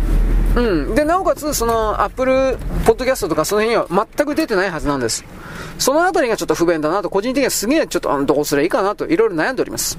[0.58, 0.94] うん。
[0.94, 5.24] で、なおかつ、その、Apple Podcast とかその辺には全く出てないはずなんです。
[5.78, 9.98] そのあたりがちょっと不便だなと、個人的にはすげえちょっと、どうすればいいかなと、いろいろ悩んでおります。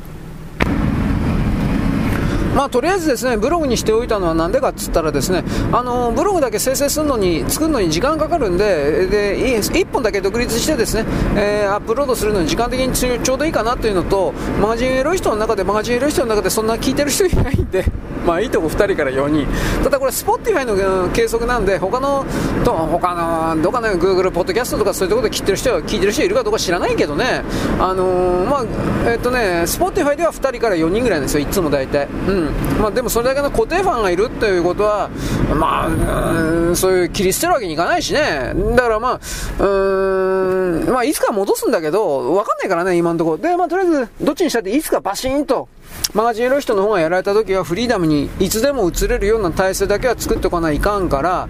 [2.60, 11.06] まあ、とりあえずですねブログにしておいたのはなんでかっつったらですねあのブログだけ生成するのに作るのに時間かかるんでで1本だけ独立してですね、
[11.38, 17.86] えー、アップロードするのに時間的にちょうどいいかなというのとマガジンエロい人の中でマガジンエロい人の中でそんな聞いてる人いないんで
[18.26, 19.48] まあいいとこ2人から4人
[19.84, 22.26] ただこれ Spotify の計測なんで他の
[22.64, 27.44] と他のどっかね Google ポッドキャストとかそういうところで聞いてる人は聞いてる人いるかどうか知らないけどね
[27.80, 35.10] あのー、まあえっ、とね Spotify では2人から4人ぐらいなんですよいつも大体うんまあ、でもそれだけの固定ファンがいるっていうことは、
[35.56, 38.54] まあ、そういう切り捨てるわけにいかないしね。
[38.76, 43.38] だからまあ、うーん、まあ、いつか戻すんだけど、わかんないからね、今のところ。
[43.38, 45.68] で、まあ、とりあえず、どっちにしたって、いつかバシーンと、
[46.14, 51.48] マガジンエロい人の方がやられた時はフリーダムにいつでも移れるような体制だけは作っておかないかんから、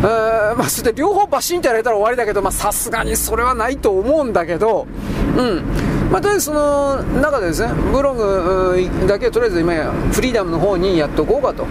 [0.00, 4.86] えー、まあ、それで両方バシンってやられたら終わりだけど、まさすがにそれはないと思うんだけど、
[5.36, 6.01] うん。
[6.10, 11.66] まあ、とりあえずその中でですね、ブログだけとりあえず今やフリーダムの方にやっとこうかと。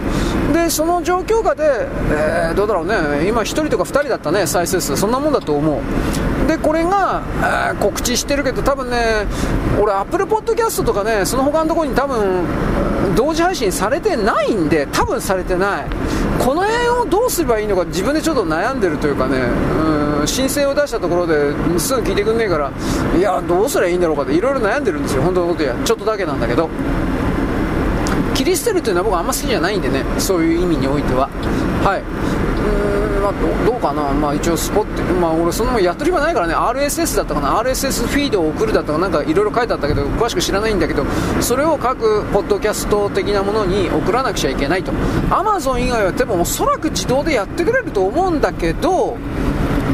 [0.52, 4.96] で、その状況下で、えー、どうだろうね、今1人とか2人だったね、再生数。
[4.96, 6.48] そんなもんだと思う。
[6.48, 7.22] で、これが、
[7.70, 9.26] えー、告知してるけど、多分ね、
[9.80, 12.44] 俺、アップルポッドキャストとかね、その他のところに多分、
[13.14, 15.84] 同時配信されてないんで、多分されてない。
[16.38, 22.72] この辺をどうすればいいのか自分でちょっと悩んでるというかね、うん、申請を出したところですぐ聞いてくんねえから、
[23.16, 26.68] いや、どうすりゃいいんだろうかっていろいろ悩んでるんですよ、本当のことや、ちょっとだけなんだけど。
[28.34, 31.28] 切り捨てるというのは僕あんま好きじゃないんでね、そういう意味においては。
[31.84, 32.02] はい。
[33.22, 33.32] まあ、
[33.64, 36.54] どうかな、まあ、一応スポット、まあ、俺そのやっとりはないからね。
[36.54, 37.56] RSS だったかな。
[37.60, 39.08] RSS フィードを送るだったかな。
[39.08, 41.04] んかいろいろ書いてあったけど詳しく知らないんだけど
[41.40, 44.92] それを各ポッドキャスト的なものに送らなくちゃいけないと。
[45.30, 49.16] Amazon 以外はでもおそらく自動でやってくれると思うんだけど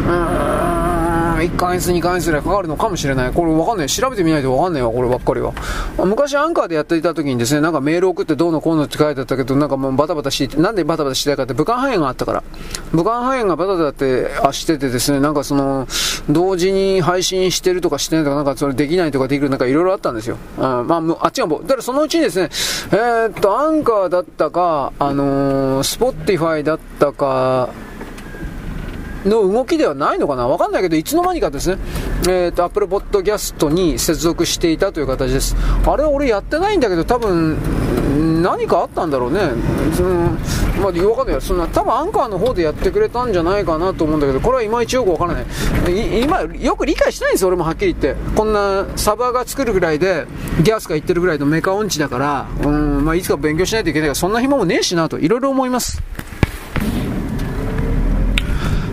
[0.06, 0.98] うん
[1.40, 3.32] 1ヶ月、2ヶ月ぐらいかかるのかもしれない。
[3.32, 3.88] これわかんない。
[3.88, 5.52] 調べてみないとわかんないわ、こればっかりは。
[5.98, 12.42] 昔アンカーでやっていた時にですね、なんかメール送ってどうのこうのって書いてあったけど、なんかもうバタバタしてて、なんでバタバタしてたかって武漢肺炎があったから。
[12.92, 15.86] 武漢肺炎がバタバタってあしててですね、なんかその、
[16.28, 20.36] 同時に配信してるとかしてないとか、なんかそれできないとかできるなんかいろいろあったんですよ。
[20.58, 22.48] あまあ、あっちがもう、だからそのうちにですね、
[22.92, 27.70] えー、っと、アンカーだったか、あのー、スポッティファイだったか、
[29.28, 30.48] の動きではないのかな？
[30.48, 31.78] わかんないけど、いつの間にかですね、
[32.28, 35.56] えっ、ー、と、Apple Podcast に接続していたという形です。
[35.86, 37.58] あれ、俺やってないんだけど、多分、
[38.42, 39.40] 何かあったんだろうね。
[39.94, 40.30] その
[40.80, 41.40] まあ、わかんない。
[41.40, 45.46] そんな、多分アンカーの方でやってくれたんじゃないかなと思うんだけど、これはいまいちよくわからない。
[46.22, 48.20] 今、よく理解してないんですよ、俺もはっきり言って。
[48.36, 50.26] こんなサバが作るぐらいで、
[50.62, 56.02] ギャスが言ってるぐらいのメカ音痴だから、うん、まあ、いつか勉強しないといけないから、そんな暇もねえしなと、いろいろ思います。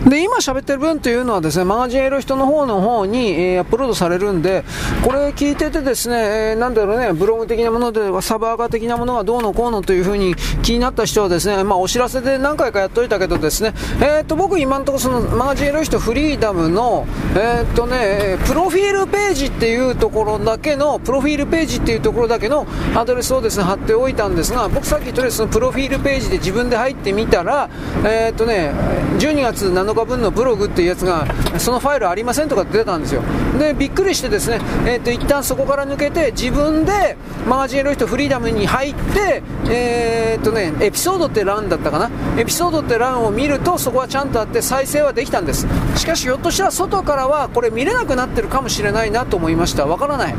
[0.08, 4.62] で、今喋ってる分というのはですね、マガジンエロ人の方の方に、えー、アップロードされるんで、
[5.04, 6.16] これ聞いててですね、
[6.50, 17.04] えー、なんだろうね、ブログ的なものではサバーガー的なものがどうのこうのというふうに気になった人はですね、まあお知らせで何回かやっといたけどですね、えー、っと、僕今のところそのマガジンエロ人フリーダムの、
[17.36, 27.68] え、っとね、プロフィールページっていうところだけの、プロフィールページっていうところだけのアドレスをですね、貼っておいたんですが、僕さっきとりあえずそのプロフィールページで自分で入ってみたら、
[28.04, 28.70] え、っとね、
[29.18, 31.26] 12月7日分のブログっていうやつが、
[31.58, 33.22] そのファイルありませんとか出たんですよ。
[33.58, 37.16] で、びっくりしてですね、えっ、ー、と、一旦そこから抜けて、自分で
[37.48, 42.10] マガジンエロイトフリーダムに入って、えっ、とね、エピソードって欄だったかな？
[42.38, 45.66] エピソードって欄を見ると、そこはちゃんとあって再生はできたんです。
[45.96, 49.86] しかし、ひょっとしたら外からはこれ見れなくなってるかもしれないなと思いました。
[49.86, 50.34] わからない。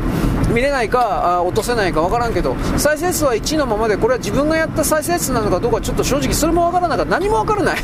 [0.52, 7.78] 見れないか落とせないかわからんけど再生数は1のままでこれは自分がやった再生数なのかどうかちょっと正直それもわからなかった何もわからない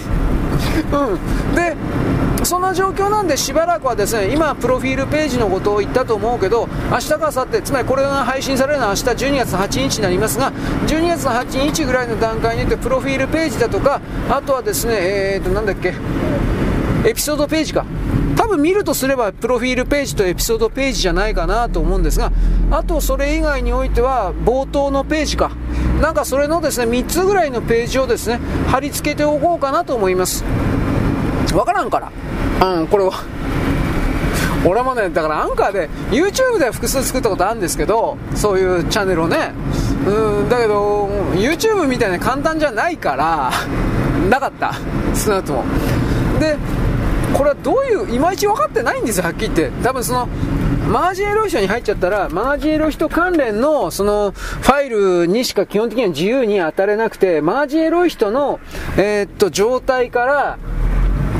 [0.92, 1.54] うん。
[1.54, 1.76] で
[2.44, 10.52] そんな状況なんでしばらくはですね今プロフィールページのことを言ったと思うけど明日か明後日つまりこれが配信されるのは明日12月8日になりますが
[10.86, 15.94] 12月8日ぐらいの段階によってプロフィールページだとかあとはですねえーとなんだっけ
[17.06, 17.84] エピソードページか。
[18.36, 22.32] 多分見るとすればプロフィールページとエピソードページじゃないかなと思うんですが
[22.70, 25.50] あとそれ以外においては冒頭のページか。
[26.00, 30.44] なんかそれのですね3つぐらいのページをですね貼り付けておこうかなと思います。
[31.54, 32.00] わからんか
[32.60, 32.76] ら。
[32.78, 33.12] うんこれは。
[34.66, 39.52] 俺もねだからアンカーで YouTube では複数作ったことあるんですけどそういうチャンネルをね。
[40.06, 43.52] うんだけど YouTube みたいな簡単じゃないから
[44.28, 44.74] なかった。
[45.14, 45.64] 少なくとも。
[46.40, 46.56] で
[47.34, 50.28] これはどういういまいち分かってないんですよはっきり言って多分その
[50.88, 58.60] マガジエロイ人に入っちゃったら、マガジエロイ人関連の、その、ファイルにしか基本的には自由に当たれなくて、マガジエロイ人の、
[58.98, 60.58] えー、っと、状態から、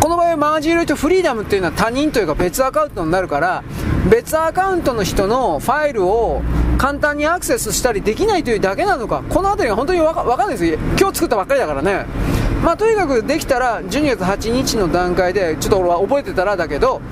[0.01, 3.65] この場合はマガジエロイトフリーダムっていうのは他人というか別アカウントになるから、
[4.11, 6.43] 別アカウントの人のファイルを
[6.77, 10.79] 簡単にアクセスしたりできないというだけなのか、この辺りが本当にわかわかんないですよ。
[10.99, 12.05] 今日作ったばっかりだからね。
[12.65, 17.03] まあ、とにかくできたら12月8日の段階でちょっと俺は覚えてたらだけど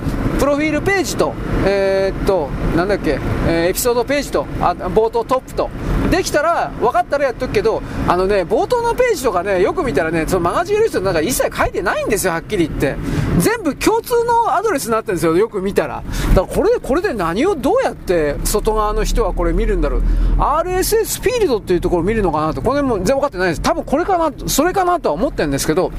[0.43, 1.33] プロフィールページと、
[1.65, 3.11] えー、っと、なんだっけ、
[3.47, 5.69] えー、エピソードページと、あ冒頭トップと、
[6.11, 12.97] できたら、分かったらやっとくけど、あのね、冒頭のページとかね、よく見たらね、そのマガジンの人なんか一切書いてないんですよ、はっきり言って。
[13.39, 16.03] 全部共通のアドレスになってるんですよ、よく見たら。
[16.35, 20.01] だからこれで、これで何をどうやって外側の人はこれ見るんだろう。
[20.37, 23.61] RSS フィールドっていうところを見るのかなと、これも全然分かってないです。
[23.61, 25.91] 多分これかな、それかなとは思ってるんですけど、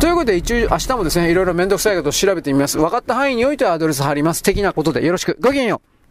[0.00, 2.78] ということで一応明日もですね、いろいろめんどくさいことを調べてみます。
[2.78, 4.42] 分かった範囲においてはアドレス貼ります。
[4.42, 5.36] 的なことでよろしく。
[5.40, 6.01] ごきげんよう。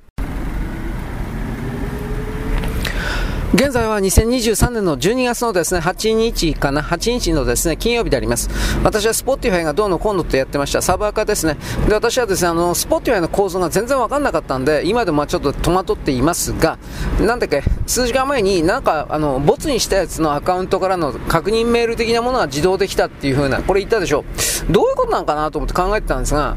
[3.53, 8.49] 現在は2023年の12月のですね、8日かな、8日のですね、金曜日であります。
[8.81, 10.81] 私は Spotify がどうのこうのってやってました。
[10.81, 11.57] サーバー化ですね。
[11.85, 16.79] で、私はですね、あの、Spotify の構造が全然わかんなかったんで、今でもちょっと戸惑っていますが、
[17.19, 24.23] なんだっけ、数時間前になんか、あの、ボツにしたやつのアカウントからの確認メール的なものが自動できたっていう風な、これ言ったでしょ
[24.69, 24.71] う。
[24.71, 26.55] どういうことなんかなと思って考えてたんですが、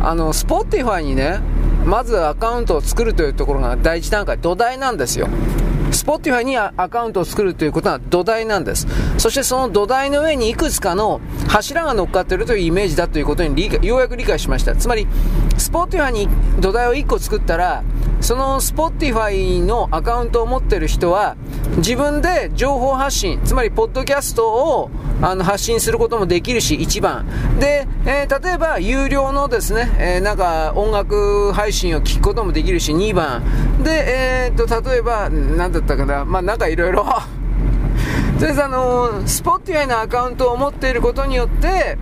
[0.00, 1.40] あの、Spotify にね、
[1.84, 5.28] まずアカウントを作るというところが第一段階、土台なんですよ。
[5.96, 8.86] Spotify にアカウントを作るということは土台なんです。
[9.18, 14.76] そしてその土台の上にいくつかの柱が乗っかっているというイメージだということに理解ようやく理解しました。
[14.76, 15.06] つまり、
[15.56, 16.28] Spotify に
[16.60, 17.82] 土台を1個作ったら、
[18.20, 21.36] その Spotify のアカウントを持ってる人は、
[21.78, 24.90] 自分で情報発信、つまり、ポッドキャストを
[25.22, 27.26] あの発信することもできるし、1番。
[27.58, 33.42] で、えー、例えば、有料のですね、えー、なんか、音楽配信を聞くこともできるし、2番。
[33.82, 41.96] で、えー、と、例えば、なんだったかな、まあ、なんかいろいろとりあえずあのー、スポッティファイのアカウントを持っていることによって、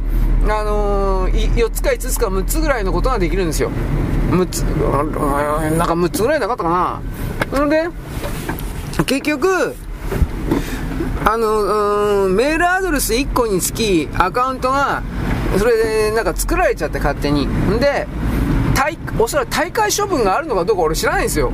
[0.48, 3.70] あのー、4つか5つか6つぐらいのことができるんですよ。
[4.30, 7.00] 6つ、なんか6つぐらいなかったか
[7.52, 7.60] な。
[7.60, 7.88] ので、
[9.06, 9.76] 結局、
[11.24, 15.04] あの、メールアドレス1個につきアカウントが、
[15.56, 17.46] それでなんか作られちゃって勝手に。
[17.46, 18.08] んで、
[19.18, 21.52] おそらく大会処分があるのかどうか俺知らないんですよ。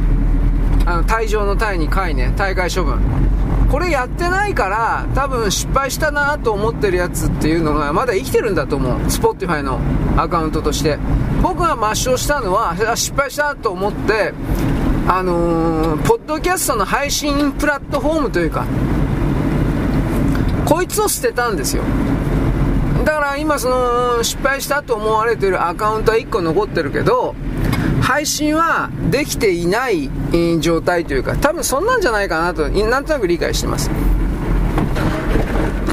[0.86, 3.00] あの、退場の隊に会ね、大会処分。
[3.70, 8.92] これやってないから多分失敗したなと思ってるやつっていうのがまだ生きてるんだと思う。
[9.02, 9.78] Spotify の
[10.16, 10.98] アカウントとして。
[11.42, 14.34] 僕が抹消したのは失敗したと思って
[15.08, 18.66] あのー、ポッドキャストの配信プラットフォームというか
[20.66, 21.82] こいつを捨てたんですよ。
[23.04, 27.34] だから今その失敗したと思われてるアカウントは1個残ってるけど
[28.00, 30.10] 配信はできていない
[30.60, 33.90] 状態というか、多分そんなんじゃないかなと、なんとなく理解してます。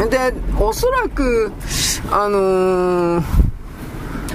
[0.09, 1.51] で、おそらく、
[2.11, 3.23] あのー、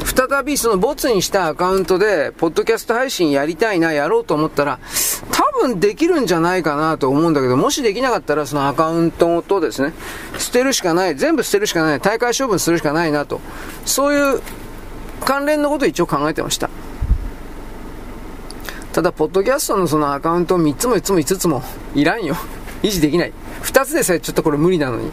[0.04, 4.78] 再びそのボツにしたアカウントで、ポッドキャスト配信やりたいな、やろうと思ったら、
[5.30, 9.94] 多分できるんじゃないかなと思うんだけど、もしできなかったらそのアカウントとですね、
[10.38, 13.40] 捨てるしかない、全部捨てるしかない、大会処分するしかないなと、
[13.86, 14.42] そういう
[15.24, 16.68] 関連のことを一応考えてました。
[18.92, 21.62] ただ、ポッドキャストのそのアカウント3つも4つも5つも
[21.94, 22.36] いらんよ。
[22.82, 23.32] 維持できない。
[23.62, 25.10] 2つでさえちょっとこれ無理なのに。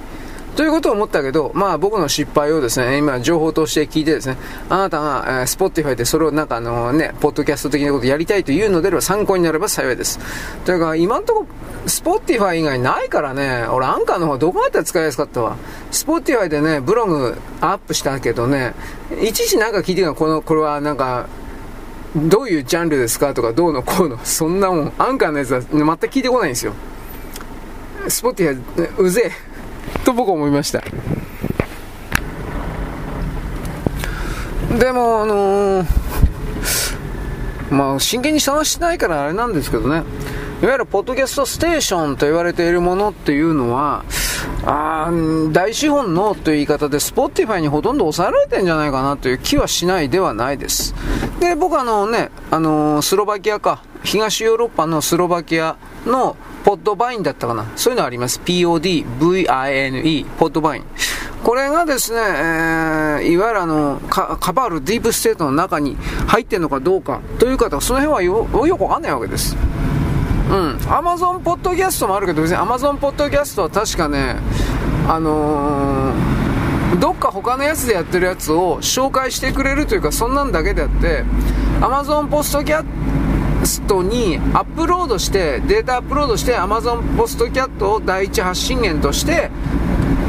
[0.55, 4.35] ということを思ったけど、まあ僕の失敗をですね、今情報として聞いてですね、
[4.67, 10.19] あなたが、えー、スポッティファイでそれをなんかあのね、ポッドキャスト的なことやりたいというのであれば参考になれば幸いです。
[10.65, 11.45] というか、今んとこ
[11.85, 15.55] スポッティファイ以外ないからね、俺アンカーの方どこまで使いやすかったわ。
[15.91, 18.73] スポッティファイでね、ブログアップしたけどね、
[19.21, 21.27] いちいちなんか聞いてるのこの、これはなんか、
[22.15, 26.73] どういうジャンルですかとか、どうのこうの、 そんなもん、アンカーのやつは全く聞いてこないんですよ。
[28.07, 30.81] スポッティは、うぜえ、と僕は思いました。
[34.79, 35.85] でも、あのー、
[37.69, 40.03] まあ、真剣に探してないからあれなんですけどね。
[40.61, 44.03] いわゆるポッドキャストステーションと言われているものっていうのは、
[44.65, 45.09] あ
[45.53, 50.93] 大資本のという言い方で Spotify にほとんど抑えられてるんじゃないかなという気はしないではないです。
[51.39, 57.65] で、僕あのね、あの、スロバキアか、東ヨーロッパのスロバキアのポッドバインだったかな。
[57.77, 58.41] そういうのあります。
[58.43, 60.83] POD、VINE、ポッドバイン。
[61.41, 65.95] これがですね、えー、いわゆるあの、カバールディープステートの中に
[66.27, 69.55] 入ってるのかどうかという方は、その辺はよよくわかんないわけです。
[70.49, 70.91] うん。
[70.91, 74.37] アマゾンポッドキャストもあるけど、別にアマゾンポッドキャストは確かね、
[75.07, 81.23] あのー、どっか他のやつでやってるやつを紹介してくれるというか、そんなんだけであって、
[81.81, 82.83] アマゾンポストキャ
[83.63, 89.51] ストにアップロードして、データアップロードして、アマゾンポストキャットを第一発信源として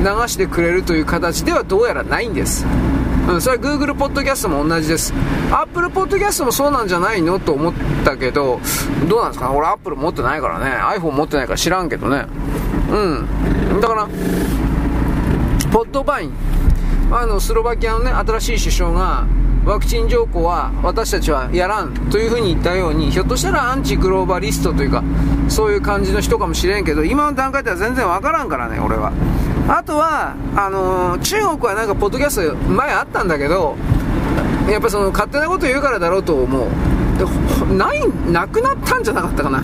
[0.00, 2.66] 流してくれるという形ではどうやらないんです。
[3.30, 5.14] うん、それは Google ポッドキャストも同じです。
[5.52, 7.72] Apple ポッドキャストもそうなんじゃないのと思っ
[8.04, 8.60] たけど、
[9.08, 9.48] どうなんですか？
[9.50, 10.66] ね俺 Apple 持ってないからね。
[10.98, 12.26] iPhone 持ってないから知らんけどね。
[12.90, 13.80] うん。
[13.80, 14.08] だから、
[15.70, 16.32] ポッドバイン。
[17.12, 19.24] あの、スロバキアのね、新しい首相が、
[19.64, 25.04] ワクチン条項は私たちはやらんというふうに言ったように、ひょっとしたらアンチグローバリストというか、
[25.48, 29.12] そういう感じの人かもしれんけど、今の段階では全然わからんからね、俺は。
[29.68, 33.76] あとは、あのー、中国はなんかポッドキャスト前あったんだけど、
[34.68, 36.68] やっぱその勝手なこと言うからだろうと思う。
[37.18, 38.00] でない、
[38.32, 39.62] なくなったんじゃなかったかな。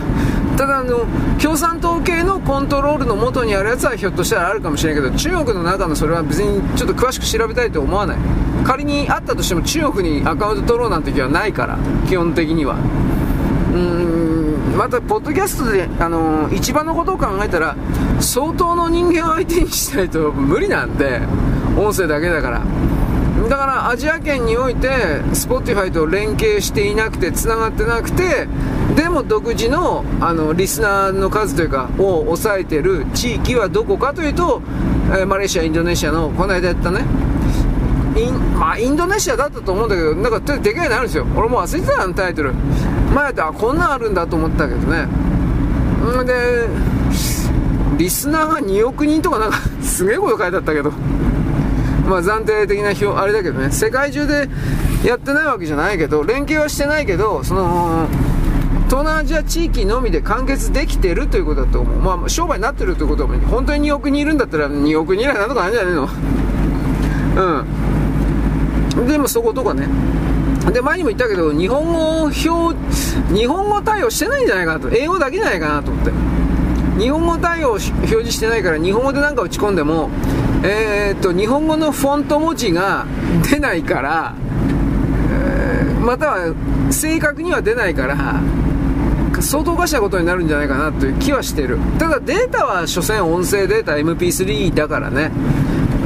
[0.56, 1.06] ただあの、
[1.40, 8.16] 共産党系のコントロールの元にあるやつはひょっとしたらあるかもしれないけど、中国の中のそれは別にちょっと詳しく調べたいと思わない。
[8.64, 11.78] 仮にあったとしても中国にアカウント取ろうなんて気はないから、
[12.08, 12.76] 基本的には。
[13.72, 17.76] うーん、またポッドキャストで、あのー、一番のことを考えたら
[18.20, 21.20] 相当の人間を相手にしないと無理なんで
[21.76, 22.62] 音声だけだから
[23.48, 24.88] だからアジア圏において
[25.32, 28.48] Spotify と連携していなくてつながってなくて
[29.16, 34.62] も独自のあのリスナーの数というかを抑えてる地域はどこかというと、
[35.10, 37.04] えー、マレーシアインドネシアのこの間やったね。
[38.16, 41.26] イン,、まあ、インドネシアだったと思うんだけどなんかでかいのあるんですよ。
[41.34, 42.52] 俺も忘れてたのタイトル。
[43.14, 45.06] 前だこんなんあるんだと思ったけどね。
[46.22, 46.68] んで
[47.96, 50.92] リスナーが2億人とかなんか すげえこと書いてあったけど。
[52.06, 53.70] まあ暫定的な表あれだけどね。
[53.70, 54.48] 世界中で
[55.04, 58.06] やってないわけじゃないけど連携はしてないけどその
[58.86, 61.97] 東南アジア地域のみで完結できてるということだと思う。
[62.18, 66.08] まあ、商売になってるということは、本当に2億人いるんだったら2億人以来なんとかなんじゃないの
[68.97, 69.08] うん。
[69.08, 69.89] でもそことかね。
[70.73, 72.40] で、前にも言ったけど、日本語表、
[73.34, 74.89] 日本語対応してないんじゃないかなと。
[74.90, 76.12] 英語だけじゃないかなと思って。
[76.98, 80.10] 日本語対応表示してないから、日本語で何か打ち込んでも、
[80.62, 83.06] えー、っと、日本語のフォント文字が
[83.50, 84.34] 出ないから、
[85.31, 86.55] えー、または
[86.90, 88.40] 正確には出ないから、
[89.40, 91.78] 相当おかしなことになるんじゃないかなという気はしてる。
[91.98, 95.31] ただデータは所詮音声データ MP3 だからね。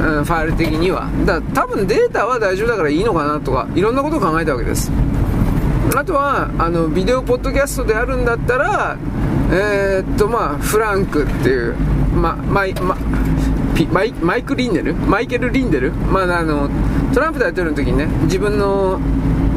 [0.01, 4.91] うん、ファイル的にはだ多分データは大丈夫だからいいのかなとかいろんなことを考えたわけです
[5.95, 8.97] あとはあのビデオポッドキャストであるんだったら
[9.51, 11.75] えー、っとまあフランクっていう
[12.15, 12.97] まマイま
[13.91, 14.93] マイマイク・リンデル？
[14.95, 16.69] マイケル・リンデル、まあ、あの
[17.13, 18.99] トランプ大統領の時にね自分の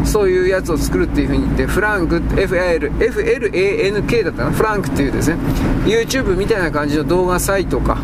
[0.04, 4.50] そういうやつを作るっていう風に言ってフランク FL FLANK だったな？
[4.50, 5.36] フランクっていうですね。
[5.84, 7.98] YouTube みたいな感じの動画サイトか。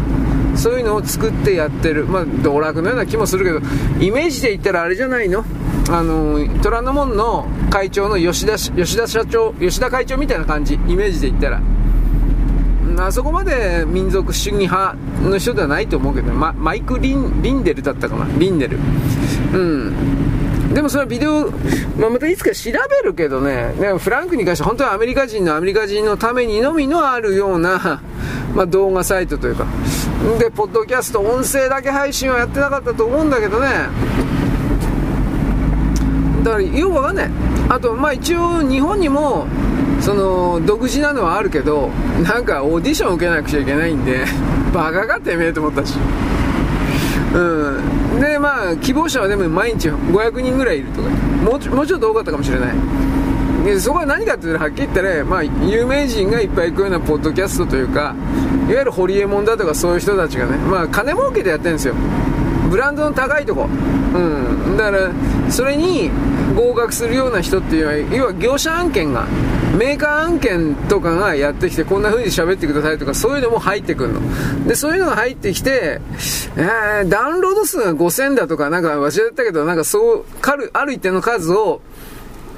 [0.57, 3.61] そういうのを作ってやってる、まあ、道楽のような気もするけど、
[4.05, 5.45] イメージで言ったらあれじゃないの？
[5.89, 11.61] あの、虎ノ門の会長の吉田、吉田社長、吉田会長みたいな感じ、イメージで言ったら。
[12.99, 18.27] あそこまで民族主義派の人ではないと思うけど、ま、マイクリン・リンデルだったかな？
[18.37, 18.77] リンデル。
[19.55, 19.95] うん。
[20.73, 21.51] でもそれはビデオ、
[21.99, 28.01] まあ、またいつか調べるけどね、でもフランクに関しては本当はアメリカ人のアメリカ人のためにのみのあるような、
[28.55, 29.67] まあ、動画サイトというか、
[30.39, 33.69] で、ポッドキャスト、音声だけ配信はやってなかったと思うんだけどね。
[36.45, 37.31] だから、よくわかんない。
[37.69, 39.47] あと、まあ一応、日本にも、
[40.01, 41.89] その、独自なのはあるけど、
[42.23, 44.25] なんかオーディション受けなくちゃいけないんで、
[44.73, 45.95] バカかてめえと思ったし。
[47.35, 48.21] うん。
[48.21, 52.75] で、まあ、希望者はでも毎日500人ぐらいいるとか、もうもうちょっと多かったかもしれない。
[53.65, 58.15] でそこは何かっていうとはっきり言ったら、まあ、有名人がいっぱい行くようなポッドキャストというか
[58.69, 61.95] いわゆるホリエモンだとかそういう人たちがね、まあ、金儲けでやってるんですよ
[62.71, 65.13] ブランドの高いとこ、うん、だから
[65.51, 66.11] それに
[66.61, 69.27] 合格するような人っていうのは要は業者案件が
[69.79, 74.69] メーカー案件とかがやってきてこんな風に喋ってくださいとかそういうのも入ってくるの。
[74.69, 76.01] でそういうのが入ってきて、
[76.57, 80.25] えー、ダウンロード数が5000だとかなんか忘れちゃったけどなんかそう
[80.73, 81.81] ある一定の数を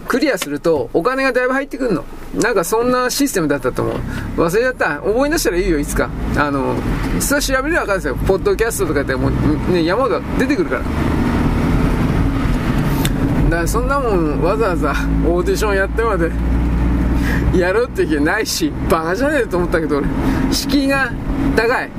[0.08, 2.04] クリアするとお金がだいぶ入ってくるの。
[2.34, 3.96] なんかそんなシステムだったと思う。
[4.38, 5.02] 忘れちゃった。
[5.02, 6.10] 思い出したらいいよいつか。
[6.36, 6.74] あの
[7.20, 8.16] それ調べれば分かるんですよ。
[8.26, 10.82] ポッドキャストとかってもう、ね、山ほど出てくるから。
[13.52, 14.92] だからそんなもんわざわざ
[15.26, 16.30] オーディションやってまで
[17.54, 20.06] やるって気ないしバカじゃねえと思ったけど俺。
[20.50, 21.12] 敷居が
[21.54, 21.90] 高い。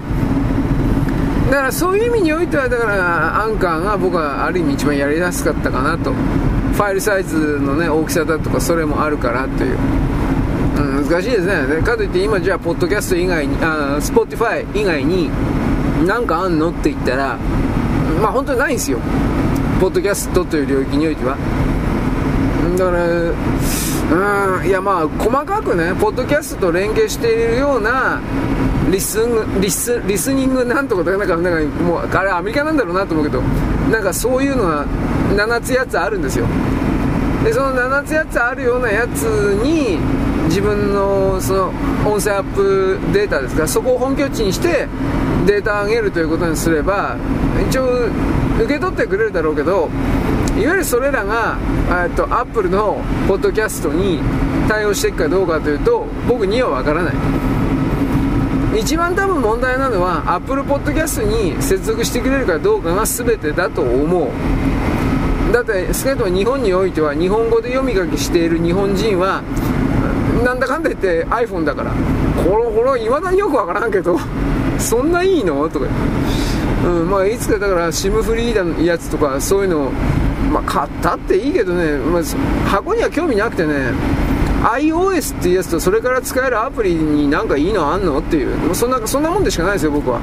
[1.52, 6.12] だからそういう意味においてはだからアンカーが僕はある意味一番やりやすかったかなと。
[6.12, 9.78] ファイルサイズのね大きさだとかそれもあるからっていう、
[10.78, 11.84] うん、難しいですね。
[11.84, 15.30] かといって今じゃあポッドキャスト以外にあスポティファイ以外に
[16.08, 17.38] 何かあんのって言ったら
[18.20, 18.98] まあ本当にないんですよ。
[19.80, 21.38] ポッドキャストという領域においては。
[22.78, 23.06] だから
[24.12, 28.22] うんいやまあ細かくねポッドキャストと連携しているような
[28.92, 33.42] リスンリスリスニングなんとかなんかなんかもうあれアメリカなんだろうなと思うけど
[33.92, 34.86] なんかそういうのは
[35.36, 36.46] 7つ8つあるんですよ。
[37.44, 39.24] でその7つ8つあるようなやつ
[39.64, 39.98] に
[40.46, 41.74] 自分のその
[42.06, 44.88] 音声アップデータですからそこを本拠地にして
[45.46, 47.18] データ上げるということにすれば
[47.70, 48.08] 一応
[48.58, 49.90] 受け取ってくれるだろうけど
[50.58, 51.58] いわゆるそれらが
[52.16, 54.20] とアップルのポッドキャストに
[54.68, 57.14] 対応していくかどうかというと僕には分からない。
[58.80, 64.30] 一番多分問題なのは Apple Podcast に接続してくれるかどうかが全てだと思う。
[65.54, 69.44] だって少なくとも日本においては日本語で読み書きしている日本人は
[70.44, 71.92] なんだかんだ言って iPhone だから。
[72.44, 74.18] これこれいまだによくわからんけど
[74.80, 75.70] そんないいの？
[75.70, 75.86] とか、
[76.84, 79.92] うんまあ、いつかだから SIM フリーなやつとかそういうのを、
[80.52, 82.24] まあ、買ったっていいけどね、まあ、
[82.68, 83.94] 箱には興味なくてね
[84.64, 90.20] iOS っていうやつとそれから使えるアプリになんかいいのあんのっていうそんなそんなもんでしかないですよ僕は。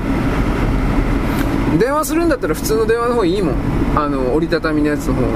[1.78, 3.55] 電話するんだったら普通の電話の方がいいもん。
[3.94, 5.28] あの折りたたみのやつの方が。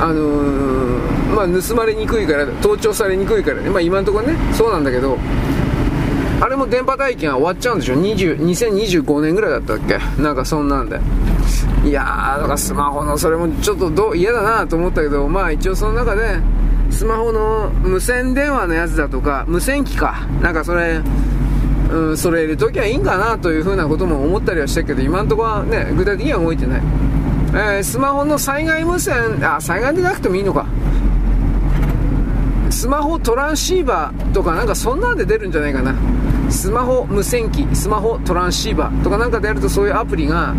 [0.00, 3.70] あのー、まあ盗まれにくいから盗聴されにくいからね。
[3.70, 5.18] まあ今のところねそうなんだけど。
[6.44, 9.98] あれも電波体験は終わっちゃうんでしょ？20 2025年ぐらいだったっけ？
[10.22, 11.00] なんかそんなんで。
[11.86, 16.38] いやーだからスマホのそれもちょっとど嫌だなと思ったけどまあ一応その中で
[16.90, 20.26] スマホの無線電話のやつだとか無線機か。
[20.42, 21.00] なんかそれ
[21.90, 26.82] うん、それ入れときゃいいんかなというふうなことも思ったりはしたけど今のところはね具体的には動いてない、
[27.52, 30.66] えー、スマホの災害無線あ災害でなくてもいいのか。
[32.70, 35.94] スマホトランシーバーとかなんかそんなんで出るんじゃないかな。
[36.50, 40.54] スマホ無線機スマホトランシーバーとかなんかでやるとそういうアプリが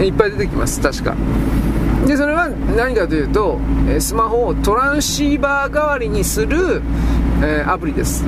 [0.00, 0.80] いっぱい出てきます。
[0.80, 1.14] 確か。
[2.06, 3.58] でそれは何かというと
[3.98, 6.80] スマホをトランシーバー代わりにする、
[7.42, 8.24] えー、アプリです。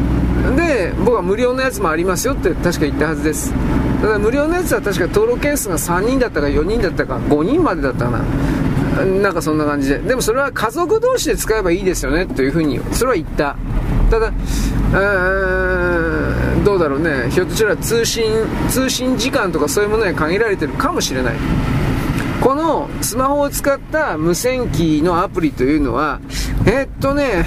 [0.57, 3.53] で僕は無料のやつもありますよって確か言ったはずです。
[4.01, 8.25] ただ無料のやつは確か登録件数が3人だったか4人だったか5人までだったかな。
[9.05, 9.99] なんかそんな感じで。
[9.99, 13.57] でもそれは家族同士で使えばいいですよねというふうにそれは言った。
[14.11, 14.33] ただ、
[14.93, 17.31] えーん、どうだろうね。
[17.31, 18.25] ひょっとしたら通信
[18.69, 21.35] 通信時間とかそういうものに限られてるかもしれない。
[22.43, 26.21] このスマホを使った無線機のアプリというのは
[26.67, 27.47] えー、っとね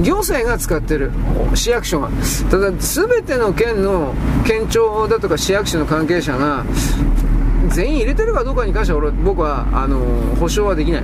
[0.00, 1.10] 行政が使ってる。
[1.56, 2.08] 市役所が。
[2.48, 4.14] ただ全ての県の
[4.46, 6.64] 県庁だとか市役所の関係者が
[7.70, 9.98] 全員入れてるかどうかに関しては俺僕はあの
[10.36, 11.02] 保証はできない。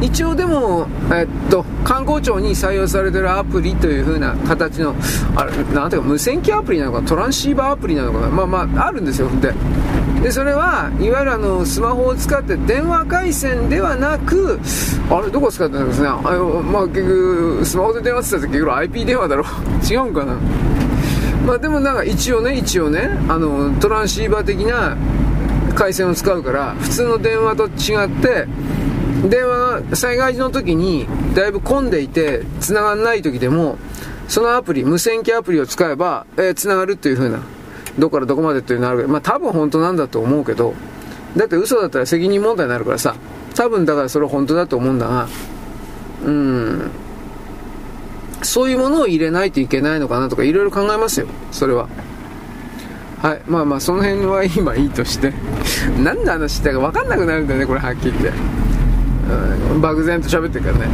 [0.00, 4.94] 一応でも、えっと、観光庁に採用されてるアプリという風な形の、
[5.36, 9.52] あれ、なんていうか、無線機アプリなのか、トランシーバーアプリなのか、まあまあ、あるんですよ、で。
[10.22, 14.58] で、それは、いわゆるあの、スマホを使って電話回線ではなく、
[15.10, 16.08] あれ、どこ使ってたんですね？
[16.08, 19.44] あまあ結局、スマホで電話って言ったら結局 IP 電話だろ。
[19.90, 20.34] 違うんかな？
[21.46, 24.96] まあでもなんか一応ね、一応ね、あの、トランシーバー的な
[25.74, 28.46] 回線を使うから、普通の電話と違って、
[29.28, 33.76] 電話災害時の時にだいぶ混んでいて繋がらない時でも
[34.28, 37.42] そのアプリ無線機アプリを使えば、えー、繋がるっていう風な
[37.98, 40.74] どこからどこまでっていうのあるけどまあ多分本当なんだと思うけど
[41.36, 43.16] だって嘘だったら責任問題になるからさ
[43.54, 45.28] 多分だからそれは本当だと思うんだが
[46.24, 46.90] うん
[48.42, 51.88] そういうものを入れないといけないのかなとかいろいろ考えますよそれは
[53.20, 53.42] はい。
[53.46, 55.34] まあまあ、その辺は今いいとして。
[56.02, 58.69] 何の話してか分かんなくなるんだよね、これはっきり言って。
[59.80, 60.86] 漠然と喋ってるからね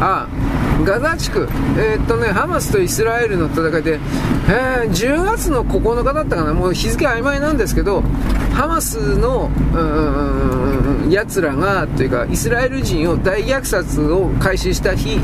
[0.00, 1.48] ああガザ地区。
[1.78, 4.00] えー、っとねハマスとイスラエルの戦いで、
[4.48, 6.54] えー、10月の9日だったかな。
[6.54, 8.02] もう日付曖昧なんですけど
[8.52, 9.50] ハマスの
[11.10, 15.18] やつらがというかイスラエル人を大虐殺を開始した日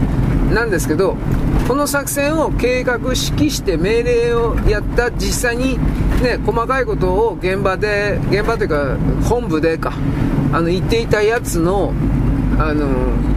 [0.52, 1.16] なんですけど
[1.68, 5.78] この作戦を計画指揮して命令をやった実際に
[6.22, 8.96] ね細かいことを現場で現場というか
[9.28, 9.92] 本部でか
[10.52, 11.92] あの言っていたやつの
[12.58, 12.86] あの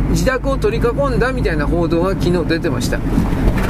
[0.09, 2.99] 自宅を取り囲んだみたいな報道が昨日出てました。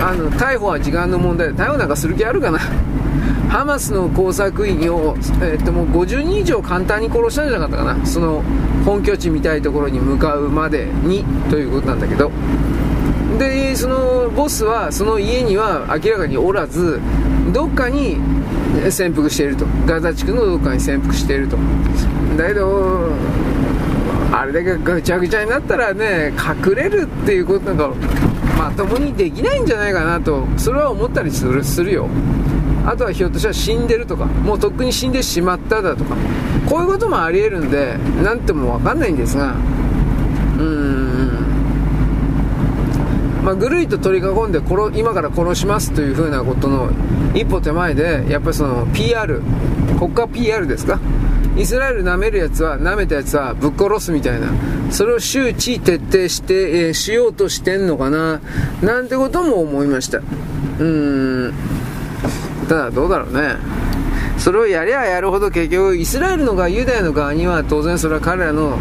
[0.01, 2.59] あの逮捕は時間の問題で逮捕なんかする気あるかな。
[3.49, 8.05] ハマスの工作員を、え、っともう50人以上簡単に殺したんじゃなかったかな。
[8.05, 8.43] その
[8.85, 12.31] 本拠地みたいところに向かうまでにということなんだけど。
[13.39, 16.99] でそのボスはその家には明らかにおらず
[17.53, 18.17] どっかに
[18.89, 19.65] 潜伏していると。
[19.87, 21.57] ガザ地区のどっかに潜伏していると。
[22.37, 23.09] だけど
[24.31, 26.31] あれだけぐちゃぐちゃになったらね
[26.65, 27.93] 隠れるっていうことなんか
[28.57, 32.07] まともにできないんじゃないかなとそれは思ったりするするよ。
[32.85, 36.15] あとはひょっとしたら死んでるとかもうとっくに死んでしまっただとか。
[36.67, 39.53] こういうこともありえるんで何とも分かんないんですが
[40.57, 41.29] うーん。
[43.43, 46.91] まあ、ぐるりと取り囲んで殺今から殺しますというふうなことの
[47.33, 49.41] 一歩手前でやっぱりその PR
[49.97, 50.99] 国家 PR ですか？
[51.59, 54.47] イスラエル舐めるやつは舐めたやつはぶっ殺すみたいな。
[54.91, 58.41] それを周知徹底して、えー、しようとしてんのかな？
[58.81, 60.19] なんてことも思いました。
[60.19, 61.53] うーん。
[62.67, 63.57] ただどうだろうね。
[64.37, 68.79] それをやりゃやるほど結局イスラエルの側ユダヤの側には当然それは彼らの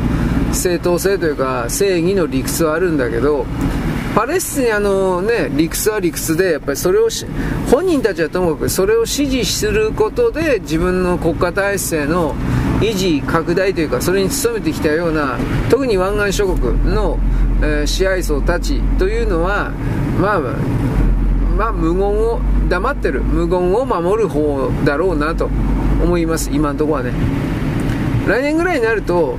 [0.52, 3.44] 正当性というか正義の理屈はあるんだけど
[4.14, 7.08] パレスチナの、ね、理屈は理屈でやっぱりそれを
[7.70, 12.36] 本人たちはともかくそれを支持することで自分の国家体制の
[12.80, 15.38] 維持拡大というかそれに努めてきたような
[15.70, 17.18] 特に湾岸諸国の、
[17.60, 19.70] えー、支配層たちというのは
[20.20, 20.40] まあ
[21.56, 25.46] まあ無言を黙ってる無言を守る方だろうなと
[26.02, 27.12] 思います今のとこはね。
[28.28, 29.38] 来年ぐらいになると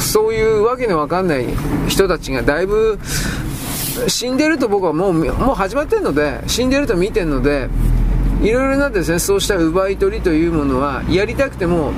[0.00, 1.46] そういうわけのわかんない
[1.86, 2.98] 人たちがだいぶ
[4.08, 7.68] 死んでると僕はもう、もう始まってるので、死んでると見てるので、
[8.42, 11.92] いろいろなですね、そうした奪い取りというものは、やりたくても、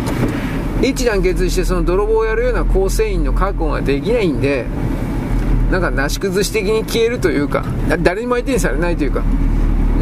[0.83, 4.67] 一致団結してその泥棒をやるような構成員の確保ができないんで、
[5.71, 7.65] なんかなし崩し的に消えるというか、
[8.03, 9.23] 誰にも相手にされないというか、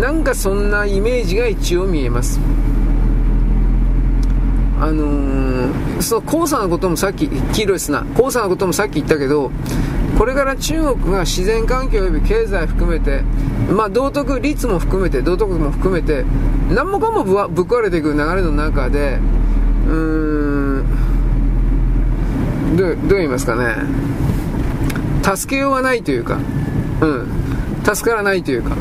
[0.01, 2.41] なんかそんなイメージが一応見えます。
[4.81, 9.51] あのー、その黄砂のこともさっき、黄色い砂、黄砂のこともさっき言ったけど、
[10.19, 13.23] これから中国が自然環境及び経済含めて、
[13.71, 16.25] まあ、道徳率も含めて、道徳も含めて、
[16.71, 19.19] 何もかもぶぶっ壊れていく流れの中で、
[19.87, 20.54] うーん、
[22.77, 23.77] どどう言いますかね、
[25.23, 26.39] 助けようがないというか、
[27.01, 27.29] うん、
[27.85, 28.77] 助からないというか、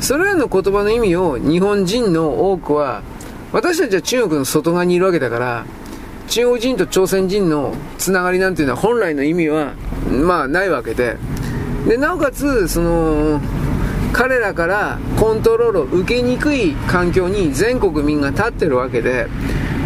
[0.00, 3.02] それらの言葉の意味を日本人の多くは、
[3.52, 5.64] 私たちは中国の外側にいるわけだから、
[6.28, 9.74] 中国人と朝鮮人のつながりなんていうのは本来の意味は、
[10.10, 11.16] まあないわけで、
[11.88, 13.40] で、なおかつ、その、
[14.12, 19.26] 彼らからコントロールを受けにくい環境に全国民が立ってるわけで、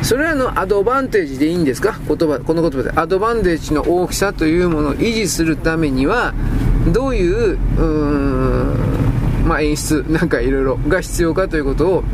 [0.03, 1.99] それらのアドバンテージでいいんですか？
[2.07, 2.93] 言葉、この言葉で。
[2.99, 6.35] アドバンテージの大きさというものを維持するためには、
[6.93, 12.05] どういう、うん、まあ、演出 なんかいろいろが必要かということを、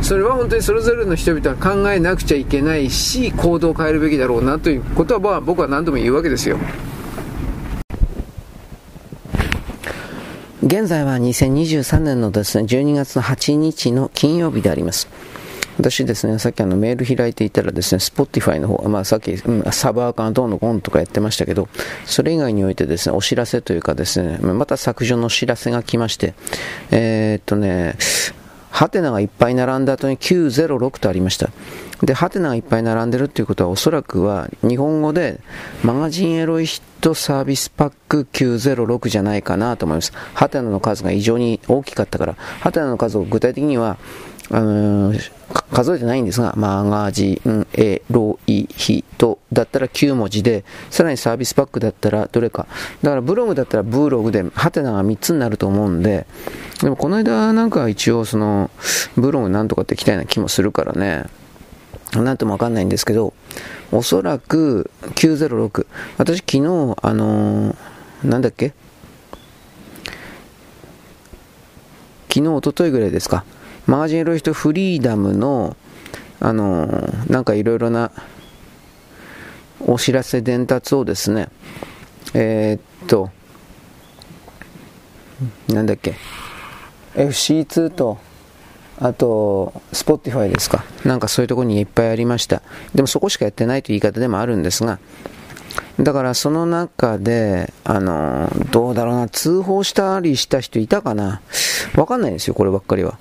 [0.00, 6.58] それは本当にそれぞれの人々は考えなくちゃいけないし、行動を変えるべきだろうなということは僕は何度も言うわけですよ。
[10.62, 15.08] 現在は2023年のですね、12月の8日の金曜日であります。
[15.78, 21.68] 私ですね、さっきあのメール開いていたらですね、Spotify の方、まあさっき、うん、サバーカーどうのこんとかやってましたけど、
[22.04, 26.34] それ以外においてですね、お知らせというかですね、また削除のお知らせが来まして、
[26.90, 27.96] えー、っとね、
[28.70, 31.50] ハテナがいっぱい並んだ後に906とありました。
[32.02, 35.38] で、ハテナがいっぱい並んでるっていうことはおそらくは日本語で
[35.84, 40.12] マガジンエロイヒットサービスパック906じゃないかなと思います。
[40.34, 43.96] ハテナの数が異常に大きかったから、ハテナの数を具体的には、
[44.50, 45.32] あのー、
[45.72, 52.66] 数えてないんですが、マガジンエロイヒトだったら9文字で、さらにサービスパックだったらどれか。
[53.02, 56.26] だからブログだったらブーログで、ハテナが3つになると思うんで、
[56.80, 58.70] でもこの間なんか一応その、
[59.16, 61.24] ブログなんとかってきたような気もするからね、
[62.12, 63.32] なんともわかんないんですけど、
[63.90, 65.86] おそらく906。
[66.18, 67.76] 私昨日、あのー、
[68.24, 68.72] なんだっけ？
[72.28, 73.44] 昨日、おとといぐらいですか。
[73.86, 75.76] マガジンロイトフリーダムの、
[76.40, 76.86] あの、
[77.28, 78.10] なんかいろいろな
[79.80, 81.48] お知らせ伝達をですね、
[82.32, 83.30] えー、っと、
[85.68, 86.14] なんだっけ、
[87.14, 88.18] FC2 と、
[88.98, 90.84] あと、Spotify ですか。
[91.04, 92.62] なんかそういうところにいっぱいありました。
[92.94, 94.98] でもそこしかやってないという言い方でもあるんですが、
[96.00, 101.40] だからその中で、あの、どうだろうな、通報したりした人いたかな
[101.96, 103.18] わかんないですよ、こればっかりは。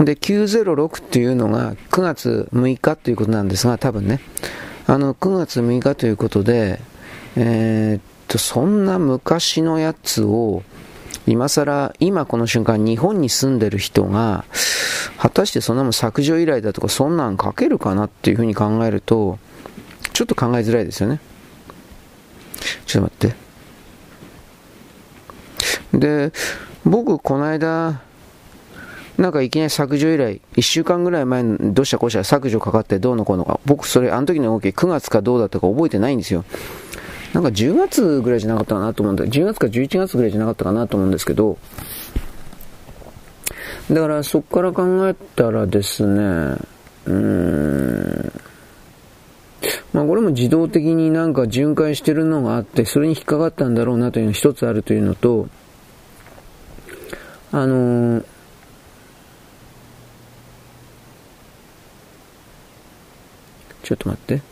[0.00, 4.20] で、906っていうのが9月6日ということなんですが、多分ね、
[4.86, 6.80] あの、9月6日ということで、
[7.36, 10.62] えー、っと、そんな昔のやつを、
[11.26, 14.44] 今更、今この瞬間、日本に住んでる人が、
[15.18, 19.38] 果たしてそんなもん削除依頼だとか、そんなん書けるかなっていうふうに考えると、
[20.12, 21.20] ちょっと考えづらいですよね。
[22.86, 23.30] ちょっと待っ
[25.92, 25.98] て。
[25.98, 26.32] で、
[26.84, 28.00] 僕、この間、
[29.18, 36.44] なんかいきなり削除依頼、1週間ぐらい前にどうしたこうした削除かかってどうのこうのか、僕それ、あの時の動き9月かどうだったか覚えてないんですよ。
[37.34, 39.24] なんか10月ぐらいじゃなかったかなと思うんだ。
[39.24, 41.58] 10月か11月ぐらいじゃなかったかなと思うんですけど、
[43.90, 46.56] だからそこから考えたらですね、
[47.06, 48.32] うーん、
[49.92, 55.48] まあこれも自動的になんか巡回してるのがあって、それに引っかかったんだろうなというのが一つあるというのと、
[57.50, 58.24] あのー、
[63.88, 64.42] ちょっと待って。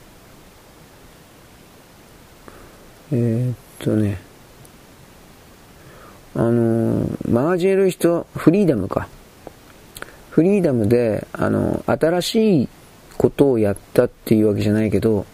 [3.13, 4.19] えー、っとね、
[6.35, 9.09] あのー、マガジエル人、フリーダムか。
[10.31, 12.69] フリーダムで、あの、新しい
[13.19, 15.27] ことをやったっていうわけじゃないけど、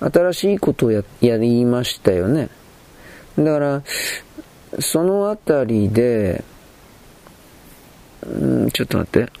[0.00, 2.48] 新しいことをや、やりましたよね。
[3.38, 3.82] だから、
[4.80, 6.42] そのあたりで、
[8.26, 9.39] うん、ちょっと待って。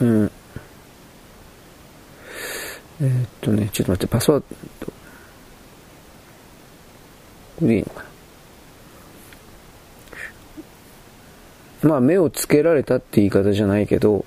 [0.00, 0.30] うん。
[3.00, 4.42] えー、っとね、ちょっと待って、パスワー
[4.80, 4.86] ド。
[7.56, 8.04] これでいいのか
[11.82, 11.90] な？
[11.90, 14.24] まあ、目をつけられたって言い方じゃないけど、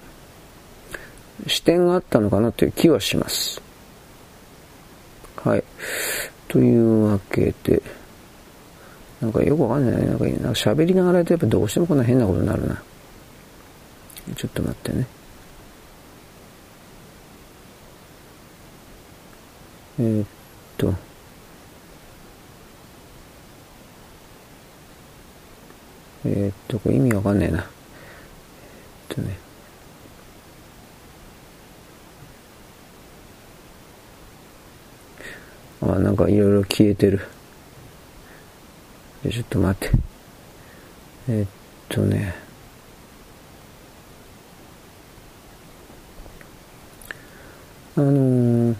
[1.47, 3.61] 視点があったのかなという気はします。
[5.43, 5.63] はい。
[6.47, 7.81] というわけで、
[9.21, 10.07] なんかよくわかんないね。
[10.07, 12.81] なんか喋りながらやるとやっぱどうしてもこんな変なことになるな。
[14.35, 15.07] ちょっと待ってね。
[19.99, 20.27] えー、っ
[20.77, 20.93] と。
[26.25, 27.59] えー、っと、これ意味わかんねえな。
[27.59, 29.37] えー、っとね。
[35.81, 37.21] あ、なんかいろいろ消えてる。
[39.31, 39.97] ちょっと待って。
[41.29, 41.47] え、っ
[41.89, 42.35] とね。
[47.95, 48.75] あのー、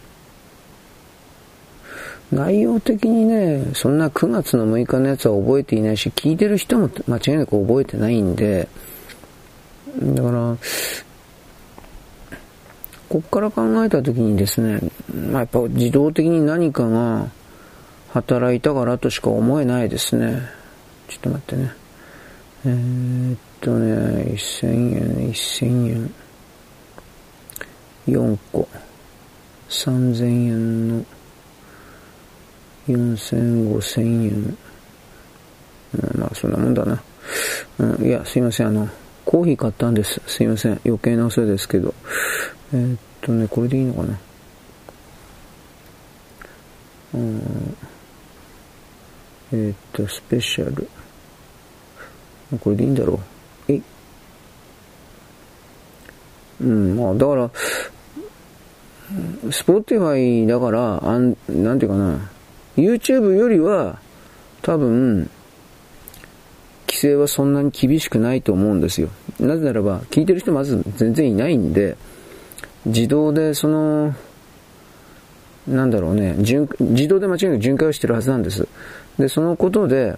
[2.32, 8.68] 内容的にね、そんな9月の6日のやつは覚えていないし、聞いてる人も間違いなく覚えてないんで、
[9.98, 10.58] だから、
[13.10, 14.82] こっから考えたときにですね、
[15.32, 17.30] まあ、やっぱ自動的に何かが
[18.10, 20.42] 働いたからとしか思えないですね。
[21.08, 21.72] ちょっと待ってね。
[22.66, 26.14] えー、っとね、1000円、1000円。
[28.08, 28.68] 4個。
[29.70, 31.06] 3000円の
[32.88, 34.58] 4000、5000円。
[35.94, 37.02] うん、まあ、そんなもんだな。
[37.80, 38.90] うん、いや、すいません、あの、
[39.26, 40.22] コーヒー買ったんです。
[40.26, 40.80] すいません。
[40.86, 41.94] 余計なお世話ですけど。
[42.74, 44.20] えー、っとね、これでいいのかな。
[47.16, 47.78] うん。
[49.52, 50.88] えー、っと、スペシャル。
[52.62, 53.20] これでいいんだろ
[53.68, 53.74] う。
[53.74, 53.82] え
[56.62, 57.52] うん、まあ、だから、
[59.52, 62.30] スポーティファイだから、あん、なんていうかな、
[62.78, 64.00] YouTube よりは、
[64.62, 65.30] 多分、
[66.88, 69.10] 規制はそんなに厳しくないと思うんですよ。
[69.40, 71.98] なぜならば、聞いてる人まず全然いないんで、
[72.86, 74.16] 自動でその、
[75.68, 78.68] なんだろうね、自動で間違いなく巡回をしてるはずなんです。
[79.20, 80.18] で、そのことで、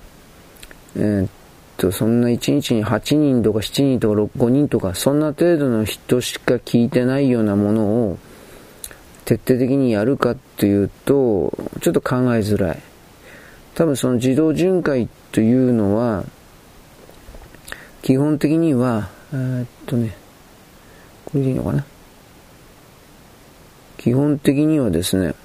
[0.95, 1.29] えー、っ
[1.77, 8.19] と、そんな1日に8人とか7人とか5人とか、そんな程度の人しか聞いてないようなものを、
[9.29, 12.79] 徹底的にやるかっていうと、ちょっと考えづらい。
[13.75, 16.23] 多分その自動巡回というのは、
[18.01, 20.15] 基本的には、えー、っとね、
[21.25, 21.85] これでいいのかな？
[23.99, 25.35] 基本的にはですね、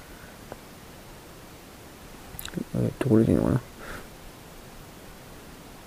[2.73, 3.61] えー、っと、これでいいのかな？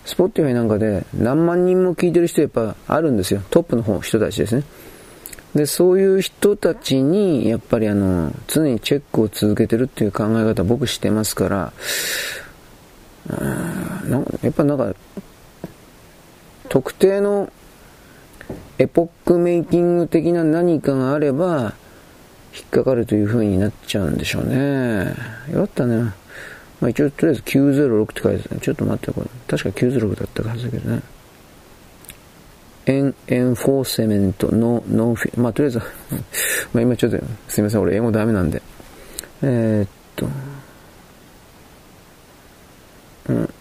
[0.05, 3.43] スポッティファイなんかで何万人も聞いてる人やっぱあるんですよ。
[3.51, 4.63] トップの方、人たちですね。
[5.55, 11.73] で、そういう人たちに、やっぱりあの、常にチェックを続けてるっていう考え方僕してますから、
[14.09, 14.95] なんやっぱなんか、
[16.69, 17.51] 特定の
[18.79, 21.75] エポックメイキング的な何かがあれば、
[22.55, 25.15] 引っかかるという風になっちゃうんでしょうね。
[25.53, 26.13] よかったね。
[26.81, 28.61] まあ一応とりあえず906って書いてたね。
[28.61, 29.29] ちょっと待って、これ。
[29.47, 31.03] 確か906だったはずだけどね。
[32.89, 35.79] エン、エンフォーセメントの、ノンフィ、まあ、とりあえず
[36.73, 38.63] まあ、今ちょっと、すいません、俺英語ダメなんで。
[39.43, 40.27] えー、っと、
[43.29, 43.55] うん。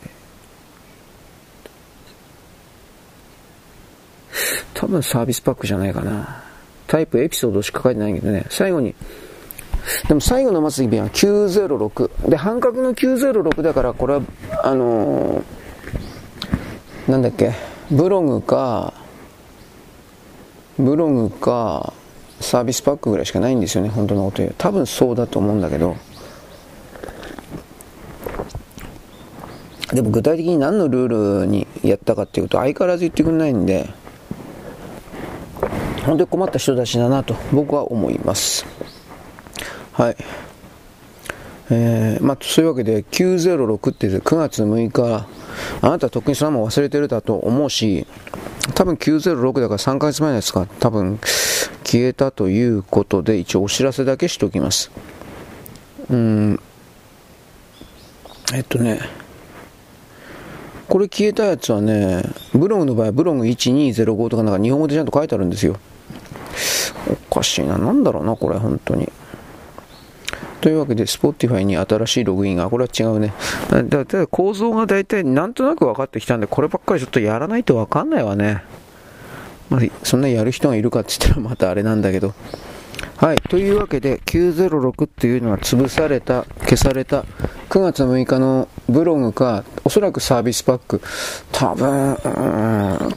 [4.73, 6.43] 多分サービスパックじゃないかな。
[6.87, 8.95] タイプエピソードしか書いてないけどね、最後に、
[10.07, 12.29] でも最後の末尾は906。
[12.29, 14.21] で、半角の906だから、これは、
[14.63, 17.51] あのー、なんだっけ、
[17.91, 18.93] ブログか、
[20.79, 21.93] ブログか
[22.39, 24.55] サービスパックぐらいしかないんですよね、本当のこと言う。
[24.57, 25.95] 多分そうだと思うんだけど。
[29.93, 33.89] でも具体的に何のルールにやったかっていうと相変わらず言ってくれないんで、
[36.05, 38.65] 本当に困った人たちだなと僕は思います。
[39.93, 40.17] はい。
[41.69, 45.27] えー、まあ、そういうわけで906って9月6日、
[45.81, 48.05] あなたはとっくにそのまま忘れてるだと思うし、
[48.73, 51.19] 多分906だから3ヶ月前のやつが多分
[51.83, 54.91] 消えたということで一応お知らせだけしておきます。
[56.09, 56.59] うん。
[58.53, 58.99] えっとね、
[60.87, 65.77] これ消えたやつはね、ブログの場合はブログ1205とかなんか日本語でちゃんと書いてあるんですよ。
[67.29, 67.77] おかしいな。
[67.77, 69.11] なんだろうな、これ、本当に。
[70.61, 73.33] というわけで、Spotify に新しいログインが、これは違うね。
[73.69, 78.63] だただ構造が大体なんとなく分かってきたんで、こればっかりちょっとやらないと分かんないわね。
[79.69, 82.33] まあ、そんなやる人がいるかって言ったらまたあれなんだけど。
[83.17, 83.37] はい。
[83.37, 87.25] というわけで、906っていうのは潰された、消された、
[87.69, 91.01] 9月6日のブログか、おそらくサービスパック、
[91.51, 92.17] 多分、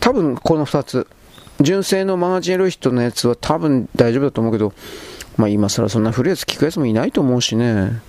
[0.00, 1.06] 多分この2つ。
[1.60, 4.72] 純正のマガジンエロイヒットのやつは多分大丈夫だと思うけど、
[5.36, 8.00] まあ今更そんな古いやつ聞くやつもいないと思うしね。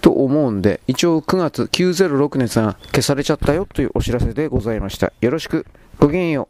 [0.00, 5.12] と思うんで、一応9月906年さん消されちゃったよというお知らせでございました。
[5.20, 5.66] よろしく。
[5.98, 6.48] ごきげんよ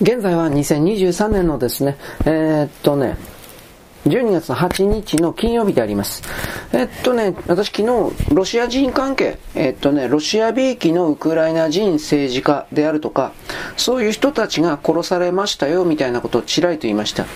[0.00, 0.02] う。
[0.02, 3.16] 現在は2023年のですね、えー、っとね、
[4.06, 6.22] 12月8日の金曜日であります。
[6.72, 13.32] えっとね、私昨日、ロシア人関係、えっとね、ロシアびいきのウクライナ人政治家であるとか、
[13.76, 17.26] そういう人たちが殺されましたよ、みたいなことをちらりと言いました。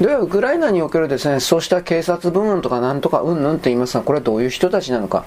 [0.00, 5.26] では、ウクライナにおけるですね、そうした警察部門とかなんとかうんぬんって言いますが、これはどういう人たちなのか。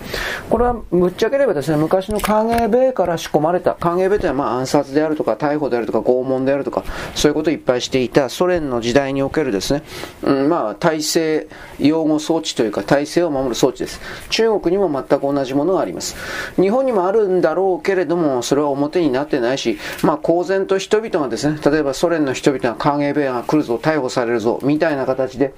[0.50, 9.84] これは、ぶっちゃければですね、昔の KGB から仕込まれた、KGB というのはまあ暗殺であるとか、逮捕であるとか、拷問であるとか、そういうことをいっぱいしていたソ連の時代におけるですね、
[10.24, 11.48] うん、まあ、体制
[11.80, 14.00] 擁護装置というか体制を守る装置です。
[14.30, 16.16] 中国にも全く同じものがあります。
[16.56, 25.54] 日本にもあるんだろうけれども、それは表になってないし、まあ公然と人々がですね、例えばソ連の人々が歓迎ベアが来るぞ、逮捕されるぞ、みたいな形で、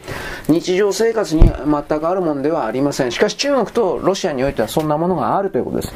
[0.48, 3.12] 日常生活に全くあるものではありません。
[3.12, 5.94] しかし中国とロシアにおいてはそんなものがあるということです。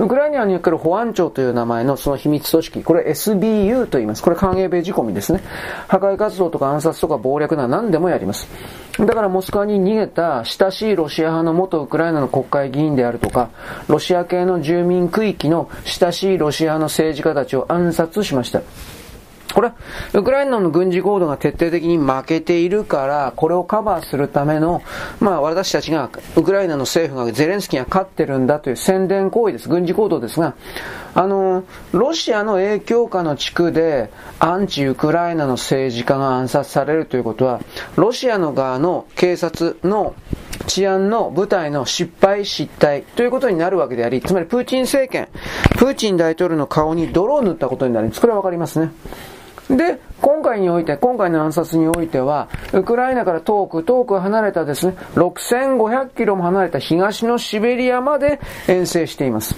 [0.00, 4.22] ウクライナにおける保安庁という名前のその秘密組織、これ SBU と言います。
[4.24, 5.40] これ歓迎米仕込みですね。
[5.86, 8.48] 破壊活動とか暗殺とか暴略な何でもやります。
[8.98, 13.50] だからモスクワに逃げた親しいロシア派の元ウクライナの国会議員であるとか、
[13.88, 18.62] ロシア系の住民区域の親しいロシア派の政治家たちを暗殺しました。
[19.52, 19.74] これは、
[20.14, 24.82] ウクライナの軍事行動が徹底的に負けているから、これをカバーするための、
[25.20, 29.68] まあ私たちが、ウクライナの政府がゼレンスキーが勝ってるんだという宣伝行為です。
[29.68, 30.54] 軍事行動ですが、
[31.14, 37.60] あの、ロシアの影響下の地区で、アンチウクライナの政治家が暗殺されるということは、
[37.96, 40.14] ロシアの側の警察の
[40.66, 45.28] 治安の部隊の失敗失態ということになるわけであり、つまりプーチン政権、
[45.76, 48.20] プーチン大統領の顔に泥を塗ったことになります。
[48.20, 48.90] これはわかりますね。
[49.70, 59.56] で、今回において、今回の暗殺においては、ウクライナから遠く、遠く離れたですね、6500キロも離れた東のシベリアまで遠征しています。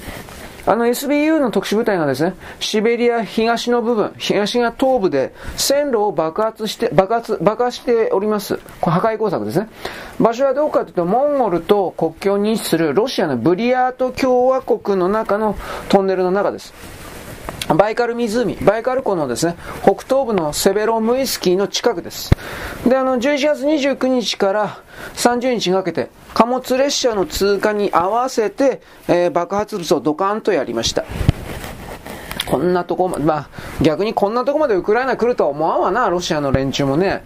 [0.67, 8.59] あの SBU の特殊部隊がですね、シベリア東の部分、東が東部で線路を爆発して、爆発、爆破しております。
[8.83, 9.69] 破壊工作ですね。
[10.19, 15.57] 場所はどこかというと、モンゴルと国境に位置するロシアのブリヤート共和国の中の
[15.89, 16.96] トンネルの中です。
[17.75, 22.31] バイカル湖、バイカル湖のですね、北東部のセベロムイスキーの近くです。
[22.87, 24.79] で、あの、11月29日から
[25.15, 31.05] 30日にかけて、貨物列車の通過に合わせて、えー、爆発物をドカンとやりました。
[32.47, 33.49] こんなとこま、まあ、
[33.83, 37.25] 逆にこんなとこまでウクライナ来るとは思わんわな、ロシアの連中もね。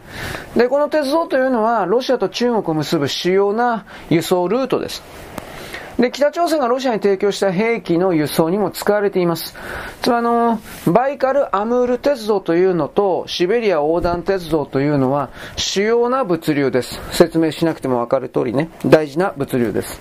[0.56, 5.02] で、この鉄道というのは、ロシアと中国を結ぶ主要な輸送ルートです。
[6.00, 9.54] で、北朝鮮がロシアに提供した兵器の輸送にも使われています。
[10.00, 16.98] つまりあの、バイカル・アムール鉄道というのと、シベリア横断鉄道というのは、主要な物流です。
[17.12, 20.00] 説明しなくてもわかる通りね、大事な物流です。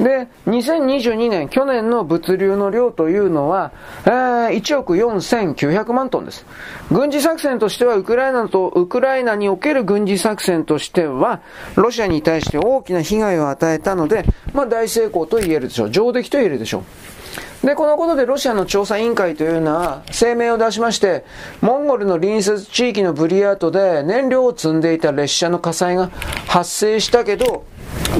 [0.00, 3.70] で、2022年、去年の物流の量というのは、
[4.06, 6.46] えー、1億4900万トンです。
[6.90, 11.42] 軍事作戦としては、ウクライナと、ウクライナにおける軍事作戦としては、
[11.76, 15.90] ロシアに対して大きな被害を与えたので、まあ大成功と言えるでしょう。
[15.90, 17.19] 上出来と言えるでしょう。
[17.64, 21.24] で、このことでロシアの調査委員会というのは声明を出しまして、
[21.60, 26.10] モンゴルの隣接地域のブリヤートで燃料を積んでいた列車の火災が
[26.46, 27.64] 発生したけど、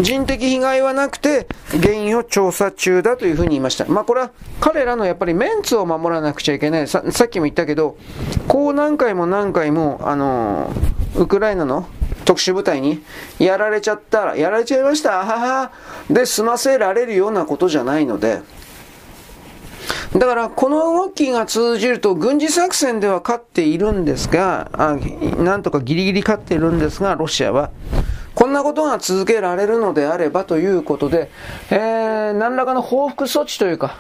[0.03, 3.87] 人的被害はなくて、原因を調査中だというふうに言いました。
[3.87, 6.87] まあこれは彼らのやっぱりメンツを守らなくちゃいけない。
[6.87, 7.97] さっきも言ったけど、
[8.47, 11.87] こう何回も何回も、あのー、ウクライナの
[12.27, 13.03] 特殊部隊に
[13.39, 15.73] やられちゃったら、やられちゃいました、はは
[16.11, 18.43] で済ませられるようなことじゃないので、
[20.13, 24.97] だからこの動きが通じると軍事作戦では勝っているんですが、あ
[25.43, 27.71] なんとかギリギリ勝っているんですが、ロシアは。
[28.35, 31.31] こんなことが続けられるのであればということで、
[31.71, 33.97] えー、何らかの報復措置というか、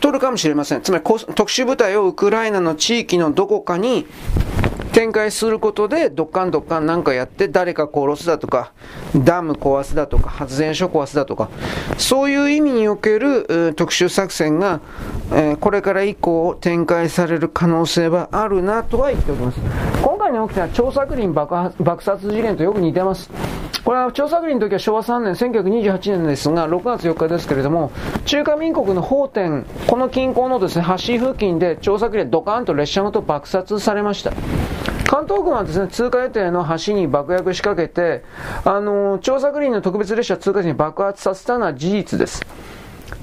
[0.00, 0.82] 取るかもしれません。
[0.82, 4.06] つまり特殊部隊をウクライナの地域のどこかに
[4.98, 8.72] 展開することで、どっかんどっかんなんかやって、誰か殺すだとか、
[9.14, 11.50] ダム壊すだとか、発電所壊すだとか、
[11.98, 14.80] そういう意味における特殊作戦が、
[15.32, 19.60] え、これから以降展開される可能性はあるなとは言っております。
[20.28, 23.30] 回に起きた張作霖爆爆殺事件とよく似てます。
[23.84, 27.90] これは張作霖の時は昭和3年、1928年ですが、6月4日ですけれども、
[28.26, 34.32] 中華民国の法典、この近郊のですね、橋付近で張作霖ドカーンと列車ごと爆殺されました。
[35.06, 38.22] 関東軍はですね、通過予定の橋に爆薬仕掛けて、
[38.64, 42.44] あの、調査グリーンの特別列車通過時に爆発させたのは事実です。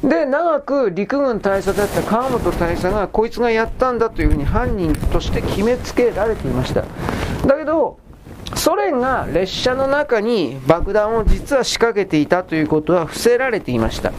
[0.07, 6.83] で、長く陸軍大佐だった川本大佐が、こいつがやったんだというふうに犯人として決めつけられていました。
[7.47, 7.97] だけど、
[8.55, 14.11] ソ連が列車の中に爆弾を実は仕掛けていたということは伏せられていました。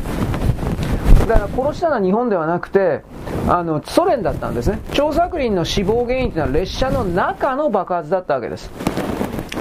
[1.29, 3.03] だから殺したのは日本ではなくて、
[3.49, 4.81] あの、ソ連だったんですね。
[4.93, 8.71] 張作霖の死亡原因というのは列車の中の爆発だったわけです。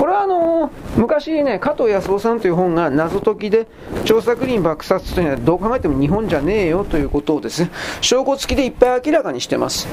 [0.06, 3.66] これはあのー、昔ね、加藤康夫さんという本が謎解きで、
[4.04, 9.88] 調査クリーン爆殺というのはどう考えても日本じゃねえよということをですね、証拠付きでいっぱい明らかにしてます。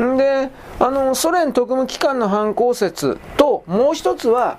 [0.00, 4.58] んで、あの、ソ連特務機関の犯行説と、もう一つは、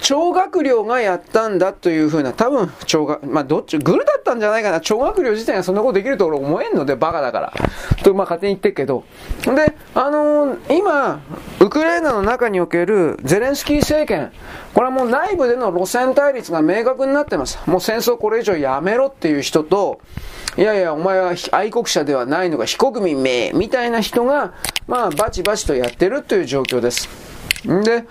[0.00, 4.80] 超学寮がやったんだというふうな、多分、超学、まあ、どっち、グルだったんじゃないかな。
[4.80, 7.52] 超学寮自体がそんなことできると俺思えんので、バカだから。
[8.02, 9.04] と、まあ、勝手に言ってるけど。
[9.44, 11.20] で、あのー、今、
[11.60, 14.32] ウクライナの中におけるゼレンスキー政権、
[14.74, 17.58] これはもう内部での路線対立が明確になってます。
[17.66, 20.00] もう戦争これ以上やめろっていう人と、
[20.56, 24.52] いやいや、お前は愛国者ではないのか、非国民名、みたいな人が、
[24.86, 27.08] まあ、バチバチとやってるという状況です。
[27.70, 28.04] んで、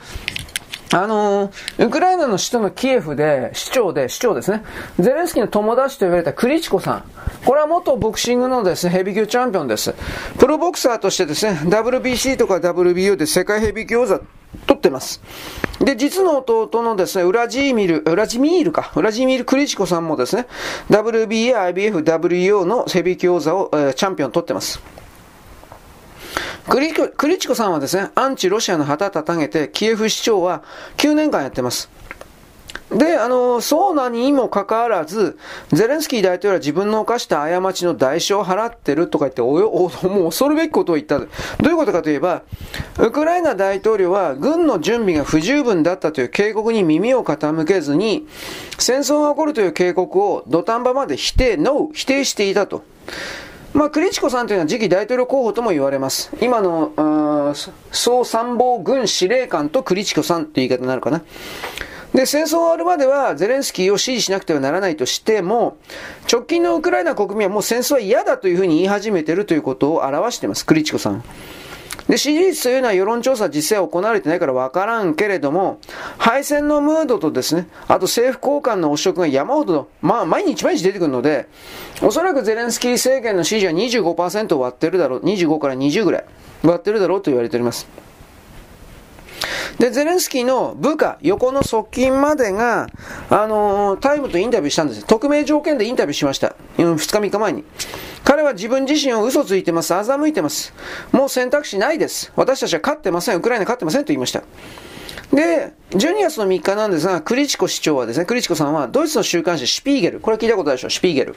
[0.93, 4.63] あのー、ウクライナの首都のキエフで、市長で、市長ですね。
[4.99, 7.03] ゼレンスキーの友達と言われたクリチコさん。
[7.45, 9.93] これは元ボクシングのですね、ヘビー級チャンピオンです。
[10.37, 14.19] プロボクサーとしてですね、WBC とか WBO で世界ヘビー級王座
[14.67, 15.21] 取ってます。
[15.79, 20.47] で、実の弟のですね、ウラジーミル、ウラジミールか、ウラジミール・クリチコさんもですね、
[20.89, 24.81] WBA、IBF、WEO のヘビー級王座を、えー、チャンピオン取ってます。
[26.67, 30.63] クリクリチコさんはですね、アンチロシアの旗掲げて、キエフ市長は
[30.97, 31.89] 9年間やってます。
[32.91, 35.37] で、あの、そうなにもかかわらず、
[35.71, 39.69] ゼレンスキー大統領は自分の犯した過ちの代償を払ってるとか言って、およ、
[40.03, 41.19] もう恐るべきことを言った。
[41.19, 41.25] ど
[41.63, 42.43] ういうことかといえば、
[42.99, 48.27] ウクライナ大統領は軍の準備が不十分だったという警告に耳を傾けずに、
[48.77, 52.83] 戦争が起こるという警告を土壇場まで否定、ノー、否定していたと。
[53.73, 56.29] まあ、クリチコさんというのは次期大統領候補とも言われます。
[56.41, 57.55] 今の、
[57.91, 61.21] 総参謀軍司令官とクリチコさんという言い方になるかな。
[62.13, 65.77] で、戦争が終わるまではゼレンスキーを支持しなくてはならないとしても、
[66.31, 71.23] 直近のウクライナ国民はもう戦争は嫌だというふうに言い始めているということを表しています、クリチコさん。
[72.07, 75.79] で、支持率というのは世論調査実際行われてないからわからんけれども、
[76.17, 81.47] 敗戦のムードとですね、あと政府高官の汚職が山ほど、まあ毎日毎日出てくるので、
[82.01, 86.25] おそらくゼレンスキー政権の支持は25%割ってるだろう、25から20ぐらい
[86.63, 87.87] 割ってるだろうと言われております。
[89.79, 92.87] で、ゼレンスキーの部下、横の側近までが、
[93.29, 95.05] あのー、タイムとインタビューしたんです。
[95.05, 96.55] 匿名条件でインタビューしました。
[96.77, 97.63] 2日3日前に。
[98.23, 99.93] 彼は自分自身を嘘ついてます。
[99.93, 100.73] 欺いてます。
[101.11, 102.31] もう選択肢ないです。
[102.35, 103.37] 私たちは勝ってません。
[103.37, 104.43] ウクライナ勝ってませんと言いました。
[105.33, 111.35] で、12月の3日なんですが、クリチコ市長はですね、クリチコさんはドイツの週刊誌シュピーゲル、これ聞いたことあるでしょ、シュピーゲル。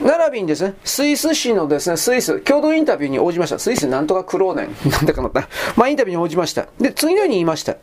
[0.00, 3.58] 並びにですね、スイス市のですね、スイス、共同インタビューに応じました。
[3.58, 5.48] スイスなんとかクローネン、 なんだかなった。
[5.76, 6.66] まあインタビューに応じました。
[6.80, 7.76] で、次のように言いました。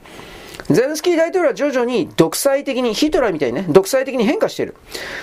[0.70, 4.76] ゼレンスキー大統領は徐々に独裁的に、ヒトラーみたいにね、独裁的に変化している。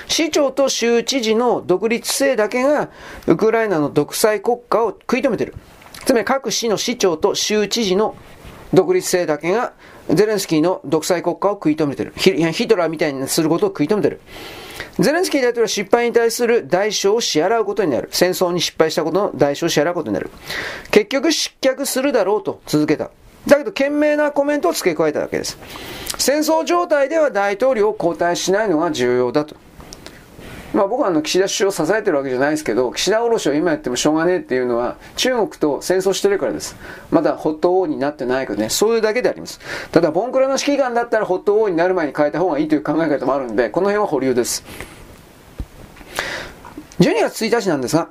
[0.07, 2.91] 市長と州知事の独立性だけが、
[3.27, 5.55] ウクライナの独裁国家を食い止めている。
[6.05, 8.17] つまり各市の市長と州知事の
[8.73, 9.73] 独立性だけが
[10.09, 12.13] ゼレンスキーの独裁国家を食い止めてる。
[12.17, 14.21] ヒトラーみたいにすることを食い止めてる。
[14.99, 18.09] ゼレンスキー大統領は失敗に対する代償を支払うことになる。
[18.13, 20.31] 戦争に失敗したことの代償を支払うことになる。
[20.91, 23.11] 結局失脚するだろうと続けた。
[23.47, 25.59] だけど、賢明なコメントを付け加えたわけです。
[26.19, 29.57] 戦争状態では大統領を交代しないのが重要だと。
[30.73, 36.77] まあ僕はあの岸田首相を支えてるわけじゃないですけど、岸田卸を今やってもしょうがねえっていうのは、中国と戦争してるからです。
[37.11, 39.61] まだホット王になってないからね、そういうだけであります。
[39.91, 44.65] ただ、ボンクラの指揮官だったらホット王になる前に変えた方がいいという考え方もあるんで、この辺は保留です。
[47.01, 48.09] 12月1日なんですが、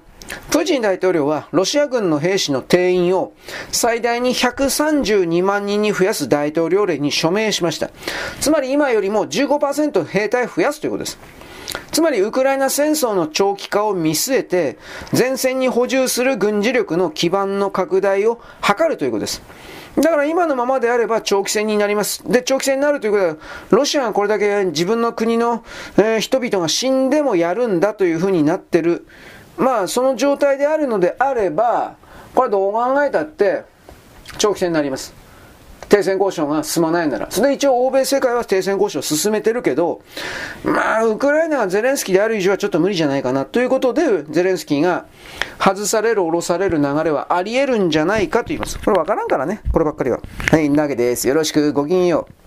[0.50, 3.34] プーチン大統領はロシア軍の兵士の定員を
[3.72, 7.90] 最大に132万人に増やす大統領令に署名しました。
[8.40, 11.20] つまり今よりも15%兵隊増やすということです。
[11.92, 14.78] つまりウクライナ戦争の長期化を見据えて、
[15.18, 19.42] 前線に補充する軍事力の基盤の拡大を図るということです。
[19.98, 22.24] だから今のままであれば長期戦になります。
[22.30, 23.36] で、長期戦になるということは、
[23.72, 25.64] ロシアがこれだけ自分の国の、
[25.98, 29.06] えー、人々が死んでもやるんだというふうになってる。
[29.62, 31.96] まあ、その状態であるのであれば、
[32.34, 33.64] これどう考えたって
[34.40, 35.14] 長期戦になります。
[35.88, 37.30] 停戦交渉が進まないなら。
[37.30, 40.02] それで一応欧米世界は停戦交渉を進めてるけど、
[40.64, 45.06] まあ、ウクライナがゼレンスキーである以上はちょっと無理じゃないかなということで、ゼレンスキーが
[45.60, 48.80] 外される、下ろされる流れはあり得るんじゃないかと言います。
[48.80, 50.22] これわからんからね、こればっかりは。
[50.50, 51.28] はい、なわけです。
[51.28, 52.41] よろしく、ごきげんよう。